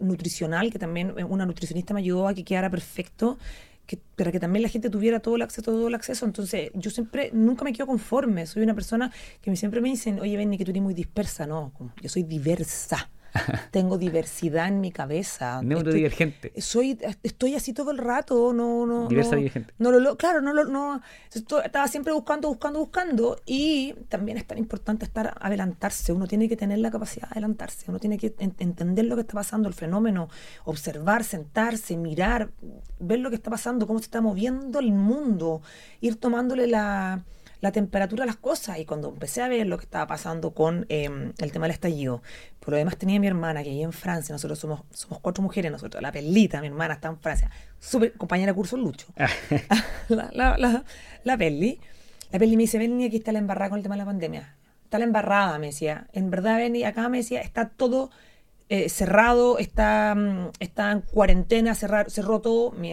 nutricional, 0.00 0.72
que 0.72 0.78
también 0.78 1.12
eh, 1.18 1.24
una 1.24 1.44
nutricionista 1.44 1.92
me 1.92 2.00
ayudó 2.00 2.28
a 2.28 2.32
que 2.32 2.44
quedara 2.44 2.70
perfecto, 2.70 3.36
para 4.16 4.32
que 4.32 4.40
también 4.40 4.62
la 4.62 4.70
gente 4.70 4.88
tuviera 4.88 5.20
todo 5.20 5.36
el 5.36 5.42
acceso, 5.42 5.60
todo 5.60 5.86
el 5.88 5.94
acceso. 5.94 6.24
Entonces, 6.24 6.70
yo 6.72 6.90
siempre, 6.90 7.28
nunca 7.34 7.62
me 7.62 7.74
quedo 7.74 7.86
conforme. 7.86 8.46
Soy 8.46 8.62
una 8.62 8.72
persona 8.72 9.12
que 9.42 9.50
me, 9.50 9.56
siempre 9.58 9.82
me 9.82 9.90
dicen, 9.90 10.18
oye, 10.18 10.34
Benny, 10.34 10.56
que 10.56 10.64
tú 10.64 10.70
eres 10.70 10.82
muy 10.82 10.94
dispersa. 10.94 11.46
No, 11.46 11.72
yo 12.00 12.08
soy 12.08 12.22
diversa. 12.22 13.10
Tengo 13.70 13.98
diversidad 13.98 14.68
en 14.68 14.80
mi 14.80 14.90
cabeza. 14.92 15.56
Estoy- 15.60 15.66
Neurodivergente. 15.68 16.52
soy 16.60 16.98
estoy 17.22 17.54
así 17.54 17.72
todo 17.72 17.90
el 17.90 17.98
rato 17.98 18.52
no 18.52 18.86
no 18.86 19.08
Diversa 19.08 19.32
no, 19.32 19.36
divergente. 19.38 19.74
no 19.78 19.90
lo, 19.90 20.00
lo- 20.00 20.16
claro 20.16 20.40
no 20.40 20.52
lo 20.52 20.64
no 20.64 21.00
estaba 21.64 21.88
siempre 21.88 22.12
buscando 22.12 22.48
buscando 22.48 22.78
buscando 22.80 23.40
y 23.46 23.94
también 24.08 24.38
es 24.38 24.46
tan 24.46 24.58
importante 24.58 25.04
estar 25.04 25.34
adelantarse 25.40 26.12
uno 26.12 26.26
tiene 26.26 26.48
que 26.48 26.56
tener 26.56 26.78
la 26.78 26.90
capacidad 26.90 27.28
de 27.28 27.32
adelantarse 27.32 27.84
uno 27.88 27.98
tiene 27.98 28.18
que 28.18 28.34
en- 28.38 28.54
entender 28.58 29.04
lo 29.06 29.14
que 29.16 29.22
está 29.22 29.34
pasando 29.34 29.68
el 29.68 29.74
fenómeno 29.74 30.28
observar 30.64 31.24
sentarse 31.24 31.96
mirar 31.96 32.50
ver 32.98 33.18
lo 33.20 33.30
que 33.30 33.36
está 33.36 33.50
pasando 33.50 33.86
cómo 33.86 33.98
se 33.98 34.06
está 34.06 34.20
moviendo 34.20 34.78
el 34.78 34.92
mundo 34.92 35.62
ir 36.00 36.16
tomándole 36.16 36.66
la 36.66 37.24
la 37.60 37.72
temperatura 37.72 38.26
las 38.26 38.36
cosas. 38.36 38.78
Y 38.78 38.84
cuando 38.84 39.08
empecé 39.08 39.42
a 39.42 39.48
ver 39.48 39.66
lo 39.66 39.78
que 39.78 39.84
estaba 39.84 40.06
pasando 40.06 40.52
con 40.52 40.86
eh, 40.88 41.32
el 41.38 41.52
tema 41.52 41.66
del 41.66 41.72
estallido, 41.72 42.22
por 42.60 42.70
lo 42.72 42.76
demás 42.78 42.96
tenía 42.96 43.16
a 43.16 43.20
mi 43.20 43.26
hermana 43.26 43.62
que 43.62 43.70
vive 43.70 43.82
en 43.82 43.92
Francia, 43.92 44.32
nosotros 44.32 44.58
somos, 44.58 44.82
somos 44.90 45.20
cuatro 45.20 45.42
mujeres, 45.42 45.70
nosotros, 45.70 46.02
la 46.02 46.12
Perlita, 46.12 46.60
mi 46.60 46.66
hermana 46.66 46.94
está 46.94 47.08
en 47.08 47.18
Francia, 47.18 47.50
súper 47.78 48.12
compañera 48.14 48.52
de 48.52 48.56
curso 48.56 48.76
Lucho, 48.76 49.06
la, 50.08 50.30
la, 50.32 50.58
la, 50.58 50.84
la 51.22 51.36
Perli, 51.38 51.78
la 52.32 52.38
Perli 52.38 52.56
me 52.56 52.64
dice, 52.64 52.78
ven 52.78 53.00
aquí 53.04 53.16
está 53.16 53.32
la 53.32 53.38
embarrada 53.38 53.70
con 53.70 53.78
el 53.78 53.82
tema 53.82 53.94
de 53.94 54.00
la 54.00 54.04
pandemia, 54.06 54.56
está 54.84 54.98
la 54.98 55.04
embarrada, 55.04 55.58
me 55.58 55.66
decía, 55.66 56.08
en 56.12 56.30
verdad 56.30 56.56
Benny, 56.56 56.84
acá 56.84 57.08
me 57.08 57.18
decía, 57.18 57.40
está 57.40 57.68
todo 57.68 58.10
eh, 58.68 58.88
cerrado, 58.88 59.58
está, 59.58 60.14
mm, 60.16 60.50
está 60.58 60.92
en 60.92 61.00
cuarentena, 61.02 61.74
cerrar, 61.74 62.10
cerró 62.10 62.40
todo. 62.40 62.72
Mi, 62.72 62.90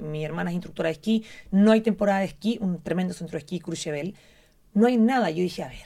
mi- 0.00 0.24
hermana 0.24 0.50
es 0.50 0.54
instructora 0.54 0.88
de 0.88 0.92
esquí, 0.94 1.24
no 1.50 1.72
hay 1.72 1.80
temporada 1.80 2.20
de 2.20 2.26
esquí, 2.26 2.58
un 2.60 2.82
tremendo 2.82 3.14
centro 3.14 3.32
de 3.32 3.38
esquí, 3.38 3.60
Courchevel. 3.60 4.14
No 4.74 4.86
hay 4.86 4.96
nada. 4.98 5.30
Yo 5.30 5.42
dije, 5.42 5.62
a 5.62 5.68
ver, 5.68 5.78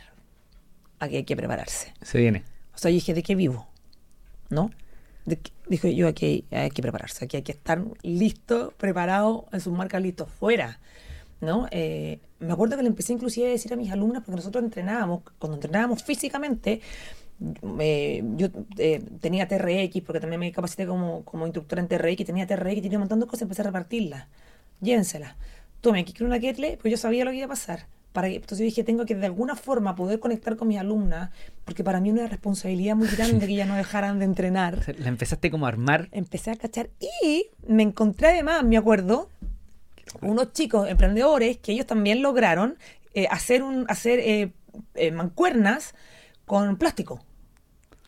aquí 0.99 1.17
hay 1.17 1.25
que 1.25 1.37
prepararse. 1.37 1.95
Se 2.03 2.19
viene. 2.19 2.43
O 2.75 2.79
sea, 2.79 2.91
yo 2.91 2.95
dije, 2.97 3.15
¿de 3.15 3.23
qué 3.23 3.35
vivo? 3.35 3.69
¿No? 4.49 4.71
De 5.27 5.39
Dije 5.69 5.95
yo, 5.95 6.09
aquí 6.09 6.45
hay 6.51 6.71
que 6.71 6.83
prepararse, 6.83 7.25
aquí 7.25 7.37
hay 7.37 7.43
que 7.45 7.53
estar 7.53 7.85
listo, 8.03 8.75
preparado, 8.77 9.47
en 9.53 9.61
sus 9.61 9.73
marcas 9.73 10.03
listos, 10.03 10.29
fuera. 10.29 10.81
¿no? 11.41 11.69
Eh, 11.71 12.19
me 12.41 12.53
acuerdo 12.53 12.77
que 12.77 12.83
le 12.83 12.89
empecé 12.89 13.13
inclusive 13.13 13.47
a 13.47 13.51
decir 13.51 13.73
a 13.73 13.77
mis 13.77 13.91
alumnas, 13.93 14.23
porque 14.25 14.37
nosotros 14.37 14.65
entrenábamos, 14.65 15.23
cuando 15.39 15.57
entrenábamos 15.57 16.03
físicamente, 16.03 16.81
eh, 17.79 18.23
yo 18.37 18.49
eh, 18.79 19.03
tenía 19.21 19.49
TRX, 19.49 20.03
porque 20.05 20.21
también 20.21 20.41
me 20.41 20.53
capacité 20.53 20.87
como, 20.87 21.25
como 21.25 21.47
instructora 21.47 21.81
en 21.81 21.89
TRX, 21.89 22.25
tenía 22.25 22.47
TRX 22.47 22.79
y 22.79 22.83
tenía 22.83 22.99
un 22.99 23.03
montón 23.03 23.21
de 23.21 23.27
cosas, 23.27 23.43
empecé 23.43 23.63
a 23.63 23.67
repartirlas. 23.67 24.27
Llévenselas. 24.81 25.35
Tome, 25.81 26.01
aquí 26.01 26.13
quiero 26.13 26.27
una 26.27 26.41
kettle, 26.41 26.79
pues 26.81 26.91
yo 26.91 26.99
sabía 26.99 27.25
lo 27.25 27.31
que 27.31 27.39
iba 27.39 27.47
a 27.47 27.51
pasar. 27.51 27.87
Para 28.13 28.29
que, 28.29 28.37
entonces 28.37 28.59
dije, 28.59 28.83
tengo 28.83 29.07
que 29.07 29.15
de 29.15 29.27
alguna 29.27 29.55
forma 29.55 29.95
poder 29.95 30.19
conectar 30.19 30.57
con 30.57 30.69
mis 30.69 30.79
alumnas, 30.79 31.31
porque 31.65 31.85
para 31.85 32.01
mí 32.01 32.11
una 32.11 32.27
responsabilidad 32.27 32.97
muy 32.97 33.09
grande 33.09 33.47
que 33.47 33.55
ya 33.55 33.67
no 33.67 33.77
dejaran 33.77 34.19
de 34.19 34.25
entrenar. 34.25 34.83
La 34.99 35.09
empezaste 35.09 35.51
como 35.51 35.67
a 35.67 35.69
armar. 35.69 36.09
Empecé 36.13 36.51
a 36.51 36.57
cachar 36.57 36.91
y 37.23 37.47
me 37.67 37.83
encontré 37.83 38.29
además, 38.29 38.65
me 38.65 38.77
acuerdo, 38.77 39.29
unos 40.21 40.53
chicos 40.53 40.89
emprendedores 40.89 41.59
que 41.59 41.73
ellos 41.73 41.87
también 41.87 42.21
lograron 42.21 42.77
eh, 43.15 43.27
hacer, 43.31 43.63
un, 43.63 43.87
hacer 43.89 44.19
eh, 44.21 44.53
eh, 44.95 45.11
mancuernas 45.13 45.95
con 46.47 46.77
plástico. 46.77 47.21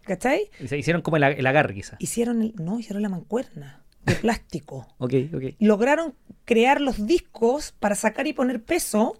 ¿Cachai? 0.02 0.50
Y 0.60 0.68
se 0.68 0.76
hicieron 0.78 1.02
como 1.02 1.16
el, 1.16 1.22
el 1.24 1.46
agarre, 1.46 1.74
quizá. 1.74 1.96
Hicieron, 1.98 2.42
el, 2.42 2.54
no, 2.56 2.78
hicieron 2.78 3.02
la 3.02 3.08
mancuerna 3.08 3.82
de 4.04 4.14
plástico. 4.16 4.86
Ok, 4.98 5.14
ok. 5.34 5.42
Lograron 5.60 6.14
crear 6.44 6.80
los 6.80 7.06
discos 7.06 7.72
para 7.78 7.94
sacar 7.94 8.26
y 8.26 8.32
poner 8.32 8.62
peso 8.62 9.16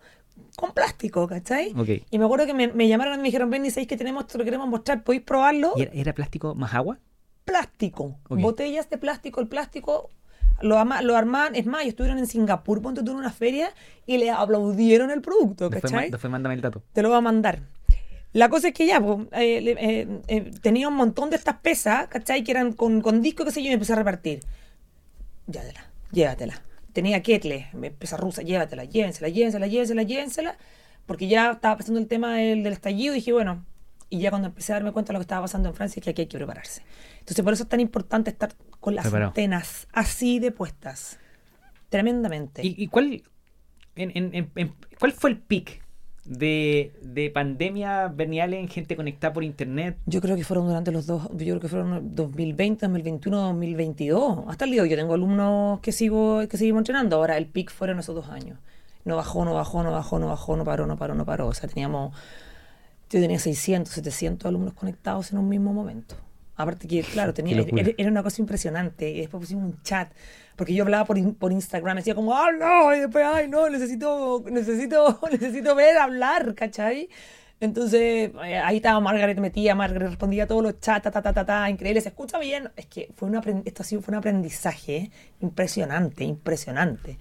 con 0.57 0.73
plástico, 0.73 1.27
¿cachai? 1.29 1.73
Ok. 1.77 2.05
Y 2.11 2.19
me 2.19 2.25
acuerdo 2.25 2.47
que 2.47 2.55
me, 2.55 2.69
me 2.69 2.89
llamaron 2.89 3.15
y 3.15 3.19
me 3.19 3.25
dijeron, 3.25 3.49
ven, 3.51 3.69
¿sabéis 3.71 3.87
que 3.89 3.97
tenemos 3.97 4.25
esto? 4.25 4.39
Lo 4.39 4.45
queremos 4.45 4.69
mostrar, 4.69 5.03
¿podéis 5.05 5.23
probarlo? 5.23 5.73
¿Y 5.77 5.83
era, 5.83 5.93
era 5.95 6.13
plástico 6.15 6.55
más 6.55 6.75
agua? 6.75 6.99
Plástico. 7.45 8.19
Botellas 8.29 8.89
de 8.91 8.99
plástico. 8.99 9.41
El 9.41 9.49
plástico 9.49 10.11
lo, 10.61 10.79
ama- 10.79 11.03
lo 11.03 11.17
armaban. 11.17 11.55
Es 11.57 11.67
más, 11.67 11.85
estuvieron 11.87 12.19
en 12.19 12.27
Singapur, 12.27 12.81
ponte 12.83 13.03
tú 13.03 13.11
en 13.13 13.19
una 13.19 13.33
feria 13.33 13.71
y 14.07 14.19
le 14.19 14.31
aplaudieron 14.31 15.11
el 15.11 15.21
producto, 15.23 15.69
Después, 15.69 15.93
¿cachai? 15.93 16.09
ma- 16.09 16.13
después 16.13 16.31
mándame 16.31 16.55
el 16.55 16.61
dato. 16.61 16.83
te 16.93 17.03
lo 17.03 17.11
va 17.11 17.17
a 17.19 17.21
mandar. 17.21 17.61
La 18.33 18.49
cosa 18.49 18.69
es 18.69 18.75
que 18.75 18.87
ya, 18.87 19.01
pues, 19.01 19.27
eh, 19.33 19.75
eh, 19.79 20.21
eh, 20.29 20.51
tenía 20.63 20.89
un 20.89 20.95
montón 20.95 21.29
de 21.31 21.37
estas 21.37 21.57
pesas, 21.59 22.09
¿cachai? 22.09 22.43
Que 22.43 22.53
eran 22.53 22.73
con, 22.73 23.03
con 23.03 23.21
disco, 23.21 23.45
qué 23.45 23.51
sé 23.51 23.61
yo, 23.63 23.67
y 23.67 23.71
me 23.71 23.75
empecé 23.75 23.93
a 23.93 23.97
repartir. 23.97 24.41
Llévatela, 25.47 25.91
llévatela. 26.13 26.63
Tenía 26.93 27.23
Ketle, 27.23 27.69
pesa 27.99 28.17
rusa, 28.17 28.43
llévatela, 28.43 28.85
llévensela, 28.85 29.29
llévensela, 29.29 29.67
llévensela, 29.67 30.03
llévensela. 30.03 30.57
Porque 31.07 31.27
ya 31.27 31.53
estaba 31.53 31.77
pasando 31.77 31.99
el 32.01 32.07
tema 32.07 32.37
del, 32.37 32.63
del 32.63 32.73
estallido 32.73 33.13
y 33.15 33.17
dije, 33.17 33.33
bueno, 33.33 33.67
y 34.09 34.21
ya 34.21 34.31
cuando 34.31 34.49
empecé 34.49 34.73
a 34.73 34.77
darme 34.77 34.93
cuenta 34.93 35.09
de 35.09 35.15
lo 35.15 35.19
que 35.19 35.25
estaba 35.25 35.43
pasando 35.43 35.69
en 35.69 35.75
Francia, 35.75 36.01
es 36.01 36.05
que 36.05 36.11
aquí 36.11 36.23
hay 36.23 36.29
que 36.29 36.37
prepararse. 36.39 36.83
Entonces, 37.19 37.43
por 37.45 37.53
eso 37.53 37.65
es 37.65 37.69
tan 37.69 37.81
importante 37.81 38.31
estar 38.31 38.55
con 38.81 38.95
las 38.95 39.05
Preparado. 39.05 39.31
antenas 39.31 39.89
así 39.93 40.39
de 40.39 40.53
puestas. 40.53 41.19
Tremendamente. 41.89 42.63
¿Y, 42.65 42.75
y 42.83 42.87
cuál, 42.89 43.23
en, 43.97 44.11
en- 44.15 44.35
en- 44.35 44.51
en- 44.55 44.75
cuál 44.99 45.13
fue 45.13 45.31
el 45.31 45.39
pic 45.39 45.82
de, 46.25 46.93
de 47.03 47.31
pandemia 47.31 48.09
Bernial 48.09 48.55
en 48.55 48.69
gente 48.69 48.97
conectada 48.97 49.33
por 49.33 49.45
internet? 49.45 49.97
Yo 50.07 50.21
creo 50.21 50.37
que 50.37 50.45
fueron 50.45 50.67
durante 50.67 50.93
los 50.93 51.07
dos, 51.07 51.29
yo 51.31 51.37
creo 51.37 51.61
que 51.61 51.69
fueron 51.69 52.15
2020, 52.15 52.87
2021, 52.87 53.41
2022. 53.41 54.45
Hasta 54.49 54.65
el 54.65 54.71
día 54.71 54.81
de 54.81 54.85
hoy 54.85 54.91
yo 54.91 54.97
tengo 54.97 55.15
alumnos 55.15 55.81
que 55.81 55.93
sigo 55.93 56.47
que 56.49 56.57
seguimos 56.57 56.81
entrenando. 56.81 57.17
Ahora 57.17 57.37
el 57.37 57.47
pic 57.47 57.71
fueron 57.71 57.99
esos 57.99 58.15
dos 58.15 58.29
años. 58.29 58.59
No 59.05 59.17
bajó, 59.17 59.45
no 59.45 59.55
bajó, 59.55 59.83
no 59.83 59.91
bajó, 59.91 60.19
no 60.19 60.29
bajó, 60.29 60.57
no 60.57 60.65
paró, 60.65 60.87
no 60.87 60.97
paró, 60.97 61.15
no 61.15 61.25
paró. 61.25 61.49
O 61.49 61.55
sea, 61.55 61.69
teníamos, 61.69 62.15
yo 63.11 63.21
tenía 63.21 63.39
600, 63.39 63.93
700 63.93 64.47
alumnos 64.47 64.75
conectados 64.75 65.33
en 65.33 65.39
un 65.39 65.49
mismo 65.49 65.73
momento. 65.73 66.15
Aparte 66.63 66.89
que, 66.89 67.03
claro, 67.03 67.35
tenía, 67.35 67.65
era, 67.97 68.11
una 68.11 68.23
cosa 68.23 68.41
impresionante. 68.41 69.11
Y 69.11 69.21
después 69.21 69.41
pusimos 69.43 69.65
un 69.65 69.83
chat. 69.83 70.13
Porque 70.57 70.75
yo 70.75 70.85
hablaba 70.85 71.05
por, 71.05 71.19
in- 71.19 71.35
por 71.35 71.53
Instagram, 71.53 71.97
decía 71.97 72.15
como, 72.15 72.35
¡ah, 72.37 72.53
no! 72.53 72.95
Y 72.95 73.01
después, 73.01 73.25
¡ay, 73.25 73.49
no! 73.49 73.69
Necesito, 73.69 74.45
necesito, 74.51 75.21
necesito 75.31 75.75
ver, 75.75 75.97
hablar, 75.99 76.55
¿cachai? 76.55 77.09
Entonces, 77.63 78.33
eh, 78.45 78.59
ahí 78.59 78.77
estaba 78.77 78.99
Margaret 78.99 79.39
metía, 79.39 79.77
Margaret 79.77 80.09
respondía 80.09 80.45
a 80.45 80.47
todos 80.49 80.65
los 80.65 80.81
chats, 80.81 81.05
ta, 81.05 81.11
ta, 81.13 81.23
ta, 81.23 81.33
ta, 81.33 81.47
ta, 81.47 81.71
increíble, 81.71 82.01
se 82.01 82.09
escucha 82.09 82.39
bien. 82.39 82.71
Es 82.77 82.87
que 82.87 83.09
fue 83.15 83.29
un 83.29 83.63
esto 83.65 83.83
ha 83.83 83.87
sido, 83.87 84.03
fue 84.03 84.13
un 84.13 84.19
aprendizaje 84.19 85.13
impresionante, 85.41 86.25
impresionante. 86.25 87.19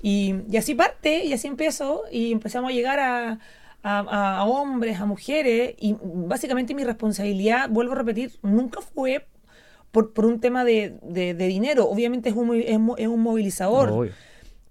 Y, 0.00 0.36
y 0.48 0.56
así 0.56 0.76
parte, 0.76 1.24
y 1.24 1.32
así 1.32 1.48
empezó, 1.48 2.04
y 2.10 2.30
empezamos 2.32 2.70
a 2.70 2.72
llegar 2.72 3.00
a, 3.00 3.40
a, 3.82 4.44
hombres, 4.44 5.00
a 5.00 5.06
mujeres, 5.06 5.74
y 5.78 5.96
básicamente 6.02 6.74
mi 6.74 6.84
responsabilidad, 6.84 7.68
vuelvo 7.70 7.92
a 7.92 7.96
repetir, 7.96 8.32
nunca 8.42 8.80
fue 8.80 9.26
por, 9.90 10.12
por 10.12 10.26
un 10.26 10.40
tema 10.40 10.64
de, 10.64 10.98
de- 11.02 11.34
de 11.34 11.46
dinero, 11.46 11.88
obviamente 11.88 12.28
es 12.28 12.34
un, 12.36 12.54
es, 12.56 12.78
es 12.98 13.06
un 13.08 13.20
movilizador. 13.20 13.90
Obvio. 13.90 14.12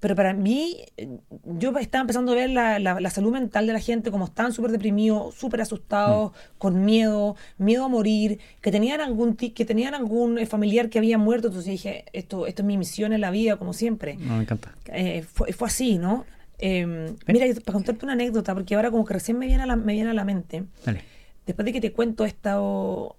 Pero 0.01 0.15
para 0.15 0.31
mí, 0.33 0.77
yo 1.43 1.77
estaba 1.77 1.99
empezando 2.03 2.31
a 2.31 2.35
ver 2.35 2.49
la, 2.51 2.79
la- 2.79 3.01
la 3.01 3.09
salud 3.09 3.33
mental 3.33 3.67
de 3.67 3.73
la 3.73 3.81
gente 3.81 4.11
como 4.11 4.25
están 4.25 4.53
súper 4.53 4.71
deprimidos, 4.71 5.35
súper 5.35 5.59
asustados, 5.59 6.31
con 6.57 6.85
miedo, 6.85 7.35
miedo 7.57 7.83
a 7.83 7.89
morir, 7.89 8.39
que 8.61 8.71
tenían 8.71 9.01
algún 9.01 9.35
que 9.35 9.65
tenían 9.65 9.93
algún 9.95 10.37
eh, 10.39 10.45
familiar 10.45 10.89
que 10.89 10.99
había 10.99 11.17
muerto. 11.17 11.47
Entonces 11.47 11.69
dije, 11.71 12.05
esto, 12.13 12.47
esto 12.47 12.61
es 12.61 12.65
mi 12.65 12.77
misión 12.77 13.11
en 13.11 13.19
la 13.19 13.29
vida, 13.29 13.57
como 13.57 13.73
siempre. 13.73 14.15
No, 14.15 14.37
me 14.37 14.43
encanta. 14.43 14.73
Eh, 14.85 15.21
fue, 15.23 15.51
fue 15.51 15.67
así, 15.67 15.97
¿no? 15.97 16.23
Eh, 16.59 17.15
mira, 17.27 17.47
yo- 17.47 17.55
para 17.61 17.73
contarte 17.73 18.05
una 18.05 18.13
anécdota, 18.13 18.53
porque 18.53 18.75
ahora 18.75 18.91
como 18.91 19.05
que 19.05 19.13
recién 19.13 19.37
me 19.39 19.47
viene 19.47 19.63
a 19.63 19.65
la, 19.65 19.75
me 19.75 19.93
viene 19.93 20.09
a 20.09 20.13
la 20.13 20.25
mente. 20.25 20.65
Dale. 20.85 21.03
Después 21.45 21.65
de 21.65 21.73
que 21.73 21.81
te 21.81 21.91
cuento 21.93 22.25
esta, 22.25 22.59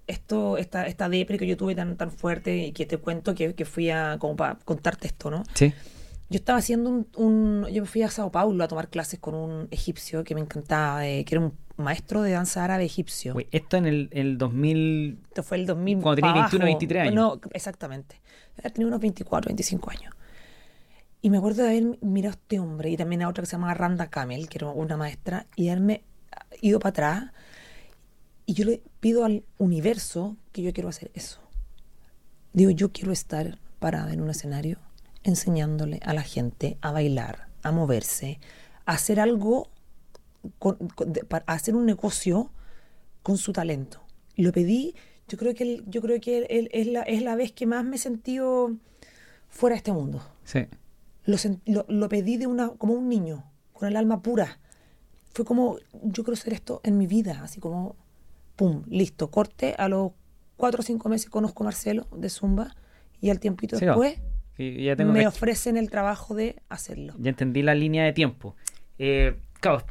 esto, 0.07 0.57
esta, 0.57 0.87
esta 0.87 1.09
depre 1.09 1.37
que 1.37 1.45
yo 1.47 1.57
tuve 1.57 1.75
tan, 1.75 1.97
tan 1.97 2.11
fuerte 2.11 2.55
y 2.67 2.71
que 2.71 2.85
te 2.85 2.97
cuento 2.97 3.35
que, 3.35 3.55
que 3.55 3.65
fui 3.65 3.89
a, 3.89 4.17
como 4.19 4.35
para 4.37 4.55
contarte 4.63 5.07
esto, 5.07 5.29
¿no? 5.29 5.43
Sí. 5.53 5.73
Yo 6.29 6.37
estaba 6.37 6.59
haciendo 6.59 6.89
un, 6.89 7.07
un- 7.17 7.67
Yo 7.73 7.81
me 7.81 7.87
fui 7.87 8.03
a 8.03 8.09
Sao 8.09 8.31
Paulo 8.31 8.63
a 8.63 8.67
tomar 8.69 8.87
clases 8.89 9.19
con 9.19 9.35
un 9.35 9.67
egipcio 9.69 10.23
que 10.23 10.33
me 10.33 10.39
encantaba, 10.41 11.05
eh, 11.05 11.25
que 11.25 11.35
era 11.35 11.43
un 11.43 11.53
maestro 11.75 12.21
de 12.21 12.31
danza 12.31 12.63
árabe 12.63 12.85
egipcio. 12.85 13.33
Güey, 13.33 13.47
esto 13.51 13.75
en 13.75 13.85
el, 13.85 14.07
el 14.11 14.37
2000. 14.37 15.19
Esto 15.27 15.43
fue 15.43 15.57
el 15.57 15.65
2000. 15.65 15.99
Cuando 15.99 16.15
tenía 16.21 16.33
pa' 16.33 16.39
21, 16.43 16.63
abajo. 16.63 16.77
23 16.79 17.01
años. 17.01 17.15
No, 17.15 17.41
exactamente. 17.53 18.21
Tenía 18.73 18.87
unos 18.87 19.01
24, 19.01 19.49
25 19.49 19.91
años. 19.91 20.13
Y 21.21 21.29
me 21.29 21.37
acuerdo 21.37 21.63
de 21.63 21.69
haber 21.69 21.97
mirado 22.03 22.33
a 22.33 22.39
este 22.39 22.59
hombre 22.59 22.89
y 22.89 22.97
también 22.97 23.21
a 23.21 23.29
otra 23.29 23.43
que 23.43 23.45
se 23.47 23.51
llamaba 23.53 23.73
Randa 23.75 24.09
Kamel, 24.09 24.49
que 24.49 24.57
era 24.57 24.69
una 24.69 24.97
maestra, 24.97 25.45
y 25.55 25.69
haberme 25.69 26.03
ido 26.61 26.79
para 26.79 26.89
atrás. 26.89 27.31
Y 28.47 28.53
yo 28.53 28.65
le 28.65 28.81
pido 28.99 29.23
al 29.23 29.43
universo 29.59 30.35
que 30.51 30.63
yo 30.63 30.73
quiero 30.73 30.89
hacer 30.89 31.11
eso. 31.13 31.39
Digo, 32.53 32.71
yo 32.71 32.91
quiero 32.91 33.11
estar 33.11 33.59
parada 33.79 34.11
en 34.13 34.21
un 34.21 34.29
escenario 34.29 34.79
enseñándole 35.23 35.99
a 36.03 36.13
la 36.13 36.23
gente 36.23 36.77
a 36.81 36.91
bailar, 36.91 37.47
a 37.61 37.71
moverse, 37.71 38.39
a 38.85 38.93
hacer 38.93 39.19
algo, 39.19 39.69
con- 40.57 40.87
con- 40.95 41.13
de- 41.13 41.23
para 41.23 41.45
hacer 41.45 41.75
un 41.75 41.85
negocio 41.85 42.51
con 43.21 43.37
su 43.37 43.53
talento. 43.53 44.01
Lo 44.35 44.51
pedí, 44.51 44.95
yo 45.27 45.37
creo 45.37 45.53
que, 45.53 45.63
el- 45.63 45.83
yo 45.87 46.01
creo 46.01 46.19
que 46.19 46.39
el- 46.39 46.47
el- 46.49 46.69
es, 46.73 46.87
la, 46.87 47.03
es 47.03 47.21
la 47.21 47.35
vez 47.35 47.51
que 47.51 47.67
más 47.67 47.85
me 47.85 47.97
he 47.97 47.99
sentido 47.99 48.71
fuera 49.49 49.75
de 49.75 49.77
este 49.77 49.91
mundo. 49.93 50.19
Sí. 50.43 50.65
Lo, 51.25 51.37
lo, 51.65 51.85
lo 51.87 52.09
pedí 52.09 52.37
de 52.37 52.47
una, 52.47 52.69
como 52.69 52.93
un 52.93 53.07
niño, 53.09 53.43
con 53.73 53.87
el 53.87 53.95
alma 53.95 54.21
pura. 54.21 54.59
Fue 55.33 55.45
como, 55.45 55.77
yo 56.03 56.23
quiero 56.23 56.33
hacer 56.33 56.53
esto 56.53 56.81
en 56.83 56.97
mi 56.97 57.07
vida, 57.07 57.41
así 57.43 57.59
como, 57.59 57.95
pum, 58.55 58.83
listo, 58.87 59.29
corte. 59.31 59.75
A 59.77 59.87
los 59.87 60.11
cuatro 60.57 60.81
o 60.81 60.83
cinco 60.83 61.09
meses 61.09 61.29
conozco 61.29 61.63
a 61.63 61.65
Marcelo 61.65 62.07
de 62.15 62.29
Zumba 62.29 62.75
y 63.21 63.29
al 63.29 63.39
tiempito 63.39 63.77
Sí, 63.77 63.85
después 63.85 64.19
Y 64.57 64.83
ya 64.85 64.95
tengo 64.95 65.13
me 65.13 65.21
que- 65.21 65.27
ofrecen 65.27 65.77
el 65.77 65.89
trabajo 65.89 66.35
de 66.35 66.57
hacerlo. 66.69 67.13
Ya 67.19 67.29
entendí 67.29 67.61
la 67.61 67.75
línea 67.75 68.03
de 68.03 68.13
tiempo. 68.13 68.55
Eh, 68.99 69.39
claro, 69.59 69.83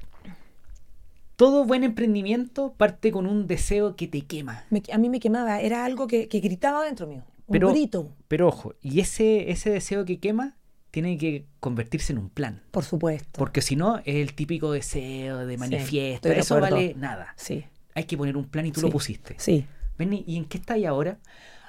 todo 1.36 1.64
buen 1.64 1.84
emprendimiento 1.84 2.74
parte 2.76 3.10
con 3.12 3.26
un 3.26 3.46
deseo 3.46 3.96
que 3.96 4.06
te 4.06 4.20
quema. 4.22 4.64
Me- 4.70 4.82
a 4.92 4.98
mí 4.98 5.08
me 5.08 5.20
quemaba, 5.20 5.60
era 5.60 5.84
algo 5.84 6.06
que, 6.06 6.28
que 6.28 6.40
gritaba 6.40 6.84
dentro 6.84 7.06
mío, 7.06 7.24
un 7.46 7.52
Pero, 7.52 7.70
grito, 7.70 8.12
pero 8.28 8.48
ojo, 8.48 8.74
y 8.82 9.00
ese, 9.00 9.50
ese 9.50 9.70
deseo 9.70 10.04
que 10.04 10.20
quema 10.20 10.56
tiene 10.90 11.16
que 11.18 11.46
convertirse 11.60 12.12
en 12.12 12.18
un 12.18 12.30
plan. 12.30 12.62
por 12.70 12.84
supuesto. 12.84 13.28
Porque 13.38 13.60
si 13.62 13.76
no, 13.76 13.98
es 13.98 14.16
el 14.16 14.34
típico 14.34 14.72
deseo 14.72 15.46
de 15.46 15.56
manifiesto. 15.56 16.28
de 16.28 16.38
Eso 16.40 16.60
vale 16.60 16.94
nada. 16.96 17.34
Sí, 17.36 17.64
Hay 17.94 18.04
que 18.04 18.16
poner 18.16 18.36
un 18.36 18.44
plan 18.44 18.66
y 18.66 18.72
tú 18.72 18.80
Sí. 18.80 18.86
lo 18.86 18.92
pusiste. 18.92 19.34
sí. 19.38 19.66
Benny, 19.98 20.24
¿y 20.26 20.36
en 20.36 20.46
qué 20.46 20.56
estás 20.56 20.82
ahora? 20.86 21.18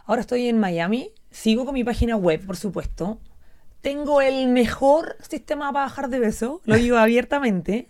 Ahora 0.05 0.21
estoy 0.21 0.47
en 0.47 0.57
Miami, 0.57 1.11
sigo 1.31 1.65
con 1.65 1.73
mi 1.73 1.83
página 1.83 2.15
web, 2.15 2.45
por 2.45 2.55
supuesto. 2.55 3.19
Tengo 3.81 4.21
el 4.21 4.47
mejor 4.47 5.17
sistema 5.27 5.73
para 5.73 5.85
bajar 5.85 6.09
de 6.09 6.19
peso, 6.19 6.61
lo 6.65 6.75
digo 6.75 6.97
abiertamente. 6.97 7.89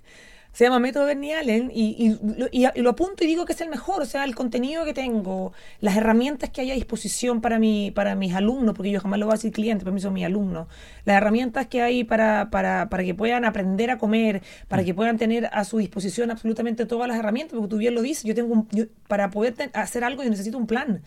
Se 0.53 0.65
llama 0.65 0.79
Método 0.79 1.05
Bernie 1.05 1.33
Allen 1.33 1.71
y, 1.73 1.95
y 1.97 2.09
lo- 2.37 2.47
y- 2.51 2.65
y 2.75 2.81
lo 2.81 2.89
apunto 2.89 3.23
y 3.23 3.27
digo 3.27 3.45
que 3.45 3.53
es 3.53 3.61
el 3.61 3.69
mejor. 3.69 4.01
O 4.01 4.05
sea, 4.05 4.25
el 4.25 4.35
contenido 4.35 4.83
que 4.83 4.93
tengo, 4.93 5.53
las 5.79 5.95
herramientas 5.95 6.49
que 6.49 6.59
hay 6.61 6.71
a 6.71 6.73
disposición 6.75 7.39
para, 7.39 7.57
mi, 7.57 7.91
para 7.91 8.15
mis 8.15 8.33
alumnos, 8.35 8.75
porque 8.75 8.91
yo 8.91 8.99
jamás 8.99 9.17
lo 9.19 9.27
voy 9.27 9.33
a 9.33 9.35
decir 9.37 9.53
cliente, 9.53 9.85
para 9.85 9.93
mí 9.93 10.01
son 10.01 10.11
mis 10.13 10.25
alumnos. 10.25 10.67
Las 11.05 11.15
herramientas 11.17 11.67
que 11.67 11.81
hay 11.81 12.03
para, 12.03 12.49
para, 12.51 12.89
para 12.89 13.03
que 13.05 13.15
puedan 13.15 13.45
aprender 13.45 13.89
a 13.91 13.97
comer, 13.97 14.41
para 14.67 14.83
que 14.83 14.93
puedan 14.93 15.17
tener 15.17 15.49
a 15.53 15.63
su 15.63 15.77
disposición 15.77 16.31
absolutamente 16.31 16.85
todas 16.85 17.07
las 17.07 17.17
herramientas, 17.17 17.53
porque 17.55 17.69
tú 17.69 17.77
bien 17.77 17.95
lo 17.95 18.01
dices, 18.01 18.25
yo 18.25 18.35
tengo 18.35 18.53
un- 18.53 18.67
yo- 18.71 18.85
para 19.07 19.29
poder 19.29 19.53
ten- 19.53 19.71
hacer 19.73 20.03
algo 20.03 20.21
yo 20.23 20.29
necesito 20.29 20.57
un 20.57 20.67
plan. 20.67 21.01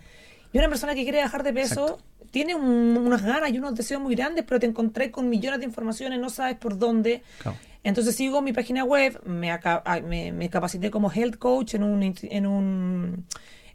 Y 0.54 0.58
una 0.58 0.68
persona 0.70 0.94
que 0.94 1.02
quiere 1.02 1.20
bajar 1.20 1.42
de 1.42 1.52
peso 1.52 1.98
tienes 2.30 2.56
un- 2.56 2.96
unas 3.04 3.22
ganas 3.22 3.50
y 3.52 3.58
unos 3.58 3.74
deseos 3.74 4.00
muy 4.00 4.14
grandes, 4.14 4.44
pero 4.48 4.58
te 4.58 4.66
encontré 4.66 5.10
con 5.10 5.28
millones 5.28 5.60
de 5.60 5.66
informaciones, 5.66 6.18
no 6.18 6.30
sabes 6.30 6.56
por 6.56 6.78
dónde. 6.78 7.22
Claro. 7.42 7.58
Entonces 7.84 8.16
sigo 8.16 8.42
mi 8.42 8.52
página 8.52 8.82
web, 8.84 9.20
me, 9.24 9.50
aca- 9.52 9.82
me, 10.04 10.32
me 10.32 10.48
capacité 10.50 10.90
como 10.90 11.12
health 11.12 11.36
coach 11.36 11.74
en 11.74 11.82
un, 11.84 12.02
en 12.22 12.46
un, 12.46 13.24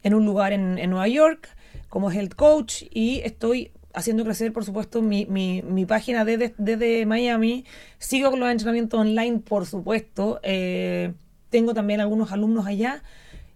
en 0.04 0.14
un 0.14 0.26
lugar 0.26 0.52
en, 0.52 0.78
en 0.78 0.90
Nueva 0.90 1.08
York 1.08 1.48
como 1.88 2.12
health 2.12 2.34
coach 2.36 2.84
y 2.92 3.22
estoy 3.24 3.72
haciendo 3.94 4.24
crecer, 4.24 4.52
por 4.54 4.66
supuesto, 4.66 5.02
mi, 5.02 5.26
mi, 5.28 5.62
mi 5.62 5.86
página 5.86 6.26
desde, 6.26 6.54
desde 6.58 7.06
Miami. 7.06 7.66
Sigo 7.98 8.32
con 8.32 8.40
los 8.40 8.50
entrenamientos 8.50 9.00
online, 9.00 9.40
por 9.40 9.66
supuesto. 9.66 10.40
Eh, 10.44 11.14
tengo 11.50 11.74
también 11.74 12.00
algunos 12.00 12.32
alumnos 12.32 12.66
allá 12.68 13.04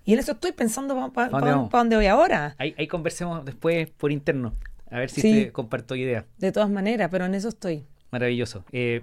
y 0.05 0.13
en 0.13 0.19
eso 0.19 0.33
estoy 0.33 0.51
pensando 0.51 0.95
para 1.13 1.29
¿Pa' 1.31 1.77
dónde 1.79 1.95
voy 1.95 2.07
ahora. 2.07 2.55
Ahí, 2.57 2.73
ahí 2.77 2.87
conversemos 2.87 3.43
después 3.45 3.89
por 3.89 4.11
interno. 4.11 4.53
A 4.91 4.99
ver 4.99 5.09
si 5.09 5.21
Sí. 5.21 5.31
te 5.45 5.51
comparto 5.51 5.95
idea. 5.95 6.25
De 6.37 6.51
todas 6.51 6.69
maneras, 6.69 7.09
pero 7.11 7.25
en 7.25 7.33
eso 7.33 7.49
estoy. 7.49 7.85
Maravilloso. 8.11 8.63
Eh, 8.71 9.01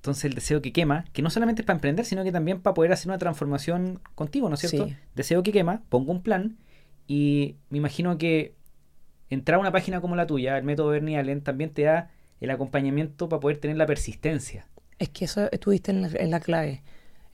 entonces 0.00 0.24
el 0.24 0.32
deseo 0.34 0.62
que 0.62 0.72
quema, 0.72 1.04
que 1.12 1.20
no 1.20 1.28
solamente 1.28 1.60
es 1.60 1.66
para 1.66 1.76
emprender, 1.76 2.06
sino 2.06 2.24
que 2.24 2.32
también 2.32 2.62
para 2.62 2.72
poder 2.72 2.90
hacer 2.90 3.08
una 3.08 3.18
transformación 3.18 4.00
contigo, 4.14 4.48
¿no 4.48 4.54
es 4.54 4.60
cierto? 4.60 4.86
Sí. 4.86 4.96
Deseo 5.14 5.42
que 5.42 5.52
quema, 5.52 5.82
pongo 5.90 6.10
un 6.10 6.22
plan 6.22 6.56
y 7.06 7.56
me 7.68 7.76
imagino 7.76 8.16
que 8.16 8.54
entrar 9.28 9.58
a 9.58 9.60
una 9.60 9.72
página 9.72 10.00
como 10.00 10.16
la 10.16 10.26
tuya, 10.26 10.56
el 10.56 10.64
método 10.64 10.88
Bernie 10.88 11.18
Allen, 11.18 11.42
también 11.42 11.68
te 11.68 11.82
da 11.82 12.10
el 12.40 12.48
acompañamiento 12.50 13.28
para 13.28 13.40
poder 13.40 13.58
tener 13.58 13.76
la 13.76 13.84
persistencia. 13.84 14.66
Es 14.98 15.10
que 15.10 15.26
eso 15.26 15.52
estuviste 15.52 15.90
en 15.90 16.00
la, 16.00 16.08
en 16.08 16.30
la 16.30 16.40
clave. 16.40 16.82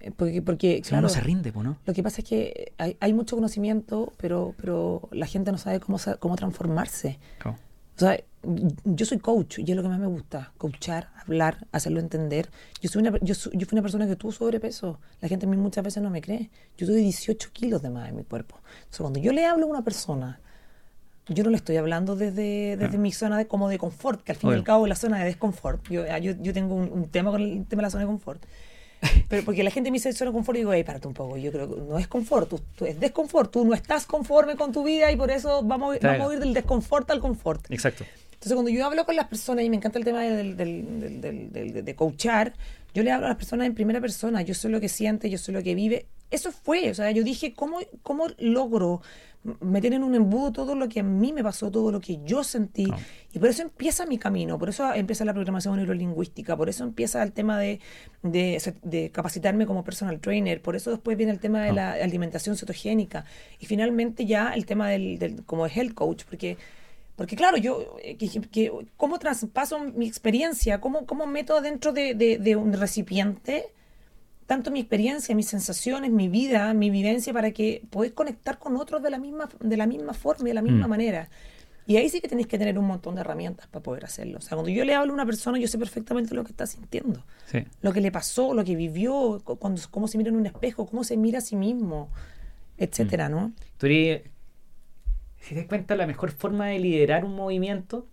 Eh, 0.00 0.10
Porque, 0.10 0.42
porque 0.42 0.68
Si 0.68 0.78
uno 0.78 0.88
claro, 0.88 1.02
no 1.02 1.08
se 1.08 1.20
rinde, 1.20 1.52
¿no? 1.52 1.78
Lo 1.86 1.94
que 1.94 2.02
pasa 2.02 2.20
es 2.20 2.28
que 2.28 2.72
hay, 2.78 2.96
hay 2.98 3.12
mucho 3.12 3.36
conocimiento, 3.36 4.12
pero, 4.16 4.56
pero 4.56 5.08
la 5.12 5.26
gente 5.26 5.52
no 5.52 5.58
sabe 5.58 5.78
cómo, 5.78 5.98
cómo 6.18 6.34
transformarse. 6.34 7.20
Claro. 7.38 7.58
O 7.94 7.98
sea, 8.00 8.20
yo 8.84 9.06
soy 9.06 9.18
coach 9.18 9.58
y 9.58 9.62
es 9.70 9.76
lo 9.76 9.82
que 9.82 9.88
más 9.88 9.98
me 9.98 10.06
gusta, 10.06 10.52
coachar, 10.58 11.08
hablar, 11.24 11.66
hacerlo 11.72 12.00
entender. 12.00 12.48
Yo, 12.80 12.88
soy 12.88 13.02
una, 13.02 13.18
yo, 13.20 13.34
yo 13.34 13.66
fui 13.66 13.68
una 13.72 13.82
persona 13.82 14.06
que 14.06 14.16
tuvo 14.16 14.32
sobrepeso. 14.32 14.98
La 15.20 15.28
gente 15.28 15.46
a 15.46 15.48
mí 15.48 15.56
muchas 15.56 15.84
veces 15.84 16.02
no 16.02 16.10
me 16.10 16.20
cree. 16.20 16.50
Yo 16.78 16.86
tuve 16.86 16.96
18 16.96 17.50
kilos 17.52 17.82
de 17.82 17.90
más 17.90 18.08
en 18.08 18.16
mi 18.16 18.24
cuerpo. 18.24 18.56
Entonces, 18.78 19.00
cuando 19.00 19.18
yo 19.20 19.32
le 19.32 19.44
hablo 19.46 19.66
a 19.66 19.68
una 19.68 19.82
persona, 19.82 20.40
yo 21.28 21.42
no 21.44 21.50
le 21.50 21.56
estoy 21.56 21.76
hablando 21.76 22.14
desde, 22.14 22.76
desde 22.76 22.96
Ah. 22.96 23.00
mi 23.00 23.12
zona 23.12 23.36
de, 23.38 23.46
como 23.48 23.68
de 23.68 23.78
confort, 23.78 24.22
que 24.22 24.32
al 24.32 24.38
fin 24.38 24.48
y 24.48 24.50
Obvio. 24.52 24.58
al 24.60 24.64
cabo 24.64 24.86
es 24.86 24.90
la 24.90 24.94
zona 24.96 25.18
de 25.18 25.24
desconfort. 25.24 25.88
Yo, 25.90 26.04
ah, 26.10 26.18
yo, 26.18 26.32
yo 26.40 26.52
tengo 26.52 26.74
un, 26.74 26.90
un 26.92 27.08
tema 27.08 27.30
con 27.32 27.40
el 27.42 27.66
tema 27.66 27.80
de 27.80 27.86
la 27.86 27.90
zona 27.90 28.04
de 28.04 28.06
confort. 28.08 28.42
Pero 29.28 29.44
porque 29.44 29.62
la 29.62 29.70
gente 29.70 29.90
me 29.90 29.96
dice 29.96 30.12
zona 30.12 30.30
de 30.30 30.34
confort 30.36 30.56
y 30.56 30.60
digo, 30.60 30.72
hey, 30.72 30.84
párate 30.84 31.06
un 31.08 31.14
poco. 31.14 31.36
Yo 31.36 31.50
creo 31.52 31.68
que 31.74 31.80
no 31.82 31.98
es 31.98 32.06
confort, 32.08 32.48
tú, 32.48 32.60
tú- 32.76 32.86
es 32.86 32.98
desconfort. 32.98 33.50
Tú 33.50 33.64
no 33.64 33.74
estás 33.74 34.06
conforme 34.06 34.56
con 34.56 34.72
tu 34.72 34.84
vida 34.84 35.10
y 35.12 35.16
por 35.16 35.30
eso 35.30 35.62
vamos, 35.64 35.98
Claro. 35.98 36.18
vamos 36.18 36.32
a 36.32 36.34
ir 36.36 36.40
del 36.40 36.54
desconfort 36.54 37.10
al 37.10 37.20
confort. 37.20 37.66
Exacto. 37.70 38.04
Entonces, 38.36 38.52
cuando 38.52 38.70
yo 38.70 38.84
hablo 38.84 39.04
con 39.06 39.16
las 39.16 39.28
personas, 39.28 39.64
y 39.64 39.70
me 39.70 39.76
encanta 39.76 39.98
el 39.98 40.04
tema 40.04 40.20
del, 40.22 40.56
del, 40.56 41.20
del, 41.20 41.84
de 41.84 41.96
coachar, 41.96 42.52
yo 42.94 43.02
le 43.02 43.10
hablo 43.10 43.26
a 43.26 43.30
las 43.30 43.38
personas 43.38 43.66
en 43.66 43.74
primera 43.74 44.00
persona, 44.00 44.42
yo 44.42 44.54
sé 44.54 44.68
lo 44.68 44.78
que 44.78 44.90
siente, 44.90 45.30
yo 45.30 45.38
sé 45.38 45.52
lo 45.52 45.62
que 45.62 45.74
vive. 45.74 46.06
Eso 46.30 46.52
fue, 46.52 46.90
o 46.90 46.94
sea, 46.94 47.10
yo 47.10 47.24
dije, 47.24 47.54
¿cómo, 47.54 47.78
cómo 48.02 48.26
logro 48.38 49.00
meter 49.60 49.92
en 49.94 50.02
un 50.02 50.14
embudo 50.14 50.50
todo 50.52 50.74
lo 50.74 50.88
que 50.88 51.00
a 51.00 51.02
mí 51.02 51.32
me 51.32 51.42
pasó, 51.42 51.70
todo 51.70 51.90
lo 51.90 52.00
que 52.00 52.18
yo 52.24 52.44
sentí? 52.44 52.86
Y 53.32 53.38
por 53.38 53.48
eso 53.48 53.62
empieza 53.62 54.04
mi 54.06 54.18
camino, 54.18 54.58
por 54.58 54.68
eso 54.68 54.92
empieza 54.92 55.24
la 55.24 55.32
programación 55.32 55.76
neurolingüística, 55.76 56.56
por 56.56 56.68
eso 56.68 56.84
empieza 56.84 57.22
el 57.22 57.32
tema 57.32 57.58
de, 57.58 57.80
de, 58.22 58.74
de 58.82 59.10
capacitarme 59.10 59.66
como 59.66 59.82
personal 59.82 60.20
trainer, 60.20 60.60
por 60.60 60.76
eso 60.76 60.90
después 60.90 61.16
viene 61.16 61.32
el 61.32 61.38
tema 61.38 61.62
de 61.62 61.72
la 61.72 61.92
alimentación 61.92 62.56
cetogénica 62.56 63.24
y 63.60 63.66
finalmente 63.66 64.26
ya 64.26 64.52
el 64.52 64.66
tema 64.66 64.88
del, 64.90 65.18
del 65.18 65.44
como 65.44 65.66
health 65.66 65.94
coach, 65.94 66.24
porque 66.28 66.58
porque 67.16 67.34
claro, 67.36 67.56
yo, 67.56 67.96
eh, 68.02 68.16
que, 68.16 68.28
que- 68.28 68.70
¿cómo 68.96 69.18
traspaso 69.18 69.78
mi 69.80 70.06
experiencia? 70.06 70.80
¿Cómo, 70.80 71.06
cómo 71.06 71.26
meto 71.26 71.60
dentro 71.60 71.92
de, 71.92 72.14
de- 72.14 72.38
de 72.38 72.56
un 72.56 72.72
recipiente 72.74 73.66
tanto 74.46 74.70
mi 74.70 74.78
experiencia, 74.78 75.34
mis 75.34 75.48
sensaciones, 75.48 76.12
mi 76.12 76.28
vida, 76.28 76.72
mi 76.72 76.88
vivencia, 76.88 77.32
para 77.32 77.50
que 77.50 77.82
podáis 77.90 78.12
conectar 78.12 78.58
con 78.60 78.76
otros 78.76 79.02
de 79.02 79.10
la 79.10 79.18
misma, 79.18 79.48
de 79.58 79.76
la 79.76 79.86
misma 79.88 80.12
forma 80.14 80.44
y 80.44 80.50
de 80.50 80.54
la 80.54 80.62
misma 80.62 80.86
Mm. 80.86 80.90
manera? 80.90 81.28
Y 81.88 81.96
ahí 81.96 82.08
sí 82.08 82.20
que 82.20 82.28
tenéis 82.28 82.46
que 82.46 82.56
tener 82.58 82.78
un 82.78 82.86
montón 82.86 83.16
de 83.16 83.22
herramientas 83.22 83.66
para 83.66 83.82
poder 83.82 84.04
hacerlo. 84.04 84.38
O 84.38 84.40
sea, 84.40 84.50
cuando 84.56 84.70
yo 84.70 84.84
le 84.84 84.94
hablo 84.94 85.12
a 85.12 85.14
una 85.14 85.26
persona, 85.26 85.58
yo 85.58 85.66
sé 85.66 85.78
perfectamente 85.78 86.32
lo 86.34 86.44
que 86.44 86.50
está 86.52 86.64
sintiendo, 86.66 87.24
Sí. 87.46 87.58
lo 87.80 87.92
que 87.92 88.00
le 88.00 88.12
pasó, 88.12 88.54
lo 88.54 88.62
que 88.64 88.76
vivió, 88.76 89.40
cu- 89.42 89.56
cuando, 89.56 89.80
cómo 89.90 90.06
se 90.06 90.16
mira 90.18 90.30
en 90.30 90.36
un 90.36 90.46
espejo, 90.46 90.86
cómo 90.86 91.02
se 91.02 91.16
mira 91.16 91.38
a 91.38 91.42
sí 91.42 91.56
mismo, 91.56 92.08
etcétera, 92.78 93.28
¿no? 93.28 93.52
Tú 93.78 93.86
eres, 93.86 94.22
si 95.46 95.54
te 95.54 95.60
das 95.60 95.68
cuenta, 95.68 95.94
la 95.96 96.06
mejor 96.06 96.30
forma 96.30 96.66
de 96.66 96.78
liderar 96.78 97.24
un 97.24 97.34
movimiento, 97.34 98.06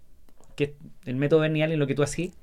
que 0.55 0.63
es 0.65 0.71
el 1.05 1.15
método 1.15 1.39
Bernie 1.41 1.63
Allen, 1.63 1.79
lo 1.79 1.87
que 1.87 1.95
tú 1.95 2.03
hacís, 2.03 2.33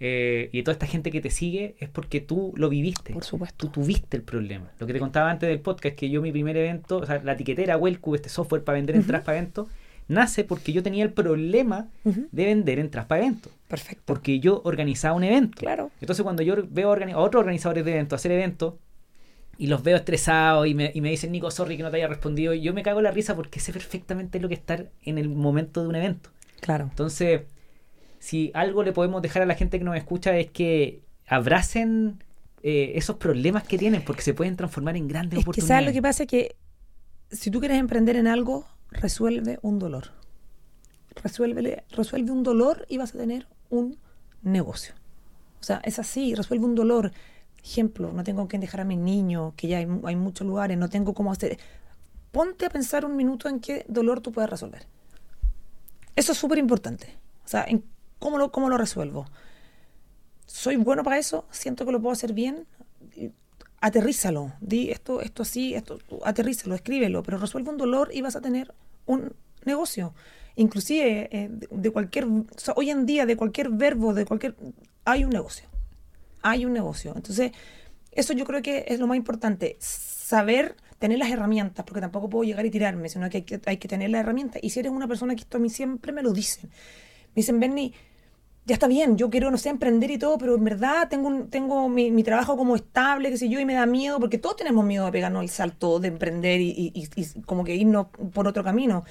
eh, 0.00 0.50
y 0.52 0.62
toda 0.64 0.72
esta 0.72 0.86
gente 0.86 1.10
que 1.12 1.20
te 1.20 1.30
sigue, 1.30 1.76
es 1.78 1.88
porque 1.88 2.20
tú 2.20 2.52
lo 2.56 2.68
viviste. 2.68 3.12
Por 3.12 3.24
supuesto. 3.24 3.66
Tú 3.66 3.72
tuviste 3.80 4.16
el 4.16 4.24
problema. 4.24 4.70
Lo 4.80 4.86
que 4.86 4.92
te 4.92 4.98
contaba 4.98 5.30
antes 5.30 5.48
del 5.48 5.60
podcast, 5.60 5.94
que 5.94 6.10
yo 6.10 6.20
mi 6.20 6.32
primer 6.32 6.56
evento, 6.56 6.98
o 6.98 7.06
sea, 7.06 7.22
la 7.22 7.32
etiquetera 7.32 7.76
Wellcube, 7.76 8.16
este 8.16 8.28
software 8.28 8.64
para 8.64 8.76
vender 8.76 8.96
entradas 8.96 9.24
para 9.24 9.38
eventos, 9.38 9.68
nace 10.08 10.44
porque 10.44 10.72
yo 10.72 10.82
tenía 10.82 11.04
el 11.04 11.12
problema 11.12 11.86
de 12.04 12.44
vender 12.44 12.80
entradas 12.80 13.06
para 13.06 13.22
eventos. 13.22 13.52
Perfecto. 13.68 14.02
Porque 14.04 14.40
yo 14.40 14.60
organizaba 14.64 15.14
un 15.14 15.24
evento. 15.24 15.58
Claro. 15.58 15.90
Entonces 16.00 16.22
cuando 16.24 16.42
yo 16.42 16.56
veo 16.68 16.92
organi- 16.94 17.12
a 17.14 17.18
otros 17.18 17.40
organizadores 17.40 17.84
de 17.84 17.92
eventos 17.92 18.20
hacer 18.20 18.32
eventos 18.32 18.74
y 19.58 19.66
los 19.68 19.82
veo 19.82 19.96
estresados 19.96 20.66
y 20.66 20.74
me, 20.74 20.90
y 20.94 21.00
me 21.00 21.10
dicen, 21.10 21.32
Nico, 21.32 21.50
sorry 21.50 21.76
que 21.76 21.82
no 21.82 21.90
te 21.90 21.96
haya 21.98 22.08
respondido, 22.08 22.54
y 22.54 22.60
yo 22.60 22.74
me 22.74 22.82
cago 22.82 23.00
en 23.00 23.04
la 23.04 23.10
risa 23.10 23.34
porque 23.34 23.60
sé 23.60 23.72
perfectamente 23.72 24.40
lo 24.40 24.48
que 24.48 24.54
es 24.54 24.60
estar 24.60 24.90
en 25.02 25.18
el 25.18 25.28
momento 25.28 25.82
de 25.82 25.88
un 25.88 25.94
evento. 25.96 26.30
Claro. 26.60 26.84
Entonces, 26.90 27.42
si 28.18 28.50
algo 28.54 28.82
le 28.82 28.92
podemos 28.92 29.20
dejar 29.22 29.42
a 29.42 29.46
la 29.46 29.54
gente 29.54 29.78
que 29.78 29.84
nos 29.84 29.96
escucha 29.96 30.36
es 30.36 30.50
que 30.50 31.02
abracen 31.26 32.22
eh, 32.62 32.92
esos 32.96 33.16
problemas 33.16 33.64
que 33.64 33.76
tienen 33.78 34.02
porque 34.02 34.22
se 34.22 34.32
pueden 34.34 34.56
transformar 34.56 34.96
en 34.96 35.08
grandes 35.08 35.38
Es 35.38 35.44
que 35.44 35.50
oportunidades. 35.50 35.68
sabes 35.68 35.86
lo 35.86 35.92
que 35.92 36.02
pasa 36.02 36.26
que 36.26 36.56
si 37.30 37.50
tú 37.50 37.60
quieres 37.60 37.78
emprender 37.78 38.16
en 38.16 38.26
algo, 38.26 38.66
resuelve 38.90 39.58
un 39.62 39.78
dolor. 39.78 40.12
Resuelve, 41.22 41.84
resuelve 41.90 42.30
un 42.32 42.42
dolor 42.42 42.86
y 42.88 42.96
vas 42.98 43.14
a 43.14 43.18
tener 43.18 43.46
un 43.70 43.98
negocio. 44.42 44.94
O 45.60 45.62
sea, 45.62 45.80
es 45.84 45.98
así, 45.98 46.34
resuelve 46.34 46.64
un 46.64 46.74
dolor. 46.74 47.12
Ejemplo, 47.64 48.12
no 48.12 48.22
tengo 48.24 48.46
que 48.46 48.58
dejar 48.58 48.82
a 48.82 48.84
mis 48.84 48.98
niños, 48.98 49.54
que 49.56 49.68
ya 49.68 49.78
hay, 49.78 49.86
mu- 49.86 50.06
hay 50.06 50.16
muchos 50.16 50.46
lugares, 50.46 50.76
no 50.76 50.88
tengo 50.90 51.14
cómo 51.14 51.32
hacer. 51.32 51.58
Ponte 52.30 52.66
a 52.66 52.70
pensar 52.70 53.04
un 53.06 53.16
minuto 53.16 53.48
en 53.48 53.60
qué 53.60 53.86
dolor 53.88 54.20
tú 54.20 54.32
puedes 54.32 54.50
resolver. 54.50 54.86
Eso 56.14 56.32
es 56.32 56.38
súper 56.38 56.58
importante. 56.58 57.08
O 57.44 57.48
sea, 57.48 57.64
en 57.66 57.82
cómo 58.18 58.38
lo, 58.38 58.52
cómo 58.52 58.68
lo 58.68 58.76
resuelvo. 58.76 59.26
¿Soy 60.46 60.76
bueno 60.76 61.02
para 61.02 61.18
eso? 61.18 61.46
¿Siento 61.50 61.86
que 61.86 61.92
lo 61.92 62.00
puedo 62.00 62.12
hacer 62.12 62.34
bien? 62.34 62.66
Aterrízalo. 63.80 64.52
Di 64.60 64.90
esto, 64.90 65.20
esto 65.22 65.42
así, 65.42 65.74
esto, 65.74 65.98
aterrízalo, 66.24 66.74
escríbelo, 66.74 67.22
pero 67.22 67.38
resuelve 67.38 67.70
un 67.70 67.78
dolor 67.78 68.10
y 68.12 68.20
vas 68.20 68.36
a 68.36 68.40
tener 68.40 68.74
un 69.06 69.32
negocio. 69.64 70.12
Inclusive 70.56 71.28
eh, 71.32 71.48
de, 71.50 71.90
cualquier, 71.90 72.26
hoy 72.76 72.90
en 72.90 73.06
día 73.06 73.26
de 73.26 73.36
cualquier 73.36 73.70
verbo, 73.70 74.12
de 74.14 74.26
cualquier, 74.26 74.54
hay 75.04 75.24
un 75.24 75.30
negocio. 75.30 75.66
Hay 76.44 76.66
un 76.66 76.74
negocio. 76.74 77.14
Entonces, 77.16 77.52
eso 78.12 78.34
yo 78.34 78.44
creo 78.44 78.62
que 78.62 78.84
es 78.88 79.00
lo 79.00 79.06
más 79.08 79.16
importante. 79.16 79.76
Saber 79.80 80.76
tener 80.98 81.18
las 81.18 81.30
herramientas, 81.30 81.84
porque 81.86 82.00
tampoco 82.02 82.28
puedo 82.30 82.44
llegar 82.44 82.66
y 82.66 82.70
tirarme, 82.70 83.08
sino 83.08 83.30
que 83.30 83.38
hay 83.66 83.78
que, 83.78 83.88
tener 83.88 84.10
las 84.10 84.20
herramientas. 84.20 84.62
Y 84.62 84.70
si 84.70 84.80
eres 84.80 84.92
una 84.92 85.08
persona 85.08 85.34
que 85.34 85.42
esto 85.42 85.56
a 85.58 85.60
mí 85.60 85.70
siempre 85.70 86.12
me 86.12 86.22
lo 86.22 86.32
dicen. 86.32 86.70
Me 86.70 87.36
dicen, 87.36 87.60
Bernie, 87.60 87.92
ya 88.66 88.74
está 88.74 88.88
bien, 88.88 89.18
yo 89.18 89.30
quiero, 89.30 89.50
no 89.50 89.58
sé, 89.58 89.70
emprender 89.70 90.10
y 90.10 90.18
todo, 90.18 90.38
pero 90.38 90.56
en 90.56 90.64
verdad 90.64 91.08
tengo, 91.10 91.28
un- 91.28 91.50
tengo 91.50 91.88
mi, 91.88 92.22
trabajo 92.24 92.56
como 92.56 92.76
estable, 92.76 93.30
qué 93.30 93.38
sé 93.38 93.48
yo, 93.48 93.60
y 93.60 93.64
me 93.66 93.74
da 93.74 93.86
miedo, 93.86 94.20
porque 94.20 94.38
todos 94.38 94.56
tenemos 94.56 94.84
miedo 94.84 95.06
de 95.06 95.12
pegarnos 95.12 95.42
el 95.42 95.50
salto 95.50 96.00
de 96.00 96.08
emprender 96.08 96.60
y, 96.60 97.08
como 97.46 97.64
que 97.64 97.74
irnos 97.76 98.08
por 98.34 98.48
otro 98.48 98.64
camino. 98.64 99.04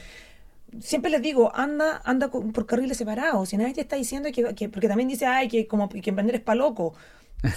Siempre 0.80 1.12
les 1.12 1.22
digo, 1.22 1.52
anda, 1.56 2.02
anda 2.04 2.30
por 2.32 2.66
carriles 2.66 2.98
separados. 2.98 3.50
Si 3.50 3.58
nadie 3.58 3.74
te 3.76 3.82
está 3.82 3.96
diciendo 3.96 4.30
que, 4.34 4.56
que- 4.56 4.70
porque 4.70 4.88
también 4.88 5.08
dice, 5.10 5.26
ay, 5.28 5.48
que 5.48 5.68
como 5.68 5.90
emprender 5.94 6.36
es 6.36 6.42
pa' 6.42 6.56
loco. 6.56 6.96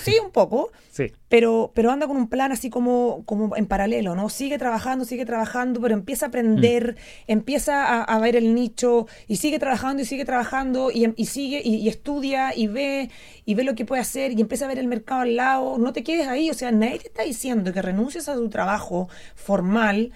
Sí, 0.02 0.16
un 0.24 0.30
poco, 0.32 0.70
Sí. 0.90 1.12
pero, 1.28 1.70
pero 1.74 1.90
anda 1.92 2.06
con 2.08 2.16
un 2.16 2.28
plan 2.28 2.50
así 2.50 2.70
como, 2.70 3.22
como 3.24 3.54
en 3.56 3.66
paralelo, 3.66 4.14
¿no? 4.16 4.28
Sigue 4.28 4.58
trabajando, 4.58 5.04
sigue 5.04 5.24
trabajando, 5.24 5.80
pero 5.80 5.94
empieza 5.94 6.26
a 6.26 6.28
aprender, 6.28 6.96
empieza 7.26 7.84
a, 7.84 8.02
a 8.02 8.18
ver 8.18 8.34
el 8.34 8.54
nicho 8.54 9.06
y 9.28 9.36
sigue 9.36 9.58
trabajando 9.58 10.02
y 10.02 10.04
sigue 10.04 10.24
trabajando 10.24 10.90
y, 10.90 11.12
y 11.16 11.26
sigue 11.26 11.60
y, 11.64 11.76
y 11.76 11.88
estudia 11.88 12.52
y 12.56 12.66
ve 12.66 13.10
y 13.44 13.54
ve 13.54 13.62
lo 13.64 13.74
que 13.74 13.84
puede 13.84 14.02
hacer 14.02 14.32
y 14.32 14.40
empieza 14.40 14.64
a 14.64 14.68
ver 14.68 14.78
el 14.78 14.88
mercado 14.88 15.20
al 15.20 15.36
lado. 15.36 15.78
No 15.78 15.92
te 15.92 16.02
quedes 16.02 16.26
ahí, 16.26 16.50
o 16.50 16.54
sea, 16.54 16.72
nadie 16.72 16.98
te 16.98 17.06
está 17.08 17.22
diciendo 17.22 17.72
que 17.72 17.80
renuncies 17.82 18.28
a 18.28 18.34
tu 18.34 18.48
trabajo 18.48 19.08
formal 19.34 20.12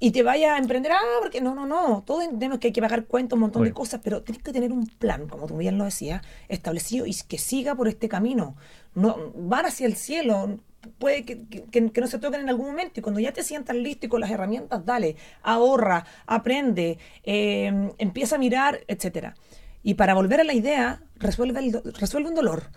y 0.00 0.10
te 0.10 0.22
vayas 0.22 0.50
a 0.50 0.58
emprender, 0.58 0.92
ah, 0.92 0.98
porque 1.22 1.40
no, 1.40 1.54
no, 1.54 1.66
no, 1.66 2.02
todos 2.04 2.24
entendemos 2.24 2.58
que 2.58 2.66
hay 2.66 2.72
que 2.72 2.82
pagar 2.82 3.04
cuentas, 3.06 3.34
un 3.34 3.40
montón 3.42 3.62
de 3.64 3.72
cosas, 3.72 4.00
pero 4.02 4.22
tienes 4.22 4.42
que 4.42 4.52
tener 4.52 4.70
un 4.72 4.86
plan, 4.86 5.28
como 5.28 5.46
tú 5.46 5.56
bien 5.56 5.78
lo 5.78 5.84
decías, 5.84 6.20
establecido 6.48 7.06
y 7.06 7.14
que 7.26 7.38
siga 7.38 7.74
por 7.74 7.88
este 7.88 8.08
camino. 8.08 8.56
No, 8.94 9.32
van 9.34 9.66
hacia 9.66 9.86
el 9.86 9.96
cielo, 9.96 10.58
puede 10.98 11.24
que, 11.24 11.46
que- 11.46 12.00
no 12.00 12.06
se 12.06 12.18
toquen 12.18 12.40
en 12.42 12.48
algún 12.48 12.66
momento. 12.66 13.00
Y 13.00 13.02
cuando 13.02 13.20
ya 13.20 13.32
te 13.32 13.42
sientas 13.42 13.76
listo 13.76 14.06
y 14.06 14.08
con 14.08 14.20
las 14.20 14.30
herramientas, 14.30 14.84
dale, 14.84 15.16
ahorra, 15.42 16.04
aprende, 16.26 16.98
eh, 17.24 17.90
empieza 17.98 18.36
a 18.36 18.38
mirar, 18.38 18.80
etcétera. 18.88 19.34
Y 19.82 19.94
para 19.94 20.14
volver 20.14 20.40
a 20.40 20.44
la 20.44 20.54
idea, 20.54 21.02
resuelve, 21.16 21.60
el 21.60 21.82
resuelve 21.94 22.28
un 22.28 22.34
dolor. 22.34 22.70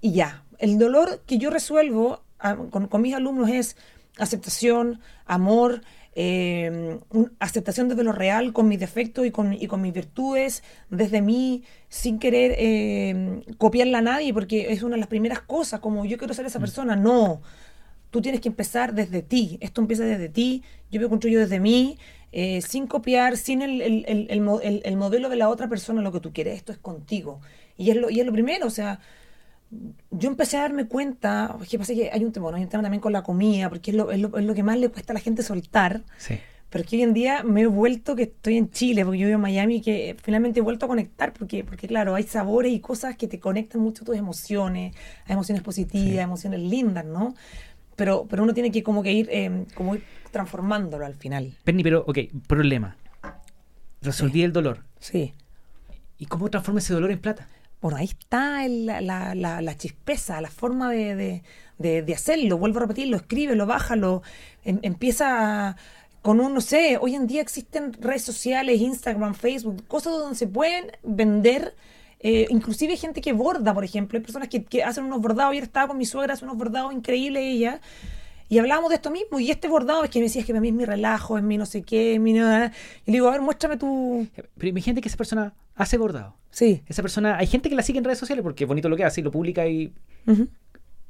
Y 0.00 0.12
ya. 0.12 0.44
El 0.58 0.78
dolor 0.78 1.22
que 1.26 1.38
yo 1.38 1.50
resuelvo 1.50 2.22
ah, 2.38 2.56
con 2.70 3.02
mis 3.02 3.14
alumnos 3.14 3.48
es 3.50 3.76
aceptación, 4.18 5.00
amor, 5.26 5.82
eh, 6.16 6.98
aceptación 7.38 7.88
desde 7.88 8.02
lo 8.02 8.12
real, 8.12 8.52
con 8.54 8.66
mis 8.68 8.80
defectos 8.80 9.26
y 9.26 9.30
con, 9.30 9.52
y 9.52 9.66
con 9.68 9.80
mis 9.82 9.92
virtudes, 9.92 10.62
desde 10.90 11.20
mí, 11.20 11.62
sin 11.88 12.18
querer 12.18 12.54
eh, 12.58 13.42
copiarla 13.58 13.98
a 13.98 14.02
nadie, 14.02 14.32
porque 14.34 14.72
es 14.72 14.82
una 14.82 14.96
de 14.96 15.00
las 15.00 15.08
primeras 15.08 15.40
cosas, 15.42 15.80
como 15.80 16.04
yo 16.06 16.16
quiero 16.18 16.32
ser 16.34 16.46
esa 16.46 16.58
persona. 16.58 16.96
No. 16.96 17.42
Tú 18.10 18.22
tienes 18.22 18.40
que 18.40 18.48
empezar 18.48 18.94
desde 18.94 19.20
ti. 19.22 19.58
Esto 19.60 19.80
empieza 19.82 20.04
desde 20.04 20.28
ti. 20.30 20.62
Yo 20.90 21.00
me 21.00 21.08
construyo 21.08 21.38
desde 21.40 21.60
mí, 21.60 21.98
eh, 22.32 22.62
sin 22.62 22.86
copiar, 22.86 23.36
sin 23.36 23.60
el, 23.62 23.82
el- 23.82 24.04
el- 24.06 24.80
el 24.84 24.96
modelo 24.96 25.28
de 25.28 25.36
la 25.36 25.48
otra 25.50 25.68
persona, 25.68 26.00
lo 26.02 26.12
que 26.12 26.20
tú 26.20 26.32
quieres. 26.32 26.56
Esto 26.56 26.72
es 26.72 26.78
contigo. 26.78 27.40
Y 27.76 27.90
es 27.90 27.96
lo, 27.96 28.08
y 28.08 28.20
es 28.20 28.26
lo 28.26 28.32
primero. 28.32 28.66
O 28.66 28.70
sea, 28.70 29.00
yo 30.10 30.28
empecé 30.28 30.56
a 30.56 30.60
darme 30.62 30.86
cuenta, 30.86 31.56
es 31.62 31.68
que 31.68 31.78
pasa 31.78 31.92
que 31.94 32.10
hay 32.12 32.24
un 32.24 32.32
tema, 32.32 32.44
bueno, 32.44 32.56
hay 32.58 32.64
un 32.64 32.68
tema 32.70 32.82
también 32.82 33.00
con 33.00 33.12
la 33.12 33.22
comida, 33.22 33.68
porque 33.68 33.90
es 33.90 33.96
lo, 33.96 34.10
es 34.12 34.20
lo- 34.20 34.36
es 34.38 34.44
lo 34.44 34.54
que 34.54 34.62
más 34.62 34.78
le 34.78 34.88
cuesta 34.88 35.12
a 35.12 35.14
la 35.14 35.20
gente 35.20 35.42
soltar. 35.42 36.02
Sí. 36.18 36.38
Pero 36.70 36.82
es 36.84 36.90
que 36.90 36.96
hoy 36.96 37.02
en 37.02 37.14
día 37.14 37.42
me 37.44 37.62
he 37.62 37.66
vuelto 37.66 38.16
que 38.16 38.24
estoy 38.24 38.56
en 38.56 38.70
Chile, 38.70 39.04
porque 39.04 39.18
yo 39.20 39.26
vivo 39.26 39.36
en 39.36 39.40
Miami, 39.42 39.80
que 39.80 40.16
finalmente 40.22 40.58
he 40.60 40.62
vuelto 40.62 40.86
a 40.86 40.88
conectar, 40.88 41.32
porque, 41.32 41.62
porque 41.64 41.86
claro, 41.88 42.14
hay 42.14 42.24
sabores 42.24 42.72
y 42.72 42.80
cosas 42.80 43.16
que 43.16 43.28
te 43.28 43.38
conectan 43.38 43.80
mucho 43.80 44.02
a 44.02 44.06
tus 44.06 44.16
emociones, 44.16 44.94
a 45.26 45.32
emociones 45.32 45.62
positivas, 45.62 46.14
Sí. 46.14 46.18
emociones 46.18 46.60
lindas, 46.60 47.04
¿no? 47.04 47.34
Pero, 47.94 48.26
pero 48.28 48.42
uno 48.42 48.52
tiene 48.52 48.70
que 48.70 48.82
como 48.82 49.02
que 49.02 49.12
ir, 49.12 49.28
eh, 49.30 49.64
como 49.74 49.94
ir 49.94 50.02
transformándolo 50.32 51.06
al 51.06 51.14
final. 51.14 51.54
Penny, 51.64 51.82
pero, 51.82 52.04
ok, 52.06 52.18
problema. 52.46 52.96
Resolví 54.02 54.42
el 54.42 54.52
dolor. 54.52 54.84
Sí. 55.00 55.34
¿Y 56.18 56.26
cómo 56.26 56.50
transforma 56.50 56.80
ese 56.80 56.92
dolor 56.94 57.10
en 57.10 57.18
plata? 57.20 57.48
Bueno, 57.80 57.98
ahí 57.98 58.06
está 58.06 58.66
la, 58.68 59.00
la, 59.00 59.34
la- 59.34 59.76
chispeza, 59.76 60.40
la 60.40 60.50
forma 60.50 60.90
de, 60.90 61.42
hacerlo. 62.14 62.58
Vuelvo 62.58 62.78
a 62.78 62.82
repetirlo, 62.82 63.16
escríbelo, 63.16 63.66
bájalo. 63.66 64.22
em- 64.64 64.80
empieza 64.82 65.68
a- 65.70 65.76
con 66.22 66.40
un, 66.40 66.54
no 66.54 66.60
sé, 66.60 66.98
hoy 67.00 67.14
en 67.14 67.26
día 67.28 67.40
existen 67.40 67.92
redes 68.00 68.22
sociales, 68.22 68.80
Instagram, 68.80 69.34
Facebook, 69.34 69.86
cosas 69.86 70.12
donde 70.14 70.36
se 70.36 70.46
pueden 70.48 70.90
vender. 71.04 71.76
eh, 72.20 72.46
inclusive 72.48 72.92
hay 72.94 72.98
gente 72.98 73.20
que 73.20 73.32
borda, 73.32 73.72
por 73.74 73.84
ejemplo. 73.84 74.18
Hay 74.18 74.22
personas 74.24 74.48
que, 74.48 74.82
hacen 74.82 75.04
unos 75.04 75.20
bordados. 75.20 75.52
Ayer 75.52 75.64
estaba 75.64 75.86
con 75.88 75.98
mi 75.98 76.06
suegra, 76.06 76.32
hace 76.34 76.44
unos 76.44 76.56
bordados 76.56 76.92
increíbles 76.94 77.42
ella. 77.44 77.80
Y 78.48 78.58
hablábamos 78.58 78.88
de 78.90 78.96
esto 78.96 79.10
mismo. 79.10 79.38
Y 79.38 79.50
este 79.50 79.68
bordado 79.68 80.02
es 80.04 80.10
que 80.10 80.18
me 80.18 80.24
decía 80.24 80.40
es 80.40 80.46
que 80.46 80.52
para 80.52 80.60
mí 80.62 80.68
es 80.68 80.74
mi 80.74 80.84
relajo, 80.86 81.36
es 81.38 81.44
mi 81.44 81.58
no 81.58 81.66
sé 81.66 81.82
qué, 81.82 82.14
es 82.14 82.20
mi 82.20 82.32
nada. 82.32 82.72
Y 83.04 83.10
le 83.12 83.16
digo, 83.18 83.28
a 83.28 83.32
ver, 83.32 83.42
muéstrame 83.42 83.76
tu... 83.76 84.26
Pero 84.34 84.68
imagínate 84.68 85.00
que 85.02 85.08
esa 85.08 85.16
persona 85.18 85.52
hace 85.76 85.96
bordado. 85.98 86.34
Sí. 86.50 86.82
Esa 86.86 87.02
persona, 87.02 87.36
hay 87.38 87.46
gente 87.46 87.68
que 87.68 87.76
la 87.76 87.82
sigue 87.82 87.98
en 87.98 88.04
redes 88.04 88.18
sociales 88.18 88.42
porque 88.42 88.64
es 88.64 88.68
bonito 88.68 88.88
lo 88.88 88.96
que 88.96 89.04
hace 89.04 89.20
y 89.20 89.24
lo 89.24 89.30
publica 89.30 89.66
y... 89.66 89.92
Ujú. 90.26 90.48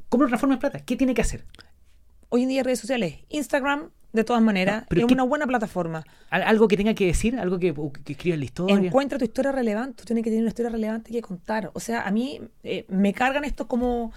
¿Cómo 0.08 0.24
lo 0.24 0.28
transforma 0.28 0.54
en 0.56 0.60
plata? 0.60 0.80
¿Qué 0.80 0.96
tiene 0.96 1.14
que 1.14 1.22
hacer? 1.22 1.44
hoy 2.28 2.42
en 2.42 2.48
día 2.48 2.62
redes 2.64 2.80
sociales, 2.80 3.20
Instagram, 3.28 3.90
de 4.12 4.24
todas 4.24 4.42
maneras, 4.42 4.84
pero 4.88 5.02
es 5.02 5.06
¿qué- 5.06 5.14
una 5.14 5.22
buena 5.22 5.46
plataforma. 5.46 6.04
¿Al- 6.28 6.42
¿Algo 6.42 6.66
que 6.66 6.76
tenga 6.76 6.92
que 6.92 7.06
decir? 7.06 7.38
¿Algo 7.38 7.58
que, 7.60 7.72
escriba 8.08 8.34
en 8.34 8.40
la 8.40 8.44
historia? 8.44 8.76
Encuentra 8.76 9.16
tu 9.16 9.24
historia 9.24 9.52
relevante, 9.52 9.94
tú 9.98 10.04
tienes 10.06 10.24
que 10.24 10.30
tener 10.30 10.42
una 10.42 10.48
historia 10.48 10.70
relevante 10.70 11.12
que 11.12 11.22
contar. 11.22 11.70
O 11.72 11.78
sea, 11.80 12.02
a 12.02 12.10
mí 12.10 12.40
eh, 12.64 12.84
me 12.88 13.12
cargan 13.14 13.44
estos 13.44 13.68
como, 13.68 14.12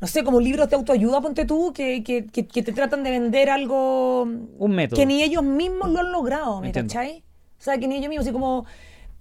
no 0.00 0.06
sé, 0.08 0.24
como 0.24 0.40
libros 0.40 0.68
de 0.68 0.74
autoayuda, 0.76 1.20
ponte 1.20 1.44
tú, 1.44 1.72
que, 1.72 2.02
que, 2.02 2.26
que- 2.26 2.48
que 2.48 2.62
te 2.64 2.72
tratan 2.72 3.04
de 3.04 3.10
vender 3.12 3.50
algo 3.50 4.22
Un 4.22 4.70
método. 4.74 4.98
que 4.98 5.06
ni 5.06 5.22
ellos 5.22 5.44
mismos 5.44 5.90
lo 5.90 6.00
han 6.00 6.10
logrado, 6.10 6.60
¿me 6.60 6.66
Entiendo. 6.66 6.92
cachai? 6.92 7.22
O 7.58 7.62
sea, 7.62 7.78
que 7.78 7.86
ni 7.86 7.96
ellos 7.98 8.08
mismos, 8.08 8.26
así 8.26 8.32
como, 8.32 8.66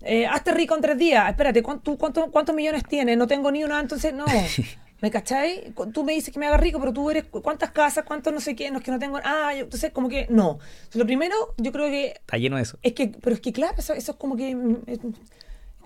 eh, 0.01 0.25
hazte 0.27 0.51
rico 0.51 0.75
en 0.75 0.81
tres 0.81 0.97
días, 0.97 1.29
espérate, 1.29 1.61
¿cuánto, 1.63 1.97
cuánto- 1.97 2.31
cuántos 2.31 2.55
millones 2.55 2.83
tienes? 2.87 3.17
No 3.17 3.27
tengo 3.27 3.51
ni 3.51 3.63
una, 3.63 3.79
entonces 3.79 4.13
no. 4.13 4.25
¿Me 5.01 5.11
cachai? 5.11 5.71
Cu- 5.75 5.91
Tú 5.91 6.03
me 6.03 6.13
dices 6.13 6.33
que 6.33 6.39
me 6.39 6.47
haga 6.47 6.57
rico, 6.57 6.79
pero 6.79 6.91
tú 6.91 7.09
eres 7.11 7.25
cuántas 7.25 7.69
casas, 7.69 8.03
cuántos 8.03 8.33
no 8.33 8.39
sé 8.39 8.55
qué, 8.55 8.71
no 8.71 8.79
es 8.79 8.83
que 8.83 8.89
no 8.89 8.97
tengo. 8.97 9.19
Ah, 9.23 9.53
yo- 9.53 9.65
entonces 9.65 9.91
como 9.91 10.09
que 10.09 10.25
no. 10.29 10.53
Entonces, 10.53 10.95
lo 10.95 11.05
primero, 11.05 11.35
yo 11.57 11.71
creo 11.71 11.85
que 11.91 12.07
Está 12.07 12.37
lleno 12.37 12.55
de 12.57 12.63
eso. 12.63 12.79
es 12.81 12.93
que, 12.93 13.09
pero 13.09 13.35
es 13.35 13.41
que 13.41 13.53
claro, 13.53 13.75
eso, 13.77 13.93
eso 13.93 14.11
es 14.13 14.17
como 14.17 14.35
que 14.35 14.55
mm, 14.55 14.77
es- 14.87 14.99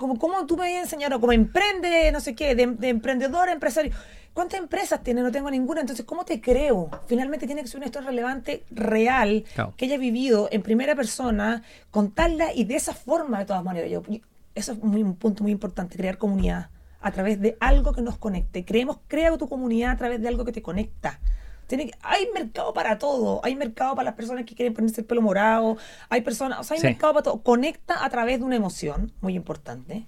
como 0.01 0.17
cómo 0.19 0.45
tú 0.45 0.57
me 0.57 0.63
habías 0.65 0.83
enseñado, 0.83 1.19
como 1.21 1.31
emprende, 1.31 2.11
no 2.11 2.19
sé 2.19 2.35
qué, 2.35 2.55
de, 2.55 2.67
de 2.67 2.89
emprendedor 2.89 3.47
empresario. 3.49 3.93
¿Cuántas 4.33 4.59
empresas 4.59 5.03
tiene? 5.03 5.21
No 5.21 5.31
tengo 5.31 5.49
ninguna. 5.51 5.81
Entonces, 5.81 6.05
¿cómo 6.05 6.25
te 6.25 6.41
creo? 6.41 6.89
Finalmente 7.07 7.45
tiene 7.45 7.61
que 7.61 7.67
ser 7.67 7.77
una 7.77 7.85
historia 7.85 8.09
relevante, 8.09 8.63
real, 8.71 9.43
Claro. 9.53 9.73
que 9.77 9.85
haya 9.85 9.97
vivido 9.97 10.49
en 10.51 10.61
primera 10.61 10.95
persona, 10.95 11.63
contarla 11.91 12.53
y 12.53 12.63
de 12.63 12.75
esa 12.75 12.93
forma, 12.93 13.39
de 13.39 13.45
todas 13.45 13.63
maneras. 13.63 13.89
Yo- 13.91 14.01
eso 14.55 14.71
es 14.73 14.79
muy, 14.83 15.03
un 15.03 15.15
punto 15.15 15.43
muy 15.43 15.51
importante, 15.51 15.95
crear 15.97 16.17
comunidad 16.17 16.69
a 17.01 17.11
través 17.11 17.39
de 17.41 17.57
algo 17.59 17.93
que 17.93 18.01
nos 18.01 18.17
conecte. 18.17 18.63
Creemos, 18.65 18.99
crea 19.07 19.37
tu 19.37 19.47
comunidad 19.47 19.91
a 19.91 19.97
través 19.97 20.21
de 20.21 20.27
algo 20.27 20.45
que 20.45 20.51
te 20.51 20.61
conecta. 20.61 21.19
Tiene 21.77 21.87
que- 21.91 21.97
hay 22.01 22.27
mercado 22.33 22.73
para 22.73 22.97
todo. 22.97 23.41
Hay 23.43 23.55
mercado 23.55 23.95
para 23.95 24.05
las 24.05 24.13
personas 24.15 24.45
que 24.45 24.55
quieren 24.55 24.73
ponerse 24.73 25.01
el 25.01 25.07
pelo 25.07 25.21
morado. 25.21 25.77
Hay 26.09 26.21
personas, 26.21 26.59
o 26.59 26.63
sea, 26.63 26.75
hay 26.75 26.81
Sí. 26.81 26.87
mercado 26.87 27.13
para 27.13 27.23
todo. 27.23 27.41
Conecta 27.41 28.05
a 28.05 28.09
través 28.09 28.39
de 28.39 28.45
una 28.45 28.55
emoción, 28.55 29.11
muy 29.21 29.35
importante. 29.35 30.05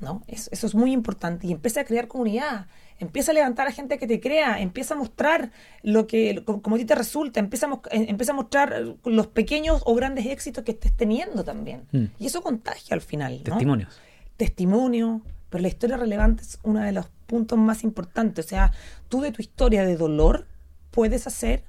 ¿no? 0.00 0.22
Eso, 0.26 0.50
eso 0.52 0.66
es 0.66 0.74
muy 0.74 0.92
importante. 0.92 1.46
Y 1.46 1.52
empieza 1.52 1.80
a 1.80 1.84
crear 1.84 2.08
comunidad. 2.08 2.66
Empieza 2.98 3.30
a 3.30 3.34
levantar 3.34 3.68
a 3.68 3.72
gente 3.72 3.96
que 3.96 4.06
te 4.06 4.20
crea. 4.20 4.60
Empieza 4.60 4.92
a 4.94 4.96
mostrar 4.98 5.50
lo 5.82 6.06
que, 6.06 6.34
lo- 6.34 6.60
como 6.60 6.76
a 6.76 6.78
ti 6.78 6.84
te 6.84 6.94
resulta. 6.94 7.40
Empieza 7.40 7.66
a, 7.68 7.72
eh, 7.90 8.06
empieza 8.08 8.32
a 8.32 8.34
mostrar 8.34 8.84
los 9.04 9.26
pequeños 9.28 9.82
o 9.86 9.94
grandes 9.94 10.26
éxitos 10.26 10.62
que 10.64 10.72
estés 10.72 10.94
teniendo 10.94 11.42
también. 11.44 11.86
Mm. 11.92 12.04
Y 12.18 12.26
eso 12.26 12.42
contagia 12.42 12.94
al 12.94 13.00
final. 13.00 13.38
¿no? 13.38 13.44
Testimonios. 13.54 13.98
testimonio, 14.36 15.22
pero 15.48 15.62
la 15.62 15.68
historia 15.68 15.96
relevante 15.96 16.42
es 16.42 16.58
uno 16.64 16.80
de 16.80 16.92
los 16.92 17.06
puntos 17.26 17.56
más 17.58 17.84
importantes. 17.84 18.44
O 18.44 18.48
sea, 18.48 18.72
tú 19.08 19.20
de 19.22 19.32
tu 19.32 19.40
historia 19.40 19.84
de 19.86 19.96
dolor 19.96 20.46
puedes 20.94 21.26
hacer 21.26 21.62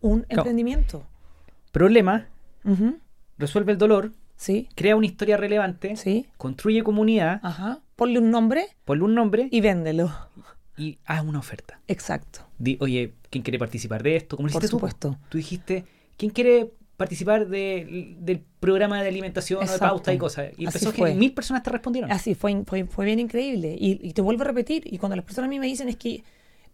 un 0.00 0.20
Claro. 0.22 0.42
emprendimiento. 0.42 1.04
Problema, 1.72 2.26
resuelve 3.38 3.72
el 3.72 3.78
dolor, 3.78 4.12
Sí, 4.36 4.68
crea 4.74 4.96
una 4.96 5.06
historia 5.06 5.36
relevante, 5.36 5.96
sí. 5.96 6.26
construye 6.36 6.82
comunidad, 6.82 7.40
Ajá. 7.42 7.80
Ponle 7.96 8.18
un 8.18 8.30
nombre 8.32 8.66
ponle 8.84 9.04
un 9.04 9.14
nombre 9.14 9.48
y 9.52 9.60
véndelo. 9.60 10.12
y 10.76 10.98
haz 11.04 11.22
una 11.24 11.38
oferta. 11.38 11.78
Exacto. 11.86 12.40
Di, 12.58 12.76
oye, 12.80 13.14
¿quién 13.30 13.44
quiere 13.44 13.58
participar 13.60 14.02
de 14.02 14.16
esto? 14.16 14.36
Como 14.36 14.48
Por 14.48 14.60
tú, 14.62 14.66
supuesto. 14.68 15.16
Tú 15.28 15.38
dijiste, 15.38 15.84
¿quién 16.16 16.32
quiere 16.32 16.72
participar 16.96 17.46
de- 17.46 18.16
del 18.18 18.40
programa 18.58 19.00
de 19.00 19.08
alimentación 19.08 19.62
o 19.62 19.70
de 19.72 19.78
pauta 19.78 20.12
y 20.12 20.18
cosas? 20.18 20.50
Y 20.58 20.66
empezó 20.66 20.92
que 20.92 21.14
mil 21.14 21.32
personas 21.32 21.62
te 21.62 21.70
respondieron. 21.70 22.10
Así, 22.10 22.34
fue, 22.34 22.64
fue, 22.66 22.84
fue 22.86 23.04
bien 23.04 23.20
increíble. 23.20 23.76
Y, 23.78 24.00
y 24.02 24.12
te 24.14 24.20
vuelvo 24.22 24.42
a 24.42 24.46
repetir, 24.46 24.82
y 24.92 24.98
cuando 24.98 25.14
las 25.14 25.24
personas 25.24 25.46
a 25.46 25.50
mí 25.50 25.60
me 25.60 25.66
dicen 25.66 25.88
es 25.88 25.94
que, 25.96 26.24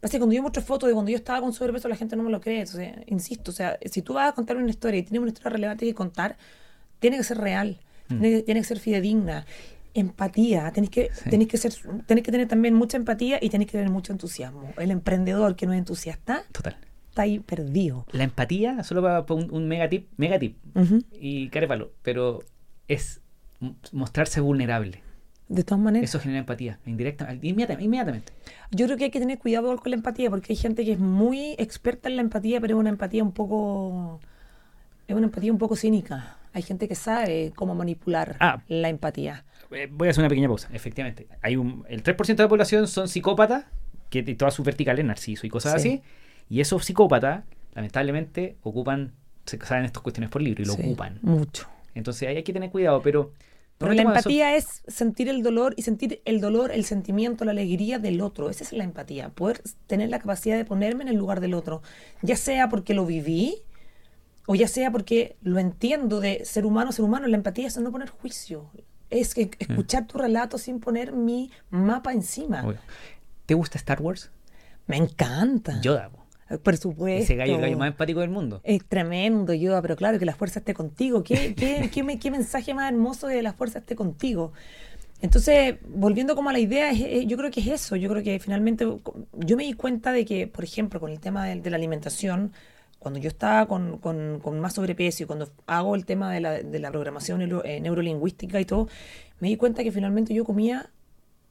pasa 0.01 0.13
que 0.13 0.19
cuando 0.19 0.35
yo 0.35 0.43
muestro 0.43 0.63
fotos 0.63 0.89
de 0.89 0.95
cuando 0.95 1.11
yo 1.11 1.17
estaba 1.17 1.41
con 1.41 1.53
sobrepeso, 1.53 1.89
la 1.89 1.97
gente 1.97 2.17
no 2.17 2.23
me 2.23 2.31
lo 2.31 2.41
cree. 2.41 2.61
Entonces, 2.61 2.93
insisto, 3.07 3.51
o 3.51 3.55
sea, 3.55 3.79
si 3.85 4.03
tú 4.03 4.15
vas 4.15 4.31
a 4.31 4.33
contar 4.35 4.57
una 4.57 4.71
historia 4.71 4.99
y 5.01 5.03
tienes 5.03 5.21
una 5.21 5.29
historia 5.31 5.51
relevante 5.51 5.85
que 5.87 5.95
contar, 5.95 6.37
tiene 6.99 7.17
que 7.19 7.25
ser 7.25 7.39
real, 7.39 7.79
Mm. 8.09 8.21
tiene, 8.21 8.43
tiene 8.43 8.61
que 8.61 8.67
ser 8.67 8.79
fidedigna. 8.81 9.47
Empatía, 9.95 10.71
tenés 10.73 10.91
que, 10.91 11.11
Sí. 11.13 11.31
tenés 11.31 11.49
que 11.49 11.57
ser, 11.59 11.73
tenés 12.07 12.23
que 12.25 12.31
tener 12.31 12.47
también 12.49 12.75
mucha 12.75 12.97
empatía 12.97 13.39
y 13.43 13.51
tenés 13.51 13.67
que 13.67 13.73
tener 13.73 13.91
mucho 13.91 14.13
entusiasmo. 14.13 14.73
El 14.79 14.91
emprendedor 14.91 15.57
que 15.57 15.67
no 15.67 15.73
es 15.73 15.79
entusiasta 15.81 16.45
Total. 16.53 16.77
está 17.09 17.23
ahí 17.23 17.41
perdido. 17.41 18.07
La 18.13 18.23
empatía, 18.25 18.83
solo 18.85 19.03
para, 19.03 19.27
para 19.27 19.41
un, 19.41 19.53
un 19.53 19.67
mega 19.69 19.89
tip, 19.89 20.09
mega 20.17 20.39
tip, 20.39 20.57
Ujú. 20.77 21.03
y 21.13 21.49
carépalo, 21.49 21.91
pero 22.03 22.41
es 22.89 23.21
mostrarse 23.93 24.41
vulnerable. 24.41 25.03
De 25.51 25.65
todas 25.65 25.83
maneras. 25.83 26.09
Eso 26.09 26.21
genera 26.21 26.39
empatía, 26.39 26.79
indirecta, 26.87 27.29
inmediata- 27.43 27.83
inmediatamente. 27.83 28.33
Yo 28.71 28.87
creo 28.87 28.97
que 28.97 29.05
hay 29.05 29.11
que 29.11 29.19
tener 29.19 29.39
cuidado 29.39 29.77
con 29.77 29.91
la 29.91 29.97
empatía, 29.97 30.31
porque 30.31 30.53
hay 30.53 30.57
gente 30.57 30.85
que 30.85 30.93
es 30.93 30.99
muy 31.01 31.57
experta 31.59 32.09
en 32.09 32.15
la 32.17 32.23
empatía, 32.23 32.61
pero 32.61 32.77
es 32.77 32.81
una 32.81 32.91
empatía 32.91 33.23
un 33.25 33.33
poco. 33.33 34.21
Es 35.09 35.17
una 35.17 35.27
empatía 35.27 35.51
un 35.53 35.59
poco 35.59 35.75
cínica. 35.75 36.37
Hay 36.53 36.63
gente 36.63 36.87
que 36.87 36.95
sabe 36.95 37.53
cómo 37.57 37.75
manipular 37.75 38.37
Ah. 38.39 38.63
la 38.69 38.89
empatía. 38.89 39.45
Eh, 39.73 39.89
Voy 39.91 40.07
a 40.07 40.13
hacer 40.13 40.23
una 40.23 40.29
pequeña 40.29 40.47
pausa. 40.47 40.69
Efectivamente, 40.73 41.27
hay 41.43 41.57
un, 41.57 41.85
el 41.89 42.03
3% 42.05 42.43
de 42.43 42.43
la 42.45 42.49
población 42.49 42.87
son 42.87 43.09
psicópatas, 43.09 43.65
que 44.09 44.23
todas 44.37 44.55
sus 44.55 44.65
verticales, 44.65 45.05
narciso 45.05 45.47
y 45.47 45.51
cosas 45.51 45.83
Sí. 45.83 45.89
así. 45.89 46.03
Y 46.49 46.61
esos 46.61 46.85
psicópatas, 46.85 47.43
lamentablemente, 47.75 48.57
ocupan, 48.63 49.13
se 49.47 49.59
saben 49.65 49.85
estas 49.85 50.03
cuestiones 50.03 50.31
por 50.31 50.43
libro 50.43 50.63
y 50.63 50.67
lo 50.67 50.75
Sí, 50.75 50.83
ocupan. 50.83 51.19
Mucho. 51.23 51.67
Entonces 51.97 52.29
ahí 52.29 52.37
hay 52.37 52.43
que 52.45 52.53
tener 52.53 52.71
cuidado, 52.71 53.03
pero... 53.03 53.33
Pero 53.81 53.95
la 53.95 54.03
eso- 54.03 54.11
empatía 54.11 54.57
es 54.57 54.83
sentir 54.87 55.31
el 55.31 55.43
dolor 55.43 55.73
y 55.77 55.83
sentir 55.83 56.21
el 56.27 56.41
dolor, 56.43 56.71
el 56.71 56.85
sentimiento, 56.85 57.47
la 57.47 57.53
alegría 57.53 57.99
del 57.99 58.21
otro. 58.21 58.51
Esa 58.51 58.63
es 58.63 58.73
la 58.75 58.85
empatía. 58.85 59.31
Poder 59.31 59.63
tener 59.87 60.11
la 60.11 60.19
capacidad 60.19 60.57
de 60.59 60.67
ponerme 60.67 61.03
en 61.05 61.09
el 61.09 61.17
lugar 61.17 61.41
del 61.41 61.55
otro. 61.55 61.81
Ya 62.21 62.37
sea 62.37 62.69
porque 62.69 62.93
lo 62.93 63.07
viví 63.07 63.63
o 64.47 64.55
ya 64.55 64.69
sea 64.69 64.91
porque 64.93 65.37
lo 65.41 65.59
entiendo 65.59 66.21
de 66.21 66.45
ser 66.45 66.67
humano 66.67 66.91
a 66.91 66.93
ser 66.93 67.07
humano. 67.07 67.27
La 67.27 67.37
empatía 67.39 67.67
es 67.69 67.79
no 67.79 67.91
poner 67.91 68.11
juicio. 68.11 68.71
Es 69.09 69.35
que 69.35 69.51
escuchar 69.59 70.07
tu 70.07 70.19
relato 70.19 70.59
sin 70.59 70.79
poner 70.79 71.13
mi 71.13 71.51
mapa 71.71 72.13
encima. 72.13 72.63
Obvio. 72.67 72.79
¿Te 73.47 73.55
gusta 73.55 73.79
Star 73.79 74.03
Wars? 74.03 74.31
Me 74.87 74.99
encanta. 74.99 75.81
Yoda. 75.81 76.11
Po. 76.51 76.59
Por 76.59 76.77
supuesto. 76.77 77.25
Ese 77.25 77.37
gallo, 77.37 77.57
el 77.57 77.61
gallo 77.61 77.79
más 77.79 77.89
empático 77.89 78.21
del 78.21 78.31
mundo. 78.31 78.61
Es 78.65 78.85
tremendo, 78.85 79.55
yo, 79.55 79.81
pero 79.83 79.97
claro, 79.97 80.19
que 80.19 80.25
la 80.25 80.35
fuerza 80.35 80.59
esté 80.61 80.75
contigo. 80.75 81.23
¿Qué, 81.23 81.55
qué, 81.55 81.91
qué, 81.95 82.19
qué 82.19 82.31
mensaje 82.31 82.75
más 82.75 82.91
hermoso 82.91 83.27
de 83.27 83.43
la 83.43 83.53
fuerza 83.53 83.79
esté 83.79 83.97
contigo? 83.97 84.53
Entonces, 85.23 85.77
volviendo 85.87 86.35
como 86.35 86.51
a 86.51 86.53
la 86.53 86.59
idea, 86.59 86.93
yo 86.93 87.37
creo 87.37 87.51
que 87.51 87.61
es 87.61 87.67
eso. 87.67 87.97
Yo 87.97 88.09
creo 88.09 88.23
que 88.23 88.39
finalmente, 88.39 88.87
yo 89.33 89.57
me 89.57 89.65
di 89.65 89.75
cuenta 89.75 90.13
de 90.13 90.25
que, 90.25 90.47
por 90.47 90.65
ejemplo, 90.65 90.99
con 90.99 91.11
el 91.11 91.21
tema 91.21 91.47
de, 91.47 91.71
la 91.71 91.77
alimentación, 91.77 92.53
cuando 92.99 93.21
yo 93.21 93.29
estaba 93.29 93.67
con, 93.67 93.99
con, 93.99 94.41
con, 94.41 94.61
más 94.61 94.75
sobrepeso 94.75 95.23
y 95.23 95.27
cuando 95.27 95.51
hago 95.67 95.95
el 95.95 96.07
tema 96.07 96.33
de 96.33 96.41
la, 96.41 96.53
de 96.63 96.79
la 96.79 96.91
programación 96.91 97.43
eh, 97.65 97.81
neurolingüística 97.81 98.61
y 98.61 98.65
todo, 98.65 98.89
me 99.41 99.49
di 99.49 99.57
cuenta 99.57 99.83
que 99.83 99.93
finalmente 99.93 100.33
yo 100.33 100.45
comía 100.45 100.91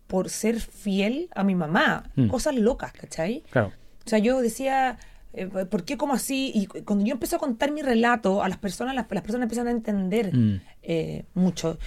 por 0.08 0.30
ser 0.30 0.60
fiel 0.60 1.30
a 1.36 1.44
mi 1.44 1.54
mamá. 1.54 2.10
Mm. 2.16 2.28
Cosas 2.28 2.56
locas, 2.56 2.92
¿cachai? 2.94 3.44
Claro. 3.52 3.72
O 4.10 4.16
sea, 4.18 4.18
yo 4.18 4.42
decía, 4.42 4.98
eh, 5.34 5.46
¿por 5.46 5.84
qué 5.84 5.96
como 5.96 6.16
así? 6.16 6.52
Y 6.56 6.66
cuando 6.66 7.06
yo 7.06 7.14
empecé 7.14 7.36
a 7.36 7.40
contar 7.40 7.72
mi 7.72 7.84
relato 7.84 8.42
a 8.42 8.50
las 8.50 8.58
personas, 8.58 8.96
las, 8.96 9.06
personas 9.06 9.44
empiezan 9.44 9.68
a 9.68 9.72
entender 9.72 10.36
mm. 10.36 10.62
eh, 10.82 11.26
mucho. 11.36 11.78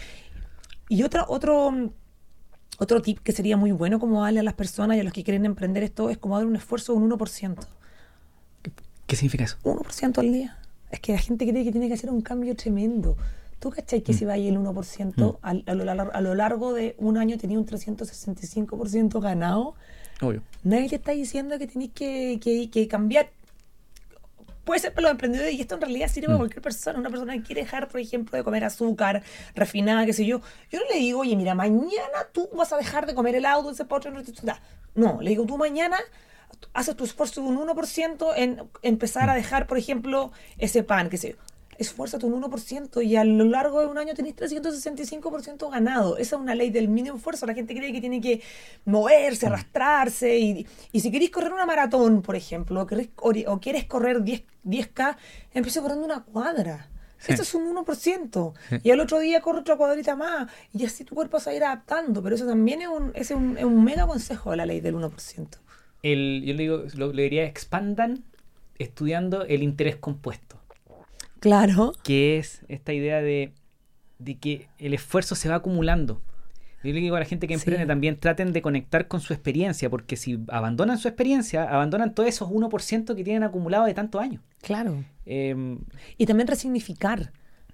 Y 0.88 1.02
otro, 1.02 1.24
otro, 1.26 1.90
otro 2.78 3.02
tip 3.02 3.18
que 3.18 3.32
sería 3.32 3.56
muy 3.56 3.72
bueno 3.72 3.98
como 3.98 4.22
darle 4.22 4.38
a 4.38 4.44
las 4.44 4.54
personas 4.54 4.96
y 4.96 5.00
a 5.00 5.02
los 5.02 5.12
que 5.12 5.24
quieren 5.24 5.44
emprender 5.46 5.82
esto 5.82 6.10
es 6.10 6.18
como 6.18 6.36
dar 6.36 6.46
un 6.46 6.54
esfuerzo 6.54 6.92
de 6.92 7.00
un 7.00 7.10
1%. 7.10 7.56
¿Qué 9.08 9.16
significa 9.16 9.42
eso? 9.42 9.56
1% 9.64 10.18
al 10.18 10.32
día. 10.32 10.58
Es 10.92 11.00
que 11.00 11.10
la 11.10 11.18
gente 11.18 11.44
cree 11.48 11.64
que 11.64 11.72
tiene 11.72 11.88
que 11.88 11.94
hacer 11.94 12.08
un 12.08 12.20
cambio 12.20 12.54
tremendo. 12.54 13.16
¿Tú 13.58 13.70
cachai 13.70 14.02
que 14.02 14.12
mm. 14.12 14.16
si 14.16 14.24
va 14.26 14.34
ahí 14.34 14.46
el 14.46 14.58
1% 14.58 15.14
mm. 15.16 15.38
a, 15.42 15.74
lo, 15.74 15.90
a, 15.90 16.20
lo, 16.20 16.34
largo 16.36 16.72
de 16.72 16.94
un 16.98 17.18
año 17.18 17.36
tenía 17.36 17.58
un 17.58 17.66
365% 17.66 19.20
ganado? 19.20 19.74
Obvio. 20.22 20.42
Nadie 20.62 20.88
te 20.88 20.96
está 20.96 21.12
diciendo 21.12 21.58
que 21.58 21.66
tenéis 21.66 21.90
que, 21.92 22.38
que, 22.42 22.70
que 22.70 22.88
cambiar 22.88 23.30
puede 24.64 24.80
ser 24.80 24.94
para 24.94 25.02
los 25.02 25.10
emprendedores 25.12 25.54
y 25.54 25.60
esto 25.60 25.74
en 25.74 25.80
realidad 25.80 26.08
sirve 26.08 26.28
para 26.28 26.36
mm. 26.36 26.38
cualquier 26.38 26.62
persona. 26.62 26.98
Una 26.98 27.10
persona 27.10 27.34
que 27.34 27.42
quiere 27.42 27.62
dejar, 27.62 27.88
por 27.88 28.00
ejemplo, 28.00 28.36
de 28.36 28.44
comer 28.44 28.64
azúcar 28.64 29.22
refinada, 29.54 30.06
qué 30.06 30.12
sé 30.12 30.24
yo. 30.24 30.40
Yo 30.70 30.80
no 30.80 30.86
le 30.92 30.98
digo, 31.00 31.20
oye, 31.20 31.36
mira, 31.36 31.54
mañana 31.54 32.28
tú 32.32 32.48
vas 32.54 32.72
a 32.72 32.76
dejar 32.76 33.06
de 33.06 33.14
comer 33.14 33.34
helado, 33.34 33.62
dulce, 33.62 33.84
postre, 33.84 34.12
no, 34.94 35.20
le 35.20 35.30
digo, 35.30 35.44
tú 35.46 35.58
mañana 35.58 35.96
haces 36.74 36.94
tu 36.96 37.04
esfuerzo 37.04 37.40
de 37.40 37.48
un 37.48 37.58
1% 37.58 38.32
en 38.36 38.62
empezar 38.82 39.28
a 39.28 39.32
mm. 39.32 39.36
dejar, 39.36 39.66
por 39.66 39.78
ejemplo, 39.78 40.32
ese 40.58 40.82
pan, 40.82 41.10
qué 41.10 41.16
sé 41.16 41.30
yo 41.30 41.51
esfuérzate 41.78 42.26
un 42.26 42.42
1% 42.42 43.04
y 43.04 43.16
a 43.16 43.24
lo 43.24 43.44
largo 43.44 43.80
de 43.80 43.86
un 43.86 43.98
año 43.98 44.14
tenés 44.14 44.36
365% 44.36 45.70
ganado. 45.70 46.16
Esa 46.16 46.36
es 46.36 46.42
una 46.42 46.54
ley 46.54 46.70
del 46.70 46.88
mínimo 46.88 47.16
esfuerzo. 47.16 47.46
La 47.46 47.54
gente 47.54 47.74
cree 47.74 47.92
que 47.92 48.00
tiene 48.00 48.20
que 48.20 48.42
moverse, 48.84 49.46
mm. 49.46 49.52
arrastrarse. 49.52 50.38
Y, 50.38 50.66
y 50.92 51.00
si 51.00 51.10
queréis 51.10 51.30
correr 51.30 51.52
una 51.52 51.66
maratón, 51.66 52.22
por 52.22 52.36
ejemplo, 52.36 52.86
o, 53.16 53.60
quieres 53.60 53.84
correr 53.84 54.22
10, 54.22 54.42
10K, 54.64 55.16
empieza 55.54 55.80
corriendo 55.80 56.04
una 56.04 56.22
cuadra. 56.22 56.88
Eso 57.26 57.42
es 57.42 57.54
un 57.54 57.72
1%. 57.76 58.52
Y 58.82 58.90
al 58.90 58.98
otro 58.98 59.20
día 59.20 59.40
corre 59.40 59.60
otra 59.60 59.76
cuadrita 59.76 60.16
más. 60.16 60.50
Y 60.72 60.84
así 60.84 61.04
tu 61.04 61.14
cuerpo 61.14 61.38
se 61.38 61.50
va 61.50 61.52
a 61.52 61.56
ir 61.56 61.64
adaptando. 61.64 62.20
Pero 62.20 62.34
eso 62.34 62.46
también 62.46 62.82
es 62.82 62.88
un, 62.88 63.12
es 63.14 63.30
un, 63.30 63.56
es 63.56 63.64
un 63.64 63.84
mega 63.84 64.06
consejo 64.08 64.50
de 64.50 64.56
la 64.56 64.66
ley 64.66 64.80
del 64.80 64.96
1%. 64.96 65.48
El, 66.02 66.42
yo 66.44 66.54
le, 66.54 66.62
digo, 66.62 66.82
lo, 66.94 67.12
le 67.12 67.22
diría 67.22 67.44
expandan 67.44 68.24
estudiando 68.78 69.44
el 69.44 69.62
interés 69.62 69.96
compuesto. 69.96 70.61
Claro. 71.42 71.92
Que 72.04 72.38
es 72.38 72.64
esta 72.68 72.92
idea 72.92 73.20
de, 73.20 73.52
que 74.40 74.68
el 74.78 74.94
esfuerzo 74.94 75.34
se 75.34 75.48
va 75.48 75.56
acumulando. 75.56 76.22
Yo 76.84 76.92
le 76.92 77.00
digo 77.00 77.16
a 77.16 77.18
la 77.18 77.24
gente 77.24 77.48
que 77.48 77.54
emprende 77.54 77.84
también 77.84 78.16
traten 78.16 78.52
de 78.52 78.62
conectar 78.62 79.08
con 79.08 79.20
su 79.20 79.32
experiencia, 79.32 79.90
porque 79.90 80.14
si 80.16 80.38
abandonan 80.48 80.98
su 80.98 81.08
experiencia, 81.08 81.64
abandonan 81.64 82.14
todos 82.14 82.28
esos 82.28 82.48
1% 82.48 83.16
que 83.16 83.24
tienen 83.24 83.42
acumulado 83.42 83.86
de 83.86 83.94
tantos 83.94 84.20
años. 84.20 84.40
Claro. 84.60 85.04
Em, 85.26 85.80
y 86.16 86.26
también 86.26 86.46
resignificar. 86.46 87.32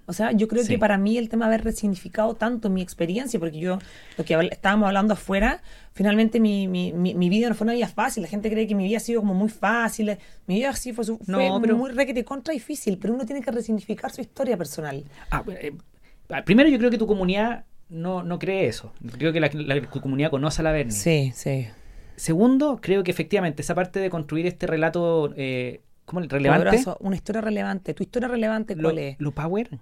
O 0.09 0.15
sea, 0.15 0.33
yo 0.33 0.49
creo 0.49 0.65
que 0.67 0.79
para 0.79 0.97
mí 0.97 1.19
el 1.19 1.29
tema 1.29 1.47
de 1.47 1.55
haber 1.55 1.67
resignificado 1.67 2.35
tanto 2.35 2.71
mi 2.71 2.81
experiencia, 2.81 3.39
porque 3.39 3.59
yo, 3.59 3.79
lo 4.17 4.25
que 4.25 4.35
estábamos 4.51 4.87
hablando 4.87 5.13
afuera, 5.13 5.61
finalmente 5.93 6.41
mi, 6.41 6.67
mi, 6.67 6.95
mi, 6.95 7.29
vida 7.29 7.51
no 7.51 7.55
fue 7.55 7.67
una 7.67 7.75
vida 7.75 7.89
fácil. 7.89 8.23
La 8.23 8.29
gente 8.31 8.51
cree 8.51 8.67
que 8.67 8.75
mi 8.75 8.85
vida 8.85 8.97
ha 8.97 9.01
sido 9.01 9.21
como 9.21 9.35
muy 9.35 9.51
fácil. 9.51 10.17
Mi 10.47 10.55
vida 10.55 10.73
sí 10.73 10.95
fue, 10.95 11.05
fue 11.05 11.19
no, 11.27 11.61
pero, 11.61 11.77
muy 11.77 11.91
requete 11.91 12.25
contra 12.25 12.55
difícil, 12.55 12.97
pero 12.97 13.13
uno 13.13 13.27
tiene 13.27 13.43
que 13.43 13.51
resignificar 13.51 14.11
su 14.11 14.23
historia 14.23 14.57
personal. 14.57 15.05
Ah, 15.31 15.45
eh, 15.47 15.75
primero, 16.43 16.71
yo 16.71 16.79
creo 16.79 16.91
que 16.91 16.97
tu 16.97 17.07
comunidad 17.07 17.67
no, 17.91 18.23
no 18.23 18.39
cree 18.39 18.67
eso. 18.67 18.95
Creo 19.19 19.31
que 19.35 19.41
la, 19.41 19.51
tu 19.51 20.01
comunidad 20.01 20.31
conoce 20.31 20.63
a 20.63 20.65
la 20.65 20.73
Bernie. 20.73 20.93
Sí, 20.93 21.33
sí. 21.35 21.69
Segundo, 22.17 22.79
creo 22.81 23.05
que 23.05 23.11
efectivamente 23.11 23.61
esa 23.61 23.75
parte 23.75 24.01
de 24.01 24.09
construir 24.09 24.47
este 24.47 24.67
relato 24.67 25.35
eh, 25.37 25.83
¿cómo, 26.07 26.23
relevante. 26.23 26.83
una 27.01 27.15
historia 27.15 27.43
relevante. 27.43 27.93
¿Tu 27.93 28.05
historia 28.05 28.29
relevante 28.29 28.75
cuál 28.75 28.95
lo, 28.95 29.01
es? 29.03 29.17
Lo 29.19 29.33
power 29.33 29.79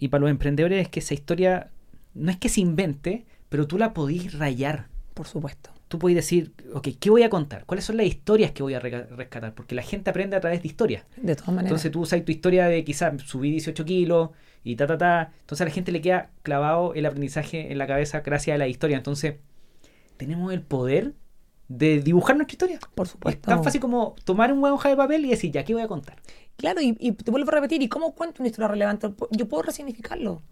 y 0.00 0.08
para 0.08 0.22
los 0.22 0.30
emprendedores 0.30 0.80
es 0.80 0.88
que 0.88 1.00
esa 1.00 1.14
historia 1.14 1.70
no 2.14 2.30
es 2.30 2.38
que 2.38 2.48
se 2.48 2.62
invente, 2.62 3.26
pero 3.50 3.66
tú 3.66 3.76
la 3.76 3.92
podís 3.92 4.36
rayar. 4.38 4.88
Por 5.12 5.26
supuesto. 5.26 5.70
Tú 5.88 5.98
podés 5.98 6.16
decir, 6.16 6.52
ok, 6.72 6.88
¿qué 6.98 7.10
voy 7.10 7.22
a 7.22 7.28
contar? 7.28 7.66
¿Cuáles 7.66 7.84
son 7.84 7.98
las 7.98 8.06
historias 8.06 8.52
que 8.52 8.62
voy 8.62 8.72
a 8.72 8.80
rescatar? 8.80 9.54
Porque 9.54 9.74
la 9.74 9.82
gente 9.82 10.08
aprende 10.08 10.36
a 10.36 10.40
través 10.40 10.62
de 10.62 10.68
historias. 10.68 11.04
De 11.16 11.34
todas 11.34 11.48
maneras. 11.48 11.64
Entonces 11.64 11.90
tú 11.90 12.00
usas 12.00 12.24
tu 12.24 12.32
historia 12.32 12.66
de 12.66 12.82
quizás 12.82 13.20
subí 13.22 13.50
18 13.50 13.84
kilos 13.84 14.30
y 14.64 14.76
ta, 14.76 14.86
ta, 14.86 14.96
ta. 14.96 15.32
Entonces 15.40 15.60
a 15.60 15.64
la 15.66 15.70
gente 15.70 15.92
le 15.92 16.00
queda 16.00 16.30
clavado 16.42 16.94
el 16.94 17.04
aprendizaje 17.04 17.70
en 17.70 17.76
la 17.76 17.86
cabeza 17.86 18.20
gracias 18.20 18.54
a 18.54 18.58
la 18.58 18.68
historia. 18.68 18.96
Entonces 18.96 19.34
tenemos 20.16 20.52
el 20.54 20.62
poder 20.62 21.12
de 21.70 22.00
dibujar 22.00 22.36
nuestra 22.36 22.54
historia. 22.54 22.80
Por 22.94 23.06
supuesto. 23.06 23.40
Es 23.40 23.56
tan 23.56 23.64
fácil 23.64 23.80
como 23.80 24.16
tomar 24.24 24.52
un 24.52 24.60
buen 24.60 24.72
hoja 24.72 24.88
de 24.88 24.96
papel 24.96 25.24
y 25.24 25.30
decir, 25.30 25.52
ya, 25.52 25.64
¿qué 25.64 25.72
voy 25.72 25.82
a 25.82 25.88
contar? 25.88 26.16
Claro, 26.56 26.80
y, 26.82 26.92
te 27.12 27.30
vuelvo 27.30 27.48
a 27.50 27.54
repetir, 27.54 27.80
¿y 27.80 27.88
cómo 27.88 28.12
cuento 28.14 28.42
una 28.42 28.48
historia 28.48 28.68
relevante? 28.68 29.08
Yo 29.30 29.48
puedo 29.48 29.62
resignificarlo. 29.62 30.42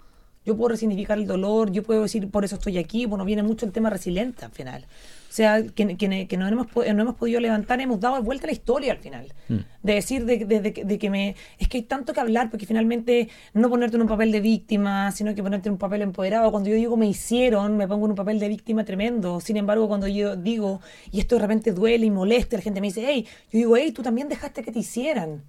Yo 0.47 0.57
puedo 0.57 0.69
resignificar 0.69 1.19
el 1.19 1.27
dolor, 1.27 1.73
yo 1.73 1.83
puedo 1.83 2.03
decir, 2.03 2.31
por 2.31 2.45
eso 2.45 2.55
estoy 2.55 2.79
aquí. 2.79 3.05
Bueno, 3.05 3.25
viene 3.25 3.43
mucho 3.43 3.67
el 3.67 3.73
tema 3.73 3.91
resiliente 3.91 4.45
al 4.45 4.53
final. 4.53 4.87
O 5.29 5.33
sea, 5.33 5.63
que, 5.63 5.97
que, 5.97 6.27
que 6.27 6.37
no, 6.39 6.49
hemos, 6.49 6.67
no 6.75 7.03
hemos 7.03 7.15
podido 7.15 7.39
levantar, 7.39 7.81
hemos 7.83 8.01
dado 8.01 8.23
vuelta 8.23 8.47
a 8.47 8.49
la 8.49 8.53
historia 8.53 8.93
al 8.93 8.99
final. 8.99 9.35
Mm. 9.49 9.57
De 9.83 9.95
decir 9.95 10.25
de, 10.25 10.39
de, 10.39 10.99
que 10.99 11.11
me... 11.11 11.37
Es 11.59 11.69
que 11.69 11.79
hay 11.79 11.83
tanto 11.83 12.15
que 12.15 12.21
hablar, 12.21 12.51
porque 12.51 12.65
finalmente 12.65 13.29
no 13.53 13.69
ponerte 13.69 13.97
en 13.97 14.03
un 14.03 14.09
papel 14.09 14.33
de 14.33 14.41
víctima, 14.41 15.13
sino 15.13 15.35
que 15.35 15.43
ponerte 15.43 15.69
en 15.69 15.75
un 15.75 15.79
papel 15.79 16.01
empoderado. 16.01 16.51
Cuando 16.51 16.71
yo 16.71 16.77
digo 16.77 16.97
me 16.97 17.07
hicieron, 17.07 17.77
me 17.77 17.87
pongo 17.87 18.07
en 18.07 18.13
un 18.13 18.17
papel 18.17 18.39
de 18.39 18.49
víctima 18.49 18.85
tremendo. 18.85 19.41
Sin 19.41 19.59
embargo, 19.59 19.87
cuando 19.87 20.09
yo 20.09 20.35
digo, 20.35 20.81
y 21.13 21.21
esto 21.21 21.35
de 21.35 21.43
repente 21.43 21.73
duele 21.73 22.07
y 22.07 22.11
molesta, 22.11 22.57
la 22.57 22.63
gente 22.63 22.81
me 22.81 22.87
dice, 22.87 23.05
hey, 23.07 23.27
yo 23.53 23.59
digo, 23.59 23.77
hey, 23.77 23.93
tú 23.93 24.03
también 24.03 24.29
dejaste 24.31 24.63
que 24.63 24.73
te 24.73 24.79
hicieran 24.79 25.43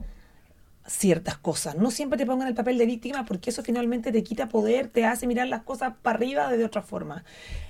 ciertas 0.86 1.38
cosas. 1.38 1.76
No 1.76 1.90
siempre 1.92 2.18
te 2.18 2.26
pongan 2.26 2.48
el 2.48 2.56
papel 2.56 2.78
de 2.78 2.86
víctima 2.86 3.26
porque 3.26 3.52
eso 3.52 3.64
finalmente 3.64 4.12
te 4.12 4.24
quita 4.24 4.50
poder, 4.50 4.88
te 4.88 5.06
hace 5.06 5.28
mirar 5.28 5.48
las 5.48 5.64
cosas 5.64 5.94
para 6.02 6.18
arriba 6.18 6.52
de 6.52 6.66
otra 6.66 6.82
forma. 6.82 7.24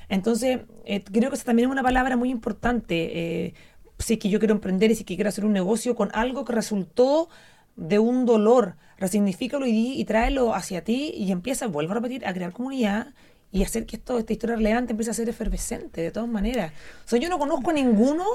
Entonces, 0.10 0.62
eh, 0.86 1.03
creo 1.03 1.30
que 1.30 1.36
esa 1.36 1.45
también 1.45 1.70
es 1.70 1.72
una 1.72 1.84
palabra 1.84 2.18
muy 2.18 2.30
importante. 2.30 3.45
Eh, 3.45 3.53
si 3.97 4.14
es 4.14 4.20
que 4.20 4.30
yo 4.30 4.39
quiero 4.39 4.53
emprender 4.53 4.91
y 4.91 4.95
si 4.95 5.01
es 5.01 5.05
que 5.05 5.16
quiero 5.16 5.30
hacer 5.30 5.45
un 5.45 5.53
negocio 5.53 5.95
con 5.95 6.10
algo 6.14 6.45
que 6.45 6.53
resultó 6.53 7.30
de 7.76 7.99
un 7.99 8.26
dolor, 8.26 8.76
resignifícalo 8.97 9.66
y, 9.66 9.99
y 9.99 10.05
tráelo 10.05 10.53
hacia 10.53 10.84
ti 10.84 11.14
y 11.16 11.32
empieza, 11.32 11.68
vuelvo 11.68 11.91
a 11.91 11.95
repetir, 11.95 12.26
a 12.26 12.34
crear 12.34 12.51
comunidad 12.51 13.14
y 13.51 13.64
hacer 13.64 13.86
que 13.86 13.95
esto, 13.95 14.18
esta 14.20 14.34
historia 14.34 14.55
relevante 14.57 14.91
empiece 14.91 15.12
a 15.12 15.14
ser 15.14 15.30
efervescente 15.30 16.01
de 16.01 16.12
todas 16.12 16.30
maneras. 16.30 16.74
O 17.05 17.07
sea, 17.07 17.20
yo 17.20 17.30
no 17.30 17.39
conozco 17.39 17.70
a 17.70 17.74
ninguno 17.74 18.26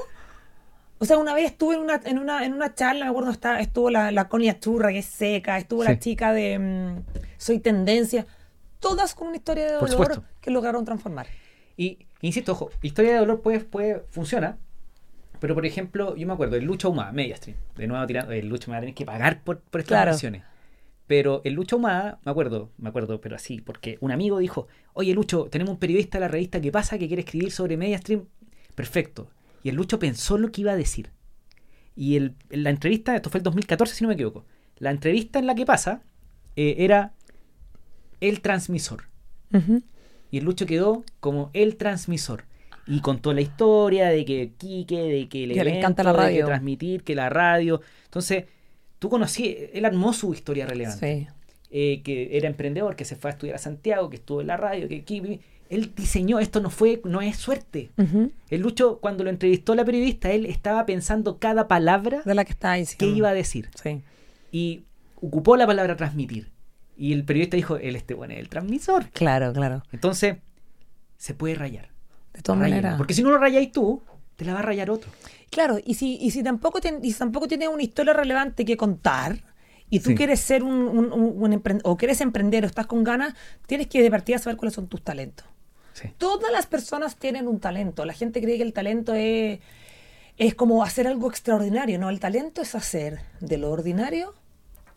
o 0.97 1.05
sea, 1.05 1.17
una 1.17 1.33
vez 1.33 1.51
estuve 1.51 1.75
en 1.75 1.81
una, 1.81 2.01
en 2.05 2.19
una, 2.19 2.45
en 2.45 2.53
una 2.53 2.73
charla, 2.73 3.05
me 3.05 3.11
acuerdo, 3.11 3.31
está, 3.31 3.59
estuvo 3.59 3.89
la, 3.89 4.11
la 4.11 4.29
Connie 4.29 4.57
Churra, 4.59 4.89
que 4.89 4.99
es 4.99 5.05
seca, 5.05 5.57
estuvo 5.57 5.83
la 5.83 5.99
chica 5.99 6.31
de 6.31 6.57
mm, 6.57 7.03
Soy 7.37 7.59
Tendencia, 7.59 8.25
todas 8.79 9.13
con 9.13 9.27
una 9.27 9.37
historia 9.37 9.65
de 9.65 9.73
dolor 9.73 10.23
que 10.39 10.51
lograron 10.51 10.85
transformar. 10.85 11.27
Y, 11.77 11.99
insisto, 12.21 12.53
ojo, 12.53 12.69
historia 12.81 13.13
de 13.13 13.19
dolor 13.19 13.41
puede, 13.41 13.59
puede 13.59 14.03
funciona, 14.09 14.57
pero 15.39 15.53
por 15.53 15.65
ejemplo, 15.65 16.15
yo 16.15 16.25
me 16.27 16.33
acuerdo, 16.33 16.55
el 16.55 16.65
Lucha 16.65 16.87
Humada, 16.87 17.11
Mediastream, 17.11 17.57
de 17.75 17.87
nuevo 17.87 18.05
tirando, 18.07 18.31
el 18.31 18.47
Lucha 18.47 18.67
me 18.67 18.71
va 18.73 18.77
a 18.77 18.81
tener 18.81 18.95
que 18.95 19.05
pagar 19.05 19.43
por, 19.43 19.59
por 19.59 19.81
estas 19.81 20.19
claro. 20.19 20.43
Pero 21.07 21.41
el 21.43 21.53
Lucho 21.53 21.77
Humada, 21.77 22.19
me 22.25 22.31
acuerdo, 22.31 22.71
me 22.77 22.89
acuerdo, 22.89 23.21
pero 23.21 23.35
así, 23.35 23.61
porque 23.61 23.97
un 24.01 24.11
amigo 24.11 24.39
dijo, 24.39 24.67
oye 24.93 25.13
Lucho, 25.13 25.45
tenemos 25.51 25.73
un 25.73 25.79
periodista 25.79 26.17
de 26.17 26.21
la 26.21 26.27
revista 26.29 26.59
que 26.59 26.71
pasa 26.71 26.97
que 26.97 27.07
quiere 27.07 27.21
escribir 27.21 27.51
sobre 27.51 27.77
Mediastream. 27.77 28.25
Perfecto. 28.73 29.29
Y 29.61 29.69
el 29.69 29.75
Lucho 29.75 29.99
pensó 29.99 30.37
lo 30.37 30.51
que 30.51 30.61
iba 30.61 30.71
a 30.71 30.75
decir. 30.75 31.11
Y 31.95 32.15
el, 32.17 32.35
la 32.49 32.71
entrevista, 32.71 33.15
esto 33.15 33.29
fue 33.29 33.37
el 33.39 33.43
2014 33.43 33.93
si 33.93 34.03
no 34.03 34.07
me 34.07 34.15
equivoco, 34.15 34.45
la 34.77 34.91
entrevista 34.91 35.39
en 35.39 35.47
la 35.47 35.55
que 35.55 35.65
pasa 35.65 36.01
eh, 36.55 36.75
era 36.79 37.13
el 38.19 38.41
transmisor. 38.41 39.05
Y 40.35 40.39
el 40.39 40.43
Lucho 40.43 40.65
quedó 40.65 41.05
como 41.21 41.49
el 41.53 41.77
transmisor. 41.77 42.43
Y 42.85 42.99
contó 42.99 43.31
la 43.31 43.39
historia 43.39 44.09
de 44.09 44.25
que 44.25 44.51
Quique, 44.57 45.01
de 45.01 45.29
que 45.29 45.47
le, 45.47 45.77
encanta 45.77 46.03
la 46.03 46.11
radio. 46.11 46.45
transmitir, 46.45 47.03
que 47.03 47.15
la 47.15 47.29
radio. 47.29 47.79
Entonces, 48.03 48.43
tú 48.99 49.07
conocí, 49.07 49.55
él 49.71 49.85
armó 49.85 50.11
su 50.11 50.33
historia 50.33 50.65
relevante. 50.65 51.29
eh, 51.71 52.01
que 52.03 52.35
era 52.35 52.49
emprendedor, 52.49 52.97
que 52.97 53.05
se 53.05 53.15
fue 53.15 53.29
a 53.29 53.33
estudiar 53.33 53.55
a 53.55 53.59
Santiago, 53.59 54.09
que 54.09 54.17
estuvo 54.17 54.41
en 54.41 54.47
la 54.47 54.57
radio, 54.57 54.89
que 54.89 54.97
aquí 54.97 55.39
él 55.69 55.93
diseñó, 55.95 56.39
esto 56.39 56.59
no 56.59 56.69
fue, 56.69 56.99
no 57.05 57.21
es 57.21 57.37
suerte. 57.37 57.91
El 58.49 58.59
Lucho, 58.59 58.99
cuando 58.99 59.23
lo 59.23 59.29
entrevistó 59.29 59.73
la 59.73 59.85
periodista, 59.85 60.33
él 60.33 60.47
estaba 60.47 60.85
pensando 60.85 61.39
cada 61.39 61.69
palabra 61.69 62.23
de 62.25 62.35
la 62.35 62.43
que 62.43 62.51
estaba 62.51 62.75
que 62.75 63.05
iba 63.05 63.29
a 63.29 63.33
decir. 63.33 63.69
Sí. 63.81 64.01
Y 64.51 64.83
ocupó 65.21 65.55
la 65.55 65.65
palabra 65.65 65.95
transmitir. 65.95 66.51
Y 66.97 67.13
el 67.13 67.25
periodista 67.25 67.57
dijo, 67.57 67.77
él 67.77 67.95
este 67.95 68.13
bueno 68.13 68.33
es 68.33 68.39
el 68.39 68.49
transmisor. 68.49 69.09
Claro, 69.09 69.51
claro. 69.53 69.83
Entonces, 69.91 70.37
se 71.17 71.33
puede 71.33 71.55
rayar. 71.55 71.89
De 72.33 72.41
todas 72.41 72.59
maneras. 72.59 72.97
Porque 72.97 73.13
si 73.13 73.23
no 73.23 73.31
lo 73.31 73.37
rayáis 73.37 73.71
tú, 73.71 74.01
te 74.35 74.45
la 74.45 74.53
va 74.53 74.59
a 74.59 74.63
rayar 74.63 74.89
otro. 74.89 75.09
Claro, 75.49 75.77
y 75.83 75.95
si, 75.95 76.17
y 76.17 76.31
si 76.31 76.43
tampoco, 76.43 76.79
y 77.01 77.13
tampoco 77.13 77.47
tienes 77.47 77.69
una 77.69 77.83
historia 77.83 78.13
relevante 78.13 78.65
que 78.65 78.75
contar, 78.75 79.39
y 79.89 79.99
tú 79.99 80.15
quieres 80.15 80.39
ser 80.39 80.63
un, 80.63 80.71
un, 80.73 81.81
o 81.83 81.97
quieres 81.97 82.19
emprender 82.21 82.63
o 82.63 82.67
estás 82.67 82.87
con 82.87 83.03
ganas, 83.03 83.33
tienes 83.67 83.87
que 83.87 84.01
de 84.01 84.09
partida 84.09 84.39
saber 84.39 84.57
cuáles 84.57 84.73
son 84.73 84.87
tus 84.87 85.01
talentos. 85.01 85.45
Todas 86.17 86.51
las 86.51 86.65
personas 86.65 87.15
tienen 87.15 87.47
un 87.47 87.59
talento. 87.59 88.03
La 88.03 88.13
gente 88.13 88.41
cree 88.41 88.57
que 88.57 88.63
el 88.63 88.73
talento 88.73 89.13
es, 89.13 89.59
es 90.37 90.55
como 90.55 90.83
hacer 90.83 91.07
algo 91.07 91.29
extraordinario. 91.29 91.97
No, 91.99 92.09
el 92.09 92.19
talento 92.19 92.61
es 92.61 92.75
hacer 92.75 93.21
de 93.39 93.57
lo 93.57 93.71
ordinario 93.71 94.33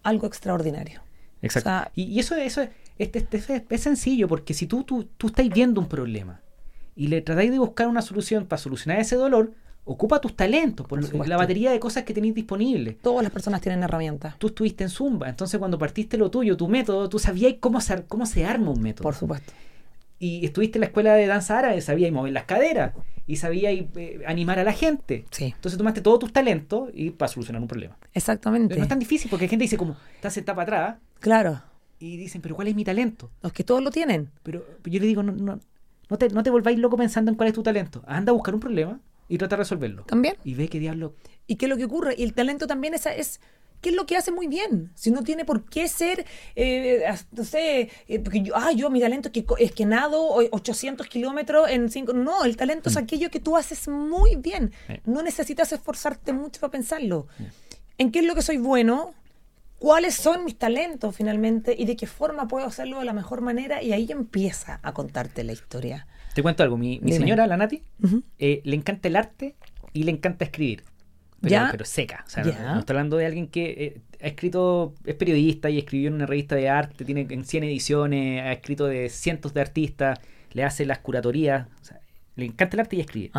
algo 0.03 0.27
extraordinario. 0.27 1.03
Exacto. 1.43 1.91
y, 1.95 2.19
eso, 2.19 2.35
eso 2.35 2.63
es, 2.63 2.71
este, 2.99 3.19
este, 3.19 3.65
es, 3.69 3.81
sencillo, 3.81 4.29
porque 4.29 4.55
si 4.55 4.67
tú, 4.67 4.83
tú, 4.85 5.09
tú 5.17 5.29
estás 5.29 5.49
viendo 5.49 5.81
un 5.81 5.89
problema 5.89 6.41
y 6.97 7.07
le 7.07 7.21
tratáis 7.23 7.51
de 7.51 7.59
buscar 7.59 7.87
una 7.87 8.03
solución 8.03 8.47
para 8.47 8.61
solucionar 8.61 9.01
ese 9.01 9.17
dolor, 9.17 9.53
ocupa 9.85 10.21
tus 10.21 10.37
talentos, 10.37 10.87
por, 10.87 11.29
la 11.29 11.37
batería 11.37 11.71
de 11.71 11.81
cosas 11.81 12.05
que 12.05 12.13
tenéis 12.13 12.35
disponibles. 12.35 12.99
Todas 12.99 13.23
las 13.23 13.33
personas 13.33 13.61
tienen 13.61 13.83
herramientas. 13.83 14.35
Tú 14.39 14.49
estuviste 14.49 14.85
en 14.85 14.91
Zumba, 14.91 15.29
entonces 15.29 15.59
cuando 15.59 15.79
partiste 15.79 16.19
lo 16.19 16.31
tuyo, 16.31 16.57
tu 16.57 16.69
método, 16.69 17.09
tú 17.09 17.19
sabías 17.19 17.55
cómo 17.59 17.81
se, 17.81 18.03
cómo 18.05 18.27
se 18.27 18.45
arma 18.45 18.71
un 18.71 18.83
método. 18.83 19.05
Por 19.05 19.15
supuesto. 19.15 19.53
Y 20.19 20.45
estuviste 20.45 20.79
en 20.79 20.81
la 20.81 20.87
escuela 20.89 21.15
de 21.15 21.27
danza 21.27 21.59
árabe, 21.59 21.81
sabías 21.81 22.13
mover 22.13 22.33
las 22.33 22.45
caderas 22.45 22.93
y 23.27 23.37
sabías 23.37 23.73
eh, 23.73 24.21
animar 24.27 24.59
a 24.59 24.65
la 24.65 24.73
gente. 24.73 25.25
Sí. 25.31 25.53
Entonces 25.55 25.79
tomaste 25.79 26.01
todos 26.01 26.19
tus 26.19 26.33
talentos 26.33 26.91
y 26.93 27.11
para 27.11 27.29
solucionar 27.31 27.63
un 27.63 27.69
problema. 27.69 27.97
Exactamente. 28.13 28.77
no 28.77 28.83
es 28.83 28.89
tan 28.89 28.99
difícil 28.99 29.31
porque 29.31 29.47
la 29.47 29.51
gente 29.51 29.63
dice 29.63 29.77
como, 29.77 29.97
estás 30.17 30.35
sentada 30.35 30.57
para 30.57 30.63
atrás. 30.63 30.99
Claro. 31.21 31.63
Y 31.99 32.17
dicen, 32.17 32.41
pero 32.41 32.55
¿cuál 32.55 32.69
es 32.69 32.75
mi 32.75 32.85
talento? 32.85 33.31
Los 33.43 33.53
que 33.53 33.65
todos 33.65 33.83
lo 33.83 33.91
tienen. 33.91 34.31
Pero, 34.43 34.65
yo 34.85 35.01
le 35.01 35.07
digo, 35.07 35.23
no, 35.23 35.33
no, 35.33 35.61
no 36.09 36.19
te, 36.19 36.29
no 36.29 36.43
te 36.43 36.51
volváis 36.51 36.79
loco 36.79 36.97
pensando 36.97 37.31
en 37.31 37.37
cuál 37.37 37.49
es 37.49 37.55
tu 37.55 37.63
talento. 37.63 38.03
Anda 38.07 38.31
a 38.31 38.35
buscar 38.35 38.55
un 38.55 38.61
problema 38.61 39.01
y 39.29 39.39
trata 39.39 39.57
de 39.57 39.63
resolverlo. 39.63 40.05
También. 40.05 40.37
Y 40.45 40.55
ve 40.55 40.69
qué 40.69 40.79
diablo. 40.79 41.15
¿Y 41.47 41.57
qué 41.57 41.67
es 41.67 41.71
lo 41.71 41.77
que 41.77 41.85
ocurre? 41.85 42.15
Y 42.17 42.23
el 42.23 42.35
talento 42.35 42.67
también 42.67 42.95
es, 42.95 43.07
es 43.07 43.41
¿qué 43.81 43.91
es 43.91 43.95
lo 43.95 44.07
que 44.07 44.17
hace 44.17 44.31
muy 44.31 44.47
bien? 44.47 44.91
Si 44.95 45.11
no 45.11 45.23
tiene 45.23 45.45
por 45.45 45.65
qué 45.65 45.89
ser, 45.89 46.27
eh, 46.57 47.05
no 47.33 47.45
sé, 47.45 47.91
eh, 48.09 48.19
porque 48.19 48.43
yo, 48.43 48.57
ah, 48.57 48.73
yo 48.73 48.91
mi 48.91 49.01
talento 49.01 49.29
es 49.29 49.33
que, 49.33 49.45
es 49.59 49.73
que 49.73 49.87
nado 49.87 50.35
800 50.51 51.07
kilómetros 51.07 51.71
en 51.71 51.91
5. 51.91 52.13
No, 52.13 52.45
el 52.45 52.57
talento 52.57 52.89
es 52.89 52.97
mm. 52.97 52.99
aquello 52.99 53.31
que 53.31 53.41
tú 53.41 53.57
haces 53.57 53.89
muy 53.89 54.37
bien. 54.37 54.73
No 55.05 55.23
necesitas 55.23 55.73
esforzarte 55.73 56.33
mucho 56.33 56.61
para 56.61 56.71
pensarlo. 56.71 57.27
¿En 57.99 58.11
qué 58.13 58.21
es 58.21 58.25
lo 58.25 58.35
que 58.35 58.43
soy 58.43 58.59
bueno? 58.59 59.15
Cuáles 59.79 60.15
son 60.15 60.45
mis 60.45 60.59
talentos 60.59 61.17
finalmente 61.17 61.75
y 61.79 61.85
de 61.85 61.97
qué 61.97 62.07
forma 62.07 62.49
puedo 62.49 62.67
hacerlo 62.67 62.99
de 62.99 63.05
la 63.05 63.13
mejor 63.13 63.41
manera 63.41 63.83
y 63.83 63.93
ahí 63.93 64.07
empieza 64.11 64.81
a 64.83 64.93
contarte 64.93 65.45
la 65.45 65.53
historia. 65.53 66.07
Te 66.35 66.43
cuento 66.43 66.63
algo, 66.63 66.77
mi, 66.77 67.01
señora, 67.09 67.47
la 67.47 67.57
Nati, 67.57 67.83
eh, 68.39 68.61
le 68.65 68.77
encanta 68.77 69.09
el 69.09 69.17
arte 69.17 69.57
y 69.93 70.05
le 70.05 70.13
encanta 70.13 70.45
escribir. 70.45 70.85
Pero, 71.41 71.69
pero 71.71 71.85
seca. 71.85 72.25
O 72.27 72.31
sea, 72.31 72.43
no, 72.43 72.81
estoy 72.81 72.95
hablando 72.95 73.17
de 73.17 73.27
alguien 73.27 73.47
que 73.47 73.67
eh, 73.71 74.01
ha 74.21 74.27
escrito, 74.27 74.95
es 75.05 75.15
periodista 75.15 75.71
y 75.71 75.79
escribió 75.79 76.09
en 76.09 76.15
una 76.15 76.27
revista 76.27 76.57
de 76.57 76.69
arte, 76.69 77.05
tiene 77.05 77.27
en 77.31 77.45
100 77.45 77.65
ediciones, 77.65 78.43
ha 78.43 78.53
escrito 78.53 78.87
de 78.87 79.09
cientos 79.09 79.55
de 79.55 79.61
artistas, 79.61 80.19
le 80.53 80.65
hace 80.65 80.85
las 80.85 80.99
curatorías. 80.99 81.69
le 82.35 82.45
encanta 82.45 82.77
el 82.77 82.81
arte 82.81 82.97
y 82.97 83.01
escribe. 83.01 83.31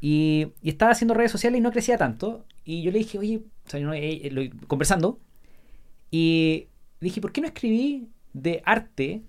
Y, 0.00 0.48
estaba 0.62 0.92
haciendo 0.92 1.14
redes 1.14 1.32
sociales 1.32 1.58
y 1.58 1.62
no 1.62 1.72
crecía 1.72 1.98
tanto. 1.98 2.44
Y 2.64 2.82
yo 2.82 2.92
le 2.92 2.98
dije, 2.98 3.18
oye, 3.18 3.42
o 3.66 3.70
sea, 3.70 3.80
eh, 3.94 4.50
conversando, 4.68 5.18
y 6.18 6.68
dije, 6.98 7.20
¿por 7.20 7.30
qué 7.30 7.42
no 7.42 7.46
escribí 7.46 8.08
de 8.32 8.62
arte 8.64 9.22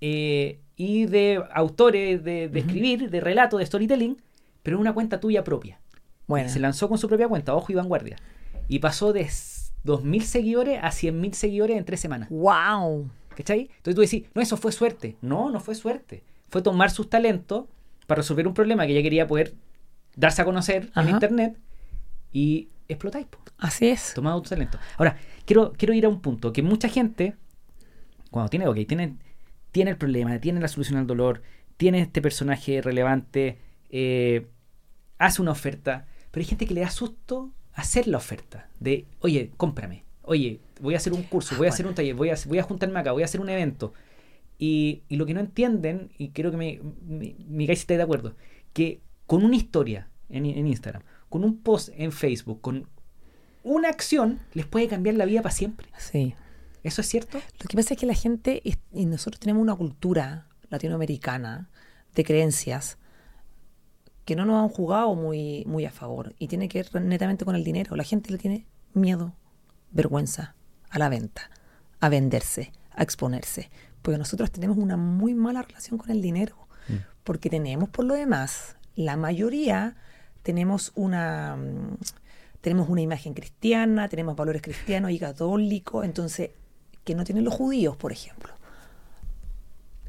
eh, 0.00 0.58
y 0.74 1.06
de 1.06 1.40
autores 1.52 2.24
de, 2.24 2.50
escribir, 2.52 3.10
de 3.10 3.20
relato, 3.20 3.58
de 3.58 3.66
storytelling, 3.66 4.20
pero 4.64 4.76
en 4.76 4.80
una 4.80 4.92
cuenta 4.92 5.20
tuya 5.20 5.44
propia? 5.44 5.80
Bueno. 6.26 6.48
Se 6.48 6.58
lanzó 6.58 6.88
con 6.88 6.98
su 6.98 7.06
propia 7.06 7.28
cuenta, 7.28 7.54
Ojo 7.54 7.70
y 7.70 7.76
Vanguardia. 7.76 8.16
Y 8.66 8.80
pasó 8.80 9.12
de 9.12 9.24
2.000 9.26 10.22
seguidores 10.22 10.80
a 10.82 10.88
100.000 10.88 11.32
seguidores 11.34 11.78
en 11.78 11.84
tres 11.84 12.00
semanas. 12.00 12.28
¡Wow! 12.28 13.08
¿Cachai? 13.36 13.70
Entonces 13.76 13.94
tú 13.94 14.00
decís, 14.00 14.24
no, 14.34 14.42
eso 14.42 14.56
fue 14.56 14.72
suerte. 14.72 15.16
No, 15.22 15.48
no 15.48 15.60
fue 15.60 15.76
suerte. 15.76 16.24
Fue 16.48 16.60
tomar 16.60 16.90
sus 16.90 17.08
talentos 17.08 17.66
para 18.08 18.22
resolver 18.22 18.48
un 18.48 18.54
problema 18.54 18.84
que 18.84 18.94
ella 18.94 19.02
quería 19.02 19.28
poder 19.28 19.54
darse 20.16 20.42
a 20.42 20.44
conocer 20.44 20.90
en 20.96 21.08
Internet 21.08 21.56
y 22.32 22.68
explotáis. 22.88 23.26
Así 23.58 23.88
es. 23.88 24.14
Tomado 24.14 24.40
tu 24.42 24.48
talento. 24.48 24.78
Ahora, 24.96 25.16
quiero, 25.44 25.72
quiero 25.76 25.94
ir 25.94 26.06
a 26.06 26.08
un 26.08 26.20
punto 26.20 26.52
que 26.52 26.62
mucha 26.62 26.88
gente, 26.88 27.36
cuando 28.30 28.48
tiene, 28.48 28.66
ok, 28.66 28.78
tiene, 28.86 29.16
tiene 29.70 29.90
el 29.90 29.96
problema, 29.96 30.38
tiene 30.40 30.60
la 30.60 30.68
solución 30.68 30.98
al 30.98 31.06
dolor, 31.06 31.42
tiene 31.76 32.00
este 32.00 32.22
personaje 32.22 32.80
relevante, 32.80 33.58
eh, 33.90 34.46
hace 35.18 35.42
una 35.42 35.52
oferta, 35.52 36.06
pero 36.30 36.42
hay 36.42 36.48
gente 36.48 36.66
que 36.66 36.74
le 36.74 36.80
da 36.80 36.90
susto 36.90 37.52
hacer 37.74 38.08
la 38.08 38.18
oferta 38.18 38.68
de, 38.80 39.06
oye, 39.20 39.52
cómprame, 39.56 40.04
oye, 40.22 40.60
voy 40.80 40.94
a 40.94 40.96
hacer 40.96 41.12
un 41.12 41.22
curso, 41.22 41.56
voy 41.56 41.66
a 41.66 41.70
hacer 41.70 41.86
un 41.86 41.94
taller, 41.94 42.14
voy 42.14 42.30
a, 42.30 42.36
voy 42.46 42.58
a 42.58 42.62
juntarme 42.62 42.98
acá, 42.98 43.12
voy 43.12 43.22
a 43.22 43.26
hacer 43.26 43.40
un 43.40 43.48
evento. 43.48 43.92
Y, 44.58 45.04
lo 45.08 45.24
que 45.24 45.34
no 45.34 45.40
entienden, 45.40 46.10
y 46.18 46.30
creo 46.30 46.50
que 46.50 46.56
me, 46.56 46.80
me, 47.06 47.36
me 47.48 47.72
esté 47.72 47.96
de 47.96 48.02
acuerdo, 48.02 48.34
que 48.72 49.00
con 49.26 49.44
una 49.44 49.54
historia 49.54 50.08
en, 50.28 50.46
en 50.46 50.66
Instagram, 50.66 51.02
con 51.28 51.44
un 51.44 51.58
post 51.58 51.90
en 51.96 52.12
Facebook, 52.12 52.60
con 52.60 52.88
una 53.62 53.88
acción, 53.88 54.40
les 54.54 54.66
puede 54.66 54.88
cambiar 54.88 55.16
la 55.16 55.24
vida 55.24 55.42
para 55.42 55.54
siempre. 55.54 55.88
Sí. 55.98 56.34
¿Eso 56.82 57.00
es 57.00 57.08
cierto? 57.08 57.38
Lo 57.60 57.66
que 57.68 57.76
pasa 57.76 57.94
es 57.94 58.00
que 58.00 58.06
la 58.06 58.14
gente, 58.14 58.62
y 58.92 59.06
nosotros 59.06 59.40
tenemos 59.40 59.62
una 59.62 59.74
cultura 59.74 60.46
latinoamericana 60.70 61.68
de 62.14 62.24
creencias 62.24 62.98
que 64.24 64.36
no 64.36 64.44
nos 64.44 64.62
han 64.62 64.68
jugado 64.68 65.14
muy, 65.14 65.64
muy 65.66 65.86
a 65.86 65.90
favor 65.90 66.34
y 66.38 66.48
tiene 66.48 66.68
que 66.68 66.82
ver 66.82 67.02
netamente 67.02 67.44
con 67.44 67.56
el 67.56 67.64
dinero. 67.64 67.96
La 67.96 68.04
gente 68.04 68.30
le 68.30 68.38
tiene 68.38 68.66
miedo, 68.92 69.34
vergüenza 69.90 70.54
a 70.90 70.98
la 70.98 71.08
venta, 71.08 71.50
a 72.00 72.08
venderse, 72.08 72.72
a 72.90 73.02
exponerse, 73.02 73.70
porque 74.02 74.18
nosotros 74.18 74.50
tenemos 74.50 74.76
una 74.76 74.96
muy 74.96 75.32
mala 75.32 75.62
relación 75.62 75.98
con 75.98 76.10
el 76.10 76.20
dinero, 76.20 76.68
mm. 76.88 76.96
porque 77.24 77.48
tenemos 77.48 77.88
por 77.88 78.04
lo 78.04 78.14
demás, 78.14 78.76
la 78.96 79.16
mayoría 79.16 79.96
tenemos 80.48 80.92
una, 80.94 81.56
mm, 81.56 81.98
tenemos 82.62 82.88
una 82.88 83.02
imagen 83.02 83.34
cristiana, 83.34 84.08
tenemos 84.08 84.34
valores 84.34 84.62
cristianos 84.62 85.10
y 85.10 85.18
católicos, 85.18 86.06
entonces, 86.06 86.52
que 87.04 87.14
no 87.14 87.22
tienen 87.24 87.44
los 87.44 87.52
judíos, 87.52 87.98
por 87.98 88.12
ejemplo. 88.12 88.54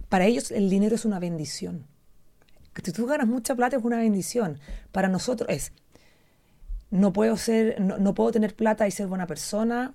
Para 0.07 0.27
ellos 0.27 0.51
el 0.51 0.69
dinero 0.69 0.95
es 0.95 1.03
una 1.03 1.19
bendición. 1.19 1.87
Si 2.81 2.93
tú 2.93 3.05
ganas 3.05 3.27
mucha 3.27 3.53
plata 3.53 3.75
es 3.75 3.83
una 3.83 3.97
bendición. 3.97 4.61
Para 4.93 5.09
nosotros 5.09 5.49
es, 5.49 5.73
no 6.89 7.11
puedo, 7.11 7.35
ser, 7.35 7.81
no, 7.81 8.13
puedo 8.13 8.31
tener 8.31 8.55
plata 8.55 8.87
y 8.87 8.91
ser 8.91 9.07
buena 9.07 9.27
persona, 9.27 9.93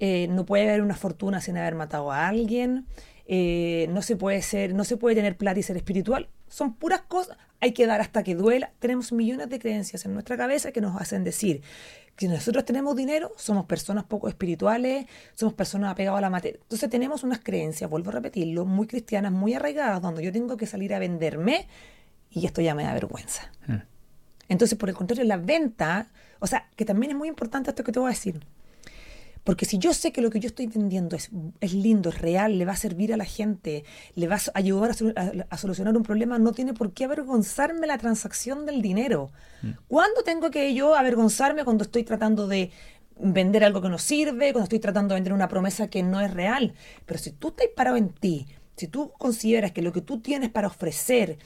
eh, 0.00 0.28
no 0.28 0.44
puede 0.44 0.68
haber 0.68 0.82
una 0.82 0.96
fortuna 0.96 1.40
sin 1.40 1.56
haber 1.56 1.76
matado 1.76 2.12
a 2.12 2.28
alguien, 2.28 2.84
eh, 3.24 3.86
no 3.88 4.02
se 4.02 4.16
puede 4.16 4.42
ser, 4.42 4.74
no 4.74 4.84
se 4.84 4.98
puede 4.98 5.16
tener 5.16 5.38
plata 5.38 5.60
y 5.60 5.62
ser 5.62 5.78
espiritual. 5.78 6.28
Son 6.48 6.74
puras 6.74 7.02
cosas 7.02 7.36
hay 7.60 7.72
que 7.72 7.86
dar 7.86 8.00
hasta 8.00 8.22
que 8.22 8.34
duela. 8.34 8.72
Tenemos 8.78 9.12
millones 9.12 9.48
de 9.48 9.58
creencias 9.58 10.04
en 10.04 10.14
nuestra 10.14 10.36
cabeza 10.36 10.72
que 10.72 10.80
nos 10.80 11.00
hacen 11.00 11.24
decir 11.24 11.62
que 12.16 12.26
si 12.26 12.32
nosotros 12.32 12.64
tenemos 12.64 12.96
dinero, 12.96 13.32
somos 13.36 13.66
personas 13.66 14.04
poco 14.04 14.28
espirituales, 14.28 15.06
somos 15.34 15.54
personas 15.54 15.92
apegadas 15.92 16.18
a 16.18 16.22
la 16.22 16.30
materia. 16.30 16.58
Entonces 16.60 16.90
tenemos 16.90 17.22
unas 17.22 17.38
creencias, 17.40 17.88
vuelvo 17.88 18.10
a 18.10 18.14
repetirlo, 18.14 18.64
muy 18.64 18.86
cristianas, 18.86 19.32
muy 19.32 19.54
arraigadas, 19.54 20.02
donde 20.02 20.24
yo 20.24 20.32
tengo 20.32 20.56
que 20.56 20.66
salir 20.66 20.94
a 20.94 20.98
venderme 20.98 21.68
y 22.30 22.46
esto 22.46 22.60
ya 22.60 22.74
me 22.74 22.84
da 22.84 22.92
vergüenza. 22.92 23.50
Hmm. 23.66 23.82
Entonces, 24.48 24.78
por 24.78 24.88
el 24.88 24.94
contrario, 24.94 25.24
la 25.24 25.36
venta, 25.36 26.08
o 26.40 26.46
sea, 26.46 26.68
que 26.74 26.84
también 26.84 27.12
es 27.12 27.18
muy 27.18 27.28
importante 27.28 27.70
esto 27.70 27.84
que 27.84 27.92
te 27.92 28.00
voy 28.00 28.08
a 28.08 28.10
decir. 28.10 28.40
Porque 29.48 29.64
si 29.64 29.78
yo 29.78 29.94
sé 29.94 30.12
que 30.12 30.20
lo 30.20 30.28
que 30.28 30.40
yo 30.40 30.48
estoy 30.48 30.66
vendiendo 30.66 31.16
es, 31.16 31.30
es 31.62 31.72
lindo, 31.72 32.10
es 32.10 32.20
real, 32.20 32.58
le 32.58 32.66
va 32.66 32.72
a 32.72 32.76
servir 32.76 33.14
a 33.14 33.16
la 33.16 33.24
gente, 33.24 33.82
le 34.14 34.28
va 34.28 34.34
a 34.34 34.40
ayudar 34.52 34.90
a, 35.48 35.56
solucionar 35.56 35.96
un 35.96 36.02
problema, 36.02 36.38
no 36.38 36.52
tiene 36.52 36.74
por 36.74 36.92
qué 36.92 37.04
avergonzarme 37.04 37.86
la 37.86 37.96
transacción 37.96 38.66
del 38.66 38.82
dinero. 38.82 39.30
Mm. 39.62 39.70
¿Cuándo 39.88 40.22
tengo 40.22 40.50
que 40.50 40.74
yo 40.74 40.94
avergonzarme 40.94 41.64
cuando 41.64 41.84
estoy 41.84 42.04
tratando 42.04 42.46
de 42.46 42.72
vender 43.18 43.64
algo 43.64 43.80
que 43.80 43.88
no 43.88 43.96
sirve, 43.96 44.52
cuando 44.52 44.64
estoy 44.64 44.80
tratando 44.80 45.14
de 45.14 45.20
vender 45.20 45.32
una 45.32 45.48
promesa 45.48 45.88
que 45.88 46.02
no 46.02 46.20
es 46.20 46.30
real? 46.30 46.74
Pero 47.06 47.18
si 47.18 47.30
tú 47.30 47.48
estás 47.48 47.68
parado 47.74 47.96
en 47.96 48.10
ti, 48.10 48.48
si 48.76 48.86
tú 48.86 49.12
consideras 49.16 49.72
que 49.72 49.80
lo 49.80 49.94
que 49.94 50.02
tú 50.02 50.20
tienes 50.20 50.50
para 50.50 50.66
ofrecer 50.66 51.38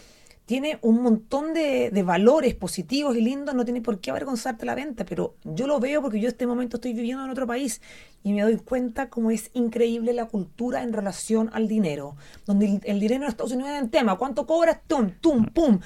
tiene 0.52 0.78
un 0.82 1.00
montón 1.00 1.54
de, 1.54 1.88
de 1.90 2.02
valores 2.02 2.54
positivos 2.54 3.16
y 3.16 3.22
lindos, 3.22 3.54
no 3.54 3.64
tiene 3.64 3.80
por 3.80 4.00
qué 4.00 4.10
avergonzarte 4.10 4.66
la 4.66 4.74
venta, 4.74 5.06
pero 5.06 5.34
yo 5.44 5.66
lo 5.66 5.80
veo 5.80 6.02
porque 6.02 6.20
yo 6.20 6.28
este 6.28 6.46
momento 6.46 6.76
estoy 6.76 6.92
viviendo 6.92 7.24
en 7.24 7.30
otro 7.30 7.46
país 7.46 7.80
y 8.22 8.34
me 8.34 8.42
doy 8.42 8.58
cuenta 8.58 9.08
cómo 9.08 9.30
es 9.30 9.48
increíble 9.54 10.12
la 10.12 10.26
cultura 10.26 10.82
en 10.82 10.92
relación 10.92 11.48
al 11.54 11.68
dinero, 11.68 12.16
donde 12.44 12.66
el, 12.66 12.80
el 12.84 13.00
dinero 13.00 13.22
en 13.22 13.30
Estados 13.30 13.52
Unidos 13.52 13.72
es 13.72 13.82
el 13.82 13.88
tema, 13.88 14.18
¿cuánto 14.18 14.46
cobras? 14.46 14.80
Tum, 14.86 15.12
tum, 15.22 15.46
pum. 15.46 15.80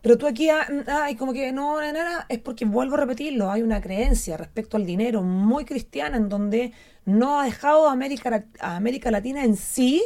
Pero 0.00 0.16
tú 0.16 0.26
aquí, 0.26 0.48
ah, 0.48 0.66
ay, 0.86 1.14
como 1.14 1.34
que 1.34 1.52
no, 1.52 1.78
no, 1.78 1.92
no, 1.92 2.00
es 2.30 2.38
porque 2.38 2.64
vuelvo 2.64 2.94
a 2.94 3.00
repetirlo, 3.00 3.50
hay 3.50 3.60
una 3.60 3.82
creencia 3.82 4.38
respecto 4.38 4.78
al 4.78 4.86
dinero 4.86 5.20
muy 5.20 5.66
cristiana 5.66 6.16
en 6.16 6.30
donde 6.30 6.72
no 7.04 7.38
ha 7.38 7.44
dejado 7.44 7.90
a 7.90 7.92
América, 7.92 8.46
a 8.58 8.76
América 8.76 9.10
Latina 9.10 9.44
en 9.44 9.54
sí 9.54 10.02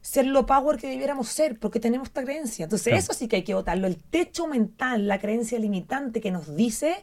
ser 0.00 0.26
lo 0.26 0.46
power 0.46 0.78
que 0.78 0.88
debiéramos 0.88 1.28
ser, 1.28 1.58
porque 1.58 1.80
tenemos 1.80 2.08
esta 2.08 2.22
creencia. 2.22 2.64
Entonces, 2.64 2.86
Claro. 2.88 2.98
eso 3.00 3.12
sí 3.14 3.28
que 3.28 3.36
hay 3.36 3.42
que 3.44 3.54
votarlo. 3.54 3.86
El 3.86 3.96
techo 3.96 4.46
mental, 4.46 5.06
la 5.08 5.18
creencia 5.18 5.58
limitante 5.58 6.20
que 6.20 6.30
nos 6.30 6.54
dice, 6.56 6.94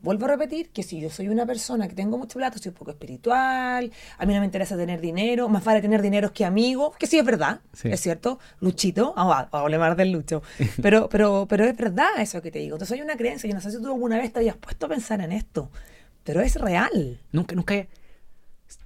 vuelvo 0.00 0.24
a 0.24 0.28
repetir, 0.28 0.70
que 0.70 0.82
si 0.82 1.00
yo 1.00 1.10
soy 1.10 1.28
una 1.28 1.46
persona 1.46 1.86
que 1.88 1.94
tengo 1.94 2.18
mucho 2.18 2.38
plata, 2.38 2.58
soy 2.58 2.72
poco 2.72 2.90
espiritual, 2.90 3.92
a 4.18 4.26
mí 4.26 4.34
no 4.34 4.40
me 4.40 4.46
interesa 4.46 4.76
tener 4.76 5.00
dinero, 5.00 5.48
más 5.48 5.62
vale 5.64 5.80
tener 5.80 6.00
dinero 6.02 6.32
que 6.32 6.44
amigos, 6.44 6.96
que 6.96 7.06
sí 7.06 7.18
es 7.18 7.24
verdad, 7.24 7.60
Sí. 7.72 7.88
es 7.90 8.00
cierto, 8.00 8.38
Luchito, 8.60 9.12
vamos 9.16 9.36
a 9.36 9.48
hablar 9.58 9.94
del 9.96 10.10
Lucho, 10.12 10.42
pero, 10.82 11.08
pero, 11.08 11.46
pero 11.48 11.64
es 11.64 11.76
verdad 11.76 12.08
eso 12.18 12.40
que 12.42 12.50
te 12.50 12.58
digo. 12.60 12.76
Entonces 12.76 12.96
hay 12.96 13.02
una 13.02 13.16
creencia, 13.16 13.48
yo 13.48 13.54
no 13.54 13.60
sé 13.60 13.70
si 13.70 13.80
tú 13.80 13.86
alguna 13.92 14.18
vez 14.18 14.32
te 14.32 14.38
habías 14.40 14.56
puesto 14.56 14.86
a 14.86 14.88
pensar 14.88 15.20
en 15.20 15.32
esto, 15.32 15.70
pero 16.24 16.40
es 16.40 16.56
real. 16.56 17.20
Nunca, 17.32 17.54
nunca. 17.54 17.86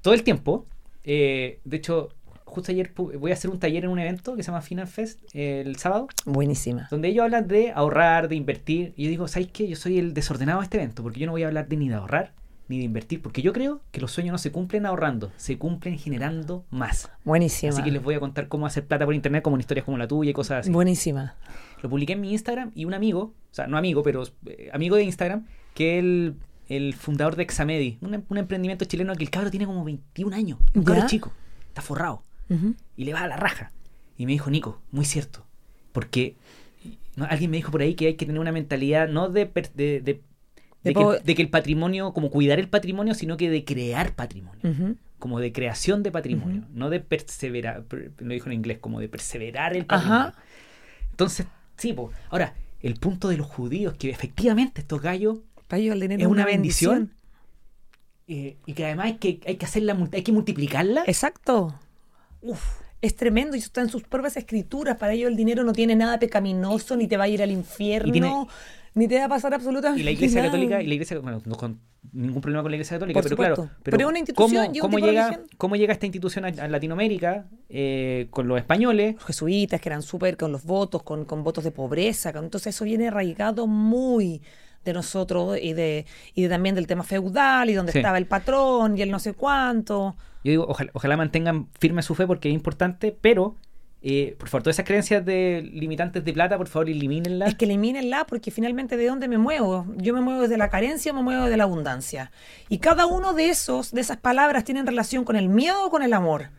Todo 0.03 0.15
el 0.15 0.23
tiempo. 0.23 0.67
eh, 1.09 1.61
de 1.65 1.77
hecho, 1.77 2.09
justo 2.47 2.73
ayer 2.73 2.93
voy 2.97 3.31
a 3.33 3.35
hacer 3.35 3.51
un 3.51 3.59
taller 3.59 3.85
en 3.85 3.91
un 3.91 3.99
evento 3.99 4.35
que 4.37 4.43
se 4.43 4.47
llama 4.51 4.63
Final 4.63 4.87
Fest 4.87 5.21
el 5.35 5.77
sábado, 5.77 6.09
Buenísima. 6.25 6.89
donde 6.91 7.09
ellos 7.09 7.25
hablan 7.25 7.47
de 7.49 7.73
ahorrar, 7.73 8.29
de 8.29 8.37
invertir. 8.37 8.95
Y 8.97 9.05
yo 9.05 9.11
digo, 9.11 9.29
¿sabes 9.29 9.49
qué? 9.53 9.69
Yo 9.69 9.77
soy 9.77 9.99
el 9.99 10.15
desordenado 10.15 10.61
de 10.61 10.65
este 10.65 10.79
evento, 10.79 11.03
porque 11.03 11.21
yo 11.21 11.27
no 11.27 11.33
voy 11.33 11.43
a 11.43 11.49
hablar 11.49 11.69
de 11.69 11.77
ni 11.77 11.89
de 11.89 11.97
ahorrar 11.97 12.33
ni 12.69 12.79
de 12.79 12.85
invertir, 12.85 13.23
porque 13.23 13.43
yo 13.43 13.53
creo 13.53 13.81
que 13.93 14.01
los 14.01 14.11
sueños 14.11 14.33
no 14.33 14.39
se 14.39 14.51
cumplen 14.51 14.87
ahorrando, 14.87 15.31
se 15.37 15.57
cumplen 15.57 15.99
generando 15.99 16.65
más. 16.71 17.11
Buenísima. 17.25 17.73
Así 17.73 17.83
que 17.83 17.91
les 17.91 18.03
voy 18.03 18.15
a 18.15 18.21
contar 18.21 18.49
cómo 18.49 18.67
hacer 18.67 18.85
plata 18.87 19.05
por 19.05 19.15
internet, 19.15 19.43
como 19.43 19.57
en 19.57 19.61
historias 19.61 19.85
como 19.85 19.99
la 19.99 20.09
tuya 20.09 20.31
y 20.31 20.33
cosas 20.33 20.61
así. 20.61 20.71
Buenísima. 20.71 21.37
Lo 21.83 21.89
publiqué 21.91 22.15
en 22.15 22.21
mi 22.21 22.33
Instagram 22.33 22.73
y 22.75 22.85
un 22.85 22.95
amigo, 22.95 23.35
o 23.51 23.55
sea, 23.55 23.67
no 23.67 23.77
amigo, 23.77 24.03
pero 24.03 24.25
eh, 24.47 24.71
amigo 24.73 24.97
de 24.97 25.05
Instagram, 25.05 25.47
que 25.75 25.99
es 25.99 26.35
el, 26.69 26.95
fundador 26.95 27.37
de 27.37 27.45
Examedi, 27.45 27.99
un, 28.01 28.15
em- 28.15 28.25
un 28.29 28.39
emprendimiento 28.39 28.85
chileno 28.85 29.15
que 29.15 29.25
el 29.25 29.31
cabro 29.31 29.51
tiene 29.51 29.67
como 29.67 29.85
21 29.85 30.35
años, 30.35 30.59
un 30.75 30.83
cabro 30.83 31.07
chico, 31.07 31.33
está 31.69 31.83
forrado 31.83 32.23
Y 32.97 33.05
le 33.05 33.13
va 33.13 33.23
a 33.23 33.29
la 33.29 33.37
raja. 33.37 33.73
Y 34.17 34.27
me 34.27 34.33
dijo, 34.33 34.51
Nico, 34.51 34.81
muy 34.93 35.05
cierto, 35.05 35.45
porque 35.93 36.37
no, 37.17 37.25
alguien 37.27 37.51
me 37.51 37.57
dijo 37.59 37.71
por 37.73 37.81
ahí 37.83 37.95
que 37.95 38.07
hay 38.09 38.15
que 38.15 38.27
tener 38.27 38.41
una 38.41 38.53
mentalidad 38.53 39.09
no 39.09 39.29
de, 39.29 39.47
per- 39.47 39.73
de, 39.75 40.01
de- 40.01 40.21
que, 40.83 40.93
po- 40.93 41.15
de 41.19 41.35
que 41.35 41.43
el 41.43 41.49
patrimonio, 41.51 42.13
como 42.13 42.31
cuidar 42.31 42.59
el 42.61 42.69
patrimonio, 42.69 43.15
sino 43.15 43.37
que 43.37 43.51
de 43.51 43.65
crear 43.65 44.15
patrimonio 44.15 44.61
como 45.19 45.41
de 45.41 45.51
creación 45.51 46.03
de 46.03 46.11
patrimonio, 46.13 46.65
no 46.73 46.91
de 46.91 47.01
perseverar, 47.01 47.85
per- 47.85 48.13
lo 48.19 48.33
dijo 48.35 48.47
en 48.47 48.53
inglés, 48.53 48.79
como 48.79 49.01
de 49.01 49.09
perseverar 49.09 49.75
el 49.77 49.87
patrimonio. 49.87 50.25
Ajá. 50.29 50.35
Entonces, 51.11 51.47
sí, 51.79 51.93
po. 51.95 52.13
ahora, 52.31 52.55
el 52.81 52.95
punto 52.97 53.29
de 53.29 53.37
los 53.39 53.47
judíos, 53.47 53.95
que 53.99 54.11
efectivamente 54.11 54.83
estos 54.83 55.01
gallos, 55.01 55.39
el 55.71 56.01
dinero 56.01 56.21
Es 56.23 56.27
una 56.29 56.45
bendición. 56.45 57.13
eh, 58.29 58.57
y 58.67 58.73
que 58.75 58.85
además 58.85 59.07
hay 59.07 59.15
que, 59.15 59.41
hay 59.47 59.57
que 59.57 59.65
hacerla, 59.65 59.97
hay 60.13 60.23
que 60.23 60.33
multiplicarla. 60.33 61.03
Exacto. 61.07 61.75
Uf, 62.51 62.81
Es 63.03 63.15
tremendo 63.15 63.55
y 63.57 63.59
eso 63.59 63.67
está 63.67 63.83
en 63.83 63.89
sus 63.91 64.03
propias 64.05 64.37
escrituras. 64.39 64.97
Para 64.97 65.13
ellos 65.13 65.31
el 65.31 65.37
dinero 65.37 65.63
no 65.65 65.73
tiene 65.73 65.95
nada 65.95 66.19
pecaminoso, 66.19 66.97
ni 66.97 67.07
te 67.07 67.17
va 67.19 67.25
a 67.25 67.29
ir 67.29 67.43
al 67.43 67.51
infierno, 67.51 68.11
tiene- 68.13 68.47
ni 68.95 69.07
te 69.07 69.19
va 69.19 69.27
a 69.27 69.29
pasar 69.29 69.53
absolutamente 69.53 70.01
y 70.01 70.05
la 70.05 70.11
iglesia 70.13 70.41
nada. 70.41 70.51
católica, 70.53 70.81
y 70.83 70.87
la 70.87 70.95
iglesia, 70.95 71.19
bueno, 71.19 71.43
no 71.45 71.55
con 71.57 71.79
ningún 72.13 72.41
problema 72.41 72.63
con 72.63 72.71
la 72.73 72.77
iglesia 72.77 72.97
católica, 72.97 73.19
Por 73.21 73.25
pero 73.25 73.37
supuesto. 73.37 73.63
claro, 73.65 73.71
pero, 73.83 73.97
Pero 73.99 74.07
es 74.07 74.11
una 74.11 74.19
institución 74.21 74.67
¿cómo, 74.69 74.81
cómo 74.81 74.99
llega. 74.99 75.41
¿cómo 75.59 75.77
llega 75.77 75.93
esta 75.93 76.07
institución 76.07 76.47
a, 76.47 76.49
a 76.49 76.69
Latinoamérica 76.69 77.47
eh, 77.69 78.29
con 78.31 78.49
los 78.49 78.59
españoles? 78.59 79.15
Los 79.17 79.25
jesuitas 79.25 79.81
que 79.81 79.89
eran 79.91 80.01
súper 80.03 80.39
con 80.39 80.51
los 80.51 80.65
votos, 80.65 81.03
con, 81.03 81.27
con 81.27 81.45
votos 81.45 81.65
de 81.65 81.73
pobreza. 81.73 82.33
con- 82.33 82.45
entonces 82.45 82.75
eso 82.75 82.85
viene 82.87 83.09
arraigado 83.09 83.67
muy 83.67 84.41
de 84.85 84.93
nosotros 84.95 85.59
y 85.61 85.75
de, 85.75 86.07
y 86.35 86.43
de 86.45 86.49
también 86.49 86.75
del 86.75 86.87
tema 86.87 87.03
feudal 87.03 87.69
y 87.69 87.75
donde 87.75 87.93
Sí. 87.93 87.99
estaba 87.99 88.17
el 88.19 88.27
patrón 88.27 88.97
y 88.97 89.03
el 89.03 89.11
no 89.11 89.19
sé 89.19 89.35
cuánto. 89.35 90.17
Yo 90.47 90.51
digo, 90.51 90.67
ojalá, 90.69 90.93
ojalá 90.95 91.17
mantengan 91.17 91.69
firme 91.81 92.03
su 92.03 92.15
fe 92.15 92.25
porque 92.25 92.49
es 92.49 92.55
importante, 92.55 93.11
pero 93.21 93.57
eh, 94.01 94.37
por 94.39 94.49
favor, 94.49 94.63
todas 94.63 94.77
esas 94.77 94.87
creencias 94.87 95.25
de 95.25 95.69
limitantes 95.73 96.25
de 96.25 96.33
plata, 96.33 96.57
por 96.57 96.69
favor, 96.69 96.89
elimínenlas. 96.89 97.49
Es 97.49 97.55
que 97.57 97.65
elimínenla 97.65 98.25
porque 98.27 98.53
finalmente 98.53 98.97
de 98.97 99.09
dónde 99.09 99.27
me 99.27 99.39
muevo. 99.39 99.85
Yo 99.97 100.15
me 100.15 100.21
muevo 100.21 100.43
desde 100.43 100.57
la 100.57 100.69
carencia 100.69 101.11
o 101.11 101.17
me 101.17 101.23
muevo 101.23 101.47
de 101.47 101.57
la 101.57 101.65
abundancia. 101.65 102.31
Y 102.69 102.79
cada 102.79 103.07
uno 103.07 103.33
de 103.35 103.49
esos, 103.49 103.91
de 103.91 104.01
esas 104.01 104.19
palabras, 104.19 104.63
tienen 104.63 104.87
relación 104.87 105.25
con 105.25 105.35
el 105.35 105.49
miedo 105.49 105.87
o 105.87 105.91
con 105.91 106.05
el 106.05 106.13
amor. 106.13 106.51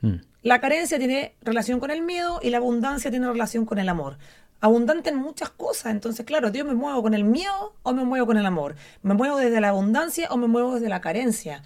Mm. 0.00 0.14
La 0.40 0.62
carencia 0.62 0.96
tiene 0.96 1.34
relación 1.42 1.78
con 1.78 1.90
el 1.90 2.00
miedo 2.00 2.40
y 2.42 2.48
la 2.48 2.56
abundancia 2.56 3.10
tiene 3.10 3.26
relación 3.26 3.66
con 3.66 3.78
el 3.78 3.90
amor. 3.90 4.16
Abundante 4.62 5.10
en 5.10 5.16
muchas 5.16 5.50
cosas. 5.50 5.92
Entonces, 5.92 6.24
claro, 6.24 6.48
yo 6.48 6.64
me 6.64 6.72
muevo 6.72 7.02
con 7.02 7.12
el 7.12 7.24
miedo 7.24 7.74
o 7.82 7.92
me 7.92 8.04
muevo 8.04 8.24
con 8.24 8.38
el 8.38 8.46
amor. 8.46 8.76
Me 9.02 9.12
muevo 9.12 9.36
desde 9.36 9.60
la 9.60 9.68
abundancia 9.68 10.28
o 10.30 10.38
me 10.38 10.46
muevo 10.46 10.76
desde 10.76 10.88
la 10.88 11.02
carencia. 11.02 11.62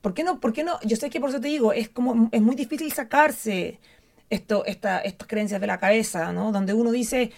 ¿Por 0.00 0.14
qué 0.14 0.24
no? 0.24 0.40
¿Por 0.40 0.52
qué 0.52 0.64
no? 0.64 0.78
Yo 0.82 0.96
sé 0.96 1.10
que 1.10 1.20
por 1.20 1.30
eso 1.30 1.40
te 1.40 1.48
digo, 1.48 1.72
es 1.72 1.88
como 1.88 2.28
es 2.32 2.40
muy 2.42 2.56
difícil 2.56 2.90
sacarse 2.92 3.78
esto, 4.30 4.64
esta, 4.64 4.98
estas 5.00 5.28
creencias 5.28 5.60
de 5.60 5.66
la 5.66 5.78
cabeza, 5.78 6.32
¿no? 6.32 6.52
Donde 6.52 6.72
uno 6.74 6.90
dice, 6.92 7.32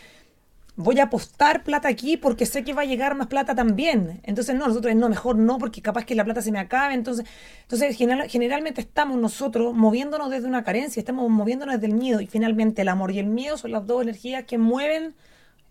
voy 0.77 0.99
a 1.01 1.05
apostar 1.05 1.65
plata 1.65 1.89
aquí 1.89 2.17
porque 2.17 2.47
sé 2.47 2.65
que 2.65 2.73
va 2.73 2.83
a 2.83 2.85
llegar 2.85 3.15
más 3.15 3.27
plata 3.27 3.55
también. 3.55 4.21
Entonces, 4.25 4.55
no, 4.55 4.67
nosotros 4.69 4.95
no, 4.95 5.09
mejor 5.09 5.37
no, 5.37 5.59
porque 5.59 5.83
capaz 5.83 6.05
que 6.05 6.15
la 6.15 6.25
plata 6.25 6.43
se 6.43 6.53
me 6.53 6.59
acabe. 6.59 6.95
Entonces, 6.95 7.27
entonces 7.63 7.97
general- 7.97 8.29
generalmente 8.29 8.81
estamos 8.81 9.19
nosotros 9.19 9.75
moviéndonos 9.75 10.31
desde 10.31 10.47
una 10.49 10.65
carencia, 10.65 11.01
estamos 11.01 11.29
moviéndonos 11.31 11.75
desde 11.77 11.87
el 11.89 11.95
miedo. 11.95 12.21
Y 12.21 12.27
finalmente 12.27 12.83
el 12.83 12.89
amor 12.89 13.11
y 13.13 13.19
el 13.19 13.27
miedo 13.27 13.57
son 13.59 13.73
las 13.73 13.87
dos 13.87 14.03
energías 14.03 14.45
que 14.45 14.59
mueven 14.59 15.15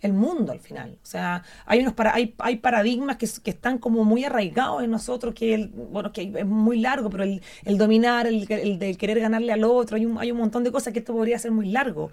el 0.02 0.14
mundo 0.14 0.52
al 0.52 0.60
final. 0.60 0.98
O 1.02 1.06
sea, 1.06 1.44
hay 1.66 1.80
unos 1.80 1.94
para, 1.94 2.14
hay, 2.14 2.34
hay 2.40 2.58
paradigmas 2.58 3.18
que, 3.18 3.28
que 3.44 3.52
están 3.52 3.78
como 3.78 4.04
muy 4.04 4.24
arraigados 4.24 4.84
en 4.84 4.92
nosotros, 4.92 5.34
que 5.34 5.54
el, 5.54 5.68
bueno, 5.70 6.12
que 6.12 6.32
es 6.36 6.46
muy 6.46 6.80
largo, 6.80 7.10
pero 7.10 7.24
el, 7.24 7.42
el 7.66 7.78
dominar, 7.78 8.28
el, 8.28 8.52
el 8.52 8.80
de 8.80 8.96
querer 8.96 9.20
ganarle 9.20 9.54
al 9.54 9.64
otro, 9.64 9.98
hay 9.98 10.06
un, 10.06 10.18
hay 10.18 10.32
un 10.32 10.38
montón 10.38 10.64
de 10.64 10.72
cosas 10.72 10.94
que 10.94 11.00
esto 11.00 11.14
podría 11.14 11.40
ser 11.40 11.52
muy 11.52 11.68
largo. 11.68 12.12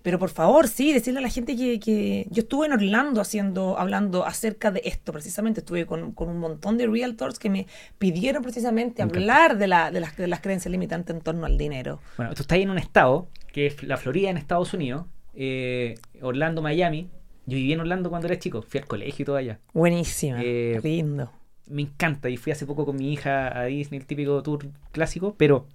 Pero 0.00 0.20
por 0.20 0.30
favor, 0.30 0.68
sí, 0.68 0.92
decirle 0.92 1.18
a 1.18 1.22
la 1.22 1.28
gente 1.28 1.56
que, 1.56 1.80
que 1.80 2.26
yo 2.30 2.42
estuve 2.42 2.66
en 2.66 2.72
Orlando 2.72 3.20
haciendo, 3.20 3.78
hablando 3.78 4.24
acerca 4.24 4.70
de 4.70 4.80
esto, 4.84 5.12
precisamente 5.12 5.60
estuve 5.60 5.86
con, 5.86 6.12
con 6.12 6.28
un 6.28 6.38
montón 6.38 6.78
de 6.78 6.86
realtors 6.86 7.38
que 7.38 7.50
me 7.50 7.66
pidieron 7.98 8.42
precisamente 8.42 9.04
Me 9.04 9.10
hablar 9.10 9.58
de, 9.58 9.66
la, 9.66 9.90
de, 9.90 10.00
las, 10.00 10.16
de 10.16 10.28
las 10.28 10.40
creencias 10.40 10.70
limitantes 10.70 11.14
en 11.14 11.20
torno 11.20 11.46
al 11.46 11.58
dinero. 11.58 12.00
Bueno, 12.16 12.32
tú 12.34 12.42
estás 12.42 12.56
ahí 12.56 12.62
en 12.62 12.70
un 12.70 12.78
estado, 12.78 13.26
que 13.52 13.66
es 13.66 13.82
la 13.82 13.96
Florida 13.96 14.30
en 14.30 14.36
Estados 14.36 14.72
Unidos, 14.72 15.04
eh, 15.34 15.96
Orlando, 16.22 16.62
Miami. 16.62 17.10
Yo 17.48 17.56
viví 17.56 17.72
en 17.72 17.80
Orlando 17.80 18.10
cuando 18.10 18.26
era 18.28 18.38
chico, 18.38 18.62
fui 18.62 18.78
al 18.80 18.86
colegio 18.86 19.22
y 19.22 19.26
todo 19.26 19.36
allá. 19.36 19.58
Buenísima, 19.72 20.38
Eh, 20.42 20.78
lindo. 20.82 21.32
Me 21.66 21.82
encanta 21.82 22.28
y 22.30 22.36
fui 22.36 22.52
hace 22.52 22.66
poco 22.66 22.84
con 22.86 22.96
mi 22.96 23.12
hija 23.12 23.58
a 23.58 23.64
Disney, 23.64 24.00
el 24.00 24.06
típico 24.06 24.42
tour 24.42 24.66
clásico, 24.92 25.34
pero 25.36 25.66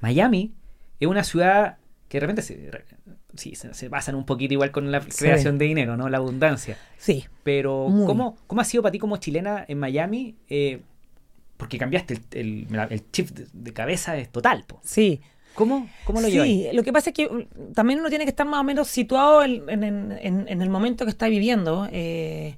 Miami 0.00 0.52
es 1.00 1.08
una 1.08 1.24
ciudad 1.24 1.78
que 2.08 2.16
de 2.18 2.20
repente 2.20 2.42
se, 2.42 2.70
sí, 3.34 3.54
se, 3.54 3.72
se 3.74 3.88
basan 3.88 4.14
un 4.14 4.26
poquito 4.26 4.52
igual 4.54 4.70
con 4.70 4.90
la 4.92 5.00
Sí. 5.00 5.08
creación 5.24 5.58
de 5.58 5.64
dinero, 5.66 5.96
¿no? 5.96 6.08
La 6.08 6.18
abundancia. 6.18 6.76
Sí. 6.98 7.24
Pero. 7.42 7.86
¿cómo, 8.06 8.36
¿cómo 8.46 8.60
ha 8.60 8.64
sido 8.64 8.82
para 8.82 8.92
ti 8.92 8.98
como 8.98 9.16
chilena 9.16 9.64
en 9.66 9.78
Miami? 9.78 10.36
Eh, 10.48 10.80
porque 11.56 11.78
cambiaste 11.78 12.14
el, 12.32 12.66
el, 12.70 12.86
el 12.90 13.10
chip 13.12 13.30
de, 13.30 13.46
de 13.52 13.72
cabeza, 13.72 14.16
es 14.18 14.30
total. 14.30 14.64
po. 14.66 14.80
Sí, 14.82 15.20
¿Cómo, 15.54 15.88
cómo 16.04 16.20
lo 16.20 16.28
sí, 16.28 16.32
llevas? 16.32 16.74
lo 16.74 16.82
que 16.82 16.92
pasa 16.92 17.10
es 17.10 17.14
que 17.14 17.28
mm, 17.28 17.72
también 17.74 18.00
uno 18.00 18.08
tiene 18.08 18.24
que 18.24 18.30
estar 18.30 18.46
más 18.46 18.60
o 18.60 18.64
menos 18.64 18.88
situado 18.88 19.42
en, 19.42 19.68
en- 19.68 20.12
en- 20.20 20.48
en 20.48 20.62
el 20.62 20.70
momento 20.70 21.04
que 21.04 21.10
está 21.10 21.28
viviendo. 21.28 21.88
eh, 21.92 22.56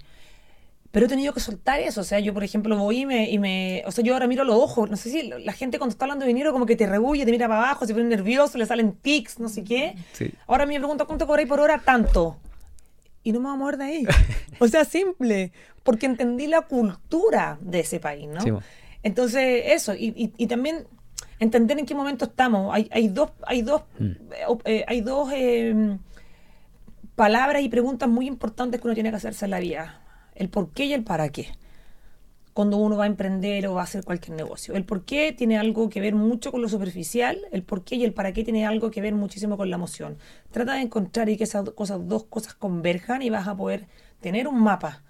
pero 0.90 1.06
he 1.06 1.08
tenido 1.08 1.32
que 1.34 1.40
soltar 1.40 1.80
eso. 1.80 2.02
O 2.02 2.04
sea, 2.04 2.20
yo, 2.20 2.32
por 2.32 2.44
ejemplo, 2.44 2.76
voy 2.78 3.00
y 3.00 3.06
me, 3.06 3.28
y 3.28 3.38
me. 3.40 3.82
O 3.84 3.90
sea, 3.90 4.04
yo 4.04 4.12
ahora 4.12 4.28
miro 4.28 4.44
los 4.44 4.54
ojos. 4.54 4.88
No 4.88 4.96
sé 4.96 5.10
si 5.10 5.22
la 5.24 5.52
gente 5.52 5.78
cuando 5.78 5.90
está 5.90 6.04
hablando 6.04 6.24
de 6.24 6.28
dinero, 6.28 6.52
como 6.52 6.66
que 6.66 6.76
te 6.76 6.86
rebulle, 6.86 7.24
te 7.24 7.32
mira 7.32 7.48
para 7.48 7.58
abajo, 7.64 7.84
se 7.84 7.94
pone 7.94 8.06
nervioso, 8.06 8.58
le 8.58 8.66
salen 8.66 8.92
tics, 8.92 9.40
no 9.40 9.48
sé 9.48 9.64
qué. 9.64 9.96
Sí. 10.12 10.30
Ahora 10.46 10.66
me 10.66 10.76
pregunta 10.78 11.04
cuánto 11.04 11.26
cobráis 11.26 11.48
por 11.48 11.58
hora, 11.58 11.80
tanto. 11.84 12.36
Y 13.24 13.32
no 13.32 13.40
me 13.40 13.46
voy 13.48 13.54
a 13.56 13.58
mover 13.58 13.76
de 13.78 13.84
ahí. 13.84 14.06
O 14.60 14.68
sea, 14.68 14.84
simple. 14.84 15.50
Porque 15.82 16.06
entendí 16.06 16.46
la 16.46 16.60
cultura 16.60 17.58
de 17.60 17.80
ese 17.80 17.98
país, 17.98 18.28
¿no? 18.28 18.40
Sí. 18.40 18.50
Entonces, 19.02 19.64
eso. 19.66 19.94
Y, 19.94 20.14
y- 20.16 20.32
y 20.36 20.46
también 20.46 20.86
entender 21.38 21.78
en 21.78 21.86
qué 21.86 21.94
momento 21.94 22.24
estamos. 22.26 22.74
Hay, 22.74 22.88
hay 22.92 23.08
dos, 23.08 23.30
hay 23.46 23.62
dos, 23.62 23.82
Mm. 23.98 24.04
eh, 24.04 24.58
eh, 24.64 24.84
hay 24.88 25.00
dos 25.00 25.30
eh, 25.32 25.98
palabras 27.16 27.62
y 27.62 27.68
preguntas 27.68 28.08
muy 28.08 28.26
importantes 28.26 28.80
que 28.80 28.86
uno 28.86 28.94
tiene 28.94 29.10
que 29.10 29.16
hacerse 29.16 29.44
en 29.44 29.50
la 29.52 29.60
vida. 29.60 30.00
El 30.34 30.48
por 30.48 30.70
qué 30.72 30.86
y 30.86 30.92
el 30.92 31.04
para 31.04 31.28
qué. 31.30 31.48
cuando 32.52 32.76
uno 32.76 32.96
va 32.96 33.02
a 33.02 33.06
emprender 33.08 33.66
o 33.66 33.74
va 33.74 33.80
a 33.80 33.84
hacer 33.84 34.04
cualquier 34.04 34.36
negocio. 34.36 34.74
El 34.76 34.84
por 34.84 35.04
qué 35.04 35.32
tiene 35.32 35.58
algo 35.58 35.88
que 35.88 36.00
ver 36.00 36.14
mucho 36.14 36.52
con 36.52 36.62
lo 36.62 36.68
superficial, 36.68 37.36
el 37.50 37.64
por 37.64 37.82
qué 37.82 37.96
y 37.96 38.04
el 38.04 38.12
para 38.14 38.32
qué 38.32 38.44
tiene 38.44 38.64
algo 38.64 38.92
que 38.92 39.00
ver 39.00 39.12
muchísimo 39.12 39.56
con 39.56 39.70
la 39.70 39.74
emoción. 39.76 40.18
Trata 40.52 40.74
de 40.74 40.82
encontrar 40.82 41.28
y 41.28 41.36
que 41.36 41.42
esas 41.42 41.68
cosas, 41.70 42.06
dos 42.06 42.22
cosas 42.26 42.54
converjan 42.54 43.22
y 43.22 43.30
vas 43.30 43.48
a 43.48 43.56
poder 43.56 43.88
tener 44.20 44.46
un 44.46 44.60
mapa 44.62 45.02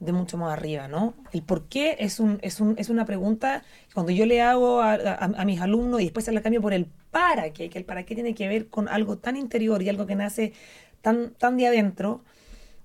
de 0.00 0.12
mucho 0.12 0.36
más 0.38 0.52
arriba, 0.52 0.88
¿no? 0.88 1.14
El 1.32 1.42
por 1.42 1.68
qué 1.68 1.96
es, 2.00 2.20
un, 2.20 2.38
es, 2.42 2.60
un, 2.60 2.74
es 2.78 2.88
una 2.88 3.04
pregunta 3.04 3.64
cuando 3.94 4.12
yo 4.12 4.26
le 4.26 4.42
hago 4.42 4.80
a, 4.80 4.92
a- 4.94 5.14
a 5.36 5.44
mis 5.44 5.60
alumnos 5.60 6.00
y 6.00 6.04
después 6.04 6.24
se 6.24 6.32
la 6.32 6.40
cambio 6.42 6.60
por 6.62 6.72
el 6.72 6.86
para 7.10 7.52
qué, 7.52 7.68
que 7.70 7.78
el 7.78 7.84
para 7.84 8.04
qué 8.04 8.14
tiene 8.14 8.34
que 8.34 8.48
ver 8.48 8.68
con 8.68 8.88
algo 8.88 9.18
tan 9.18 9.36
interior 9.36 9.82
y 9.82 9.88
algo 9.88 10.06
que 10.06 10.14
nace 10.14 10.52
tan, 11.02 11.30
tan 11.34 11.56
de 11.56 11.66
adentro, 11.66 12.22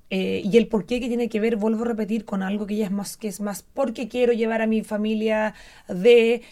eh, 0.09 0.41
y 0.45 0.57
el 0.57 0.67
por 0.67 0.85
qué 0.85 0.99
que 0.99 1.07
tiene 1.07 1.27
que 1.29 1.39
ver, 1.39 1.55
vuelvo 1.55 1.83
a 1.83 1.87
repetir, 1.87 2.25
con 2.25 2.43
algo 2.43 2.67
que 2.67 2.75
ya 2.75 2.85
es 2.85 2.91
más, 2.91 3.17
que 3.17 3.27
es 3.27 3.41
más 3.41 3.63
porque 3.63 4.07
quiero 4.07 4.33
llevar 4.33 4.61
a 4.61 4.67
mi 4.67 4.83
familia 4.83 5.55
de 5.87 6.43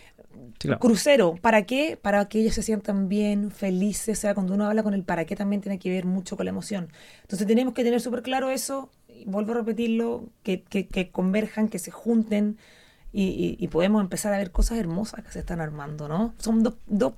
Sí, 0.60 0.76
claro. 0.76 0.80
crucero. 0.80 1.36
¿Para 1.42 1.64
qué? 1.66 1.98
Para 2.02 2.28
que 2.30 2.40
ellos 2.42 2.54
se 2.56 2.64
sientan 2.64 3.10
bien, 3.10 3.52
felices. 3.52 4.18
O 4.18 4.22
sea, 4.22 4.34
cuando 4.34 4.54
uno 4.54 4.66
habla 4.68 4.84
con 4.84 4.94
el 4.94 5.04
para 5.04 5.26
qué 5.26 5.36
también 5.36 5.62
tiene 5.62 5.80
que 5.80 5.90
ver 5.90 6.06
mucho 6.06 6.38
con 6.38 6.46
la 6.46 6.52
emoción. 6.52 6.90
Entonces 7.24 7.48
tenemos 7.48 7.74
que 7.74 7.84
tener 7.84 8.02
súper 8.02 8.22
claro 8.24 8.50
eso, 8.50 8.90
y 9.08 9.26
vuelvo 9.26 9.52
a 9.54 9.56
repetirlo, 9.56 10.30
que, 10.44 10.62
que, 10.64 10.88
que 10.88 11.10
converjan, 11.12 11.68
que 11.70 11.80
se 11.80 11.92
junten 11.92 12.58
y, 13.14 13.24
y- 13.26 13.58
y 13.64 13.68
podemos 13.70 14.02
empezar 14.02 14.34
a 14.34 14.38
ver 14.38 14.52
cosas 14.52 14.78
hermosas 14.80 15.24
que 15.24 15.32
se 15.32 15.40
están 15.40 15.62
armando, 15.62 16.08
¿no? 16.08 16.34
Son 16.40 16.64
dos, 16.64 16.76
dos 16.88 17.14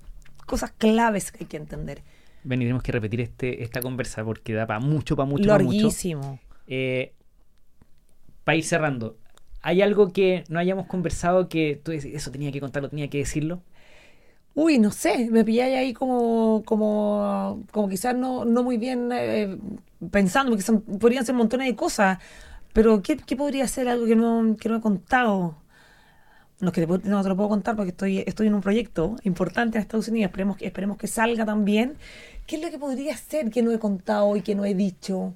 cosas 0.46 0.72
claves 0.72 1.32
que 1.32 1.44
hay 1.44 1.48
que 1.48 1.58
entender. 1.58 2.02
Ven, 2.44 2.62
y 2.62 2.66
tenemos 2.66 2.84
que 2.84 2.92
repetir 2.92 3.22
este, 3.22 3.64
esta 3.64 3.82
conversa 3.82 4.24
porque 4.26 4.54
da 4.54 4.68
para 4.68 4.80
mucho, 4.80 5.16
para 5.16 5.28
mucho, 5.30 5.50
para 5.52 5.64
mucho. 5.64 5.88
Larguísimo. 5.88 6.40
Eh, 6.68 7.14
para 8.44 8.58
ir 8.58 8.64
cerrando, 8.64 9.18
¿hay 9.64 9.82
algo 9.84 10.14
que 10.14 10.46
no 10.50 10.60
hayamos 10.60 10.88
conversado 10.88 11.50
que 11.50 11.82
tú 11.84 11.92
dices, 11.94 12.14
eso 12.16 12.32
tenía 12.32 12.52
que 12.54 12.62
contarlo, 12.62 12.90
tenía 12.90 13.10
que 13.10 13.20
decirlo? 13.20 13.64
Uy, 14.56 14.78
no 14.80 14.92
sé, 14.92 15.30
me 15.32 15.44
pilláis 15.44 15.76
ahí 15.76 15.94
como, 15.94 16.62
como, 16.66 17.64
como 17.72 17.90
quizás 17.90 18.16
no, 18.16 18.46
no 18.46 18.62
muy 18.64 18.78
bien 18.78 19.10
eh, 19.12 19.58
pensando, 20.12 20.52
porque 20.52 20.64
son- 20.64 20.82
podrían 20.84 21.26
ser 21.26 21.34
montones 21.36 21.68
de 21.68 21.76
cosas, 21.76 22.20
pero 22.74 23.02
¿qué, 23.02 23.18
qué 23.18 23.36
podría 23.36 23.68
ser 23.68 23.88
algo 23.88 24.06
que 24.06 24.16
no, 24.16 24.56
que 24.60 24.70
no 24.70 24.78
he 24.78 24.82
contado? 24.82 25.58
No, 26.60 26.72
que 26.72 26.86
te 26.86 27.10
no 27.10 27.24
te 27.24 27.30
lo 27.30 27.36
puedo 27.36 27.50
contar 27.50 27.76
porque 27.76 27.90
estoy, 27.92 28.20
estoy 28.26 28.48
en 28.48 28.54
un 28.54 28.62
proyecto 28.62 29.18
importante 29.24 29.78
en 29.78 29.82
Estados 29.82 30.08
Unidos, 30.08 30.30
esperemos 30.30 30.58
esperemos 30.62 30.98
que 30.98 31.08
salga 31.08 31.46
también. 31.46 31.98
¿Qué 32.48 32.56
es 32.58 32.62
lo 32.62 32.70
que 32.72 32.80
podría 32.80 33.18
ser 33.18 33.50
que 33.50 33.62
no 33.64 33.72
he 33.72 33.80
contado 33.80 34.36
y 34.38 34.42
que 34.42 34.56
no 34.56 34.64
he 34.66 34.74
dicho? 34.76 35.34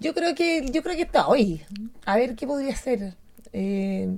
Yo 0.00 0.14
creo 0.14 0.34
que, 0.34 0.66
yo 0.72 0.82
creo 0.82 0.96
que 0.96 1.02
está 1.02 1.28
hoy. 1.28 1.62
A 2.06 2.16
ver, 2.16 2.36
¿qué 2.36 2.46
podría 2.46 2.76
ser? 2.76 3.14
Eh, 3.56 4.08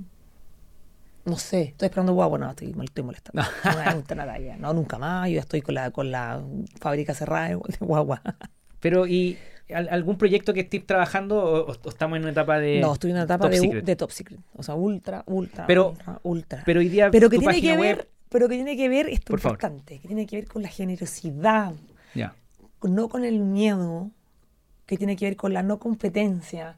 no 1.25 1.37
sé, 1.37 1.61
estoy 1.61 1.87
esperando 1.87 2.13
guagua, 2.13 2.39
no, 2.39 2.49
estoy, 2.49 2.73
estoy 2.83 3.03
molestando. 3.03 3.43
No 3.65 3.85
me 3.85 3.93
gusta 3.95 4.15
nada 4.15 4.39
ya. 4.39 4.57
No, 4.57 4.73
nunca 4.73 4.97
más, 4.97 5.27
yo 5.29 5.35
ya 5.35 5.41
estoy 5.41 5.61
con 5.61 5.75
la, 5.75 5.91
con 5.91 6.09
la 6.11 6.41
fábrica 6.79 7.13
cerrada 7.13 7.49
de 7.49 7.55
guagua. 7.79 8.21
Pero, 8.79 9.05
¿y 9.07 9.37
al- 9.73 9.89
algún 9.89 10.17
proyecto 10.17 10.53
que 10.53 10.61
estés 10.61 10.85
trabajando 10.85 11.37
o, 11.37 11.71
o 11.71 11.89
estamos 11.89 12.15
en 12.17 12.23
una 12.23 12.31
etapa 12.31 12.57
de... 12.59 12.79
no, 12.79 12.93
estoy 12.93 13.11
en 13.11 13.17
una 13.17 13.25
etapa 13.25 13.43
top 13.45 13.51
de, 13.51 13.57
secret? 13.59 13.85
de 13.85 13.95
top 13.95 14.11
secret. 14.11 14.39
O 14.55 14.63
sea, 14.63 14.75
ultra, 14.75 15.23
ultra, 15.27 15.67
Pero- 15.67 15.89
ultra, 15.89 16.19
ultra. 16.23 16.63
Pero 16.65 16.79
hoy 16.79 16.89
día 16.89 17.11
Pero 17.11 17.29
que 17.29 17.37
tiene 17.37 17.61
que 17.61 17.75
ver, 17.77 17.97
web... 17.97 18.07
pero 18.29 18.47
que 18.47 18.55
tiene 18.55 18.75
que 18.77 18.89
ver 18.89 19.07
esto 19.09 19.27
Por 19.31 19.39
favor. 19.39 19.57
importante, 19.57 19.99
que 19.99 20.07
tiene 20.07 20.25
que 20.25 20.37
ver 20.37 20.47
con 20.47 20.61
la 20.63 20.69
generosidad, 20.69 21.73
Ya, 22.15 22.33
no 22.81 23.09
con 23.09 23.25
el 23.25 23.39
miedo, 23.39 24.09
que 24.85 24.97
tiene 24.97 25.15
que 25.17 25.25
ver 25.25 25.35
con 25.35 25.53
la 25.53 25.61
no 25.61 25.77
competencia, 25.79 26.77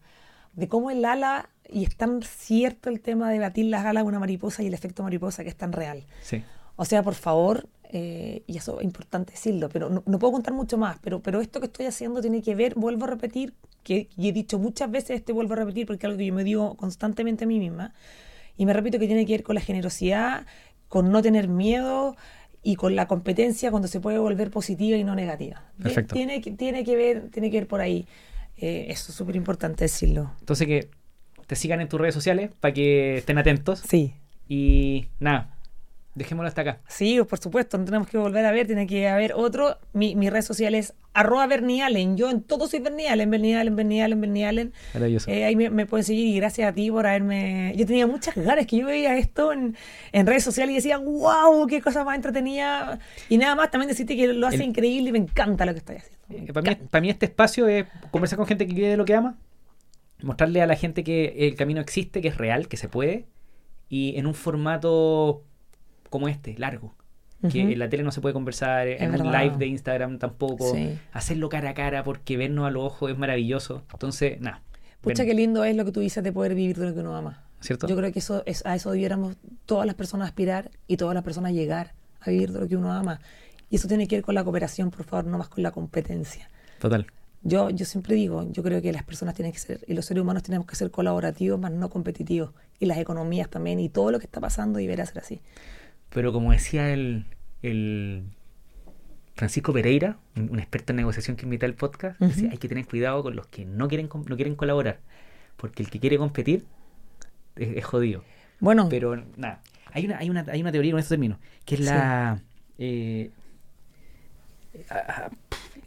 de 0.54 0.68
cómo 0.68 0.90
el 0.90 1.06
ala, 1.06 1.50
y 1.72 1.84
es 1.84 1.96
tan 1.96 2.22
cierto 2.24 2.90
el 2.90 3.00
tema 3.02 3.30
de 3.32 3.40
batir 3.40 3.66
las 3.66 3.86
alas 3.86 4.04
de 4.04 4.08
una 4.08 4.20
mariposa 4.20 4.64
y 4.64 4.68
el 4.68 4.74
efecto 4.74 5.04
mariposa 5.04 5.44
que 5.44 5.50
es 5.50 5.56
tan 5.56 5.72
real. 5.72 6.06
sí. 6.22 6.44
O 6.82 6.86
sea, 6.86 7.04
por 7.04 7.14
favor, 7.16 7.68
eh, 7.92 8.42
y 8.48 8.56
eso 8.56 8.80
es 8.80 8.86
importante 8.86 9.34
decirlo, 9.34 9.68
pero 9.68 9.90
no, 9.90 10.02
no 10.06 10.18
puedo 10.18 10.32
contar 10.32 10.54
mucho 10.54 10.78
más, 10.78 10.98
pero, 11.02 11.20
pero 11.20 11.42
esto 11.42 11.60
que 11.60 11.66
estoy 11.66 11.88
haciendo 11.88 12.22
tiene 12.22 12.42
que 12.42 12.56
ver, 12.56 12.76
vuelvo 12.76 13.04
a 13.04 13.08
repetir, 13.10 13.54
que 13.84 14.08
y 14.16 14.30
he 14.30 14.32
dicho 14.32 14.58
muchas 14.60 14.90
veces 14.90 15.12
este 15.18 15.34
vuelvo 15.34 15.56
a 15.56 15.58
repetir 15.58 15.86
porque 15.86 16.06
es 16.06 16.06
algo 16.06 16.18
que 16.18 16.26
yo 16.28 16.34
me 16.34 16.46
digo 16.46 16.76
constantemente 16.78 17.44
a 17.44 17.48
mí 17.48 17.60
misma, 17.60 17.94
y 18.56 18.66
me 18.66 18.72
repito 18.72 18.98
que 18.98 19.08
tiene 19.08 19.26
que 19.26 19.34
ver 19.34 19.44
con 19.44 19.56
la 19.56 19.62
generosidad, 19.62 20.46
con 20.88 21.12
no 21.12 21.22
tener 21.22 21.50
miedo 21.50 22.16
y 22.64 22.76
con 22.78 22.96
la 22.96 23.10
competencia 23.10 23.72
cuando 23.72 23.90
se 23.90 24.00
puede 24.00 24.18
volver 24.18 24.50
positiva 24.50 24.98
y 24.98 25.04
no 25.04 25.16
negativa. 25.16 25.62
Ti- 25.78 25.84
Perfecto. 25.84 26.14
Tiene, 26.16 26.40
que- 26.40 26.52
tiene, 26.52 26.86
que, 26.86 26.96
ver, 26.96 27.30
tiene 27.30 27.52
que 27.52 27.58
ver 27.60 27.68
por 27.68 27.82
ahí. 27.82 28.08
Eh, 28.56 28.86
eso 28.90 29.12
es 29.12 29.18
súper 29.18 29.36
importante 29.36 29.84
decirlo. 29.84 30.32
Entonces 30.40 30.66
que 30.66 30.90
te 31.50 31.56
sigan 31.56 31.82
en 31.82 31.88
tus 31.88 32.00
redes 32.00 32.14
sociales 32.14 32.52
para 32.60 32.76
que 32.76 33.18
estén 33.18 33.40
atentos. 33.40 33.80
Sí. 33.80 34.14
Y 34.48 35.08
nada, 35.20 35.56
dejémoslo 36.14 36.48
hasta 36.48 36.62
acá. 36.62 36.80
Sí, 36.88 37.20
por 37.28 37.40
supuesto, 37.40 37.76
no 37.80 37.86
tenemos 37.86 38.08
que 38.08 38.20
volver 38.20 38.46
a 38.46 38.52
ver, 38.52 38.68
tiene 38.68 38.86
que 38.86 39.08
haber 39.08 39.34
otro. 39.34 39.80
Mi, 39.94 40.16
mi 40.16 40.30
red 40.30 40.44
social 40.44 40.76
es 40.76 40.94
arroba 41.14 41.48
Bernie 41.48 41.82
Allen. 41.82 42.18
Yo 42.18 42.30
en 42.30 42.44
todo 42.44 42.68
soy 42.68 42.82
Bernie 42.82 43.10
Allen, 43.10 43.32
Bernie 43.32 43.58
Allen, 43.58 43.76
Bernie 43.76 44.04
Allen, 44.04 44.22
Bernie 44.22 44.46
Allen. 44.46 44.74
Maravilloso. 44.94 45.32
Eh, 45.32 45.44
ahí 45.44 45.56
me, 45.56 45.72
me 45.72 45.88
pueden 45.88 46.04
seguir 46.04 46.28
y 46.28 46.36
gracias 46.36 46.70
a 46.70 46.74
ti 46.74 46.92
por 46.92 47.08
haberme... 47.08 47.74
Yo 47.76 47.88
tenía 47.88 48.06
muchas 48.06 48.36
ganas, 48.36 48.68
que 48.68 48.78
yo 48.78 48.86
veía 48.86 49.18
esto 49.18 49.52
en, 49.52 49.76
en 50.12 50.28
redes 50.28 50.44
sociales 50.44 50.72
y 50.74 50.76
decía, 50.76 51.00
wow, 51.00 51.66
qué 51.66 51.82
cosa 51.82 52.04
más 52.04 52.16
entretenida. 52.16 53.00
Y 53.28 53.40
nada 53.40 53.56
más, 53.56 53.72
también 53.72 53.88
decirte 53.90 54.16
que 54.16 54.28
lo 54.28 54.46
hace 54.46 54.58
El- 54.58 54.70
increíble 54.70 55.10
y 55.10 55.12
me 55.14 55.18
encanta 55.20 55.66
lo 55.66 55.74
que 55.74 55.80
estoy 55.80 55.96
haciendo. 55.96 56.20
Eh, 56.30 56.54
para, 56.54 56.70
mí, 56.70 56.78
para 56.92 57.02
mí 57.02 57.10
este 57.10 57.26
espacio 57.26 57.68
es 57.68 57.86
conversar 58.12 58.38
con 58.38 58.46
gente 58.46 58.68
que 58.68 58.76
quiere 58.76 58.96
lo 58.96 59.04
que 59.04 59.16
ama, 59.16 59.36
mostrarle 60.22 60.62
a 60.62 60.68
la 60.68 60.76
gente 60.76 61.04
que 61.04 61.48
el 61.48 61.56
camino 61.56 61.82
existe, 61.82 62.22
que 62.22 62.28
es 62.30 62.38
real, 62.38 62.68
que 62.68 62.78
se 62.78 62.90
puede, 62.90 63.26
y 63.90 64.18
en 64.18 64.28
un 64.28 64.34
formato 64.34 65.44
como 66.10 66.28
este, 66.28 66.56
largo. 66.58 66.96
Que 67.50 67.62
en 67.62 67.80
la 67.80 67.88
tele 67.88 68.04
no 68.04 68.12
se 68.12 68.20
puede 68.20 68.34
conversar, 68.34 68.86
en 68.90 69.12
un 69.12 69.18
verdad. 69.24 69.44
live 69.44 69.56
de 69.58 69.68
Instagram 69.68 70.20
tampoco, 70.20 70.74
Sí. 70.76 71.00
hacerlo 71.14 71.48
cara 71.48 71.70
a 71.70 71.74
cara 71.74 72.04
porque 72.04 72.36
vernos 72.36 72.68
a 72.68 72.70
los 72.70 72.84
ojos 72.84 73.12
es 73.12 73.18
maravilloso. 73.18 73.84
Entonces, 73.94 74.42
nada. 74.42 74.62
Pucha, 75.00 75.24
ven, 75.24 75.28
qué 75.30 75.34
lindo 75.36 75.64
es 75.64 75.74
lo 75.74 75.86
que 75.86 75.94
tú 75.94 76.02
dices 76.02 76.22
de 76.22 76.34
poder 76.34 76.54
vivir 76.54 76.76
de 76.78 76.88
lo 76.88 76.94
que 76.94 77.00
uno 77.00 77.16
ama. 77.16 77.46
¿Cierto? 77.62 77.88
Yo 77.88 77.96
creo 77.96 78.12
que 78.12 78.20
eso 78.20 78.44
es, 78.46 78.66
a 78.66 78.76
eso 78.76 78.92
debiéramos 78.92 79.38
todas 79.66 79.86
las 79.86 79.96
personas 79.96 80.28
aspirar 80.28 80.70
y 80.86 80.98
todas 80.98 81.14
las 81.16 81.24
personas 81.24 81.54
llegar 81.54 81.94
a 82.20 82.30
vivir 82.30 82.52
de 82.52 82.60
lo 82.60 82.68
que 82.68 82.76
uno 82.76 82.92
ama. 82.92 83.22
Y 83.70 83.78
eso 83.78 83.88
tiene 83.88 84.06
que 84.10 84.18
ver 84.18 84.26
con 84.26 84.36
la 84.36 84.44
cooperación, 84.44 84.92
por 84.92 85.06
favor, 85.06 85.26
no 85.26 85.38
más 85.38 85.48
con 85.48 85.64
la 85.64 85.72
competencia. 85.72 86.50
Total. 86.80 87.06
Yo, 87.42 87.70
yo 87.70 87.86
siempre 87.86 88.16
digo, 88.16 88.46
yo 88.52 88.64
creo 88.64 88.82
que 88.82 88.92
las 88.92 89.04
personas 89.04 89.34
tienen 89.34 89.54
que 89.54 89.60
ser, 89.60 89.80
y 89.88 89.94
los 89.94 90.06
seres 90.06 90.22
humanos 90.22 90.44
tenemos 90.44 90.68
que 90.68 90.76
ser 90.76 90.92
colaborativos, 90.92 91.60
más 91.60 91.72
no 91.72 91.90
competitivos. 91.90 92.52
Y 92.80 92.86
las 92.86 92.98
economías 92.98 93.50
también, 93.50 93.80
y 93.80 93.88
todo 93.90 94.12
lo 94.12 94.20
que 94.20 94.26
está 94.26 94.42
pasando 94.42 94.80
deberá 94.80 95.06
ser 95.06 95.20
así. 95.20 95.42
Pero 96.10 96.34
como 96.34 96.52
decía 96.52 96.92
el, 96.92 97.26
el 97.62 98.24
Francisco 99.36 99.72
Pereira, 99.72 100.18
un, 100.36 100.50
un 100.52 100.60
experto 100.60 100.92
en 100.92 100.98
negociación 100.98 101.38
que 101.38 101.46
invita 101.46 101.66
al 101.66 101.76
podcast, 101.76 102.20
decía, 102.20 102.50
hay 102.52 102.58
que 102.58 102.68
tener 102.68 102.86
cuidado 102.86 103.24
con 103.24 103.36
los 103.36 103.48
que 103.48 103.64
no 103.66 103.88
quieren, 103.88 104.10
no 104.28 104.36
quieren 104.36 104.56
colaborar, 104.56 105.00
porque 105.56 105.82
el 105.84 105.90
que 105.90 106.00
quiere 106.00 106.18
competir 106.18 106.66
es, 107.56 107.78
es 107.78 107.86
jodido. 107.86 108.24
Bueno, 108.60 108.88
Pero 108.90 109.16
nada, 109.38 109.62
hay 109.94 110.06
una, 110.06 110.18
hay 110.18 110.30
una, 110.30 110.46
hay 110.52 110.60
una 110.62 110.72
teoría 110.74 110.92
con 110.92 111.00
esto 111.00 111.10
termino, 111.10 111.40
que 111.64 111.76
es 111.76 111.82
Sí. 111.82 111.86
la... 111.88 112.42
eh, 112.80 113.32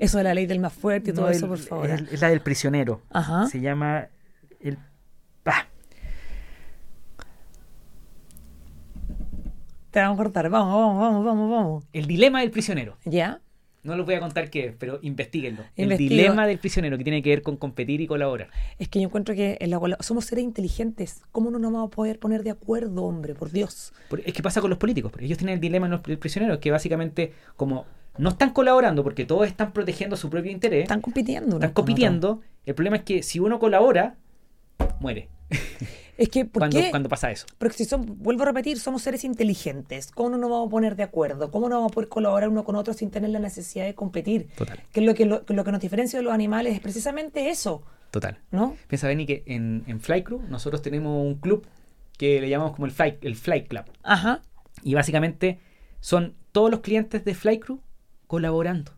eso 0.05 0.19
de 0.19 0.25
la 0.25 0.35
ley 0.35 0.47
del 0.47 0.59
más 0.61 0.73
fuerte 0.73 1.11
y 1.11 1.15
todo 1.15 1.27
no, 1.27 1.31
eso, 1.31 1.47
por 1.49 1.59
favor. 1.59 1.89
es 1.91 2.21
la 2.21 2.29
del 2.29 2.41
prisionero. 2.41 3.03
Ajá. 3.11 3.47
Se 3.47 3.61
llama 3.61 4.09
el... 4.61 4.77
Te 9.91 10.01
vamos 10.01 10.19
a 10.19 10.23
cortar. 10.23 10.49
Vamos, 10.49 10.75
vamos, 10.75 11.01
vamos, 11.01 11.25
vamos, 11.25 11.51
vamos. 11.51 11.85
el 11.93 12.07
dilema 12.07 12.41
del 12.41 12.51
prisionero. 12.51 12.97
¿Ya? 13.05 13.41
No 13.83 13.97
les 13.97 14.07
voy 14.07 14.15
a 14.15 14.21
contar 14.21 14.49
qué 14.49 14.67
es, 14.69 14.75
pero 14.79 15.01
investiguenlo. 15.03 15.65
El 15.77 15.97
dilema 15.99 16.47
del 16.47 16.59
prisionero 16.59 16.97
que 16.97 17.03
tiene 17.05 17.21
que 17.21 17.31
ver 17.31 17.43
con 17.43 17.57
competir 17.57 18.01
y 18.01 18.07
colaborar. 18.07 18.49
Es 18.79 18.89
que 18.89 19.01
yo 19.01 19.07
encuentro 19.09 19.35
que 19.35 19.59
en 19.61 19.71
la, 19.71 19.79
cola- 19.81 19.97
somos 20.01 20.25
seres 20.25 20.45
inteligentes. 20.45 21.21
¿Cómo 21.33 21.51
no 21.51 21.59
nos 21.59 21.73
vamos 21.73 21.89
a 21.89 21.91
poder 21.91 22.21
poner 22.21 22.45
de 22.45 22.51
acuerdo, 22.51 23.03
hombre? 23.03 23.35
Por 23.35 23.51
Dios. 23.51 23.93
Es 24.25 24.33
que 24.33 24.43
pasa 24.43 24.61
con 24.61 24.71
los 24.71 24.79
políticos, 24.79 25.11
porque 25.11 25.27
ellos 25.27 25.37
tienen 25.37 25.55
el 25.55 25.61
dilema 25.61 25.87
en 25.87 25.93
los 25.93 26.01
pri- 26.01 26.17
prisioneros, 26.17 26.59
que 26.59 26.71
básicamente 26.71 27.33
como 27.57 27.85
no 28.19 28.31
están 28.31 28.51
colaborando 28.51 29.03
porque 29.03 29.25
todos 29.25 29.47
están 29.47 29.73
protegiendo 29.73 30.17
su 30.17 30.29
propio 30.31 30.51
interés, 30.51 30.83
Están 30.83 31.01
compitiendo. 31.01 31.57
están 31.57 31.73
compitiendo, 31.73 32.41
el 32.67 32.75
problema 32.75 32.97
es 32.97 33.03
que 33.03 33.23
si 33.23 33.41
uno 33.41 33.59
colabora, 33.59 34.17
muere 35.01 35.29
Es 36.19 36.29
que, 36.29 36.45
¿por 36.45 36.61
cuando, 36.61 36.79
qué? 36.79 36.91
cuando 36.91 37.09
pasa 37.09 37.31
eso. 37.31 37.47
Porque 37.59 37.77
si 37.77 37.85
son, 37.87 38.05
vuelvo 38.23 38.43
a 38.43 38.47
repetir, 38.47 38.79
somos 38.79 39.03
seres 39.03 39.25
inteligentes. 39.25 40.11
¿Cómo 40.13 40.29
no 40.31 40.37
nos 40.37 40.51
vamos 40.51 40.69
a 40.69 40.71
poner 40.71 40.95
de 40.95 41.03
acuerdo? 41.03 41.51
¿Cómo 41.51 41.69
no 41.69 41.77
vamos 41.77 41.91
a 41.91 41.95
poder 41.95 42.09
colaborar 42.11 42.51
uno 42.51 42.65
con 42.65 42.77
otro 42.77 42.93
sin 42.93 43.11
tener 43.11 43.31
la 43.31 43.39
necesidad 43.39 43.87
de 43.87 43.95
competir? 43.95 44.49
Total. 44.57 44.79
Que 44.93 45.01
es 45.01 45.07
lo 45.07 45.15
que, 45.15 45.25
lo, 45.25 45.45
que 45.45 45.55
lo 45.55 45.65
que 45.65 45.73
nos 45.73 45.81
diferencia 45.81 46.19
de 46.19 46.23
los 46.23 46.33
animales 46.33 46.75
es 46.75 46.81
precisamente 46.81 47.49
eso, 47.49 47.83
Total. 48.11 48.39
¿no? 48.51 48.77
Piensa, 48.89 49.09
Benny, 49.09 49.25
que 49.25 49.43
en, 49.47 49.85
en 49.87 50.01
Fly 50.01 50.23
nosotros 50.51 50.83
tenemos 50.83 51.19
un 51.25 51.37
club 51.37 51.67
que 52.19 52.43
le 52.43 52.51
llamamos 52.51 52.75
como 52.75 52.85
el 52.87 52.93
Fly, 52.93 53.19
el 53.23 53.35
Fly 53.35 53.65
Club. 53.65 53.85
Ajá. 54.03 54.43
Y 54.85 54.93
básicamente 54.95 55.61
son 56.01 56.35
todos 56.53 56.71
los 56.71 56.81
clientes 56.81 57.25
de 57.25 57.35
Fly 57.35 57.59
Crew 57.59 57.81
colaborando. 58.33 58.93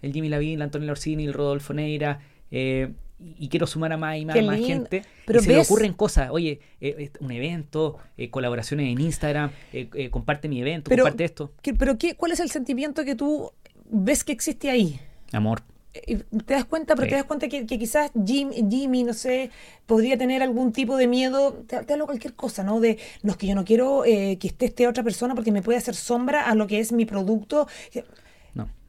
El 0.00 0.12
Jimmy 0.12 0.28
Lavín, 0.28 0.54
el 0.54 0.62
Antonio 0.62 0.92
Orsini, 0.92 1.24
el 1.24 1.32
Rodolfo 1.32 1.74
Neira. 1.74 2.20
eh, 2.52 2.92
y, 3.40 3.48
quiero 3.48 3.66
sumar 3.66 3.92
a 3.92 3.96
más 3.96 4.16
y 4.18 4.24
más, 4.26 4.36
gente. 4.60 5.02
Pero 5.26 5.40
y 5.40 5.42
se 5.42 5.48
le 5.48 5.56
ves- 5.56 5.66
ocurren 5.70 5.92
cosas. 5.94 6.28
Oye, 6.30 6.60
eh, 6.80 7.10
un 7.18 7.32
evento, 7.32 7.96
eh, 8.16 8.30
colaboraciones 8.30 8.92
en 8.92 9.00
Instagram, 9.00 9.50
eh, 9.72 9.88
eh, 9.94 10.10
comparte 10.10 10.48
mi 10.48 10.60
evento, 10.60 10.88
Pero- 10.88 11.02
comparte 11.02 11.24
esto. 11.24 11.50
¿Qué- 11.62 11.74
pero 11.74 11.98
qué, 11.98 12.14
¿cuál 12.14 12.30
es 12.32 12.38
el 12.40 12.48
sentimiento 12.50 13.04
que 13.04 13.16
tú 13.16 13.50
ves 13.90 14.22
que 14.22 14.30
existe 14.32 14.70
ahí? 14.70 15.00
Amor. 15.32 15.62
¿Te 15.94 16.52
das 16.54 16.66
cuenta? 16.66 16.94
Pero 16.94 17.06
Sí. 17.06 17.10
te 17.10 17.16
das 17.16 17.24
cuenta 17.24 17.48
que, 17.48 17.64
que 17.66 17.78
quizás 17.78 18.10
Jim, 18.26 18.50
Jimmy, 18.70 19.02
no 19.02 19.14
sé, 19.14 19.50
podría 19.86 20.18
tener 20.18 20.42
algún 20.42 20.72
tipo 20.72 20.98
de 20.98 21.06
miedo, 21.06 21.64
te, 21.66 21.82
te 21.84 21.94
hablo 21.94 22.04
cualquier 22.04 22.34
cosa, 22.34 22.62
¿no? 22.64 22.80
De, 22.80 22.98
no, 23.22 23.32
es 23.32 23.38
que 23.38 23.46
yo 23.46 23.54
no 23.54 23.64
quiero 23.64 24.04
eh, 24.04 24.36
que 24.38 24.48
esté 24.48 24.66
esta 24.66 24.86
otra 24.90 25.02
persona 25.02 25.34
porque 25.34 25.52
me 25.52 25.62
puede 25.62 25.78
hacer 25.78 25.94
sombra 25.94 26.42
a 26.50 26.54
lo 26.54 26.66
que 26.66 26.80
es 26.80 26.92
mi 26.92 27.06
producto. 27.06 27.66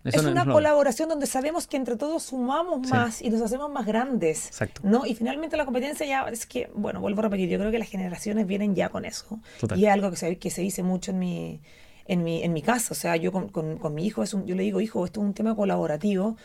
Eso 0.09 0.17
es 0.19 0.23
no 0.25 0.31
una 0.31 0.45
no- 0.45 0.53
colaboración 0.53 1.09
donde 1.09 1.25
sabemos 1.27 1.67
que 1.67 1.77
entre 1.77 1.95
todos 1.97 2.23
sumamos 2.23 2.87
Sí. 2.87 2.93
más 2.93 3.21
y 3.21 3.29
nos 3.29 3.41
hacemos 3.41 3.71
más 3.71 3.85
grandes. 3.85 4.47
Exacto. 4.47 4.81
¿no? 4.83 5.05
Y 5.05 5.15
finalmente 5.15 5.57
la 5.57 5.65
competencia 5.65 6.05
ya 6.05 6.21
es 6.29 6.45
que, 6.45 6.69
bueno, 6.73 6.99
vuelvo 7.01 7.19
a 7.19 7.23
repetir, 7.23 7.49
yo 7.49 7.57
creo 7.59 7.71
que 7.71 7.79
las 7.79 7.89
generaciones 7.89 8.47
vienen 8.47 8.75
ya 8.75 8.89
con 8.89 9.05
eso. 9.05 9.39
Total. 9.59 9.77
Y 9.79 9.85
es 9.85 9.91
algo 9.91 10.09
que 10.11 10.15
se, 10.17 10.37
que 10.37 10.49
se 10.49 10.61
dice 10.61 10.83
mucho 10.83 11.11
en 11.11 11.19
mi, 11.19 11.61
en 12.05 12.23
mi, 12.23 12.43
en 12.43 12.53
mi 12.53 12.61
casa. 12.61 12.93
O 12.93 12.95
sea, 12.95 13.15
yo 13.15 13.31
con, 13.31 13.49
con- 13.49 13.77
con 13.77 13.93
mi 13.93 14.05
hijo, 14.05 14.23
es 14.23 14.33
un, 14.33 14.45
yo 14.45 14.55
le 14.55 14.63
digo, 14.63 14.79
hijo, 14.81 15.05
esto 15.05 15.19
es 15.21 15.25
un 15.27 15.33
tema 15.33 15.55
colaborativo 15.55 16.37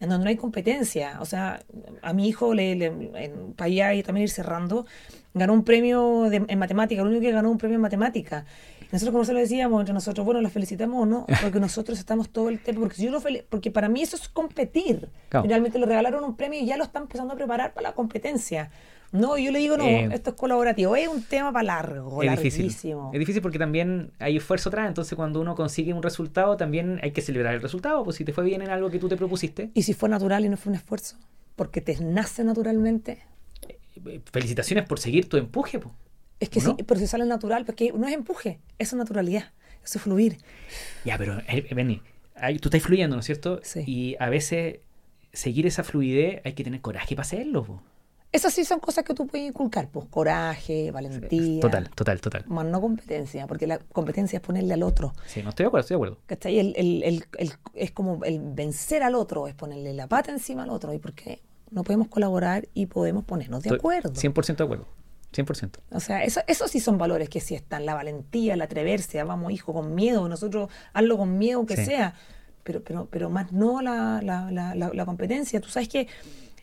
en 0.00 0.08
donde 0.08 0.24
no 0.24 0.30
hay 0.30 0.36
competencia. 0.36 1.18
O 1.20 1.26
sea, 1.26 1.62
a 2.00 2.12
mi 2.14 2.26
hijo, 2.26 2.54
le, 2.54 2.74
le- 2.74 2.86
en, 2.86 3.52
para 3.52 3.66
allá 3.66 3.92
y 3.94 4.02
también 4.02 4.22
ir 4.24 4.30
cerrando, 4.30 4.86
ganó 5.34 5.52
un 5.52 5.62
premio 5.62 6.22
de- 6.30 6.44
en 6.48 6.58
matemática, 6.58 7.02
el 7.02 7.08
único 7.08 7.20
que 7.20 7.32
ganó 7.32 7.50
un 7.50 7.58
premio 7.58 7.74
en 7.76 7.82
matemática. 7.82 8.46
Nosotros 8.92 9.12
como 9.12 9.24
se 9.24 9.32
lo 9.32 9.38
decíamos 9.38 9.80
entre 9.80 9.94
nosotros, 9.94 10.24
bueno, 10.24 10.40
la 10.40 10.50
felicitamos 10.50 11.02
o 11.02 11.06
no, 11.06 11.26
porque 11.42 11.60
nosotros 11.60 11.98
estamos 11.98 12.30
todo 12.30 12.48
el 12.48 12.58
tiempo, 12.60 12.82
porque 12.82 12.96
si 12.96 13.04
yo 13.04 13.10
lo 13.10 13.20
porque 13.48 13.70
para 13.70 13.88
mí 13.88 14.02
eso 14.02 14.16
es 14.16 14.28
competir. 14.28 15.08
Claro. 15.28 15.44
Finalmente 15.44 15.78
le 15.78 15.86
regalaron 15.86 16.24
un 16.24 16.36
premio 16.36 16.60
y 16.60 16.66
ya 16.66 16.76
lo 16.76 16.84
están 16.84 17.02
empezando 17.02 17.34
a 17.34 17.36
preparar 17.36 17.72
para 17.72 17.90
la 17.90 17.94
competencia. 17.94 18.70
No, 19.12 19.36
yo 19.36 19.50
le 19.50 19.58
digo, 19.58 19.76
no, 19.76 19.84
Eh, 19.84 20.08
esto 20.12 20.30
es 20.30 20.36
colaborativo, 20.36 20.94
es 20.94 21.08
un 21.08 21.22
tema 21.24 21.52
para 21.52 21.64
largo, 21.64 22.22
es 22.22 22.30
difícil. 22.30 22.62
larguísimo. 22.66 23.10
Es 23.12 23.18
difícil 23.18 23.42
porque 23.42 23.58
también 23.58 24.12
hay 24.20 24.36
esfuerzo 24.36 24.68
atrás, 24.68 24.86
entonces 24.86 25.16
cuando 25.16 25.40
uno 25.40 25.56
consigue 25.56 25.92
un 25.92 26.02
resultado 26.02 26.56
también 26.56 27.00
hay 27.02 27.10
que 27.10 27.20
celebrar 27.20 27.54
el 27.54 27.60
resultado, 27.60 28.04
pues 28.04 28.16
si 28.16 28.24
te 28.24 28.32
fue 28.32 28.44
bien 28.44 28.62
en 28.62 28.70
algo 28.70 28.88
que 28.88 29.00
tú 29.00 29.08
te 29.08 29.16
propusiste, 29.16 29.70
Y 29.74 29.82
si 29.82 29.94
fue 29.94 30.08
natural 30.08 30.44
y 30.44 30.48
no 30.48 30.56
fue 30.56 30.70
un 30.70 30.76
esfuerzo, 30.76 31.16
porque 31.56 31.80
te 31.80 32.00
nace 32.00 32.44
naturalmente, 32.44 33.18
eh, 33.68 34.20
felicitaciones 34.30 34.86
por 34.86 35.00
seguir 35.00 35.28
tu 35.28 35.36
empuje. 35.36 35.80
pues. 35.80 35.92
Es 36.40 36.48
que 36.48 36.60
sí, 36.60 36.74
pero 36.86 36.98
si 36.98 37.06
sale 37.06 37.24
natural, 37.26 37.64
porque 37.64 37.92
no 37.92 38.06
es 38.08 38.14
empuje, 38.14 38.58
eso 38.78 38.96
es 38.96 38.98
naturalidad, 38.98 39.52
eso 39.84 39.98
es 39.98 40.02
fluir. 40.02 40.38
Ya, 41.04 41.16
pero 41.18 41.38
eh, 41.48 41.72
Benny, 41.74 42.02
ahí 42.34 42.58
tú 42.58 42.68
estás 42.68 42.82
fluyendo, 42.82 43.14
¿no 43.16 43.20
es 43.20 43.26
cierto? 43.26 43.60
Sí. 43.62 43.84
Y 43.86 44.16
a 44.18 44.28
veces 44.28 44.80
seguir 45.32 45.66
esa 45.66 45.84
fluidez 45.84 46.40
hay 46.44 46.54
que 46.54 46.64
tener 46.64 46.80
coraje 46.80 47.14
para 47.14 47.22
hacerlo. 47.26 47.64
po. 47.64 47.82
Esas 48.32 48.54
sí 48.54 48.64
son 48.64 48.78
cosas 48.78 49.02
que 49.04 49.12
tú 49.12 49.26
puedes 49.26 49.48
inculcar, 49.48 49.88
pues 49.90 50.06
coraje, 50.08 50.92
valentía. 50.92 51.60
Total, 51.60 51.90
total, 51.90 52.20
total. 52.20 52.44
Más 52.46 52.64
no 52.64 52.80
competencia, 52.80 53.48
porque 53.48 53.66
la 53.66 53.78
competencia 53.78 54.36
es 54.36 54.40
ponerle 54.42 54.74
al 54.74 54.84
otro. 54.84 55.12
Sí, 55.26 55.42
no 55.42 55.48
estoy 55.50 55.64
de 55.64 55.68
acuerdo, 55.68 55.80
estoy 55.82 55.94
de 55.94 55.96
acuerdo. 55.96 56.18
¿Cachai? 56.26 56.58
El, 56.60 56.74
el- 56.76 57.02
el- 57.02 57.24
el- 57.38 57.52
es 57.74 57.90
como 57.90 58.24
el 58.24 58.38
vencer 58.40 59.02
al 59.02 59.16
otro, 59.16 59.48
es 59.48 59.54
ponerle 59.54 59.92
la 59.94 60.06
pata 60.06 60.30
encima 60.30 60.62
al 60.62 60.70
otro. 60.70 60.94
¿Y 60.94 60.98
por 60.98 61.12
qué? 61.12 61.42
No 61.72 61.82
podemos 61.82 62.06
colaborar 62.06 62.68
y 62.72 62.86
podemos 62.86 63.24
ponernos 63.24 63.64
de 63.64 63.74
acuerdo. 63.74 64.12
100% 64.14 64.56
de 64.58 64.64
acuerdo. 64.64 64.86
100%. 65.32 65.78
O 65.92 66.00
sea, 66.00 66.24
eso, 66.24 66.40
eso 66.46 66.66
sí 66.68 66.80
son 66.80 66.98
valores 66.98 67.28
que 67.28 67.40
sí 67.40 67.54
están. 67.54 67.86
La 67.86 67.94
valentía, 67.94 68.54
el 68.54 68.62
atreverse, 68.62 69.20
ah, 69.20 69.24
vamos 69.24 69.52
hijo, 69.52 69.72
con 69.72 69.94
miedo, 69.94 70.28
nosotros 70.28 70.70
hazlo 70.92 71.16
con 71.18 71.38
miedo 71.38 71.64
que 71.66 71.76
Sí. 71.76 71.84
sea. 71.86 72.14
Pero, 72.64 72.82
pero, 72.84 73.06
pero 73.10 73.30
más 73.30 73.52
no 73.52 73.80
la, 73.80 74.20
la, 74.22 74.50
la, 74.50 74.74
la- 74.74 74.90
la 74.92 75.06
competencia. 75.06 75.60
Tú 75.60 75.68
sabes 75.68 75.88
que 75.88 76.08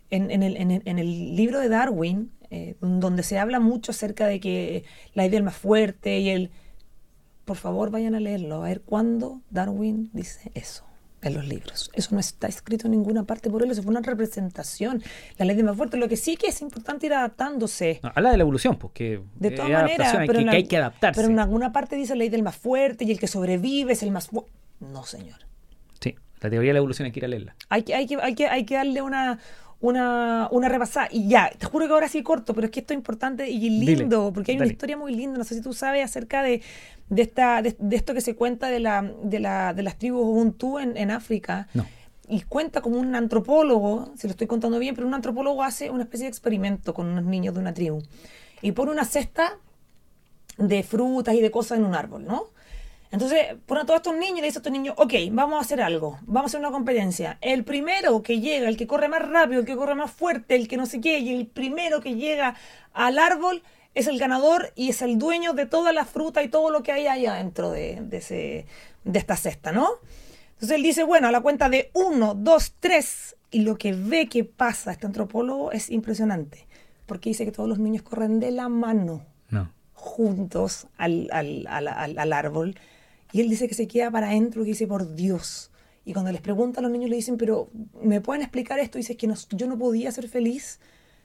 en, 0.10 0.30
en 0.32 0.44
el, 0.44 0.58
en, 0.58 0.72
el, 0.72 0.82
en 0.86 1.00
el 1.00 1.36
libro 1.36 1.60
de 1.60 1.70
Darwin, 1.70 2.32
eh, 2.50 2.76
donde 2.82 3.24
se 3.24 3.40
habla 3.40 3.60
mucho 3.60 3.92
acerca 3.92 4.28
de 4.28 4.40
que 4.40 4.84
la 5.14 5.26
idea 5.26 5.38
del 5.38 5.44
más 5.44 5.56
fuerte 5.58 6.20
y 6.20 6.30
el... 6.30 6.52
Por 7.46 7.58
favor, 7.58 7.92
vayan 7.92 8.14
a 8.16 8.20
leerlo, 8.20 8.58
a 8.64 8.68
ver 8.68 8.82
cuándo 8.82 9.42
Darwin 9.50 10.10
dice 10.14 10.52
eso 10.54 10.84
en 11.28 11.36
los 11.36 11.48
libros. 11.48 11.90
Eso 11.94 12.10
no 12.14 12.20
está 12.20 12.48
escrito 12.48 12.88
en 12.88 12.92
ninguna 12.92 13.24
parte 13.24 13.50
por 13.50 13.64
él, 13.64 13.72
eso 13.72 13.84
fue 13.84 13.92
una 13.92 14.02
representación. 14.02 15.04
La 15.38 15.46
ley 15.46 15.56
del 15.56 15.66
más 15.66 15.78
fuerte, 15.78 15.98
lo 15.98 16.08
que 16.08 16.18
sí 16.18 16.38
que 16.38 16.48
es 16.48 16.62
importante 16.62 17.06
ir 17.06 17.14
adaptándose. 17.14 18.00
No, 18.04 18.12
habla 18.16 18.32
de 18.32 18.38
la 18.38 18.42
evolución, 18.42 18.78
porque 18.78 19.22
De 19.36 19.50
eh, 19.50 19.52
todas 19.52 19.70
hay 19.70 19.76
maneras, 19.76 20.14
pero, 20.18 20.34
que, 20.34 20.40
en 20.40 20.50
que 20.50 20.56
hay 20.56 20.64
que 20.66 20.78
adaptarse. 20.78 21.22
pero 21.22 21.32
en 21.32 21.40
alguna 21.40 21.72
parte 21.72 21.96
dice 21.96 22.16
ley 22.16 22.30
del 22.30 22.44
más 22.44 22.56
fuerte 22.56 23.06
y 23.06 23.12
el 23.12 23.20
que 23.20 23.28
sobrevive 23.28 23.94
es 23.94 24.04
el 24.04 24.12
más 24.12 24.28
fuerte. 24.28 24.52
No, 24.80 25.04
señor. 25.06 25.40
Sí, 26.00 26.16
la 26.42 26.50
teoría 26.50 26.70
de 26.70 26.74
la 26.74 26.80
evolución 26.80 27.06
hay 27.06 27.12
que 27.12 27.20
ir 27.20 27.26
a 27.26 27.28
leerla. 27.28 27.56
Hay 27.70 27.84
que, 27.84 27.96
hay 27.96 28.08
que, 28.08 28.18
hay 28.22 28.36
que, 28.36 28.48
hay 28.48 28.66
que 28.66 28.76
darle 28.76 29.02
una, 29.02 29.40
una, 29.80 30.48
una 30.52 30.70
repasada. 30.70 31.08
Y 31.12 31.28
ya, 31.28 31.52
te 31.58 31.66
juro 31.66 31.88
que 31.88 31.94
ahora 31.94 32.08
sí 32.08 32.24
corto, 32.24 32.54
pero 32.54 32.66
es 32.66 32.72
que 32.72 32.80
esto 32.80 32.94
es 32.94 32.98
importante 32.98 33.50
y 33.50 33.70
lindo, 33.70 34.20
Dile, 34.26 34.32
porque 34.34 34.52
hay 34.52 34.58
dale. 34.58 34.68
una 34.68 34.72
historia 34.74 34.98
muy 34.98 35.14
linda. 35.16 35.38
No 35.38 35.44
sé 35.44 35.56
si 35.56 35.62
tú 35.62 35.74
sabes 35.74 36.04
acerca 36.04 36.44
de, 36.44 36.62
de, 37.10 37.22
esta, 37.22 37.62
de, 37.62 37.76
de 37.78 37.96
esto 37.96 38.14
que 38.14 38.22
se 38.22 38.36
cuenta 38.36 38.68
de, 38.70 38.80
la, 38.80 39.02
de, 39.24 39.40
la, 39.40 39.74
de 39.74 39.84
las 39.84 39.98
tribus 39.98 40.24
Ubuntu 40.24 40.80
en, 40.80 40.98
en 40.98 41.12
África. 41.12 41.68
No. 41.74 41.86
Y 42.30 42.42
cuenta 42.42 42.82
como 42.82 43.00
un 43.00 43.16
antropólogo, 43.16 44.12
si 44.18 44.28
lo 44.28 44.32
estoy 44.32 44.48
contando 44.48 44.80
bien, 44.80 44.96
pero 44.96 45.08
un 45.08 45.14
antropólogo 45.14 45.64
hace 45.64 45.90
una 45.90 46.04
especie 46.04 46.26
de 46.26 46.30
experimento 46.30 46.94
con 46.94 47.08
unos 47.08 47.24
niños 47.24 47.54
de 47.54 47.62
una 47.62 47.74
tribu. 47.74 48.02
Y 48.62 48.74
pone 48.74 48.92
una 48.92 49.06
cesta 49.06 49.58
de 50.58 50.84
frutas 50.84 51.36
y 51.36 51.42
de 51.42 51.52
cosas 51.52 51.78
en 51.78 51.86
un 51.86 51.94
árbol, 51.96 52.26
¿no? 52.26 52.48
Entonces 53.12 53.56
pone 53.66 53.82
a 53.82 53.86
todos 53.86 53.98
estos 54.00 54.16
niños 54.16 54.40
y 54.40 54.42
le 54.42 54.48
dice 54.48 54.58
a 54.58 54.62
estos 54.62 54.72
niños, 54.74 54.96
ok, 54.98 55.14
vamos 55.32 55.58
a 55.58 55.62
hacer 55.62 55.82
algo, 55.82 56.18
vamos 56.24 56.44
a 56.44 56.46
hacer 56.52 56.60
una 56.60 56.72
competencia. 56.72 57.38
El 57.42 57.64
primero 57.64 58.22
que 58.22 58.40
llega, 58.42 58.68
el 58.68 58.76
que 58.76 58.86
corre 58.88 59.08
más 59.08 59.22
rápido, 59.28 59.62
el 59.62 59.66
que 59.66 59.76
corre 59.78 59.96
más 59.96 60.12
fuerte, 60.12 60.56
el 60.56 60.68
que 60.68 60.76
no 60.78 60.86
sé 60.86 61.00
qué, 61.00 61.20
y 61.20 61.34
el 61.34 61.48
primero 61.48 62.02
que 62.02 62.16
llega 62.16 62.56
al 62.94 63.18
árbol 63.18 63.64
es 63.96 64.08
el 64.08 64.20
ganador 64.20 64.74
y 64.76 64.90
es 64.90 65.02
el 65.02 65.18
dueño 65.18 65.54
de 65.54 65.66
toda 65.66 65.94
la 65.94 66.04
fruta 66.06 66.44
y 66.44 66.50
todo 66.50 66.70
lo 66.70 66.84
que 66.84 66.92
hay 66.92 67.08
ahí 67.08 67.26
adentro 67.26 67.72
de, 67.72 68.00
de, 68.02 68.18
ese, 68.18 68.66
de 69.06 69.20
esta 69.20 69.38
cesta, 69.38 69.72
¿no? 69.72 69.88
Entonces 70.56 70.76
él 70.76 70.84
dice, 70.84 71.04
bueno, 71.04 71.28
a 71.30 71.32
la 71.32 71.42
cuenta 71.42 71.70
de 71.70 71.92
uno, 71.94 72.34
dos, 72.36 72.74
tres, 72.80 73.36
y 73.52 73.62
lo 73.62 73.78
que 73.78 73.94
ve 73.94 74.28
que 74.28 74.44
pasa 74.44 74.92
este 74.92 75.06
antropólogo 75.06 75.72
es 75.72 75.90
impresionante, 75.90 76.68
porque 77.06 77.30
dice 77.30 77.46
que 77.46 77.52
todos 77.54 77.70
los 77.70 77.80
niños 77.80 78.02
corren 78.04 78.40
de 78.42 78.52
la 78.52 78.68
mano 78.68 79.24
No. 79.50 79.72
juntos 79.94 80.88
al, 80.98 81.30
al, 81.32 81.66
al, 81.70 81.88
al- 81.88 82.20
al 82.20 82.34
árbol. 82.34 82.76
Y 83.32 83.42
él 83.42 83.50
dice 83.50 83.68
que 83.68 83.76
se 83.76 83.88
queda 83.88 84.10
para 84.12 84.28
adentro 84.30 84.64
y 84.64 84.68
dice, 84.68 84.88
por 84.88 85.16
Dios. 85.16 85.72
Y 86.06 86.14
cuando 86.14 86.32
les 86.32 86.42
preguntan, 86.42 86.84
los 86.84 86.92
niños 86.92 87.10
le 87.10 87.18
dicen, 87.18 87.38
pero 87.38 87.70
¿me 88.02 88.22
pueden 88.22 88.42
explicar 88.42 88.80
esto? 88.80 88.98
Y 88.98 89.02
dice 89.02 89.18
que 89.18 89.28
no- 89.28 89.36
yo 89.52 89.68
no 89.68 89.78
podía 89.78 90.12
ser 90.12 90.30
feliz 90.30 90.80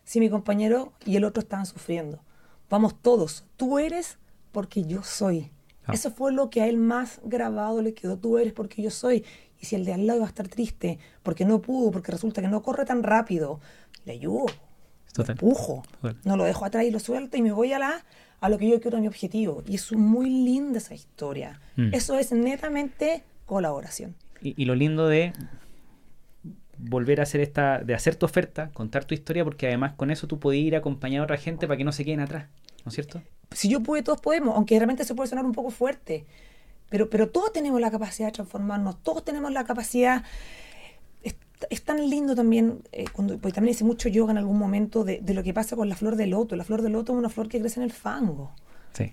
si 0.04 0.18
mi 0.18 0.28
compañero 0.28 0.92
y 1.06 1.14
el 1.16 1.24
otro 1.24 1.40
estaban 1.42 1.66
sufriendo. 1.66 2.20
Vamos 2.68 3.00
todos, 3.00 3.44
tú 3.56 3.78
eres 3.78 4.18
porque 4.50 4.82
yo 4.84 5.02
soy. 5.04 5.52
Ah. 5.86 5.92
Eso 5.94 6.10
fue 6.10 6.32
lo 6.32 6.50
que 6.50 6.62
a 6.62 6.66
él 6.66 6.76
más 6.78 7.20
grabado 7.24 7.80
le 7.82 7.94
quedó, 7.94 8.18
tú 8.18 8.38
eres 8.38 8.52
porque 8.52 8.82
yo 8.82 8.90
soy. 8.90 9.24
Y 9.60 9.66
si 9.66 9.76
el 9.76 9.84
de 9.84 9.92
al 9.92 10.06
lado 10.06 10.20
va 10.20 10.26
a 10.26 10.28
estar 10.28 10.48
triste 10.48 10.98
porque 11.22 11.44
no 11.44 11.60
pudo, 11.62 11.92
porque 11.92 12.10
resulta 12.10 12.40
que 12.42 12.48
no 12.48 12.62
corre 12.62 12.84
tan 12.84 13.04
rápido, 13.04 13.60
le 14.04 14.12
ayudo 14.14 14.46
Total. 15.12 15.34
empujo. 15.34 15.82
Total. 16.00 16.16
No 16.24 16.36
lo 16.36 16.42
dejo 16.44 16.64
atrás 16.64 16.84
y 16.84 16.90
lo 16.90 16.98
suelto 16.98 17.36
y 17.36 17.42
me 17.42 17.52
voy 17.52 17.72
a 17.72 17.78
la 17.78 18.04
a 18.42 18.48
lo 18.48 18.58
que 18.58 18.68
yo 18.68 18.80
quiero 18.80 18.98
a 18.98 19.00
mi 19.00 19.06
objetivo. 19.06 19.62
Y 19.66 19.76
es 19.76 19.92
muy 19.92 20.28
linda 20.28 20.78
esa 20.78 20.94
historia. 20.94 21.60
Mm. 21.76 21.94
Eso 21.94 22.18
es 22.18 22.32
netamente 22.32 23.22
colaboración. 23.46 24.16
Y, 24.42 24.60
y 24.60 24.66
lo 24.66 24.74
lindo 24.74 25.06
de 25.06 25.32
volver 26.76 27.20
a 27.20 27.22
hacer 27.22 27.40
esta, 27.40 27.78
de 27.78 27.94
hacer 27.94 28.16
tu 28.16 28.26
oferta, 28.26 28.70
contar 28.74 29.04
tu 29.04 29.14
historia, 29.14 29.44
porque 29.44 29.68
además 29.68 29.92
con 29.94 30.10
eso 30.10 30.26
tú 30.26 30.40
puedes 30.40 30.60
ir 30.60 30.74
a 30.74 30.78
acompañar 30.78 31.20
a 31.20 31.24
otra 31.24 31.36
gente 31.36 31.68
para 31.68 31.76
que 31.76 31.84
no 31.84 31.92
se 31.92 32.04
queden 32.04 32.18
atrás, 32.18 32.48
¿no 32.84 32.88
es 32.88 32.94
cierto? 32.94 33.22
Si 33.52 33.68
yo 33.68 33.80
pude, 33.80 34.02
todos 34.02 34.20
podemos, 34.20 34.56
aunque 34.56 34.76
realmente 34.76 35.04
se 35.04 35.14
puede 35.14 35.28
sonar 35.28 35.44
un 35.44 35.52
poco 35.52 35.70
fuerte. 35.70 36.26
Pero, 36.90 37.08
pero 37.08 37.28
todos 37.28 37.52
tenemos 37.52 37.80
la 37.80 37.92
capacidad 37.92 38.28
de 38.28 38.32
transformarnos, 38.32 39.02
todos 39.02 39.24
tenemos 39.24 39.52
la 39.52 39.64
capacidad. 39.64 40.24
Es, 41.70 41.82
tan 41.82 42.08
lindo 42.08 42.34
también, 42.34 42.82
eh, 42.92 43.04
cuando, 43.12 43.38
porque 43.38 43.54
también 43.54 43.74
hice 43.74 43.84
mucho 43.84 44.08
yoga 44.08 44.32
en 44.32 44.38
algún 44.38 44.58
momento 44.58 45.04
de, 45.04 45.20
de 45.20 45.34
lo 45.34 45.42
que 45.42 45.54
pasa 45.54 45.76
con 45.76 45.88
la 45.88 45.96
flor 45.96 46.16
de 46.16 46.26
loto. 46.26 46.56
La 46.56 46.64
flor 46.64 46.82
de 46.82 46.90
loto 46.90 47.12
es 47.12 47.18
una 47.18 47.28
flor 47.28 47.48
que 47.48 47.60
crece 47.60 47.80
en 47.80 47.84
el 47.84 47.92
fango. 47.92 48.52
Sí. 48.92 49.12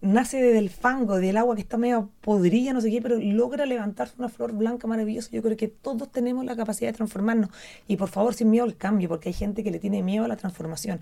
nace 0.00 0.42
del 0.42 0.68
fango, 0.68 1.16
del 1.16 1.36
agua 1.38 1.54
que 1.54 1.62
está 1.62 1.78
medio 1.78 2.10
podrida, 2.20 2.74
no 2.74 2.80
sé 2.80 2.90
qué, 2.90 3.00
pero 3.00 3.16
logra 3.18 3.64
levantarse 3.64 4.14
una 4.18 4.28
flor 4.28 4.52
blanca 4.52 4.86
maravillosa. 4.86 5.30
Yo 5.32 5.42
creo 5.42 5.56
que 5.56 5.68
todos 5.68 6.12
tenemos 6.12 6.44
la 6.44 6.56
capacidad 6.56 6.90
de 6.90 6.96
transformarnos. 6.96 7.50
Y 7.88 7.96
por 7.96 8.08
favor, 8.10 8.34
sin 8.34 8.50
miedo 8.50 8.64
al 8.64 8.76
cambio, 8.76 9.08
porque 9.08 9.30
hay 9.30 9.32
gente 9.32 9.64
que 9.64 9.70
le 9.70 9.78
tiene 9.78 10.02
miedo 10.02 10.24
a 10.24 10.28
la 10.28 10.36
transformación. 10.36 11.00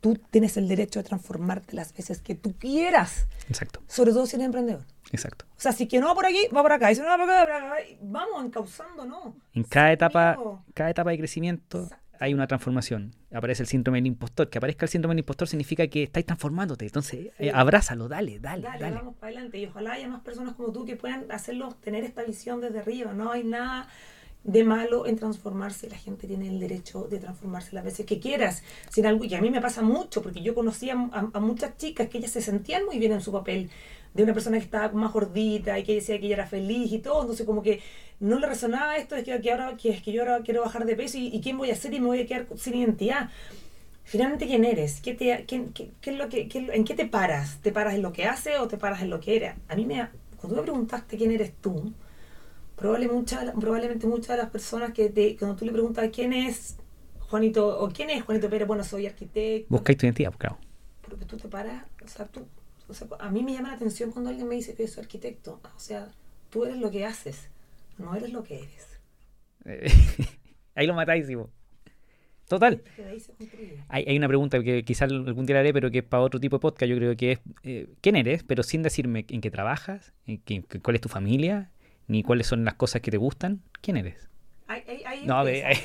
Tú 0.00 0.18
tienes 0.30 0.56
el 0.56 0.68
derecho 0.68 1.00
de 1.00 1.04
transformarte 1.04 1.74
las 1.74 1.92
veces 1.94 2.20
que 2.20 2.34
tú 2.34 2.54
quieras, 2.58 3.26
Exacto, 3.48 3.80
sobre 3.88 4.12
todo 4.12 4.26
si 4.26 4.36
eres 4.36 4.46
emprendedor. 4.46 4.82
Exacto. 5.14 5.46
O 5.56 5.60
sea, 5.60 5.72
si 5.72 5.86
que 5.88 5.98
no 6.00 6.06
va 6.08 6.14
por 6.14 6.26
aquí, 6.26 6.46
va 6.54 6.62
por 6.62 6.72
acá. 6.72 6.90
Y 6.92 6.94
si 6.94 7.00
no 7.00 7.06
va 7.08 7.16
por 7.16 7.30
acá, 7.30 7.40
va 7.40 7.44
por 7.46 7.52
acá. 7.52 7.76
Vamos 8.02 8.44
encauzando, 8.44 9.04
¿no? 9.04 9.36
En 9.54 9.64
cada 9.64 9.92
etapa, 9.92 10.36
miedo. 10.36 10.62
cada 10.74 10.90
etapa 10.90 11.10
de 11.10 11.18
crecimiento 11.18 11.84
Exacto. 11.84 12.16
hay 12.20 12.34
una 12.34 12.46
transformación. 12.46 13.14
Aparece 13.32 13.62
el 13.62 13.68
síndrome 13.68 13.98
del 13.98 14.06
impostor. 14.06 14.50
Que 14.50 14.58
aparezca 14.58 14.84
el 14.86 14.90
síndrome 14.90 15.14
del 15.14 15.20
impostor 15.20 15.48
significa 15.48 15.86
que 15.88 16.02
estáis 16.04 16.26
transformándote. 16.26 16.84
Entonces, 16.84 17.20
Sí. 17.20 17.30
eh, 17.38 17.50
abrázalo, 17.54 18.08
dale, 18.08 18.38
dale, 18.38 18.62
Dale, 18.62 18.78
dale. 18.80 18.96
vamos 18.96 19.14
para 19.16 19.32
adelante. 19.32 19.58
Y 19.58 19.66
ojalá 19.66 19.92
haya 19.94 20.08
más 20.08 20.20
personas 20.22 20.54
como 20.54 20.70
tú 20.72 20.84
que 20.84 20.96
puedan 20.96 21.30
hacerlos 21.32 21.80
tener 21.80 22.04
esta 22.04 22.22
visión 22.24 22.60
desde 22.60 22.78
arriba. 22.80 23.12
No 23.12 23.32
hay 23.32 23.44
nada 23.44 23.88
de 24.44 24.62
malo 24.62 25.06
en 25.06 25.16
transformarse. 25.16 25.88
La 25.88 25.96
gente 25.96 26.26
tiene 26.26 26.46
el 26.48 26.60
derecho 26.60 27.04
de 27.10 27.18
transformarse 27.18 27.74
las 27.74 27.82
veces 27.82 28.04
que 28.04 28.20
quieras. 28.20 28.62
Sin 28.90 29.06
algo, 29.06 29.24
y 29.24 29.34
a 29.34 29.40
mí 29.40 29.50
me 29.50 29.60
pasa 29.62 29.80
mucho, 29.80 30.20
porque 30.22 30.42
yo 30.42 30.54
conocía 30.54 30.92
a, 31.12 31.30
a, 31.32 31.40
muchas 31.40 31.76
chicas 31.78 32.08
que 32.10 32.18
ellas 32.18 32.30
se 32.32 32.42
sentían 32.42 32.84
muy 32.84 32.98
bien 32.98 33.12
en 33.12 33.22
su 33.22 33.32
papel, 33.32 33.70
de 34.14 34.22
una 34.22 34.32
persona 34.32 34.58
que 34.58 34.64
estaba 34.64 34.90
más 34.92 35.12
gordita 35.12 35.78
y 35.78 35.82
que 35.82 35.96
decía 35.96 36.18
que 36.18 36.26
ella 36.26 36.36
era 36.36 36.46
feliz 36.46 36.92
y 36.92 37.00
todo. 37.00 37.22
Entonces, 37.22 37.44
como 37.44 37.62
que 37.62 37.80
no 38.20 38.38
le 38.38 38.46
resonaba 38.46 38.96
esto, 38.96 39.16
es 39.16 39.24
que, 39.24 39.40
que 39.40 39.52
ahora 39.52 39.76
que, 39.76 39.90
es 39.90 40.02
que 40.02 40.12
yo 40.12 40.22
ahora 40.22 40.40
quiero 40.42 40.62
bajar 40.62 40.86
de 40.86 40.96
peso 40.96 41.18
y, 41.18 41.26
y, 41.28 41.40
quién 41.40 41.58
voy 41.58 41.70
a 41.70 41.76
ser 41.76 41.92
y 41.92 42.00
me 42.00 42.06
voy 42.06 42.20
a 42.20 42.26
quedar 42.26 42.46
sin 42.56 42.74
identidad. 42.74 43.28
Finalmente, 44.04 44.46
¿quién 44.46 44.64
eres? 44.64 45.00
¿Qué 45.00 45.14
te, 45.14 45.44
qué, 45.46 45.66
qué, 45.74 45.90
qué 46.00 46.10
es 46.10 46.16
lo 46.16 46.28
que, 46.28 46.48
¿En 46.52 46.84
qué 46.84 46.94
te 46.94 47.06
paras? 47.06 47.58
¿Te 47.60 47.72
paras 47.72 47.94
en 47.94 48.02
lo 48.02 48.12
que 48.12 48.24
hace 48.26 48.58
o 48.58 48.68
te 48.68 48.76
paras 48.76 49.02
en 49.02 49.10
lo 49.10 49.20
que 49.20 49.36
eres? 49.36 49.54
A 49.68 49.74
mí 49.74 49.84
me... 49.84 50.08
Cuando 50.36 50.56
me 50.56 50.62
preguntaste 50.62 51.16
quién 51.16 51.30
eres 51.30 51.54
tú, 51.60 51.94
probablemente, 52.76 53.18
mucha, 53.18 53.52
probablemente 53.54 54.06
muchas 54.06 54.36
de 54.36 54.36
las 54.36 54.50
personas 54.50 54.92
que 54.92 55.08
te, 55.08 55.36
cuando 55.36 55.56
tú 55.56 55.64
le 55.64 55.72
preguntas 55.72 56.10
quién 56.12 56.34
es 56.34 56.76
Juanito, 57.18 57.80
o 57.80 57.88
quién 57.88 58.10
es 58.10 58.22
Juanito 58.22 58.50
Pérez, 58.50 58.68
bueno, 58.68 58.84
soy 58.84 59.06
arquitecto. 59.06 59.66
Buscáis 59.70 59.96
tu 59.96 60.04
identidad, 60.04 60.30
pues, 60.30 60.40
claro. 60.40 60.58
Porque 61.00 61.24
tú 61.24 61.38
te 61.38 61.48
paras, 61.48 61.84
o 62.04 62.08
sea, 62.08 62.26
tú, 62.26 62.46
o 62.88 62.94
sea, 62.94 63.08
a 63.18 63.30
mí 63.30 63.42
me 63.42 63.52
llama 63.52 63.68
la 63.68 63.74
atención 63.74 64.10
cuando 64.10 64.30
alguien 64.30 64.48
me 64.48 64.56
dice 64.56 64.74
que 64.74 64.86
soy 64.88 65.02
arquitecto. 65.02 65.60
O 65.74 65.80
sea, 65.80 66.08
tú 66.50 66.64
eres 66.64 66.78
lo 66.78 66.90
que 66.90 67.06
haces, 67.06 67.48
no 67.98 68.14
eres 68.14 68.32
lo 68.32 68.42
que 68.42 68.60
eres. 68.62 68.88
Ahí 70.74 70.86
lo 70.86 70.94
matáis, 70.94 71.26
Total. 72.48 72.82
Hay, 73.88 74.04
hay, 74.06 74.16
una 74.18 74.28
pregunta 74.28 74.62
que 74.62 74.84
quizás 74.84 75.10
algún 75.10 75.46
día 75.46 75.54
la 75.54 75.60
haré, 75.60 75.72
pero 75.72 75.90
que 75.90 75.98
es 75.98 76.04
para 76.04 76.22
otro 76.22 76.38
tipo 76.38 76.56
de 76.56 76.60
podcast. 76.60 76.90
Yo 76.90 76.96
creo 76.96 77.16
que 77.16 77.32
es, 77.32 77.38
eh, 77.62 77.88
¿quién 78.02 78.16
eres? 78.16 78.42
Pero 78.42 78.62
sin 78.62 78.82
decirme 78.82 79.24
en 79.28 79.40
qué 79.40 79.50
trabajas, 79.50 80.12
en 80.26 80.38
qué, 80.38 80.62
cuál 80.82 80.96
es 80.96 81.00
tu 81.00 81.08
familia, 81.08 81.70
ni 82.06 82.22
cuáles 82.22 82.46
son 82.46 82.66
las 82.66 82.74
cosas 82.74 83.00
que 83.00 83.10
te 83.10 83.16
gustan. 83.16 83.62
¿Quién 83.80 83.96
eres? 83.96 84.28
no, 85.24 85.38
a 85.38 85.42
ver, 85.42 85.64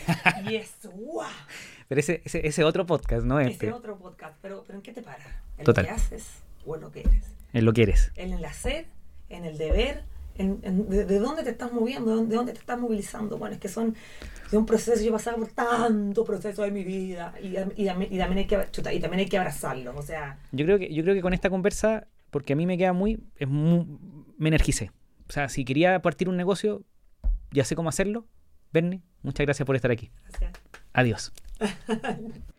Pero 1.88 2.00
ese, 2.00 2.22
ese, 2.26 2.46
ese, 2.46 2.64
otro 2.66 2.86
podcast, 2.86 3.26
¿no? 3.26 3.40
Este. 3.40 3.68
Ese 3.68 3.74
otro 3.74 3.98
podcast, 3.98 4.38
pero, 4.42 4.64
pero 4.66 4.78
¿en 4.78 4.84
qué 4.84 4.92
te 4.92 5.02
para? 5.02 5.42
¿En 5.58 5.64
Total. 5.64 5.86
lo 5.86 5.90
que 5.90 5.96
haces 5.96 6.44
o 6.70 6.76
en 6.76 6.82
lo 6.82 6.92
que 6.92 7.02
eres? 7.02 7.36
En 7.54 7.66
lo 7.66 7.74
que 7.74 7.84
eres. 7.84 8.12
En 8.16 8.34
el 8.34 8.46
hacer, 8.46 8.86
en 9.30 9.46
el 9.46 9.58
deber, 9.58 10.04
en, 10.38 10.60
en 10.64 10.88
de, 10.90 11.06
de, 11.06 11.20
dónde 11.20 11.44
te 11.44 11.50
estás 11.50 11.72
moviendo, 11.74 12.26
de 12.26 12.36
dónde 12.36 12.54
te 12.54 12.60
estás 12.60 12.80
movilizando. 12.80 13.38
Bueno, 13.38 13.56
es 13.56 13.62
que 13.62 13.68
son 13.68 13.96
de 14.52 14.58
un 14.58 14.66
proceso, 14.66 15.02
yo 15.02 15.10
he 15.10 15.12
pasado 15.12 15.38
por 15.38 15.50
tanto 15.50 16.24
proceso 16.24 16.64
de 16.64 16.72
mi 16.72 16.84
vida 16.84 17.34
y, 17.42 17.58
y, 17.58 17.84
y, 17.84 18.18
también 18.18 18.38
hay 18.38 18.46
que, 18.46 18.68
chuta, 18.72 18.94
y 18.94 19.00
también 19.00 19.20
hay 19.20 19.30
que 19.30 19.38
abrazarlo, 19.38 19.96
o 19.96 20.02
sea... 20.02 20.40
Yo 20.52 20.66
creo 20.66 20.80
que, 20.80 20.94
yo 20.94 21.04
creo 21.04 21.14
que 21.14 21.22
con 21.22 21.34
esta 21.34 21.50
conversa, 21.50 22.08
porque 22.32 22.54
a 22.54 22.56
mí 22.56 22.66
me 22.66 22.78
queda 22.78 22.94
muy, 22.94 23.20
es 23.38 23.48
muy 23.48 23.86
me 24.38 24.50
energicé. 24.50 24.92
O 25.28 25.32
sea, 25.32 25.50
si 25.50 25.66
quería 25.66 26.02
partir 26.02 26.30
un 26.30 26.38
negocio, 26.38 26.84
ya 27.52 27.64
sé 27.64 27.76
cómo 27.76 27.90
hacerlo. 27.90 28.26
Bernie, 28.72 29.02
muchas 29.22 29.46
gracias 29.46 29.66
por 29.66 29.76
estar 29.76 29.92
aquí. 29.92 30.10
Gracias. 30.30 30.54
Adiós. 30.94 31.32